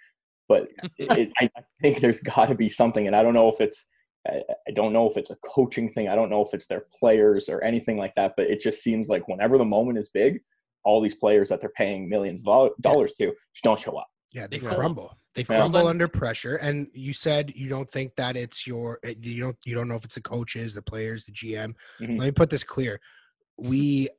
but 0.48 0.68
it, 0.98 1.18
it, 1.18 1.32
I 1.40 1.50
I 1.58 1.62
think 1.82 2.00
there's 2.00 2.20
got 2.22 2.48
to 2.48 2.56
be 2.56 2.70
something. 2.70 3.08
And 3.08 3.16
I 3.16 3.24
don't 3.24 3.34
know 3.34 3.50
if 3.50 3.62
it's 3.62 3.88
I 4.28 4.42
I 4.68 4.72
don't 4.72 4.94
know 4.94 5.10
if 5.10 5.18
it's 5.18 5.32
a 5.32 5.36
coaching 5.38 5.90
thing. 5.90 6.08
I 6.08 6.16
don't 6.16 6.30
know 6.30 6.42
if 6.42 6.54
it's 6.54 6.68
their 6.68 6.86
players 7.00 7.50
or 7.50 7.64
anything 7.64 7.98
like 7.98 8.14
that. 8.16 8.34
But 8.38 8.48
it 8.48 8.60
just 8.62 8.82
seems 8.84 9.10
like 9.10 9.28
whenever 9.28 9.58
the 9.58 9.66
moment 9.66 9.98
is 9.98 10.10
big, 10.10 10.40
all 10.84 11.02
these 11.02 11.16
players 11.16 11.50
that 11.50 11.62
they're 11.62 11.72
paying 11.78 12.10
millions 12.10 12.42
of 12.42 12.46
doll- 12.46 12.72
dollars 12.82 13.12
to 13.14 13.28
just 13.54 13.64
don't 13.64 13.80
show 13.80 13.98
up. 13.98 14.08
Yeah, 14.32 14.48
they 14.48 14.58
They 14.58 14.68
crumble. 14.68 15.18
They 15.36 15.42
Yeah. 15.42 15.46
crumble 15.58 15.80
Hold 15.80 15.90
under 15.90 16.08
pressure. 16.08 16.58
And 16.58 16.88
you 16.94 17.14
said 17.14 17.54
you 17.56 17.68
don't 17.70 17.90
think 17.90 18.16
that 18.18 18.36
it's 18.36 18.68
your 18.68 19.00
uh, 19.06 19.14
you 19.20 19.42
don't 19.42 19.58
you 19.66 19.76
don't 19.76 19.88
know 19.88 19.96
if 19.96 20.06
it's 20.06 20.16
the 20.16 20.22
coaches, 20.22 20.74
the 20.76 20.82
players, 20.82 21.26
the 21.26 21.32
GM. 21.32 21.74
Mhm. 22.02 22.20
Let 22.20 22.26
me 22.26 22.32
put 22.32 22.50
this 22.50 22.64
clear: 22.64 23.00
we 23.58 24.10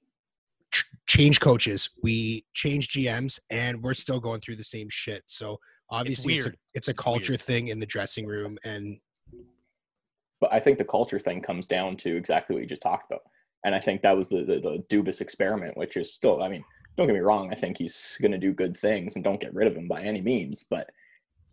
ch- 0.73 0.85
change 1.07 1.41
coaches, 1.41 1.91
we 2.03 2.45
change 2.55 2.89
GMs, 2.89 3.39
and 3.51 3.83
we're 3.83 3.95
still 3.95 4.19
going 4.21 4.41
through 4.41 4.57
the 4.57 4.65
same 4.65 4.89
shit. 4.91 5.23
So 5.27 5.61
obviously, 5.91 6.37
it's, 6.37 6.45
a, 6.45 6.49
weird. 6.49 6.59
it's 6.75 6.89
a 6.89 6.91
It's 6.91 7.05
weird. 7.07 7.27
culture 7.27 7.37
thing 7.37 7.69
in 7.69 7.79
the 7.81 7.87
dressing 7.87 8.27
room, 8.27 8.57
and 8.65 8.99
But 10.41 10.53
I 10.53 10.61
think 10.61 10.79
the 10.79 10.85
culture 10.85 11.19
thing 11.19 11.41
comes 11.41 11.67
down 11.67 11.97
to 11.99 12.17
exactly 12.17 12.55
what 12.55 12.63
you 12.63 12.69
just 12.69 12.83
talked 12.83 13.11
about. 13.11 13.23
And 13.65 13.75
I 13.75 13.79
think 13.79 14.03
that 14.03 14.17
was 14.17 14.29
the, 14.29 14.45
the, 14.45 14.61
the 14.61 14.85
Dubas 14.91 15.21
experiment, 15.21 15.77
which 15.77 15.97
is 15.97 16.13
still, 16.13 16.43
I 16.43 16.49
mean, 16.49 16.63
don't 16.97 17.07
get 17.07 17.15
me 17.15 17.21
wrong. 17.21 17.51
I 17.51 17.55
think 17.55 17.79
he's 17.79 18.19
going 18.21 18.33
to 18.33 18.39
do 18.39 18.53
good 18.53 18.77
things 18.77 19.15
and 19.15 19.25
don't 19.25 19.41
get 19.41 19.55
rid 19.55 19.67
of 19.67 19.77
him 19.77 19.89
by 19.89 20.03
any 20.03 20.21
means. 20.21 20.67
But 20.69 20.91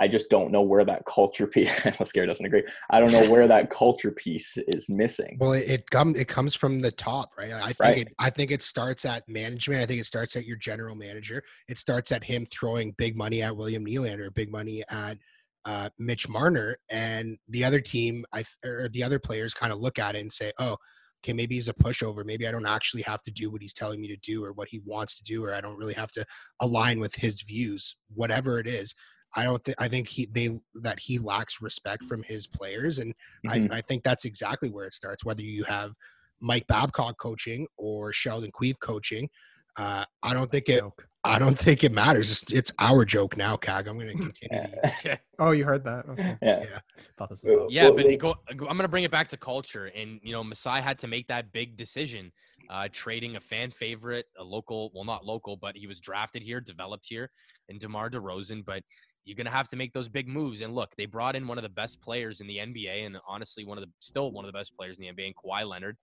I 0.01 0.07
just 0.07 0.31
don't 0.31 0.51
know 0.51 0.63
where 0.63 0.83
that 0.83 1.05
culture 1.05 1.45
piece. 1.45 1.69
Lascari 1.79 2.25
doesn't 2.25 2.45
agree. 2.45 2.63
I 2.89 2.99
don't 2.99 3.11
know 3.11 3.29
where 3.29 3.47
that 3.47 3.69
culture 3.81 4.09
piece 4.09 4.57
is 4.57 4.89
missing. 4.89 5.37
Well, 5.39 5.53
it 5.53 5.69
it, 5.69 5.89
come, 5.91 6.15
it 6.15 6.27
comes 6.27 6.55
from 6.55 6.81
the 6.81 6.91
top, 6.91 7.33
right? 7.37 7.53
I 7.53 7.67
think 7.67 7.79
Right. 7.79 7.97
it. 7.99 8.07
I 8.17 8.31
think 8.31 8.49
it 8.49 8.63
starts 8.63 9.05
at 9.05 9.29
management. 9.29 9.79
I 9.79 9.85
think 9.85 10.01
it 10.01 10.07
starts 10.07 10.35
at 10.35 10.45
your 10.45 10.57
general 10.57 10.95
manager. 10.95 11.43
It 11.69 11.77
starts 11.77 12.11
at 12.11 12.23
him 12.23 12.47
throwing 12.47 12.93
big 12.97 13.15
money 13.15 13.43
at 13.43 13.55
William 13.55 13.85
Nylander, 13.85 14.33
big 14.33 14.51
money 14.51 14.83
at 14.89 15.19
uh, 15.65 15.89
Mitch 15.99 16.27
Marner, 16.27 16.77
and 16.89 17.37
the 17.47 17.63
other 17.63 17.79
team. 17.79 18.25
I 18.33 18.43
or 18.65 18.89
the 18.89 19.03
other 19.03 19.19
players 19.19 19.53
kind 19.53 19.71
of 19.71 19.77
look 19.77 19.99
at 19.99 20.15
it 20.15 20.21
and 20.21 20.33
say, 20.33 20.51
"Oh, 20.57 20.77
okay, 21.23 21.33
maybe 21.33 21.53
he's 21.53 21.69
a 21.69 21.75
pushover. 21.75 22.25
Maybe 22.25 22.47
I 22.47 22.51
don't 22.51 22.65
actually 22.65 23.03
have 23.03 23.21
to 23.21 23.31
do 23.31 23.51
what 23.51 23.61
he's 23.61 23.73
telling 23.73 24.01
me 24.01 24.07
to 24.07 24.17
do 24.17 24.43
or 24.43 24.51
what 24.51 24.69
he 24.69 24.81
wants 24.83 25.15
to 25.17 25.23
do, 25.23 25.45
or 25.45 25.53
I 25.53 25.61
don't 25.61 25.77
really 25.77 25.93
have 25.93 26.11
to 26.13 26.25
align 26.59 26.99
with 26.99 27.13
his 27.13 27.43
views, 27.43 27.95
whatever 28.15 28.59
it 28.59 28.65
is." 28.65 28.95
I 29.35 29.43
don't 29.43 29.63
think 29.63 29.77
I 29.79 29.87
think 29.87 30.07
he 30.09 30.25
they 30.25 30.59
that 30.75 30.99
he 30.99 31.17
lacks 31.19 31.61
respect 31.61 32.03
from 32.03 32.23
his 32.23 32.47
players, 32.47 32.99
and 32.99 33.13
Mhm. 33.45 33.71
I, 33.71 33.77
I 33.77 33.81
think 33.81 34.03
that's 34.03 34.25
exactly 34.25 34.69
where 34.69 34.85
it 34.85 34.93
starts. 34.93 35.23
Whether 35.23 35.43
you 35.43 35.63
have 35.65 35.93
Mike 36.39 36.67
Babcock 36.67 37.17
coaching 37.19 37.67
or 37.77 38.11
Sheldon 38.11 38.51
Keefe 38.59 38.79
coaching, 38.79 39.29
uh, 39.77 40.05
I 40.23 40.33
don't 40.33 40.51
think 40.51 40.67
it. 40.69 40.79
Joke. 40.79 41.07
I 41.23 41.37
don't 41.37 41.55
think 41.57 41.83
it 41.83 41.91
matters. 41.91 42.31
It's, 42.31 42.51
it's 42.51 42.73
our 42.79 43.05
joke 43.05 43.37
now, 43.37 43.55
Cag. 43.55 43.87
I'm 43.87 43.95
going 43.99 44.07
to 44.07 44.13
continue. 44.15 44.65
to- 45.03 45.19
Oh, 45.39 45.51
you 45.51 45.65
heard 45.65 45.83
that? 45.83 46.05
Okay. 46.09 46.35
yeah. 46.41 46.79
Thought 47.15 47.29
this 47.29 47.43
was. 47.43 47.53
Well. 47.53 47.67
Yeah, 47.69 47.89
well, 47.89 47.93
but 48.03 48.17
go, 48.17 48.35
I'm 48.49 48.57
going 48.57 48.79
to 48.79 48.87
bring 48.87 49.03
it 49.03 49.11
back 49.11 49.27
to 49.27 49.37
culture. 49.37 49.85
And, 49.85 50.19
you 50.23 50.31
know, 50.33 50.43
Masai 50.43 50.81
had 50.81 50.97
to 50.97 51.07
make 51.07 51.27
that 51.27 51.51
big 51.51 51.75
decision, 51.75 52.31
uh, 52.71 52.87
trading 52.91 53.35
a 53.35 53.39
fan 53.39 53.69
favorite, 53.69 54.25
a 54.39 54.43
local, 54.43 54.89
well, 54.95 55.03
not 55.03 55.23
local, 55.23 55.57
but 55.57 55.75
he 55.77 55.85
was 55.85 55.99
drafted 55.99 56.41
here, 56.41 56.59
developed 56.59 57.05
here, 57.07 57.29
and 57.69 57.79
DeMar 57.79 58.09
DeRozan. 58.09 58.65
But 58.65 58.81
you're 59.25 59.35
going 59.35 59.45
to 59.45 59.51
have 59.51 59.69
to 59.69 59.75
make 59.75 59.93
those 59.93 60.09
big 60.09 60.27
moves. 60.27 60.61
And 60.61 60.73
look, 60.73 60.95
they 60.95 61.05
brought 61.05 61.35
in 61.35 61.47
one 61.47 61.57
of 61.57 61.63
the 61.63 61.69
best 61.69 62.01
players 62.01 62.41
in 62.41 62.47
the 62.47 62.57
NBA 62.57 63.05
and 63.05 63.17
honestly, 63.27 63.65
one 63.65 63.77
of 63.77 63.83
the, 63.83 63.89
still 63.99 64.31
one 64.31 64.45
of 64.45 64.51
the 64.51 64.57
best 64.57 64.75
players 64.75 64.97
in 64.97 65.05
the 65.05 65.11
NBA, 65.11 65.27
in 65.27 65.33
Kawhi 65.33 65.67
Leonard. 65.67 65.97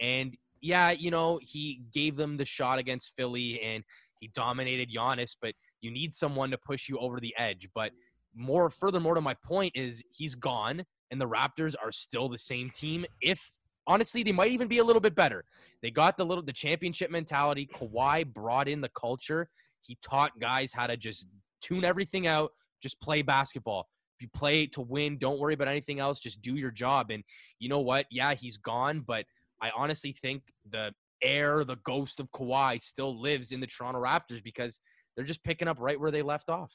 And 0.00 0.36
yeah, 0.60 0.90
you 0.90 1.10
know, 1.10 1.38
he 1.42 1.82
gave 1.92 2.16
them 2.16 2.36
the 2.36 2.44
shot 2.44 2.78
against 2.78 3.12
Philly 3.16 3.60
and 3.60 3.84
he 4.20 4.30
dominated 4.34 4.88
Giannis, 4.90 5.36
but 5.40 5.54
you 5.80 5.90
need 5.90 6.14
someone 6.14 6.50
to 6.50 6.58
push 6.58 6.88
you 6.88 6.98
over 6.98 7.20
the 7.20 7.34
edge. 7.36 7.68
But 7.74 7.92
more 8.34 8.70
furthermore 8.70 9.14
to 9.14 9.20
my 9.20 9.34
point 9.44 9.72
is 9.74 10.02
he's 10.10 10.34
gone 10.34 10.84
and 11.10 11.20
the 11.20 11.28
Raptors 11.28 11.74
are 11.82 11.92
still 11.92 12.28
the 12.28 12.38
same 12.38 12.70
team. 12.70 13.04
If 13.20 13.58
honestly, 13.86 14.22
they 14.22 14.32
might 14.32 14.52
even 14.52 14.68
be 14.68 14.78
a 14.78 14.84
little 14.84 15.00
bit 15.00 15.14
better. 15.14 15.44
They 15.82 15.90
got 15.90 16.16
the 16.16 16.24
little 16.24 16.42
the 16.42 16.52
championship 16.52 17.10
mentality. 17.10 17.68
Kawhi 17.74 18.26
brought 18.32 18.68
in 18.68 18.80
the 18.80 18.90
culture. 18.90 19.48
He 19.82 19.98
taught 20.02 20.38
guys 20.40 20.72
how 20.72 20.86
to 20.86 20.96
just 20.96 21.26
tune 21.60 21.84
everything 21.84 22.26
out, 22.26 22.52
just 22.82 23.00
play 23.00 23.22
basketball. 23.22 23.88
If 24.18 24.22
you 24.22 24.28
play 24.34 24.66
to 24.68 24.80
win, 24.80 25.18
don't 25.18 25.38
worry 25.38 25.54
about 25.54 25.68
anything 25.68 26.00
else. 26.00 26.20
Just 26.20 26.42
do 26.42 26.54
your 26.54 26.70
job. 26.70 27.10
And 27.10 27.24
you 27.58 27.68
know 27.68 27.80
what? 27.80 28.06
Yeah, 28.10 28.34
he's 28.34 28.56
gone, 28.56 29.00
but 29.00 29.24
I 29.60 29.70
honestly 29.76 30.12
think 30.20 30.42
the 30.70 30.92
air, 31.22 31.64
the 31.64 31.76
ghost 31.76 32.20
of 32.20 32.30
Kawhi 32.32 32.80
still 32.80 33.20
lives 33.20 33.52
in 33.52 33.60
the 33.60 33.66
Toronto 33.66 34.00
Raptors 34.02 34.42
because 34.42 34.80
they're 35.16 35.24
just 35.24 35.44
picking 35.44 35.68
up 35.68 35.78
right 35.80 35.98
where 35.98 36.10
they 36.10 36.22
left 36.22 36.50
off. 36.50 36.72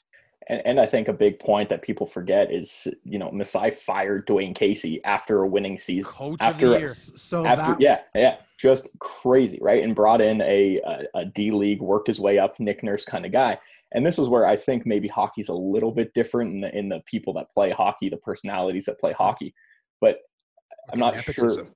And, 0.47 0.61
and 0.65 0.79
I 0.79 0.85
think 0.85 1.07
a 1.07 1.13
big 1.13 1.39
point 1.39 1.67
that 1.69 1.81
people 1.81 2.05
forget 2.05 2.51
is, 2.51 2.87
you 3.03 3.17
know, 3.17 3.31
Masai 3.31 3.71
fired 3.71 4.27
Dwane 4.27 4.55
Casey 4.55 5.03
after 5.03 5.41
a 5.41 5.47
winning 5.47 5.77
season. 5.77 6.11
Coach 6.11 6.37
After 6.39 6.67
of 6.67 6.71
a- 6.71 6.73
the 6.75 6.79
year. 6.79 6.87
So 6.89 7.45
after 7.45 7.71
that, 7.73 7.81
yeah 7.81 8.01
yeah 8.15 8.37
just 8.59 8.87
crazy 8.99 9.59
right 9.61 9.83
and 9.83 9.95
brought 9.95 10.21
in 10.21 10.41
a, 10.41 10.79
a, 10.85 11.03
a 11.15 11.25
d 11.25 11.51
league 11.51 11.81
worked 11.81 12.07
his 12.07 12.19
way 12.19 12.39
up 12.39 12.59
nick 12.59 12.83
nurse 12.83 13.05
kind 13.05 13.25
of 13.25 13.31
guy 13.31 13.57
and 13.93 14.05
this 14.05 14.19
is 14.19 14.29
where 14.29 14.45
i 14.45 14.55
think 14.55 14.85
maybe 14.85 15.07
hockey's 15.07 15.49
a 15.49 15.53
little 15.53 15.91
bit 15.91 16.13
different 16.13 16.53
in 16.53 16.61
the 16.61 16.77
in 16.77 16.89
the 16.89 17.01
people 17.05 17.33
that 17.33 17.49
play 17.49 17.71
hockey 17.71 18.09
the 18.09 18.17
personalities 18.17 18.85
that 18.85 18.99
play 18.99 19.13
hockey. 19.13 19.53
But 20.01 20.17
i'm 20.91 20.99
not 20.99 21.19
sure 21.19 21.67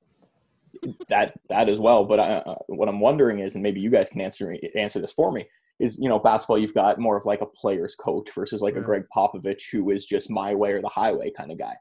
that 1.10 1.34
that 1.50 1.70
as 1.70 1.80
well 1.80 2.06
but 2.06 2.20
I, 2.20 2.24
uh, 2.24 2.56
what 2.68 2.90
i'm 2.90 3.00
wondering 3.00 3.40
is 3.40 3.56
and 3.56 3.64
maybe 3.64 3.82
you 3.82 3.90
guys 3.90 4.10
can 4.10 4.22
answer 4.22 4.56
answer 4.76 5.00
this 5.00 5.14
for 5.14 5.32
me 5.32 5.46
is 5.82 5.98
you 6.00 6.08
know 6.08 6.20
basketball 6.20 6.58
you've 6.58 6.74
got 6.74 7.00
more 7.00 7.18
of 7.18 7.26
like 7.26 7.42
a 7.42 7.46
player's 7.46 7.96
coach 7.96 8.30
versus 8.34 8.62
like 8.62 8.76
a 8.76 8.82
gregg 8.82 9.04
popovich 9.16 9.64
who 9.72 9.90
is 9.90 10.06
just 10.06 10.30
my 10.30 10.56
way 10.56 10.72
or 10.72 10.82
the 10.82 10.88
highway 10.88 11.32
kind 11.36 11.52
of 11.52 11.58
guy. 11.58 11.76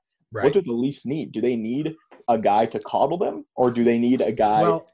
What 0.44 0.52
do 0.52 0.62
the 0.62 0.73
leafs 0.73 1.05
need? 1.05 1.32
Do 1.32 1.40
they 1.40 1.57
need 1.57 1.94
a 2.28 2.39
guy 2.39 2.66
to 2.66 2.78
coddle 2.81 3.19
them 3.19 3.44
or 3.57 3.70
do 3.70 3.85
they 3.85 3.98
need 3.98 4.20
a 4.20 4.32
guy 4.32 4.62
well, 4.62 4.86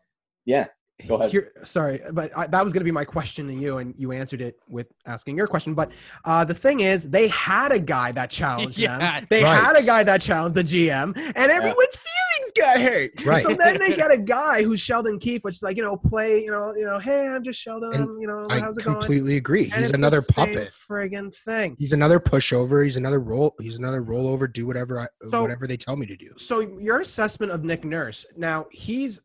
yeah 0.44 0.66
Go 1.06 1.16
ahead. 1.16 1.30
Here, 1.30 1.52
sorry, 1.62 2.00
but 2.12 2.36
I, 2.36 2.46
that 2.46 2.64
was 2.64 2.72
going 2.72 2.80
to 2.80 2.84
be 2.84 2.90
my 2.90 3.04
question 3.04 3.46
to 3.48 3.52
you, 3.54 3.78
and 3.78 3.94
you 3.98 4.12
answered 4.12 4.40
it 4.40 4.58
with 4.66 4.86
asking 5.04 5.36
your 5.36 5.46
question. 5.46 5.74
But 5.74 5.92
uh, 6.24 6.42
the 6.44 6.54
thing 6.54 6.80
is, 6.80 7.10
they 7.10 7.28
had 7.28 7.70
a 7.70 7.78
guy 7.78 8.12
that 8.12 8.30
challenged 8.30 8.78
Yeah, 8.78 8.98
them. 8.98 9.26
They 9.28 9.44
right. 9.44 9.62
had 9.62 9.76
a 9.76 9.82
guy 9.82 10.02
that 10.04 10.22
challenged 10.22 10.54
the 10.54 10.64
GM, 10.64 11.14
and 11.14 11.36
everyone's 11.52 11.96
feelings 11.96 12.52
got 12.56 12.80
hurt. 12.80 13.26
Right. 13.26 13.42
So 13.42 13.54
then 13.54 13.78
they 13.78 13.92
get 13.94 14.10
a 14.10 14.16
guy 14.16 14.62
who's 14.62 14.80
Sheldon 14.80 15.18
Keefe, 15.18 15.44
which 15.44 15.56
is 15.56 15.62
like 15.62 15.76
you 15.76 15.82
know, 15.82 15.98
play, 15.98 16.42
you 16.42 16.50
know, 16.50 16.74
you 16.74 16.86
know, 16.86 16.98
hey, 16.98 17.28
I'm 17.28 17.44
just 17.44 17.60
Sheldon. 17.60 17.92
And 17.92 18.20
you 18.20 18.26
know, 18.26 18.46
I 18.48 18.58
how's 18.58 18.78
it 18.78 18.84
going? 18.84 18.96
completely 18.96 19.36
agree. 19.36 19.64
And 19.64 19.74
He's 19.74 19.82
it's 19.82 19.90
the 19.92 19.98
another 19.98 20.22
same 20.22 20.54
puppet. 20.54 20.72
Friggin' 20.88 21.34
thing. 21.36 21.76
He's 21.78 21.92
another 21.92 22.18
pushover. 22.18 22.82
He's 22.82 22.96
another 22.96 23.20
roll. 23.20 23.54
He's 23.60 23.78
another 23.78 24.02
rollover. 24.02 24.50
Do 24.50 24.66
whatever 24.66 24.98
I, 25.00 25.08
So- 25.30 25.42
whatever 25.42 25.66
they 25.66 25.76
tell 25.76 25.96
me 25.96 26.06
to 26.06 26.16
do. 26.16 26.32
So 26.38 26.60
your 26.60 27.00
assessment 27.00 27.52
of 27.52 27.64
Nick 27.64 27.84
Nurse 27.84 28.24
now 28.36 28.66
he's 28.70 28.86
he 29.16 29.20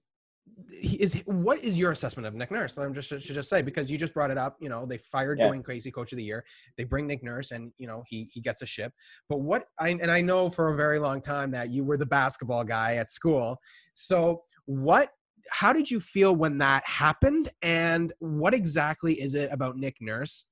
is 0.71 1.21
what 1.25 1.59
is 1.63 1.77
your 1.77 1.91
assessment 1.91 2.25
of 2.27 2.33
Nick 2.33 2.51
Nurse? 2.51 2.77
I'm 2.77 2.93
just 2.93 3.09
should 3.09 3.21
just 3.21 3.49
say 3.49 3.61
because 3.61 3.91
you 3.91 3.97
just 3.97 4.13
brought 4.13 4.31
it 4.31 4.37
up. 4.37 4.57
You 4.59 4.69
know 4.69 4.85
they 4.85 4.97
fired 4.97 5.39
Yeah. 5.39 5.49
Dwayne 5.49 5.63
Crazy 5.63 5.91
Coach 5.91 6.11
of 6.13 6.17
the 6.17 6.23
Year. 6.23 6.43
They 6.77 6.83
bring 6.83 7.07
Nick 7.07 7.23
Nurse 7.23 7.51
and 7.51 7.71
you 7.77 7.87
know 7.87 8.03
he 8.07 8.29
he 8.31 8.41
gets 8.41 8.61
a 8.61 8.65
ship. 8.65 8.93
But 9.29 9.41
what 9.41 9.65
I 9.79 9.89
and 9.89 10.09
I 10.11 10.21
know 10.21 10.49
for 10.49 10.69
a 10.69 10.75
very 10.75 10.99
long 10.99 11.21
time 11.21 11.51
that 11.51 11.69
you 11.69 11.83
were 11.83 11.97
the 11.97 12.05
basketball 12.05 12.63
guy 12.63 12.95
at 12.95 13.09
school. 13.09 13.57
So 13.93 14.43
what? 14.65 15.09
How 15.49 15.73
did 15.73 15.89
you 15.89 15.99
feel 15.99 16.35
when 16.35 16.59
that 16.59 16.83
happened? 16.85 17.49
And 17.63 18.13
what 18.19 18.53
exactly 18.53 19.19
is 19.19 19.33
it 19.33 19.51
about 19.51 19.75
Nick 19.75 19.97
Nurse 19.99 20.45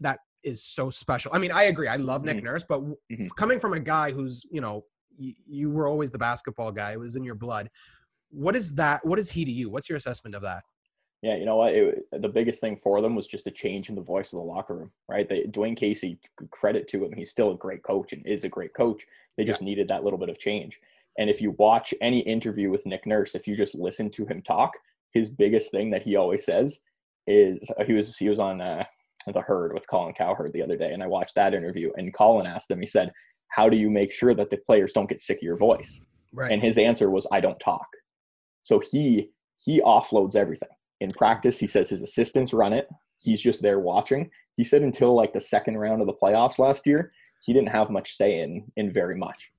that 0.00 0.20
is 0.44 0.64
so 0.64 0.88
special? 0.88 1.32
I 1.34 1.38
mean, 1.38 1.50
I 1.50 1.64
agree. 1.64 1.88
I 1.88 1.96
love 1.96 2.24
Nick 2.24 2.38
Mhm. 2.38 2.44
Nurse, 2.44 2.64
but 2.66 2.80
Mhm. 3.10 3.28
coming 3.36 3.58
from 3.58 3.72
a 3.72 3.80
guy 3.80 4.12
who's 4.12 4.44
you 4.50 4.60
know 4.60 4.84
you, 5.18 5.34
you 5.46 5.70
were 5.70 5.88
always 5.88 6.10
the 6.10 6.18
basketball 6.18 6.70
guy. 6.70 6.92
It 6.92 7.00
was 7.00 7.16
in 7.16 7.24
your 7.24 7.34
blood. 7.34 7.70
What 8.30 8.56
is 8.56 8.74
that? 8.74 9.04
What 9.06 9.18
is 9.18 9.30
he 9.30 9.44
to 9.44 9.50
you? 9.50 9.70
What's 9.70 9.88
your 9.88 9.96
assessment 9.96 10.34
of 10.34 10.42
that? 10.42 10.64
Yeah, 11.22 11.36
you 11.36 11.44
know 11.44 11.56
what? 11.56 11.74
It, 11.74 12.06
the 12.12 12.28
biggest 12.28 12.60
thing 12.60 12.76
for 12.76 13.00
them 13.00 13.14
was 13.14 13.26
just 13.26 13.46
a 13.46 13.50
change 13.50 13.88
in 13.88 13.94
the 13.94 14.02
voice 14.02 14.32
of 14.32 14.38
the 14.38 14.44
locker 14.44 14.76
room, 14.76 14.90
right? 15.08 15.28
They, 15.28 15.44
Dwane 15.44 15.76
Casey, 15.76 16.18
credit 16.50 16.86
to 16.88 17.04
him, 17.04 17.12
he's 17.12 17.30
still 17.30 17.52
a 17.52 17.56
great 17.56 17.82
coach 17.82 18.12
and 18.12 18.24
is 18.26 18.44
a 18.44 18.48
great 18.48 18.74
coach. 18.74 19.04
They 19.36 19.44
just 19.44 19.62
needed 19.62 19.88
that 19.88 20.04
little 20.04 20.18
bit 20.18 20.28
of 20.28 20.38
change. 20.38 20.78
And 21.18 21.30
if 21.30 21.40
you 21.40 21.52
watch 21.58 21.94
any 22.00 22.20
interview 22.20 22.70
with 22.70 22.86
Nick 22.86 23.06
Nurse, 23.06 23.34
if 23.34 23.48
you 23.48 23.56
just 23.56 23.74
listen 23.74 24.10
to 24.10 24.26
him 24.26 24.42
talk, 24.42 24.72
his 25.12 25.30
biggest 25.30 25.70
thing 25.70 25.90
that 25.90 26.02
he 26.02 26.16
always 26.16 26.44
says 26.44 26.80
is 27.26 27.58
uh, 27.78 27.84
he 27.84 27.94
was 27.94 28.16
he 28.18 28.28
was 28.28 28.38
on 28.38 28.60
uh, 28.60 28.84
the 29.32 29.40
herd 29.40 29.72
with 29.72 29.88
Colin 29.88 30.14
Cowherd 30.14 30.52
the 30.52 30.62
other 30.62 30.76
day, 30.76 30.92
and 30.92 31.02
I 31.02 31.06
watched 31.06 31.34
that 31.36 31.54
interview. 31.54 31.90
And 31.96 32.12
Colin 32.12 32.46
asked 32.46 32.70
him, 32.70 32.80
he 32.80 32.86
said, 32.86 33.12
"How 33.48 33.68
do 33.68 33.76
you 33.76 33.88
make 33.88 34.12
sure 34.12 34.34
that 34.34 34.50
the 34.50 34.58
players 34.58 34.92
don't 34.92 35.08
get 35.08 35.20
sick 35.20 35.38
of 35.38 35.42
your 35.42 35.56
voice?" 35.56 36.02
Right. 36.32 36.52
and 36.52 36.60
his 36.60 36.76
answer 36.76 37.08
was 37.08 37.26
i 37.32 37.40
don't 37.40 37.58
talk 37.60 37.86
so 38.66 38.80
he 38.90 39.30
he 39.64 39.80
offloads 39.82 40.34
everything 40.34 40.68
in 41.00 41.12
practice 41.12 41.56
he 41.58 41.66
says 41.68 41.88
his 41.88 42.02
assistants 42.02 42.52
run 42.52 42.72
it 42.72 42.88
he's 43.22 43.40
just 43.40 43.62
there 43.62 43.78
watching 43.78 44.28
he 44.56 44.64
said 44.64 44.82
until 44.82 45.14
like 45.14 45.32
the 45.32 45.40
second 45.40 45.76
round 45.78 46.00
of 46.00 46.06
the 46.08 46.12
playoffs 46.22 46.58
last 46.58 46.84
year 46.86 47.12
he 47.44 47.52
didn't 47.52 47.68
have 47.68 47.90
much 47.90 48.14
say 48.16 48.40
in 48.40 48.64
in 48.76 48.92
very 48.92 49.16
much 49.16 49.52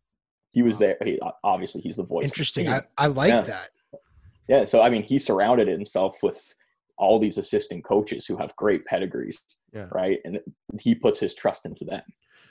he 0.52 0.62
was 0.62 0.78
there 0.78 0.98
he, 1.06 1.18
obviously 1.44 1.82
he's 1.82 1.96
the 1.96 2.04
voice 2.04 2.26
of 2.26 2.32
the 2.32 2.34
Interesting. 2.36 2.68
I, 2.70 2.82
I 2.98 3.08
like 3.08 3.32
Yeah. 3.32 3.42
that. 3.42 3.70
yeah 4.50 4.66
so 4.66 4.84
i 4.84 4.90
mean 4.90 5.04
he 5.04 5.18
surrounded 5.18 5.68
himself 5.70 6.22
with 6.22 6.54
all 6.98 7.18
these 7.20 7.38
assistant 7.38 7.84
coaches 7.86 8.26
who 8.26 8.36
have 8.38 8.56
great 8.58 8.84
pedigrees 8.84 9.42
Yeah. 9.74 9.88
right 9.92 10.20
and 10.26 10.40
he 10.82 10.94
puts 10.96 11.20
his 11.20 11.34
trust 11.34 11.66
into 11.66 11.86
them 11.86 12.02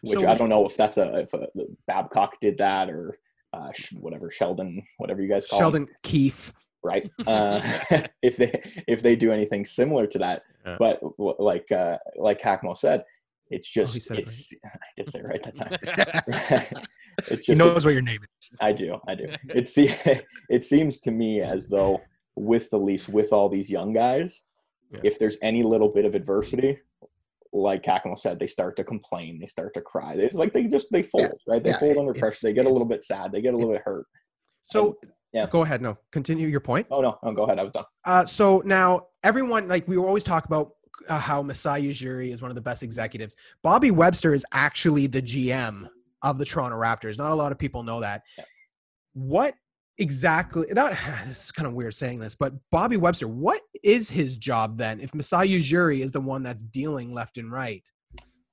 which 0.02 0.18
So- 0.20 0.28
i 0.28 0.34
don't 0.34 0.48
know 0.48 0.64
if 0.66 0.76
that's 0.76 0.96
a 0.96 1.18
if 1.24 1.34
a, 1.34 1.48
babcock 1.86 2.40
did 2.40 2.56
that 2.58 2.88
or 2.88 3.18
uh, 3.56 3.70
whatever 4.00 4.30
sheldon 4.30 4.82
whatever 4.98 5.22
you 5.22 5.28
guys 5.28 5.46
call 5.46 5.58
him 5.58 5.62
Sheldon 5.64 5.86
Keefe. 6.02 6.52
right? 6.84 7.10
Uh, 7.26 7.60
if 8.22 8.36
they 8.36 8.50
if 8.86 9.02
they 9.02 9.16
do 9.16 9.32
anything 9.32 9.64
similar 9.64 10.06
to 10.06 10.18
that, 10.18 10.42
Yeah. 10.64 10.76
but 10.78 11.00
w- 11.00 11.36
like 11.38 11.70
uh, 11.72 11.98
like 12.16 12.40
Hackmo 12.40 12.76
said, 12.76 13.02
it's 13.50 13.68
Oh, 13.76 13.80
he 13.80 13.84
just 13.86 14.10
it 14.10 14.18
it's 14.20 14.48
I 14.64 14.68
did 14.96 15.08
say 15.10 15.18
it 15.20 15.28
right 15.28 15.42
that 15.42 15.54
time. 15.56 16.86
it's 17.18 17.46
He 17.46 17.54
just 17.54 17.58
knows 17.58 17.84
what 17.84 17.94
your 17.94 18.02
name 18.02 18.20
is. 18.22 18.50
I 18.60 18.72
do 18.72 18.98
I 19.08 19.14
do. 19.14 19.26
It 19.48 19.68
se- 19.68 20.22
it 20.48 20.62
seems 20.64 21.00
to 21.00 21.10
me 21.10 21.40
as 21.40 21.68
though 21.68 22.00
with 22.36 22.68
the 22.70 22.78
Leafs 22.78 23.08
with 23.08 23.32
all 23.32 23.48
these 23.48 23.70
young 23.70 23.92
guys, 23.92 24.42
Yeah. 24.92 25.00
if 25.04 25.18
there's 25.18 25.38
any 25.42 25.62
little 25.62 25.88
bit 25.88 26.04
of 26.04 26.14
adversity. 26.14 26.78
Like 27.56 27.82
Hackmo 27.82 28.18
said, 28.18 28.38
they 28.38 28.46
start 28.46 28.76
to 28.76 28.84
complain. 28.84 29.38
They 29.40 29.46
start 29.46 29.72
to 29.74 29.80
cry. 29.80 30.12
It's 30.14 30.36
like 30.36 30.52
they 30.52 30.64
just 30.64 30.88
they 30.92 31.02
fold, 31.02 31.32
right? 31.46 31.62
They 31.62 31.70
Yeah, 31.70 31.78
fold 31.78 31.96
under 31.96 32.10
it's- 32.10 32.20
pressure. 32.20 32.46
They 32.48 32.52
get 32.52 32.66
a 32.66 32.68
little 32.68 32.86
bit 32.86 33.02
sad. 33.02 33.32
They 33.32 33.40
get 33.40 33.54
a 33.54 33.56
little 33.56 33.72
bit 33.72 33.82
hurt. 33.84 34.06
So 34.66 34.96
yeah. 35.32 35.46
go 35.46 35.62
ahead. 35.62 35.80
No, 35.80 35.96
continue 36.12 36.48
your 36.48 36.60
point. 36.60 36.86
Oh 36.90 37.00
no, 37.00 37.18
no, 37.22 37.32
go 37.32 37.44
ahead. 37.44 37.58
I 37.58 37.62
was 37.62 37.72
done. 37.72 37.84
Uh, 38.04 38.26
so 38.26 38.62
now 38.66 39.06
everyone, 39.24 39.68
like 39.68 39.88
we 39.88 39.96
always 39.96 40.24
talk 40.24 40.44
about 40.44 40.72
uh, 41.08 41.18
how 41.18 41.40
Masai 41.42 41.82
Ujiri 41.82 42.30
is 42.32 42.42
one 42.42 42.50
of 42.50 42.54
the 42.56 42.60
best 42.60 42.82
executives. 42.82 43.36
Bobby 43.62 43.90
Webster 43.90 44.34
is 44.34 44.44
actually 44.52 45.06
the 45.06 45.22
GM 45.22 45.88
of 46.22 46.36
the 46.38 46.44
Toronto 46.44 46.76
Raptors. 46.76 47.16
Not 47.16 47.32
a 47.32 47.34
lot 47.34 47.52
of 47.52 47.58
people 47.58 47.82
know 47.82 48.00
that. 48.00 48.22
Yeah. 48.36 48.44
What 49.14 49.54
exactly? 49.98 50.66
Not 50.70 50.92
this 51.26 51.44
is 51.46 51.50
kind 51.52 51.66
of 51.66 51.74
weird 51.74 51.94
saying 51.94 52.18
this, 52.18 52.34
but 52.34 52.52
Bobby 52.70 52.96
Webster, 52.96 53.28
what 53.28 53.60
is 53.82 54.08
his 54.10 54.38
job 54.38 54.78
then? 54.78 55.00
If 55.00 55.14
Masai 55.14 55.48
Ujiri 55.48 56.00
is 56.00 56.12
the 56.12 56.20
one 56.20 56.42
that's 56.42 56.62
dealing 56.62 57.12
left 57.14 57.38
and 57.38 57.50
right, 57.50 57.88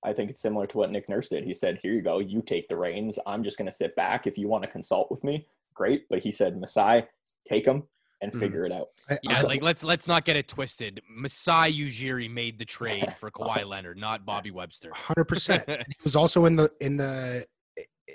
I 0.05 0.13
think 0.13 0.29
it's 0.29 0.41
similar 0.41 0.67
to 0.67 0.77
what 0.77 0.91
Nick 0.91 1.07
Nurse 1.09 1.29
did. 1.29 1.43
He 1.45 1.53
said, 1.53 1.79
"Here 1.81 1.93
you 1.93 2.01
go. 2.01 2.19
You 2.19 2.41
take 2.41 2.67
the 2.67 2.75
reins. 2.77 3.17
I'm 3.25 3.43
just 3.43 3.57
going 3.57 3.69
to 3.69 3.75
sit 3.75 3.95
back. 3.95 4.27
If 4.27 4.37
you 4.37 4.47
want 4.47 4.63
to 4.63 4.69
consult 4.69 5.09
with 5.09 5.23
me, 5.23 5.47
great." 5.73 6.05
But 6.09 6.19
he 6.19 6.31
said, 6.31 6.59
"Masai, 6.59 7.03
take 7.47 7.63
them 7.65 7.83
and 8.21 8.31
Mhm. 8.33 8.39
figure 8.39 8.65
it 8.65 8.71
out." 8.73 8.87
Yeah, 9.23 9.37
I- 9.39 9.41
like 9.43 9.61
let's 9.61 9.83
let's 9.83 10.07
not 10.07 10.25
get 10.25 10.35
it 10.35 10.47
twisted. 10.49 11.01
Masai 11.09 11.71
Ujiri 11.73 12.29
made 12.29 12.59
the 12.59 12.65
trade 12.65 13.15
for 13.17 13.31
Kawhi 13.31 13.65
Leonard, 13.67 13.97
not 13.97 14.25
Bobby 14.25 14.51
Webster. 14.51 14.91
hundred 14.93 15.25
percent. 15.25 15.63
He 15.67 15.95
was 16.03 16.15
also 16.17 16.45
in 16.45 16.55
the 16.57 16.69
in 16.81 16.97
the 16.97 17.45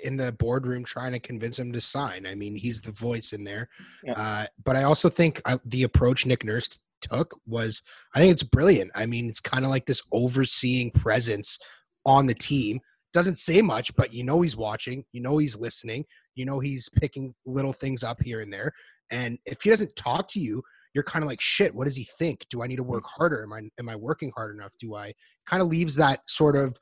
in 0.03 0.17
the 0.17 0.31
boardroom 0.31 0.83
trying 0.83 1.11
to 1.13 1.19
convince 1.19 1.57
him 1.57 1.71
to 1.73 1.81
sign. 1.81 2.25
I 2.27 2.35
mean, 2.35 2.55
he's 2.55 2.81
the 2.81 2.91
voice 2.91 3.33
in 3.33 3.43
there. 3.43 3.69
Yeah. 4.03 4.13
Uh, 4.13 4.45
but 4.63 4.75
I 4.75 4.83
also 4.83 5.09
think 5.09 5.41
uh, 5.45 5.57
the 5.65 5.83
approach 5.83 6.25
Nick 6.25 6.43
Nurse 6.43 6.79
took 7.01 7.39
was, 7.47 7.81
I 8.13 8.19
think 8.19 8.31
it's 8.31 8.43
brilliant. 8.43 8.91
I 8.95 9.05
mean, 9.05 9.29
it's 9.29 9.39
kind 9.39 9.65
of 9.65 9.71
like 9.71 9.85
this 9.85 10.01
overseeing 10.11 10.91
presence 10.91 11.57
on 12.05 12.25
the 12.25 12.33
team. 12.33 12.79
Doesn't 13.13 13.39
say 13.39 13.61
much, 13.61 13.95
but 13.95 14.13
you 14.13 14.23
know 14.23 14.41
he's 14.41 14.55
watching. 14.55 15.03
You 15.11 15.21
know 15.21 15.39
he's 15.39 15.57
listening. 15.57 16.05
You 16.35 16.45
know 16.45 16.59
he's 16.59 16.89
picking 16.89 17.33
little 17.45 17.73
things 17.73 18.03
up 18.03 18.21
here 18.21 18.41
and 18.41 18.53
there. 18.53 18.71
And 19.09 19.39
if 19.45 19.63
he 19.63 19.71
doesn't 19.71 19.95
talk 19.95 20.27
to 20.29 20.39
you, 20.39 20.61
you're 20.93 21.03
kind 21.03 21.23
of 21.23 21.29
like, 21.29 21.41
shit. 21.41 21.73
What 21.73 21.85
does 21.85 21.95
he 21.95 22.07
think? 22.19 22.45
Do 22.49 22.61
I 22.61 22.67
need 22.67 22.77
to 22.77 22.83
work 22.83 23.05
harder? 23.05 23.43
Am 23.43 23.53
I 23.53 23.61
am 23.79 23.89
I 23.89 23.95
working 23.95 24.31
hard 24.35 24.55
enough? 24.55 24.73
Do 24.79 24.95
I 24.95 25.13
kind 25.47 25.61
of 25.61 25.69
leaves 25.69 25.95
that 25.95 26.21
sort 26.27 26.55
of 26.55 26.77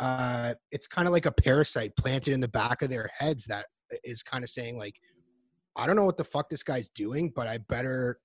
uh, 0.00 0.54
it's 0.72 0.86
kind 0.86 1.06
of 1.06 1.12
like 1.12 1.26
a 1.26 1.32
parasite 1.32 1.94
planted 1.96 2.32
in 2.32 2.40
the 2.40 2.48
back 2.48 2.82
of 2.82 2.88
their 2.88 3.10
heads 3.16 3.44
that 3.46 3.66
is 4.02 4.22
kind 4.22 4.42
of 4.42 4.50
saying 4.50 4.78
like, 4.78 4.96
I 5.76 5.86
don't 5.86 5.94
know 5.94 6.04
what 6.04 6.16
the 6.16 6.24
fuck 6.24 6.48
this 6.48 6.62
guy's 6.62 6.88
doing, 6.88 7.32
but 7.34 7.46
I 7.46 7.58
better, 7.58 8.18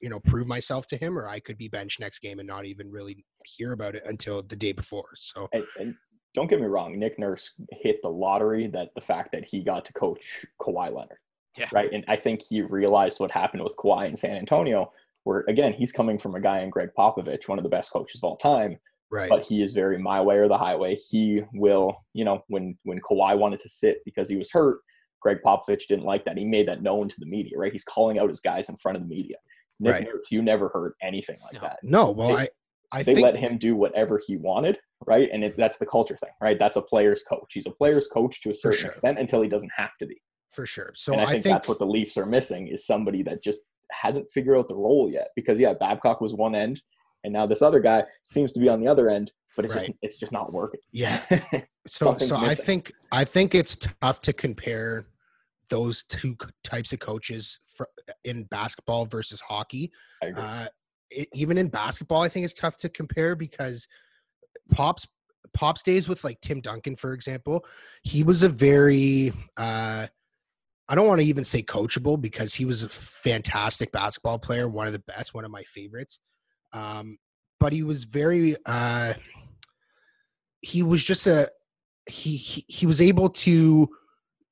you 0.00 0.10
know, 0.10 0.20
prove 0.20 0.46
myself 0.46 0.86
to 0.88 0.96
him, 0.96 1.18
or 1.18 1.28
I 1.28 1.40
could 1.40 1.56
be 1.56 1.68
benched 1.68 2.00
next 2.00 2.20
game 2.20 2.38
and 2.38 2.46
not 2.46 2.66
even 2.66 2.90
really 2.90 3.24
hear 3.44 3.72
about 3.72 3.94
it 3.94 4.02
until 4.06 4.42
the 4.42 4.56
day 4.56 4.72
before. 4.72 5.08
So 5.16 5.48
And, 5.52 5.64
and 5.80 5.94
don't 6.34 6.48
get 6.48 6.60
me 6.60 6.66
wrong, 6.66 6.98
Nick 6.98 7.18
Nurse 7.18 7.52
hit 7.70 8.00
the 8.02 8.08
lottery 8.08 8.66
that 8.68 8.90
the 8.94 9.00
fact 9.00 9.32
that 9.32 9.44
he 9.44 9.62
got 9.62 9.84
to 9.86 9.92
coach 9.94 10.44
Kawhi 10.60 10.94
Leonard. 10.94 11.18
Yeah. 11.56 11.68
Right. 11.72 11.92
And 11.92 12.04
I 12.08 12.16
think 12.16 12.42
he 12.42 12.62
realized 12.62 13.20
what 13.20 13.30
happened 13.30 13.62
with 13.62 13.76
Kawhi 13.76 14.06
in 14.06 14.16
San 14.16 14.36
Antonio, 14.36 14.92
where 15.24 15.44
again, 15.48 15.72
he's 15.72 15.92
coming 15.92 16.18
from 16.18 16.34
a 16.34 16.40
guy 16.40 16.60
in 16.60 16.70
Gregg 16.70 16.90
Popovich, 16.96 17.48
one 17.48 17.58
of 17.58 17.62
the 17.62 17.68
best 17.68 17.90
coaches 17.90 18.22
of 18.22 18.24
all 18.24 18.36
time, 18.36 18.78
right, 19.12 19.28
but 19.28 19.42
he 19.42 19.62
is 19.62 19.72
very 19.72 19.98
my 19.98 20.20
way 20.20 20.38
or 20.38 20.48
the 20.48 20.58
highway. 20.58 20.96
He 20.96 21.42
will, 21.54 21.96
you 22.14 22.24
know, 22.24 22.42
when 22.48 22.76
when 22.84 23.00
Kawhi 23.00 23.36
wanted 23.38 23.60
to 23.60 23.68
sit 23.68 23.98
because 24.04 24.28
he 24.28 24.36
was 24.36 24.50
hurt, 24.50 24.78
Gregg 25.20 25.38
Popovich 25.44 25.86
didn't 25.86 26.04
like 26.04 26.24
that. 26.24 26.36
He 26.38 26.44
made 26.44 26.66
that 26.68 26.82
known 26.82 27.08
to 27.08 27.20
the 27.20 27.26
media, 27.26 27.56
right? 27.58 27.70
He's 27.72 27.84
calling 27.84 28.18
out 28.18 28.28
his 28.28 28.40
guys 28.40 28.68
in 28.68 28.76
front 28.78 28.96
of 28.96 29.02
the 29.02 29.08
media. 29.14 29.36
Nick 29.78 29.92
Right. 29.92 30.04
Nurse, 30.04 30.26
you 30.30 30.42
never 30.42 30.68
heard 30.68 30.94
anything 31.02 31.38
like 31.42 31.54
No. 31.54 31.60
that 31.60 31.78
no, 31.82 32.10
well, 32.10 32.36
They- 32.36 32.42
I 32.44 32.48
I 32.94 33.02
they 33.02 33.14
think 33.14 33.24
let 33.24 33.36
him 33.36 33.56
do 33.56 33.74
whatever 33.74 34.20
he 34.26 34.36
wanted, 34.36 34.78
right? 35.06 35.30
And 35.32 35.42
it, 35.42 35.56
that's 35.56 35.78
the 35.78 35.86
culture 35.86 36.14
thing, 36.16 36.28
right? 36.42 36.58
That's 36.58 36.76
a 36.76 36.82
player's 36.82 37.22
coach. 37.22 37.52
He's 37.54 37.64
a 37.66 37.70
player's 37.70 38.06
coach 38.06 38.42
to 38.42 38.50
a 38.50 38.54
certain 38.54 38.80
sure. 38.80 38.90
extent 38.90 39.18
until 39.18 39.40
he 39.40 39.48
doesn't 39.48 39.72
have 39.74 39.96
to 40.00 40.06
be. 40.06 40.20
for 40.54 40.66
sure. 40.66 40.92
So 40.94 41.12
and 41.14 41.22
I 41.22 41.24
I 41.24 41.26
think, 41.32 41.42
think, 41.44 41.54
that's 41.54 41.68
what 41.68 41.78
the 41.78 41.86
Leafs 41.86 42.18
are 42.18 42.26
missing 42.26 42.66
is 42.68 42.84
somebody 42.86 43.22
that 43.22 43.42
just 43.42 43.60
hasn't 43.90 44.30
figured 44.30 44.58
out 44.58 44.68
the 44.68 44.76
role 44.76 45.08
yet. 45.10 45.28
Because 45.34 45.58
yeah, 45.58 45.72
Babcock 45.72 46.20
was 46.20 46.34
one 46.34 46.54
end, 46.54 46.82
and 47.24 47.32
now 47.32 47.46
this 47.46 47.62
other 47.62 47.80
guy 47.80 48.04
seems 48.22 48.52
to 48.52 48.60
be 48.60 48.68
on 48.68 48.80
the 48.80 48.88
other 48.88 49.08
end, 49.08 49.32
but 49.56 49.64
it's 49.64 49.74
just 49.74 49.90
it's 50.02 50.16
just 50.18 50.32
not 50.32 50.52
working. 50.52 50.80
yeah. 50.90 51.20
So 51.88 52.16
so 52.18 52.36
I 52.36 52.54
think 52.54 52.92
I 53.10 53.24
think 53.24 53.56
it's 53.56 53.76
tough 53.76 54.20
to 54.20 54.32
compare 54.32 55.06
those 55.68 56.04
two 56.04 56.36
types 56.62 56.92
of 56.92 57.00
coaches 57.00 57.58
for, 57.66 57.88
in 58.22 58.44
basketball 58.44 59.06
versus 59.06 59.40
hockey. 59.40 59.90
Uh, 60.36 60.66
it, 61.10 61.28
even 61.34 61.58
in 61.58 61.66
basketball, 61.66 62.22
I 62.22 62.28
think 62.28 62.44
it's 62.44 62.54
tough 62.54 62.76
to 62.78 62.88
compare 62.88 63.34
because 63.34 63.88
Pops 64.70 65.08
Pops 65.54 65.82
days 65.82 66.08
with 66.08 66.22
like 66.22 66.40
Tim 66.40 66.60
Duncan, 66.60 66.94
for 66.94 67.12
example, 67.12 67.64
he 68.02 68.22
was 68.22 68.44
a 68.44 68.48
very 68.48 69.32
uh, 69.56 70.06
I 70.88 70.94
don't 70.94 71.06
want 71.06 71.20
to 71.20 71.26
even 71.26 71.44
say 71.44 71.62
coachable 71.62 72.20
because 72.20 72.54
he 72.54 72.64
was 72.64 72.82
a 72.82 72.88
fantastic 72.88 73.92
basketball 73.92 74.38
player, 74.38 74.68
one 74.68 74.86
of 74.86 74.92
the 74.92 74.98
best, 75.00 75.34
one 75.34 75.44
of 75.44 75.50
my 75.50 75.62
favorites. 75.64 76.20
Um, 76.72 77.18
but 77.60 77.72
he 77.72 77.82
was 77.82 78.04
very 78.04 78.56
uh, 78.66 79.14
he 80.60 80.82
was 80.82 81.04
just 81.04 81.26
a 81.26 81.48
he, 82.08 82.36
he 82.36 82.64
he 82.68 82.86
was 82.86 83.00
able 83.00 83.28
to 83.28 83.88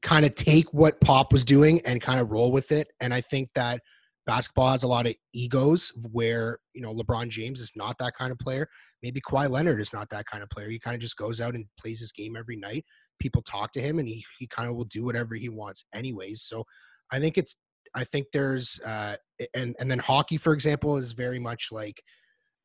kind 0.02 0.24
of 0.24 0.34
take 0.34 0.72
what 0.72 1.01
Pop 1.01 1.32
was 1.32 1.44
doing 1.44 1.80
and 1.84 2.01
kind 2.01 2.20
of 2.20 2.30
roll 2.30 2.52
with 2.52 2.72
it. 2.72 2.88
And 3.01 3.12
I 3.12 3.20
think 3.20 3.51
that 3.55 3.80
basketball 4.26 4.70
has 4.70 4.82
a 4.82 4.88
lot 4.88 5.06
of 5.06 5.14
egos 5.34 5.92
where, 6.12 6.59
you 6.72 6.80
know, 6.80 6.92
LeBron 6.94 7.28
James 7.28 7.60
is 7.60 7.72
not 7.76 7.97
that 7.98 8.14
kind 8.16 8.32
of 8.32 8.38
player. 8.38 8.68
Maybe 9.02 9.20
Kawhi 9.20 9.51
Leonard 9.51 9.80
is 9.80 9.92
not 9.92 10.09
that 10.10 10.26
kind 10.26 10.42
of 10.42 10.51
player. 10.51 10.70
He 10.70 10.78
kind 10.78 10.94
of 10.94 11.01
just 11.01 11.16
goes 11.16 11.40
out 11.40 11.55
and 11.55 11.66
plays 11.78 12.01
his 12.01 12.12
game 12.12 12.36
every 12.36 12.56
night. 12.56 12.84
People 13.18 13.42
talk 13.42 13.72
to 13.72 13.80
him 13.80 13.98
and 13.98 14.09
he, 14.09 14.24
he 14.38 14.47
kind 14.47 14.68
of 14.70 14.76
will 14.76 14.84
do 14.84 15.05
whatever 15.05 15.34
he 15.34 15.48
wants 15.48 15.84
anyways. 15.94 16.42
So 16.42 16.64
I 17.10 17.18
think 17.18 17.36
it's, 17.36 17.56
I 17.94 18.04
think 18.04 18.26
there's, 18.32 18.80
uh, 18.84 19.16
and, 19.54 19.74
and 19.78 19.90
then 19.90 19.98
hockey, 19.98 20.36
for 20.36 20.52
example, 20.52 20.96
is 20.96 21.12
very 21.12 21.38
much 21.38 21.68
like 21.72 22.02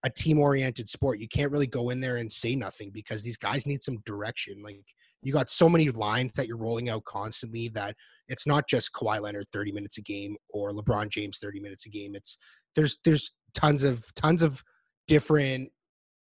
a 0.03 0.09
team 0.09 0.39
oriented 0.39 0.87
sport. 0.87 1.19
You 1.19 1.27
can't 1.27 1.51
really 1.51 1.67
go 1.67 1.89
in 1.89 1.99
there 1.99 2.17
and 2.17 2.31
say 2.31 2.55
nothing 2.55 2.91
because 2.91 3.23
these 3.23 3.37
guys 3.37 3.65
need 3.65 3.81
some 3.81 3.97
direction. 4.05 4.61
Like, 4.63 4.81
you 5.25 5.33
got 5.33 5.49
so 5.49 5.67
many 5.67 5.89
lines 5.89 6.33
that 6.33 6.47
you're 6.47 6.55
rolling 6.55 6.87
out 6.87 7.03
constantly 7.05 7.67
that 7.69 7.95
it's 8.27 8.45
not 8.45 8.67
just 8.69 8.93
Kawhi 8.93 9.19
Leonard 9.19 9.47
30 9.51 9.71
minutes 9.71 9.97
a 9.97 10.01
game 10.01 10.37
or 10.49 10.71
LeBron 10.71 11.09
James 11.09 11.39
30 11.39 11.59
minutes 11.59 11.87
a 11.87 11.89
game. 11.89 12.15
It's 12.15 12.37
there's 12.75 12.99
there's 13.03 13.31
tons 13.55 13.83
of 13.83 14.05
tons 14.15 14.43
of 14.43 14.61
different 15.07 15.71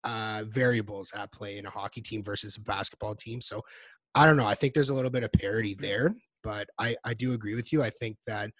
uh, 0.05 0.45
variables 0.47 1.11
at 1.13 1.31
play 1.33 1.57
in 1.57 1.65
a 1.65 1.69
hockey 1.69 1.99
team 1.99 2.23
versus 2.23 2.55
a 2.55 2.61
basketball 2.61 3.15
team. 3.15 3.41
So 3.41 3.61
I 4.13 4.25
don't 4.25 4.37
know. 4.37 4.45
I 4.45 4.55
think 4.55 4.73
there's 4.73 4.89
a 4.89 4.93
little 4.93 5.11
bit 5.11 5.23
of 5.23 5.31
parity 5.33 5.75
there, 5.77 6.15
but 6.41 6.67
I 6.79 6.95
I 7.03 7.13
do 7.13 7.33
agree 7.33 7.55
with 7.55 7.73
you. 7.73 7.83
I 7.83 7.89
think 7.89 8.15
that 8.27 8.51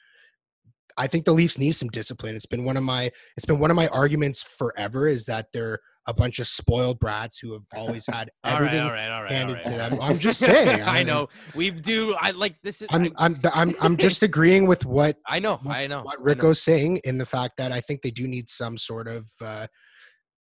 I 0.98 1.08
think 1.08 1.26
the 1.26 1.34
Leafs 1.34 1.58
need 1.58 1.74
some 1.74 1.90
discipline. 1.90 2.36
It's 2.36 2.46
been 2.46 2.64
one 2.64 2.78
of 2.78 2.84
my 2.84 3.12
it's 3.38 3.46
been 3.46 3.60
one 3.60 3.72
of 3.72 3.76
my 3.76 3.88
arguments 3.88 4.44
forever 4.44 5.08
is 5.08 5.26
that 5.26 5.48
they're 5.54 5.80
a 6.08 6.14
bunch 6.14 6.40
of 6.40 6.48
spoiled 6.48 7.00
brats 7.00 7.40
who 7.40 7.54
have 7.54 7.64
always 7.76 8.06
had 8.08 8.30
everything 8.44 8.82
all 8.82 8.92
right, 8.92 9.10
all 9.10 9.24
right. 9.24 9.32
all 9.32 9.38
handed 9.38 9.54
right. 9.56 9.64
to 9.64 9.70
them. 9.72 10.00
I'm 10.02 10.20
just 10.20 10.40
saying. 10.40 10.82
I 10.86 11.04
know 11.04 11.30
we 11.56 11.72
do. 11.72 12.16
I 12.16 12.32
like 12.32 12.56
this. 12.64 12.82
Is, 12.82 12.88
I'm 12.92 13.12
I'm 13.18 13.40
I'm 13.54 13.76
I'm 13.82 13.98
just 13.98 14.24
agreeing 14.30 14.68
with 14.68 14.86
what 14.86 15.18
I 15.28 15.40
know. 15.40 15.60
what- 15.64 15.76
I 15.76 15.88
know. 15.88 16.04
what 16.04 16.24
Rico's 16.24 16.62
saying 16.62 16.98
in 17.04 17.18
the 17.18 17.26
fact 17.26 17.58
that 17.58 17.72
I 17.72 17.82
think 17.82 18.02
they 18.02 18.12
do 18.12 18.28
need 18.28 18.50
some 18.50 18.78
sort 18.78 19.08
of 19.08 19.28
uh, 19.42 19.68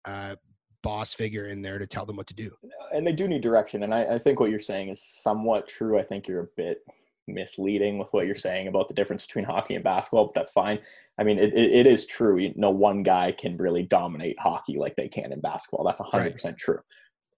uh, 0.06 0.36
boss 0.84 1.14
figure 1.16 1.48
in 1.48 1.62
there 1.64 1.80
to 1.80 1.88
tell 1.88 2.06
them 2.06 2.16
what 2.16 2.28
to 2.28 2.36
do. 2.36 2.52
and 2.94 3.06
they 3.06 3.12
do 3.12 3.28
need 3.28 3.42
direction. 3.42 3.84
And 3.84 3.94
I, 3.94 4.16
I 4.16 4.20
think 4.20 4.40
what 4.40 4.52
you're 4.52 4.60
saying 4.60 4.90
is 4.90 5.02
somewhat 5.04 5.68
true. 5.68 5.98
I 5.98 6.04
think 6.04 6.28
you're 6.28 6.44
a 6.44 6.48
bit 6.56 6.78
misleading 7.28 7.98
with 7.98 8.10
what 8.12 8.26
you're 8.26 8.36
saying 8.36 8.68
about 8.68 8.88
the 8.88 8.94
difference 8.94 9.26
between 9.26 9.46
hockey 9.46 9.76
and 9.76 9.84
basketball, 9.84 10.26
but 10.26 10.34
that's 10.34 10.52
fine. 10.52 10.80
I 11.18 11.24
mean, 11.24 11.40
it, 11.40 11.54
it, 11.54 11.72
it 11.72 11.88
is 11.88 12.06
true. 12.06 12.38
You 12.38 12.54
know, 12.56 12.70
one 12.70 13.04
guy 13.04 13.32
can 13.32 13.58
really 13.58 13.84
dominate 13.84 14.40
hockey 14.40 14.78
like 14.78 14.96
they 14.96 15.08
can 15.08 15.32
in 15.32 15.40
basketball. 15.40 15.86
That's 15.86 16.02
100% 16.02 16.58
true. 16.58 16.80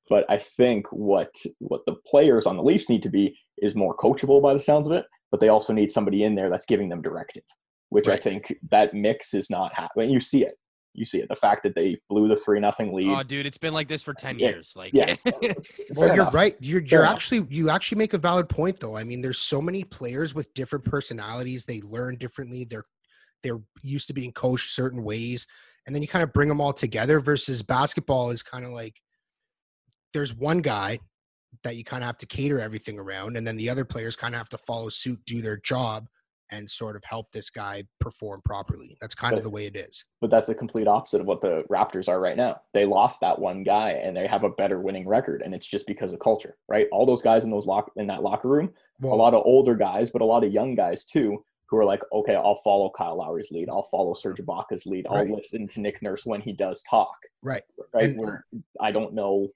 But 0.09 0.25
I 0.29 0.37
think 0.37 0.87
what 0.91 1.33
what 1.59 1.85
the 1.85 1.95
players 2.05 2.45
on 2.45 2.55
the 2.55 2.63
Leafs 2.63 2.89
need 2.89 3.03
to 3.03 3.09
be 3.09 3.37
is 3.57 3.75
more 3.75 3.95
coachable 3.95 4.41
by 4.41 4.53
the 4.53 4.59
sounds 4.59 4.87
of 4.87 4.93
it, 4.93 5.05
but 5.31 5.39
they 5.39 5.49
also 5.49 5.73
need 5.73 5.91
somebody 5.91 6.23
in 6.23 6.35
there 6.35 6.49
that's 6.49 6.65
giving 6.65 6.89
them 6.89 7.01
directive, 7.01 7.43
which 7.89 8.07
I 8.07 8.15
think 8.15 8.55
that 8.69 8.93
mix 8.93 9.33
is 9.33 9.49
not 9.49 9.75
happening. 9.75 10.09
You 10.09 10.21
see 10.21 10.45
it. 10.45 10.57
You 10.97 11.05
see 11.05 11.19
it. 11.19 11.29
The 11.29 11.35
fact 11.35 11.61
that 11.61 11.75
they 11.75 11.99
blew 12.09 12.27
the 12.27 12.35
3 12.35 12.59
nothing 12.59 12.91
lead. 12.91 13.07
Oh, 13.15 13.21
dude, 13.21 13.45
it's 13.45 13.59
been 13.59 13.73
like 13.73 13.87
this 13.87 14.01
for 14.01 14.15
ten 14.15 14.39
Yeah, 14.39 14.49
years. 14.49 14.73
Like, 14.75 14.91
yeah. 14.93 15.15
Well, 15.95 16.07
you're 16.07 16.23
enough. 16.23 16.33
right. 16.33 16.55
You're 16.59 16.81
you're 16.81 17.03
enough. 17.03 17.13
actually 17.15 17.45
you 17.49 17.69
actually 17.69 17.99
make 17.99 18.13
a 18.13 18.17
valid 18.17 18.49
point 18.49 18.79
though. 18.79 18.97
I 18.97 19.03
mean, 19.03 19.21
there's 19.21 19.37
so 19.37 19.61
many 19.61 19.83
players 19.83 20.33
with 20.33 20.51
different 20.55 20.85
personalities. 20.85 21.65
They 21.65 21.81
learn 21.81 22.15
differently. 22.17 22.65
They're 22.65 22.83
they're 23.43 23.59
used 23.83 24.07
to 24.07 24.13
being 24.13 24.31
coached 24.31 24.73
certain 24.73 25.03
ways, 25.03 25.45
and 25.85 25.95
then 25.95 26.01
you 26.01 26.07
kind 26.07 26.23
of 26.23 26.33
bring 26.33 26.49
them 26.49 26.59
all 26.59 26.73
together. 26.73 27.19
Versus 27.19 27.61
basketball 27.61 28.31
is 28.31 28.41
kind 28.41 28.65
of 28.65 28.71
like 28.71 28.99
there's 30.13 30.33
one 30.35 30.61
guy 30.61 30.99
that 31.63 31.75
you 31.75 31.83
kind 31.83 32.03
of 32.03 32.07
have 32.07 32.17
to 32.17 32.25
cater 32.25 32.59
everything 32.59 32.97
around, 32.99 33.37
and 33.37 33.45
then 33.45 33.55
the 33.55 33.69
other 33.69 33.85
players 33.85 34.15
kind 34.15 34.33
of 34.33 34.39
have 34.39 34.49
to 34.49 34.57
follow 34.57 34.89
suit, 34.89 35.19
do 35.27 35.41
their 35.41 35.57
job, 35.57 36.07
and 36.51 36.69
sort 36.69 36.95
of 36.95 37.03
help 37.05 37.31
this 37.31 37.49
guy 37.49 37.83
perform 37.99 38.41
properly. 38.45 38.97
That's 39.01 39.15
kind 39.15 39.35
of 39.37 39.43
the 39.43 39.49
way 39.49 39.65
it 39.65 39.75
is. 39.75 40.05
but 40.21 40.29
that's 40.29 40.47
the 40.47 40.55
complete 40.55 40.87
opposite 40.87 41.21
of 41.21 41.27
what 41.27 41.41
the 41.41 41.63
Raptors 41.69 42.07
are 42.07 42.19
right 42.19 42.37
now. 42.37 42.61
They 42.73 42.85
lost 42.85 43.21
that 43.21 43.37
one 43.37 43.63
guy 43.63 43.91
and 43.91 44.15
they 44.15 44.27
have 44.27 44.43
a 44.43 44.49
better 44.51 44.79
winning 44.79 45.07
record 45.07 45.41
and 45.43 45.53
it's 45.53 45.67
just 45.67 45.85
because 45.87 46.13
of 46.13 46.19
culture, 46.19 46.55
right? 46.69 46.87
All 46.91 47.05
those 47.05 47.21
guys 47.21 47.43
in 47.43 47.51
those 47.51 47.65
lock 47.67 47.91
in 47.97 48.07
that 48.07 48.23
locker 48.23 48.47
room, 48.47 48.71
Well, 48.99 49.13
a 49.13 49.15
lot 49.15 49.33
of 49.33 49.43
older 49.45 49.75
guys, 49.75 50.09
but 50.09 50.21
a 50.21 50.25
lot 50.25 50.43
of 50.43 50.51
young 50.53 50.75
guys 50.75 51.05
too, 51.05 51.43
who 51.69 51.77
are 51.77 51.85
like, 51.85 52.01
okay, 52.13 52.35
I'll 52.35 52.55
follow 52.63 52.89
Kyle 52.97 53.17
Lowry's 53.17 53.51
lead. 53.51 53.69
I'll 53.69 53.83
follow 53.83 54.13
Serge 54.13 54.37
Ibaka's 54.39 54.85
lead. 54.85 55.05
I'll 55.09 55.17
Right. 55.25 55.29
listen 55.29 55.67
to 55.67 55.81
Nick 55.81 56.01
Nurse 56.01 56.25
when 56.25 56.39
he 56.39 56.53
does 56.53 56.81
talk. 56.89 57.15
Right. 57.41 57.63
Right. 57.93 58.05
And- 58.05 58.17
Where 58.17 58.45
I 58.79 58.91
don't 58.91 59.13
know 59.13 59.49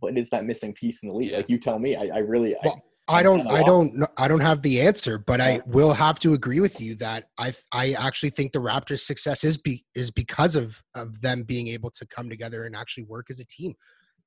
what 0.00 0.16
is 0.16 0.30
that 0.30 0.44
missing 0.44 0.72
piece 0.74 1.02
in 1.02 1.08
the 1.08 1.14
league. 1.14 1.32
Like 1.32 1.48
you 1.48 1.58
tell 1.58 1.78
me. 1.78 1.96
I, 1.96 2.16
I 2.16 2.18
really. 2.18 2.54
Well, 2.64 2.82
I, 3.08 3.22
don't 3.22 3.50
I 3.50 3.62
don't 3.62 4.04
I 4.16 4.28
don't 4.28 4.40
have 4.40 4.62
the 4.62 4.80
answer, 4.82 5.18
but 5.18 5.40
I 5.40 5.60
will 5.66 5.92
have 5.92 6.18
to 6.20 6.34
agree 6.34 6.60
with 6.60 6.80
you 6.80 6.94
that 6.96 7.28
I 7.38 7.52
I 7.72 7.92
actually 7.92 8.30
think 8.30 8.52
the 8.52 8.58
Raptors 8.58 9.00
success 9.00 9.44
is 9.44 9.56
be 9.56 9.84
is 9.94 10.10
because 10.10 10.56
of 10.56 10.82
of 10.94 11.20
them 11.20 11.42
being 11.42 11.68
able 11.68 11.90
to 11.92 12.06
come 12.06 12.28
together 12.28 12.64
and 12.64 12.76
actually 12.76 13.04
work 13.04 13.26
as 13.30 13.40
a 13.40 13.46
team. 13.46 13.74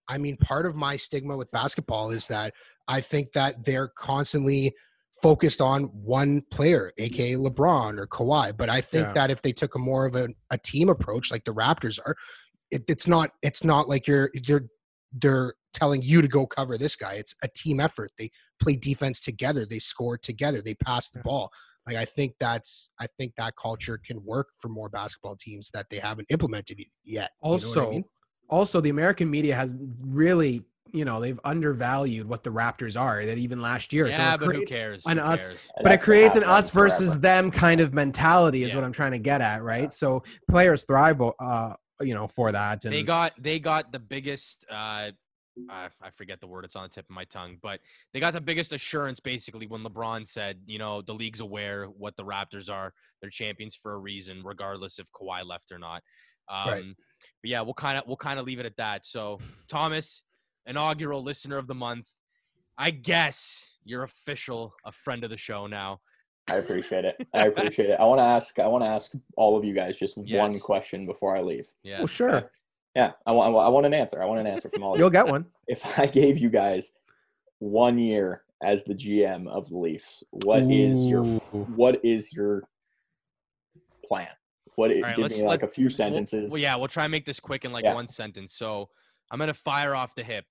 I 0.08 0.18
mean, 0.18 0.38
part 0.38 0.66
of 0.66 0.76
my 0.76 0.98
stigma 0.98 1.38
with 1.38 1.52
basketball 1.52 2.12
is 2.12 2.28
that 2.28 2.54
I 2.88 3.02
think 3.02 3.34
that 3.34 3.64
they're 3.66 3.88
constantly 3.88 4.74
focused 5.22 5.62
on 5.62 5.84
one 5.84 6.42
player, 6.52 6.92
aka 6.98 7.34
LeBron 7.34 7.98
or 8.00 8.08
Kawhi. 8.08 8.58
But 8.58 8.70
I 8.70 8.82
think 8.82 9.08
Yeah. 9.10 9.14
that 9.14 9.32
if 9.32 9.42
they 9.42 9.54
took 9.54 9.76
a 9.76 9.80
more 9.80 10.06
of 10.06 10.16
a, 10.16 10.30
a 10.50 10.58
team 10.58 10.90
approach 10.90 11.32
like 11.32 11.46
the 11.46 11.54
Raptors 11.54 12.00
are, 12.06 12.16
it, 12.72 12.84
it's 12.88 13.08
not 13.08 13.32
it's 13.42 13.64
not 13.64 13.88
like 13.88 14.08
you're 14.08 14.32
you're 14.34 14.66
they're 15.14 15.54
telling 15.74 16.02
you 16.02 16.22
to 16.22 16.28
go 16.28 16.46
cover 16.46 16.78
this 16.78 16.96
guy. 16.96 17.14
It's 17.14 17.36
a 17.44 17.48
team 17.48 17.80
effort. 17.80 18.12
They 18.18 18.32
play 18.62 18.76
defense 18.76 19.20
together. 19.20 19.66
They 19.66 19.80
score 19.80 20.18
together. 20.18 20.62
They 20.62 20.74
pass 20.76 21.10
the 21.12 21.20
ball. 21.20 21.52
Like 21.88 21.96
I 21.96 22.06
think 22.06 22.36
that's 22.40 22.90
I 23.00 23.08
think 23.18 23.34
that 23.38 23.54
culture 23.62 24.00
can 24.06 24.24
work 24.24 24.50
for 24.60 24.70
more 24.70 24.90
basketball 24.90 25.36
teams 25.36 25.72
that 25.74 25.88
they 25.90 25.98
haven't 26.00 26.28
implemented 26.30 26.78
y- 26.80 26.86
yet. 27.04 27.32
You 27.42 27.48
know 27.48 27.52
I 27.52 27.54
Also, 27.54 27.92
mean? 27.92 28.06
also 28.50 28.82
the 28.82 28.90
American 28.92 29.30
media 29.32 29.56
has 29.56 29.74
really, 30.00 30.64
you 30.94 31.06
know, 31.06 31.20
they've 31.20 31.40
undervalued 31.44 32.28
what 32.28 32.44
the 32.44 32.52
Raptors 32.52 33.00
are. 33.00 33.26
That 33.26 33.40
even 33.40 33.62
last 33.64 33.94
year, 33.94 34.08
Yeah, 34.08 34.36
it 34.36 34.40
but 34.40 34.46
who 34.46 34.52
create- 34.52 34.68
cares? 34.68 35.04
and 35.08 35.20
Who 35.20 35.26
us- 35.26 35.48
cares? 35.48 35.60
But 35.82 35.92
it 35.94 36.02
creates 36.02 36.36
an 36.36 36.44
happened 36.44 36.58
us 36.60 36.70
versus 36.72 37.00
forever. 37.14 37.20
them 37.22 37.52
kind 37.52 37.82
of 37.82 37.94
mentality 37.94 38.64
is 38.64 38.74
Yeah. 38.74 38.80
what 38.80 38.86
I'm 38.86 38.92
trying 38.94 39.14
to 39.14 39.20
get 39.20 39.42
at, 39.42 39.64
right? 39.64 39.92
So 39.92 40.24
players 40.50 40.84
thrive, 40.84 41.20
uh, 41.40 41.74
you 42.02 42.14
know, 42.14 42.28
for 42.28 42.52
that. 42.52 42.84
And 42.86 42.94
They 42.94 43.02
got 43.04 43.34
they 43.42 43.58
got 43.58 43.92
the 43.92 44.00
biggest 44.00 44.66
uh 44.70 45.12
I 45.70 45.90
I 46.02 46.10
forget 46.12 46.40
the 46.40 46.48
word 46.48 46.66
it's 46.66 46.76
on 46.76 46.84
the 46.84 46.90
tip 46.90 47.06
of 47.06 47.16
my 47.16 47.26
tongue, 47.26 47.58
but 47.62 47.80
they 48.14 48.20
got 48.20 48.34
the 48.34 48.42
biggest 48.42 48.72
assurance 48.72 49.20
basically 49.20 49.68
when 49.68 49.84
LeBron 49.84 50.28
said, 50.28 50.60
you 50.66 50.80
know, 50.80 51.02
the 51.02 51.14
league's 51.14 51.40
aware 51.40 51.86
what 51.86 52.16
the 52.16 52.24
Raptors 52.24 52.70
are. 52.70 52.94
They're 53.20 53.30
champions 53.30 53.76
for 53.76 53.94
a 53.94 53.98
reason, 53.98 54.42
regardless 54.44 55.00
if 55.00 55.12
Kawhi 55.12 55.46
left 55.46 55.72
or 55.72 55.80
not. 55.80 56.04
Um, 56.50 56.70
Right. 56.70 56.84
But 57.44 57.50
yeah, 57.50 57.62
we'll 57.62 57.74
kind 57.74 57.98
of 57.98 58.06
we'll 58.08 58.18
kind 58.18 58.40
of 58.40 58.46
leave 58.46 58.60
it 58.60 58.66
at 58.66 58.78
that. 58.78 59.06
So 59.06 59.40
Thomas, 59.68 60.24
inaugural 60.66 61.24
listener 61.24 61.58
of 61.58 61.68
the 61.68 61.76
month, 61.76 62.10
I 62.78 62.92
guess 62.92 63.74
you're 63.84 64.04
official 64.04 64.74
a 64.86 64.92
friend 64.92 65.24
of 65.24 65.30
the 65.30 65.38
show 65.38 65.68
now. 65.68 66.00
I 66.48 66.56
appreciate 66.56 67.06
it. 67.06 67.28
I 67.34 67.48
appreciate 67.48 67.90
it. 67.90 68.00
I 68.00 68.06
want 68.06 68.20
to 68.20 68.24
ask. 68.24 68.60
I 68.60 68.68
want 68.68 68.84
to 68.84 68.90
ask 68.90 69.14
all 69.38 69.58
of 69.58 69.64
you 69.64 69.74
guys 69.74 69.98
just 69.98 70.18
one 70.18 70.60
question 70.60 71.06
before 71.06 71.36
I 71.36 71.42
leave. 71.42 71.72
Yeah. 71.84 72.00
well, 72.00 72.08
sure, 72.08 72.52
Yeah, 72.96 73.12
I 73.26 73.32
want. 73.32 73.56
I 73.56 73.70
want 73.70 73.86
an 73.86 73.94
answer. 73.94 74.22
I 74.22 74.26
want 74.26 74.42
an 74.42 74.48
answer 74.48 74.70
from 74.70 74.84
all 74.84 74.94
of 74.94 74.98
you. 75.00 75.04
you'll 75.04 75.10
get 75.10 75.28
one. 75.28 75.46
if 75.68 75.98
I 76.00 76.06
gave 76.06 76.38
you 76.38 76.50
guys 76.50 76.92
one 77.60 77.98
year 77.98 78.44
as 78.62 78.84
the 78.84 78.94
GM 78.94 79.48
of 79.48 79.70
the 79.70 79.78
Leafs, 79.78 80.24
what 80.32 80.64
is 80.64 81.06
your 81.06 81.24
Ooh. 81.24 81.40
what 81.76 82.04
is 82.04 82.34
your 82.34 82.64
plan? 84.06 84.28
What 84.76 84.92
All 84.92 85.02
right, 85.02 85.16
give 85.16 85.24
let's- 85.24 85.38
me 85.38 85.44
like 85.46 85.62
a 85.62 85.66
let's- 85.66 85.76
few 85.76 85.86
We'll- 85.86 85.92
sentences. 85.92 86.52
Well, 86.52 86.62
yeah, 86.62 86.76
we'll 86.76 86.88
try 86.88 87.06
and 87.06 87.12
make 87.12 87.26
this 87.26 87.40
quick 87.40 87.66
in 87.66 87.72
like 87.72 87.86
Yeah. 87.86 87.94
one 87.94 88.08
sentence. 88.08 88.54
So 88.56 88.90
I'm 89.30 89.40
gonna 89.40 89.54
fire 89.54 89.96
off 89.96 90.14
the 90.16 90.24
hip. 90.24 90.46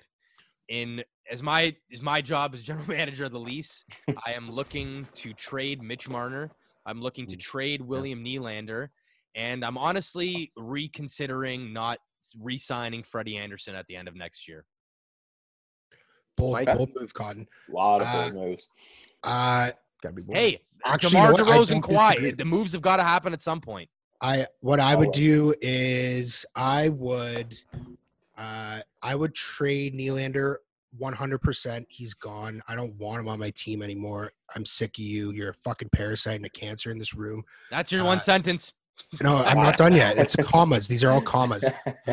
In 0.68 1.02
as 1.30 1.42
my 1.42 1.76
as 1.92 2.00
my 2.00 2.22
job 2.22 2.54
as 2.54 2.62
general 2.62 2.86
manager 2.88 3.26
of 3.26 3.32
the 3.32 3.40
Leafs, 3.40 3.84
I 4.26 4.32
am 4.32 4.50
looking 4.50 5.06
to 5.16 5.34
trade 5.34 5.82
Mitch 5.82 6.08
Marner. 6.08 6.50
I'm 6.86 7.02
looking 7.02 7.26
to 7.26 7.36
mm. 7.36 7.40
trade 7.40 7.82
William 7.82 8.24
Nylander, 8.24 8.88
and 9.34 9.62
I'm 9.64 9.76
honestly 9.76 10.52
reconsidering 10.56 11.72
not 11.74 11.98
re-signing 12.40 13.02
Freddie 13.02 13.36
Andersen 13.36 13.74
at 13.74 13.86
the 13.86 13.96
end 13.96 14.08
of 14.08 14.14
next 14.14 14.46
year. 14.48 14.64
bold, 16.36 16.52
Mike? 16.54 16.76
bold 16.76 16.90
move, 16.98 17.12
Cotton. 17.12 17.46
A 17.68 17.72
lot 17.72 18.00
of 18.02 18.08
Uh, 18.08 18.30
bold 18.30 18.34
moves. 18.48 18.66
Uh, 19.22 19.70
Gotta 20.02 20.14
be 20.14 20.22
bold. 20.22 20.36
Hey, 20.36 20.60
Actually, 20.84 21.18
you 21.18 21.26
DeMar 21.26 21.32
know 21.32 21.44
DeRozan, 21.44 21.68
don't 21.68 21.82
Kawhi, 21.82 22.36
the 22.38 22.44
moves 22.46 22.72
have 22.72 22.80
got 22.80 22.96
to 22.96 23.02
happen 23.02 23.32
at 23.34 23.42
some 23.42 23.60
point. 23.60 23.90
I 24.22 24.46
what 24.60 24.80
I 24.80 24.94
would 24.94 25.12
do 25.12 25.54
is 25.60 26.44
I 26.54 26.88
would 26.90 27.58
uh 28.38 28.80
I 29.02 29.14
would 29.14 29.34
trade 29.34 29.94
Nylander 29.94 30.56
100%. 30.98 31.86
He's 31.88 32.14
gone. 32.14 32.62
I 32.66 32.74
don't 32.74 32.94
want 32.94 33.20
him 33.20 33.28
on 33.28 33.38
my 33.38 33.50
team 33.50 33.80
anymore. 33.82 34.32
I'm 34.56 34.64
sick 34.64 34.98
of 34.98 35.04
you. 35.04 35.30
You're 35.32 35.50
a 35.50 35.54
fucking 35.54 35.90
parasite 35.90 36.36
and 36.36 36.44
a 36.46 36.50
cancer 36.50 36.90
in 36.90 36.98
this 36.98 37.14
room. 37.14 37.44
That's 37.70 37.92
your 37.92 38.02
Uh, 38.02 38.06
one 38.06 38.20
sentence. 38.20 38.72
No, 39.22 39.36
I'm 39.38 39.56
not 39.56 39.76
done 39.76 39.94
yet. 39.94 40.18
It's 40.18 40.36
commas. 40.36 40.88
These 40.88 41.02
are 41.04 41.10
all 41.10 41.20
commas. 41.20 41.64
Um, 41.64 41.72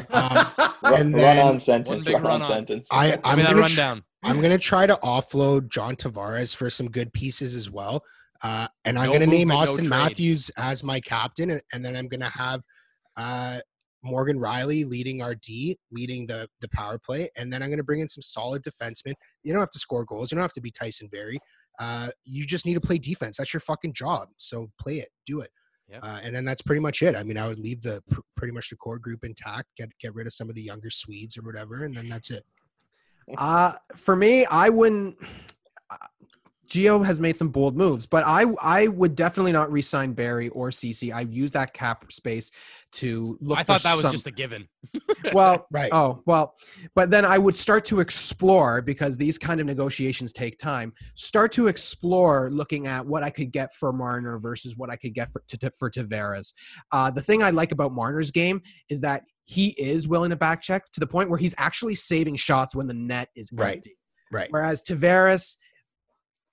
run, 0.11 0.73
and 0.83 0.83
run 0.83 1.11
then- 1.13 1.45
on 1.45 1.59
sentence. 1.59 2.05
One 2.05 2.13
big 2.13 2.13
Run, 2.15 2.23
run 2.23 2.31
on 2.33 2.41
on. 2.43 2.47
sentence. 2.49 2.89
I, 2.91 3.17
I'm 3.23 3.37
gonna 3.37 3.49
tr- 3.53 3.59
rundown. 3.59 4.03
I'm 4.23 4.41
gonna 4.41 4.57
try 4.57 4.85
to 4.87 4.95
offload 5.03 5.69
John 5.71 5.95
Tavares 5.95 6.55
for 6.55 6.69
some 6.69 6.89
good 6.89 7.13
pieces 7.13 7.55
as 7.55 7.69
well. 7.69 8.03
Uh, 8.43 8.67
and 8.85 8.97
I'm 8.99 9.07
No 9.07 9.13
gonna 9.13 9.27
name 9.27 9.47
movement, 9.49 9.69
no 9.69 9.83
Auston. 9.83 9.87
Matthews 9.87 10.51
as 10.57 10.83
my 10.83 10.99
captain, 10.99 11.51
and, 11.51 11.61
and 11.73 11.83
then 11.85 11.95
I'm 11.95 12.07
gonna 12.07 12.29
have 12.29 12.61
uh, 13.15 13.59
Morgan 14.03 14.37
Rielly 14.39 14.87
leading 14.87 15.21
our 15.21 15.35
D, 15.35 15.77
leading 15.91 16.27
the 16.27 16.47
the 16.61 16.69
power 16.69 16.99
play, 16.99 17.29
and 17.35 17.51
then 17.51 17.63
I'm 17.63 17.69
gonna 17.69 17.83
bring 17.83 17.99
in 17.99 18.07
some 18.09 18.21
solid 18.21 18.63
defensemen. 18.63 19.13
You 19.43 19.53
don't 19.53 19.59
have 19.61 19.71
to 19.71 19.79
score 19.79 20.05
goals. 20.05 20.31
You 20.31 20.35
don't 20.35 20.43
have 20.43 20.53
to 20.53 20.61
be 20.61 20.71
Tyson 20.71 21.07
Barrie. 21.11 21.39
Uh, 21.79 22.09
you 22.25 22.45
just 22.45 22.65
need 22.65 22.73
to 22.73 22.81
play 22.81 22.97
defense. 22.97 23.37
That's 23.37 23.53
your 23.53 23.59
fucking 23.61 23.93
job. 23.93 24.29
So 24.37 24.69
play 24.79 24.97
it, 24.97 25.09
do 25.27 25.41
it. 25.41 25.49
Yep. 25.89 25.99
Uh, 26.03 26.19
and 26.21 26.35
then 26.35 26.43
that's 26.43 26.61
pretty 26.61 26.81
much 26.81 27.01
it. 27.01 27.15
I 27.15 27.23
mean, 27.23 27.37
I 27.37 27.47
would 27.47 27.59
leave 27.59 27.81
the 27.81 28.03
pr- 28.09 28.19
pretty 28.35 28.53
much 28.53 28.69
the 28.69 28.75
core 28.75 28.99
group 28.99 29.23
intact, 29.23 29.67
get 29.77 29.89
get 29.99 30.13
rid 30.13 30.27
of 30.27 30.33
some 30.33 30.49
of 30.49 30.55
the 30.55 30.61
younger 30.61 30.89
Swedes 30.89 31.37
or 31.37 31.43
whatever, 31.43 31.85
and 31.85 31.95
then 31.95 32.09
that's 32.09 32.29
it. 32.29 32.43
Uh, 33.37 33.73
for 33.95 34.15
me, 34.15 34.45
I 34.45 34.69
wouldn't. 34.69 35.17
Geo 36.67 37.01
has 37.01 37.19
made 37.19 37.37
some 37.37 37.49
bold 37.49 37.77
moves, 37.77 38.05
but 38.05 38.25
I 38.27 38.45
I 38.61 38.87
would 38.87 39.15
definitely 39.15 39.51
not 39.51 39.71
re-sign 39.71 40.13
Barrie 40.13 40.49
or 40.49 40.71
Ceci. 40.71 41.11
I 41.11 41.21
use 41.21 41.51
that 41.53 41.73
cap 41.73 42.11
space 42.11 42.51
to 42.93 43.37
look. 43.41 43.57
I 43.57 43.63
for 43.63 43.73
thought 43.73 43.83
that 43.83 43.93
was 43.95 44.01
some- 44.03 44.11
just 44.11 44.27
a 44.27 44.31
given. 44.31 44.67
well, 45.33 45.65
Right. 45.71 45.91
Oh 45.91 46.21
well, 46.25 46.55
but 46.95 47.09
then 47.09 47.25
I 47.25 47.37
would 47.37 47.57
start 47.57 47.85
to 47.85 47.99
explore 47.99 48.81
because 48.81 49.17
these 49.17 49.37
kind 49.37 49.59
of 49.59 49.65
negotiations 49.65 50.33
take 50.33 50.57
time. 50.57 50.93
Start 51.15 51.51
to 51.53 51.67
explore 51.67 52.49
looking 52.51 52.87
at 52.87 53.05
what 53.05 53.23
I 53.23 53.29
could 53.29 53.51
get 53.51 53.73
for 53.73 53.91
Marner 53.93 54.37
versus 54.39 54.75
what 54.77 54.89
I 54.89 54.95
could 54.95 55.13
get 55.13 55.31
for 55.31 55.43
to, 55.47 55.71
for 55.77 55.89
Tavares. 55.89 56.53
Uh, 56.91 57.09
the 57.11 57.21
thing 57.21 57.43
I 57.43 57.49
like 57.49 57.71
about 57.71 57.93
Marner's 57.93 58.31
game 58.31 58.61
is 58.89 59.01
that 59.01 59.23
he 59.45 59.69
is 59.81 60.07
willing 60.07 60.29
to 60.31 60.35
back 60.35 60.61
check 60.61 60.91
to 60.91 60.99
the 60.99 61.07
point 61.07 61.29
where 61.29 61.39
he's 61.39 61.55
actually 61.57 61.95
saving 61.95 62.35
shots 62.35 62.75
when 62.75 62.87
the 62.87 62.93
net 62.93 63.29
is 63.35 63.51
empty. 63.53 63.63
Right. 63.63 63.87
Right. 64.29 64.47
Whereas 64.51 64.81
Tavares, 64.83 65.55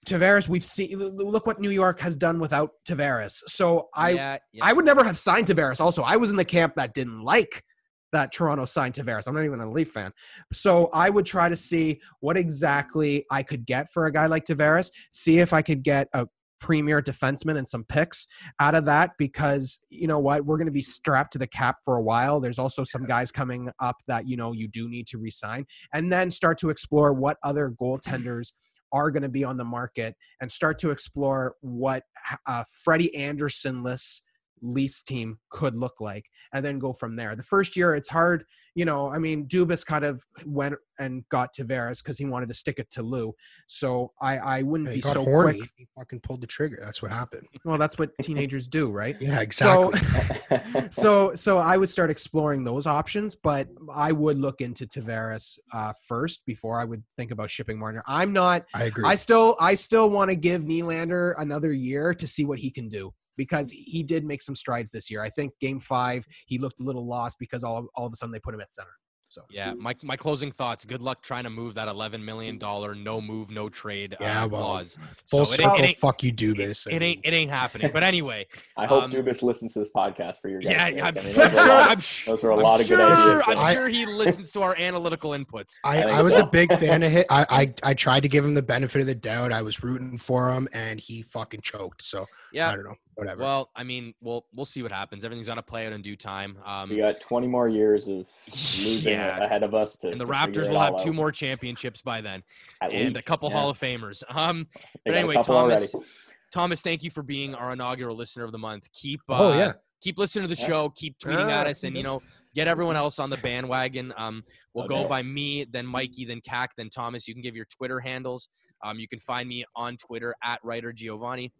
Tavares, 0.04 0.48
we've 0.48 0.64
seen. 0.64 0.98
Look 0.98 1.46
what 1.46 1.60
New 1.60 1.70
York 1.70 2.00
has 2.00 2.16
done 2.16 2.38
without 2.38 2.70
Tavares. 2.86 3.42
So 3.46 3.88
I, 3.94 4.10
yeah, 4.10 4.38
yeah. 4.52 4.64
I 4.64 4.72
would 4.72 4.84
never 4.84 5.04
have 5.04 5.18
signed 5.18 5.46
Tavares. 5.46 5.80
Also, 5.80 6.02
I 6.02 6.16
was 6.16 6.30
in 6.30 6.36
the 6.36 6.44
camp 6.44 6.74
that 6.76 6.94
didn't 6.94 7.22
like 7.22 7.64
that 8.12 8.32
Toronto 8.32 8.64
signed 8.64 8.94
Tavares. 8.94 9.26
I'm 9.26 9.34
not 9.34 9.44
even 9.44 9.60
a 9.60 9.70
Leaf 9.70 9.90
fan. 9.90 10.12
So 10.52 10.88
I 10.92 11.10
would 11.10 11.26
try 11.26 11.48
to 11.48 11.56
see 11.56 12.00
what 12.20 12.36
exactly 12.36 13.26
I 13.30 13.42
could 13.42 13.66
get 13.66 13.92
for 13.92 14.06
a 14.06 14.12
guy 14.12 14.26
like 14.26 14.44
Tavares, 14.44 14.90
see 15.10 15.40
if 15.40 15.52
I 15.52 15.62
could 15.62 15.82
get 15.82 16.08
a 16.14 16.26
premier 16.60 17.02
defenseman 17.02 17.58
and 17.58 17.68
some 17.68 17.84
picks 17.84 18.26
out 18.58 18.74
of 18.74 18.86
that 18.86 19.10
because 19.18 19.84
you 19.90 20.06
know 20.06 20.18
what 20.18 20.46
we're 20.46 20.56
going 20.56 20.64
to 20.64 20.72
be 20.72 20.80
strapped 20.80 21.32
to 21.32 21.38
the 21.38 21.46
cap 21.46 21.76
for 21.84 21.96
a 21.96 22.02
while 22.02 22.40
there's 22.40 22.58
also 22.58 22.82
some 22.82 23.04
guys 23.04 23.30
coming 23.30 23.68
up 23.80 23.96
that 24.06 24.26
you 24.26 24.34
know 24.34 24.52
you 24.52 24.66
do 24.66 24.88
need 24.88 25.06
to 25.06 25.18
resign 25.18 25.66
and 25.92 26.10
then 26.10 26.30
start 26.30 26.56
to 26.56 26.70
explore 26.70 27.12
what 27.12 27.36
other 27.42 27.74
goaltenders 27.78 28.52
are 28.94 29.10
going 29.10 29.22
to 29.24 29.28
be 29.28 29.44
on 29.44 29.58
the 29.58 29.64
market 29.64 30.14
and 30.40 30.50
start 30.50 30.78
to 30.78 30.90
explore 30.90 31.56
what 31.60 32.04
a 32.48 32.50
uh, 32.50 32.64
Freddie 32.84 33.14
Andersen-less 33.14 34.22
Leafs 34.62 35.02
team 35.02 35.38
could 35.50 35.76
look 35.76 36.00
like, 36.00 36.24
and 36.54 36.64
then 36.64 36.78
go 36.78 36.92
from 36.94 37.16
there. 37.16 37.36
The 37.36 37.42
first 37.42 37.76
year, 37.76 37.94
it's 37.94 38.08
hard. 38.08 38.44
You 38.74 38.84
know, 38.84 39.10
I 39.12 39.18
mean, 39.18 39.46
Dubas 39.46 39.84
kind 39.86 40.04
of 40.04 40.22
went 40.44 40.74
and 40.98 41.24
got 41.28 41.54
Tavares 41.54 42.02
because 42.02 42.18
he 42.18 42.24
wanted 42.24 42.48
to 42.48 42.54
stick 42.54 42.78
it 42.78 42.90
to 42.92 43.02
Lou. 43.02 43.34
So 43.66 44.12
I, 44.20 44.38
I 44.38 44.62
wouldn't 44.62 44.90
He 44.90 44.96
be 44.96 45.00
got 45.00 45.14
so 45.14 45.24
horny. 45.24 45.58
quick. 45.58 45.70
He 45.76 45.88
fucking 45.96 46.20
pulled 46.20 46.40
the 46.40 46.46
trigger. 46.46 46.78
That's 46.80 47.02
what 47.02 47.10
happened. 47.10 47.46
Well, 47.64 47.78
that's 47.78 47.98
what 47.98 48.10
teenagers 48.22 48.66
do, 48.66 48.90
right? 48.90 49.16
Yeah, 49.20 49.42
So, 49.50 49.90
exactly. 49.90 50.82
so, 50.90 51.34
so 51.34 51.58
I 51.58 51.76
would 51.76 51.88
start 51.88 52.10
exploring 52.10 52.64
those 52.64 52.86
options, 52.86 53.36
but 53.36 53.68
I 53.92 54.12
would 54.12 54.38
look 54.38 54.60
into 54.60 54.86
Tavares 54.86 55.58
uh, 55.72 55.92
first 56.06 56.44
before 56.46 56.80
I 56.80 56.84
would 56.84 57.02
think 57.16 57.30
about 57.30 57.50
shipping 57.50 57.78
Marner. 57.78 58.02
I'm 58.06 58.32
not 58.32 58.64
I 58.74 58.84
agree. 58.84 59.04
I 59.06 59.14
still 59.14 59.56
I 59.60 59.74
still 59.74 60.10
want 60.10 60.30
to 60.30 60.36
give 60.36 60.62
Nylander 60.62 61.34
another 61.38 61.72
year 61.72 62.14
to 62.14 62.26
see 62.26 62.44
what 62.44 62.58
he 62.58 62.70
can 62.70 62.88
do 62.88 63.12
because 63.36 63.70
he 63.70 64.02
did 64.02 64.24
make 64.24 64.42
some 64.42 64.54
strides 64.54 64.90
this 64.90 65.10
year. 65.10 65.22
I 65.22 65.28
think 65.30 65.52
game 65.60 65.80
five 65.80 66.24
he 66.46 66.58
looked 66.58 66.80
a 66.80 66.84
little 66.84 67.06
lost 67.06 67.38
because 67.38 67.64
all 67.64 67.88
all 67.94 68.06
of 68.06 68.12
a 68.12 68.16
sudden 68.16 68.32
they 68.32 68.38
put 68.38 68.54
him 68.54 68.60
at 68.64 68.72
center. 68.72 68.88
So 69.26 69.42
Yeah, 69.50 69.72
my 69.74 69.94
my 70.02 70.16
closing 70.16 70.52
thoughts. 70.52 70.84
Good 70.84 71.00
luck 71.02 71.22
trying 71.22 71.42
to 71.44 71.50
move 71.50 71.74
that 71.74 71.88
eleven 71.88 72.24
million 72.24 72.56
dollar 72.58 72.94
no 72.94 73.20
move, 73.20 73.50
no 73.50 73.68
trade 73.68 74.12
uh, 74.14 74.16
Yeah, 74.20 74.44
well, 74.44 74.60
clause. 74.62 74.98
Full 75.28 75.46
So 75.46 75.54
circle. 75.56 75.74
it 75.76 75.80
ain't- 75.88 75.96
fuck 75.96 76.22
you, 76.22 76.28
It, 76.28 76.36
Dubas. 76.36 76.86
it 76.86 77.02
ain't 77.02 77.20
it 77.24 77.32
ain't 77.32 77.50
happening. 77.50 77.90
But 77.92 78.04
anyway, 78.04 78.46
I 78.76 78.86
hope 78.86 79.04
Um, 79.04 79.10
Dubas 79.10 79.42
listens 79.42 79.72
to 79.72 79.80
this 79.80 79.90
podcast 79.96 80.40
for 80.40 80.48
your 80.50 80.60
guys' 80.60 80.70
yeah, 80.72 80.86
sake. 80.86 81.02
I'm, 81.02 81.18
I 81.18 81.22
mean, 81.22 81.34
I'm 81.34 81.34
those, 81.34 81.40
sure. 81.40 81.50
a 81.50 81.56
lot 81.68 81.90
I'm 81.90 81.98
of, 81.98 82.04
sure. 82.04 82.26
those 82.26 82.42
were 82.42 82.50
a 82.50 82.66
I'm 82.66 82.80
of 82.80 82.86
sure, 82.86 82.96
good 82.96 83.12
ideas. 83.12 83.42
I'm 83.48 83.54
but- 83.56 83.72
sure 83.74 83.88
he 83.88 84.06
listens 84.24 84.52
to 84.52 84.62
our 84.62 84.76
analytical 84.78 85.30
inputs. 85.30 85.72
I 85.82 86.02
I, 86.04 86.18
I 86.18 86.22
was 86.22 86.36
a 86.36 86.46
big 86.46 86.68
fan 86.78 87.02
of 87.02 87.10
him. 87.10 87.24
I, 87.30 87.46
I 87.50 87.74
I 87.90 87.94
tried 87.94 88.20
to 88.24 88.28
give 88.28 88.44
him 88.44 88.54
the 88.54 88.62
benefit 88.62 89.00
of 89.00 89.06
the 89.06 89.16
doubt. 89.16 89.52
I 89.52 89.62
was 89.62 89.82
rooting 89.82 90.16
for 90.18 90.52
him, 90.52 90.68
and 90.74 91.00
he 91.00 91.22
fucking 91.22 91.62
choked. 91.62 92.02
So 92.02 92.26
Yeah. 92.52 92.70
I 92.70 92.74
don't 92.76 92.84
know. 92.84 92.94
Whatever. 93.16 93.42
Well, 93.42 93.70
I 93.76 93.84
mean, 93.84 94.14
we'll 94.20 94.44
we'll 94.54 94.66
see 94.66 94.82
what 94.82 94.90
happens. 94.92 95.24
Everything's 95.24 95.46
gonna 95.46 95.62
play 95.62 95.86
out 95.86 95.92
in 95.92 96.02
due 96.02 96.16
time. 96.16 96.56
Um, 96.64 96.90
we 96.90 96.96
got 96.96 97.20
20 97.20 97.46
more 97.46 97.68
years 97.68 98.08
of 98.08 98.26
losing 98.48 99.12
Yeah. 99.12 99.44
ahead 99.44 99.62
of 99.62 99.74
us 99.74 99.96
to 99.98 100.10
and 100.10 100.20
the 100.20 100.24
to 100.24 100.32
Raptors 100.32 100.68
will 100.68 100.80
have 100.80 100.94
all 100.94 100.98
two 100.98 101.12
more 101.12 101.30
championships 101.30 102.02
by 102.02 102.20
then, 102.20 102.42
At 102.80 102.92
and 102.92 103.16
a 103.16 103.22
couple 103.22 103.50
yeah. 103.50 103.56
Hall 103.56 103.70
of 103.70 103.78
Famers. 103.78 104.22
Um, 104.34 104.66
They 105.04 105.10
but 105.12 105.14
anyway, 105.14 105.34
couple 105.34 105.56
already. 105.56 105.86
Thomas, 105.86 106.08
Thomas, 106.52 106.82
thank 106.82 107.02
you 107.02 107.10
for 107.10 107.22
being 107.22 107.54
our 107.54 107.72
inaugural 107.72 108.16
listener 108.16 108.44
of 108.44 108.52
the 108.52 108.58
month. 108.58 108.88
Keep 108.92 109.20
uh, 109.28 109.38
oh 109.38 109.58
yeah. 109.58 109.72
keep 110.00 110.18
listening 110.18 110.48
to 110.48 110.54
the 110.54 110.60
Yeah. 110.60 110.66
show. 110.66 110.88
Keep 110.90 111.18
tweeting 111.18 111.50
at 111.50 111.66
us, 111.66 111.84
and 111.84 111.96
you 111.96 112.02
know, 112.02 112.20
get 112.54 112.68
everyone 112.68 112.96
else 112.96 113.18
on 113.18 113.30
the 113.30 113.36
bandwagon. 113.38 114.12
Um, 114.16 114.42
we'll 114.72 114.88
go 114.88 115.06
by 115.06 115.22
me, 115.22 115.66
then 115.70 115.86
Mikey, 115.86 116.24
then 116.24 116.40
Cac, 116.40 116.72
then 116.76 116.90
Thomas. 116.90 117.28
You 117.28 117.34
can 117.34 117.42
give 117.42 117.54
your 117.56 117.66
Twitter 117.66 118.00
handles. 118.00 118.48
Um, 118.82 118.98
you 118.98 119.08
can 119.08 119.18
find 119.20 119.48
me 119.48 119.64
on 119.76 119.96
Twitter 119.96 120.34
at 120.42 120.58
writer 120.64 120.92
Giovanni. 120.92 121.52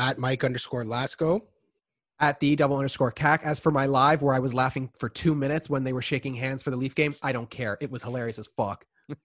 At 0.00 0.18
Mike 0.18 0.44
underscore 0.44 0.82
Lasco. 0.82 1.42
at 2.20 2.40
the 2.40 2.56
double 2.56 2.76
underscore 2.76 3.10
cac. 3.10 3.42
As 3.44 3.60
for 3.60 3.70
my 3.70 3.84
live, 3.84 4.22
where 4.22 4.34
I 4.34 4.38
was 4.38 4.54
laughing 4.54 4.90
for 4.98 5.10
two 5.10 5.34
minutes 5.34 5.68
when 5.68 5.84
they 5.84 5.92
were 5.92 6.00
shaking 6.02 6.34
hands 6.34 6.62
for 6.62 6.70
the 6.70 6.76
Leaf 6.76 6.94
game, 6.94 7.14
I 7.22 7.32
don't 7.32 7.50
care. 7.50 7.76
It 7.82 7.90
was 7.90 8.02
hilarious 8.02 8.38
as 8.38 8.48
fuck. 8.56 8.86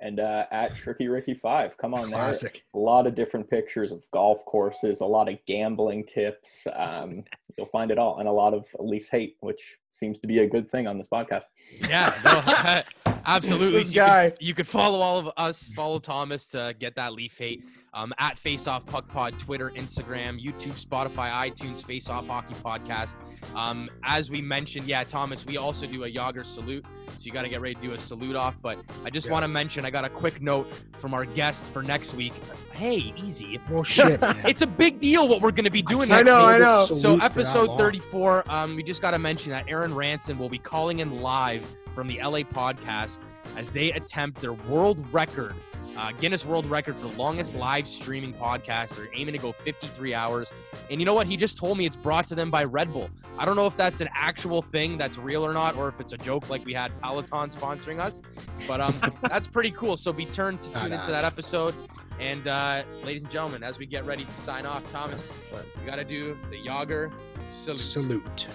And 0.00 0.20
uh, 0.20 0.44
at 0.50 0.74
Tricky 0.74 1.08
Ricky 1.08 1.32
5. 1.32 1.78
Come 1.78 1.94
on 1.94 2.10
there. 2.10 2.18
Classic. 2.18 2.62
a 2.74 2.78
lot 2.78 3.06
of 3.06 3.14
different 3.14 3.48
pictures 3.48 3.90
of 3.90 4.02
golf 4.12 4.44
courses, 4.44 5.00
a 5.00 5.06
lot 5.06 5.30
of 5.30 5.38
gambling 5.46 6.04
tips. 6.04 6.66
Um, 6.76 7.24
you'll 7.56 7.68
find 7.68 7.90
it 7.90 7.96
all, 7.96 8.18
and 8.18 8.28
a 8.28 8.32
lot 8.32 8.52
of 8.52 8.66
Leafs 8.78 9.08
hate, 9.08 9.36
which 9.40 9.78
seems 9.94 10.20
to 10.20 10.26
be 10.26 10.40
a 10.40 10.46
good 10.46 10.70
thing 10.70 10.86
on 10.86 10.98
this 10.98 11.08
podcast. 11.08 11.44
Yeah, 11.88 12.12
no, 12.24 12.82
absolutely. 13.26 13.78
This 13.78 13.94
you 13.94 14.00
guy. 14.00 14.30
Could, 14.30 14.42
you 14.42 14.54
could 14.54 14.66
follow 14.66 15.00
all 15.00 15.18
of 15.18 15.30
us. 15.36 15.68
Follow 15.74 15.98
Thomas 15.98 16.48
to 16.48 16.74
get 16.78 16.96
that 16.96 17.12
Leaf 17.12 17.38
hate. 17.38 17.64
Um, 17.96 18.12
at 18.18 18.36
Face 18.40 18.66
Off 18.66 18.84
Puck 18.84 19.06
Pod, 19.06 19.38
Twitter, 19.38 19.70
Instagram, 19.70 20.44
YouTube, 20.44 20.84
Spotify, 20.84 21.30
iTunes, 21.48 21.80
Face 21.84 22.10
Off 22.10 22.26
Hockey 22.26 22.54
Podcast. 22.56 23.14
Um, 23.54 23.88
as 24.02 24.32
we 24.32 24.42
mentioned, 24.42 24.88
yeah, 24.88 25.04
Thomas, 25.04 25.46
we 25.46 25.58
also 25.58 25.86
do 25.86 26.02
a 26.02 26.08
Yager 26.08 26.42
salute, 26.42 26.84
so 27.06 27.18
you 27.20 27.30
got 27.30 27.42
to 27.42 27.48
get 27.48 27.60
ready 27.60 27.76
to 27.76 27.80
do 27.80 27.92
a 27.92 27.98
salute 28.00 28.34
off. 28.34 28.56
But 28.60 28.78
I 29.04 29.10
just 29.10 29.28
Yeah. 29.28 29.34
want 29.34 29.44
to 29.44 29.48
mention, 29.48 29.84
I 29.84 29.90
got 29.90 30.04
a 30.04 30.08
quick 30.08 30.42
note 30.42 30.66
from 30.96 31.14
our 31.14 31.24
guest 31.24 31.70
for 31.72 31.84
next 31.84 32.14
week. 32.14 32.32
Hey, 32.72 33.14
easy. 33.16 33.60
Well, 33.70 33.84
shit. 33.84 34.18
It's 34.44 34.62
a 34.62 34.66
big 34.66 34.98
deal 34.98 35.28
what 35.28 35.40
we're 35.40 35.52
going 35.52 35.64
to 35.64 35.70
be 35.70 35.82
doing. 35.82 36.10
I 36.10 36.16
next 36.16 36.26
know, 36.26 36.46
week. 36.48 36.54
I 36.56 36.58
know. 36.58 36.86
So 36.86 37.16
episode 37.18 37.78
34, 37.78 38.50
um, 38.50 38.74
we 38.74 38.82
just 38.82 39.02
got 39.02 39.12
to 39.12 39.18
mention 39.20 39.52
that 39.52 39.66
Aaron 39.68 39.83
Ranson 39.92 40.38
will 40.38 40.48
be 40.48 40.58
calling 40.58 41.00
in 41.00 41.20
live 41.20 41.64
from 41.94 42.06
the 42.06 42.18
LA 42.18 42.40
podcast 42.40 43.20
as 43.56 43.72
they 43.72 43.92
attempt 43.92 44.40
their 44.40 44.52
world 44.52 45.04
record, 45.12 45.54
uh, 45.96 46.12
Guinness 46.20 46.44
World 46.44 46.66
Record 46.66 46.96
for 46.96 47.06
longest 47.08 47.54
live 47.54 47.86
streaming 47.86 48.32
podcast. 48.34 48.96
They're 48.96 49.08
aiming 49.12 49.32
to 49.32 49.38
go 49.38 49.52
53 49.52 50.14
hours. 50.14 50.52
And 50.90 51.00
you 51.00 51.06
know 51.06 51.14
what? 51.14 51.26
He 51.26 51.36
just 51.36 51.56
told 51.56 51.78
me 51.78 51.86
it's 51.86 51.96
brought 51.96 52.26
to 52.26 52.34
them 52.34 52.50
by 52.50 52.64
Red 52.64 52.92
Bull. 52.92 53.10
I 53.38 53.44
don't 53.44 53.56
know 53.56 53.66
if 53.66 53.76
that's 53.76 54.00
an 54.00 54.08
actual 54.14 54.60
thing 54.62 54.98
that's 54.98 55.18
real 55.18 55.44
or 55.44 55.52
not, 55.52 55.76
or 55.76 55.88
if 55.88 56.00
it's 56.00 56.12
a 56.12 56.18
joke 56.18 56.48
like 56.48 56.64
we 56.64 56.72
had 56.72 56.92
Peloton 57.00 57.50
sponsoring 57.50 58.00
us. 58.00 58.22
But 58.66 58.80
um, 58.80 59.00
that's 59.22 59.46
pretty 59.46 59.70
cool. 59.70 59.96
So 59.96 60.12
be 60.12 60.26
turned 60.26 60.62
to 60.62 60.70
tune 60.70 60.92
into 60.92 61.10
that 61.10 61.24
episode. 61.24 61.74
And 62.20 62.46
uh, 62.46 62.84
ladies 63.04 63.22
and 63.22 63.30
gentlemen, 63.30 63.62
as 63.62 63.78
we 63.78 63.86
get 63.86 64.04
ready 64.04 64.24
to 64.24 64.36
sign 64.36 64.66
off, 64.66 64.88
Thomas, 64.90 65.32
we 65.78 65.86
got 65.86 65.96
to 65.96 66.04
do 66.04 66.38
the 66.50 66.58
Yager 66.58 67.10
salute. 67.52 67.78
Salute. 67.80 68.46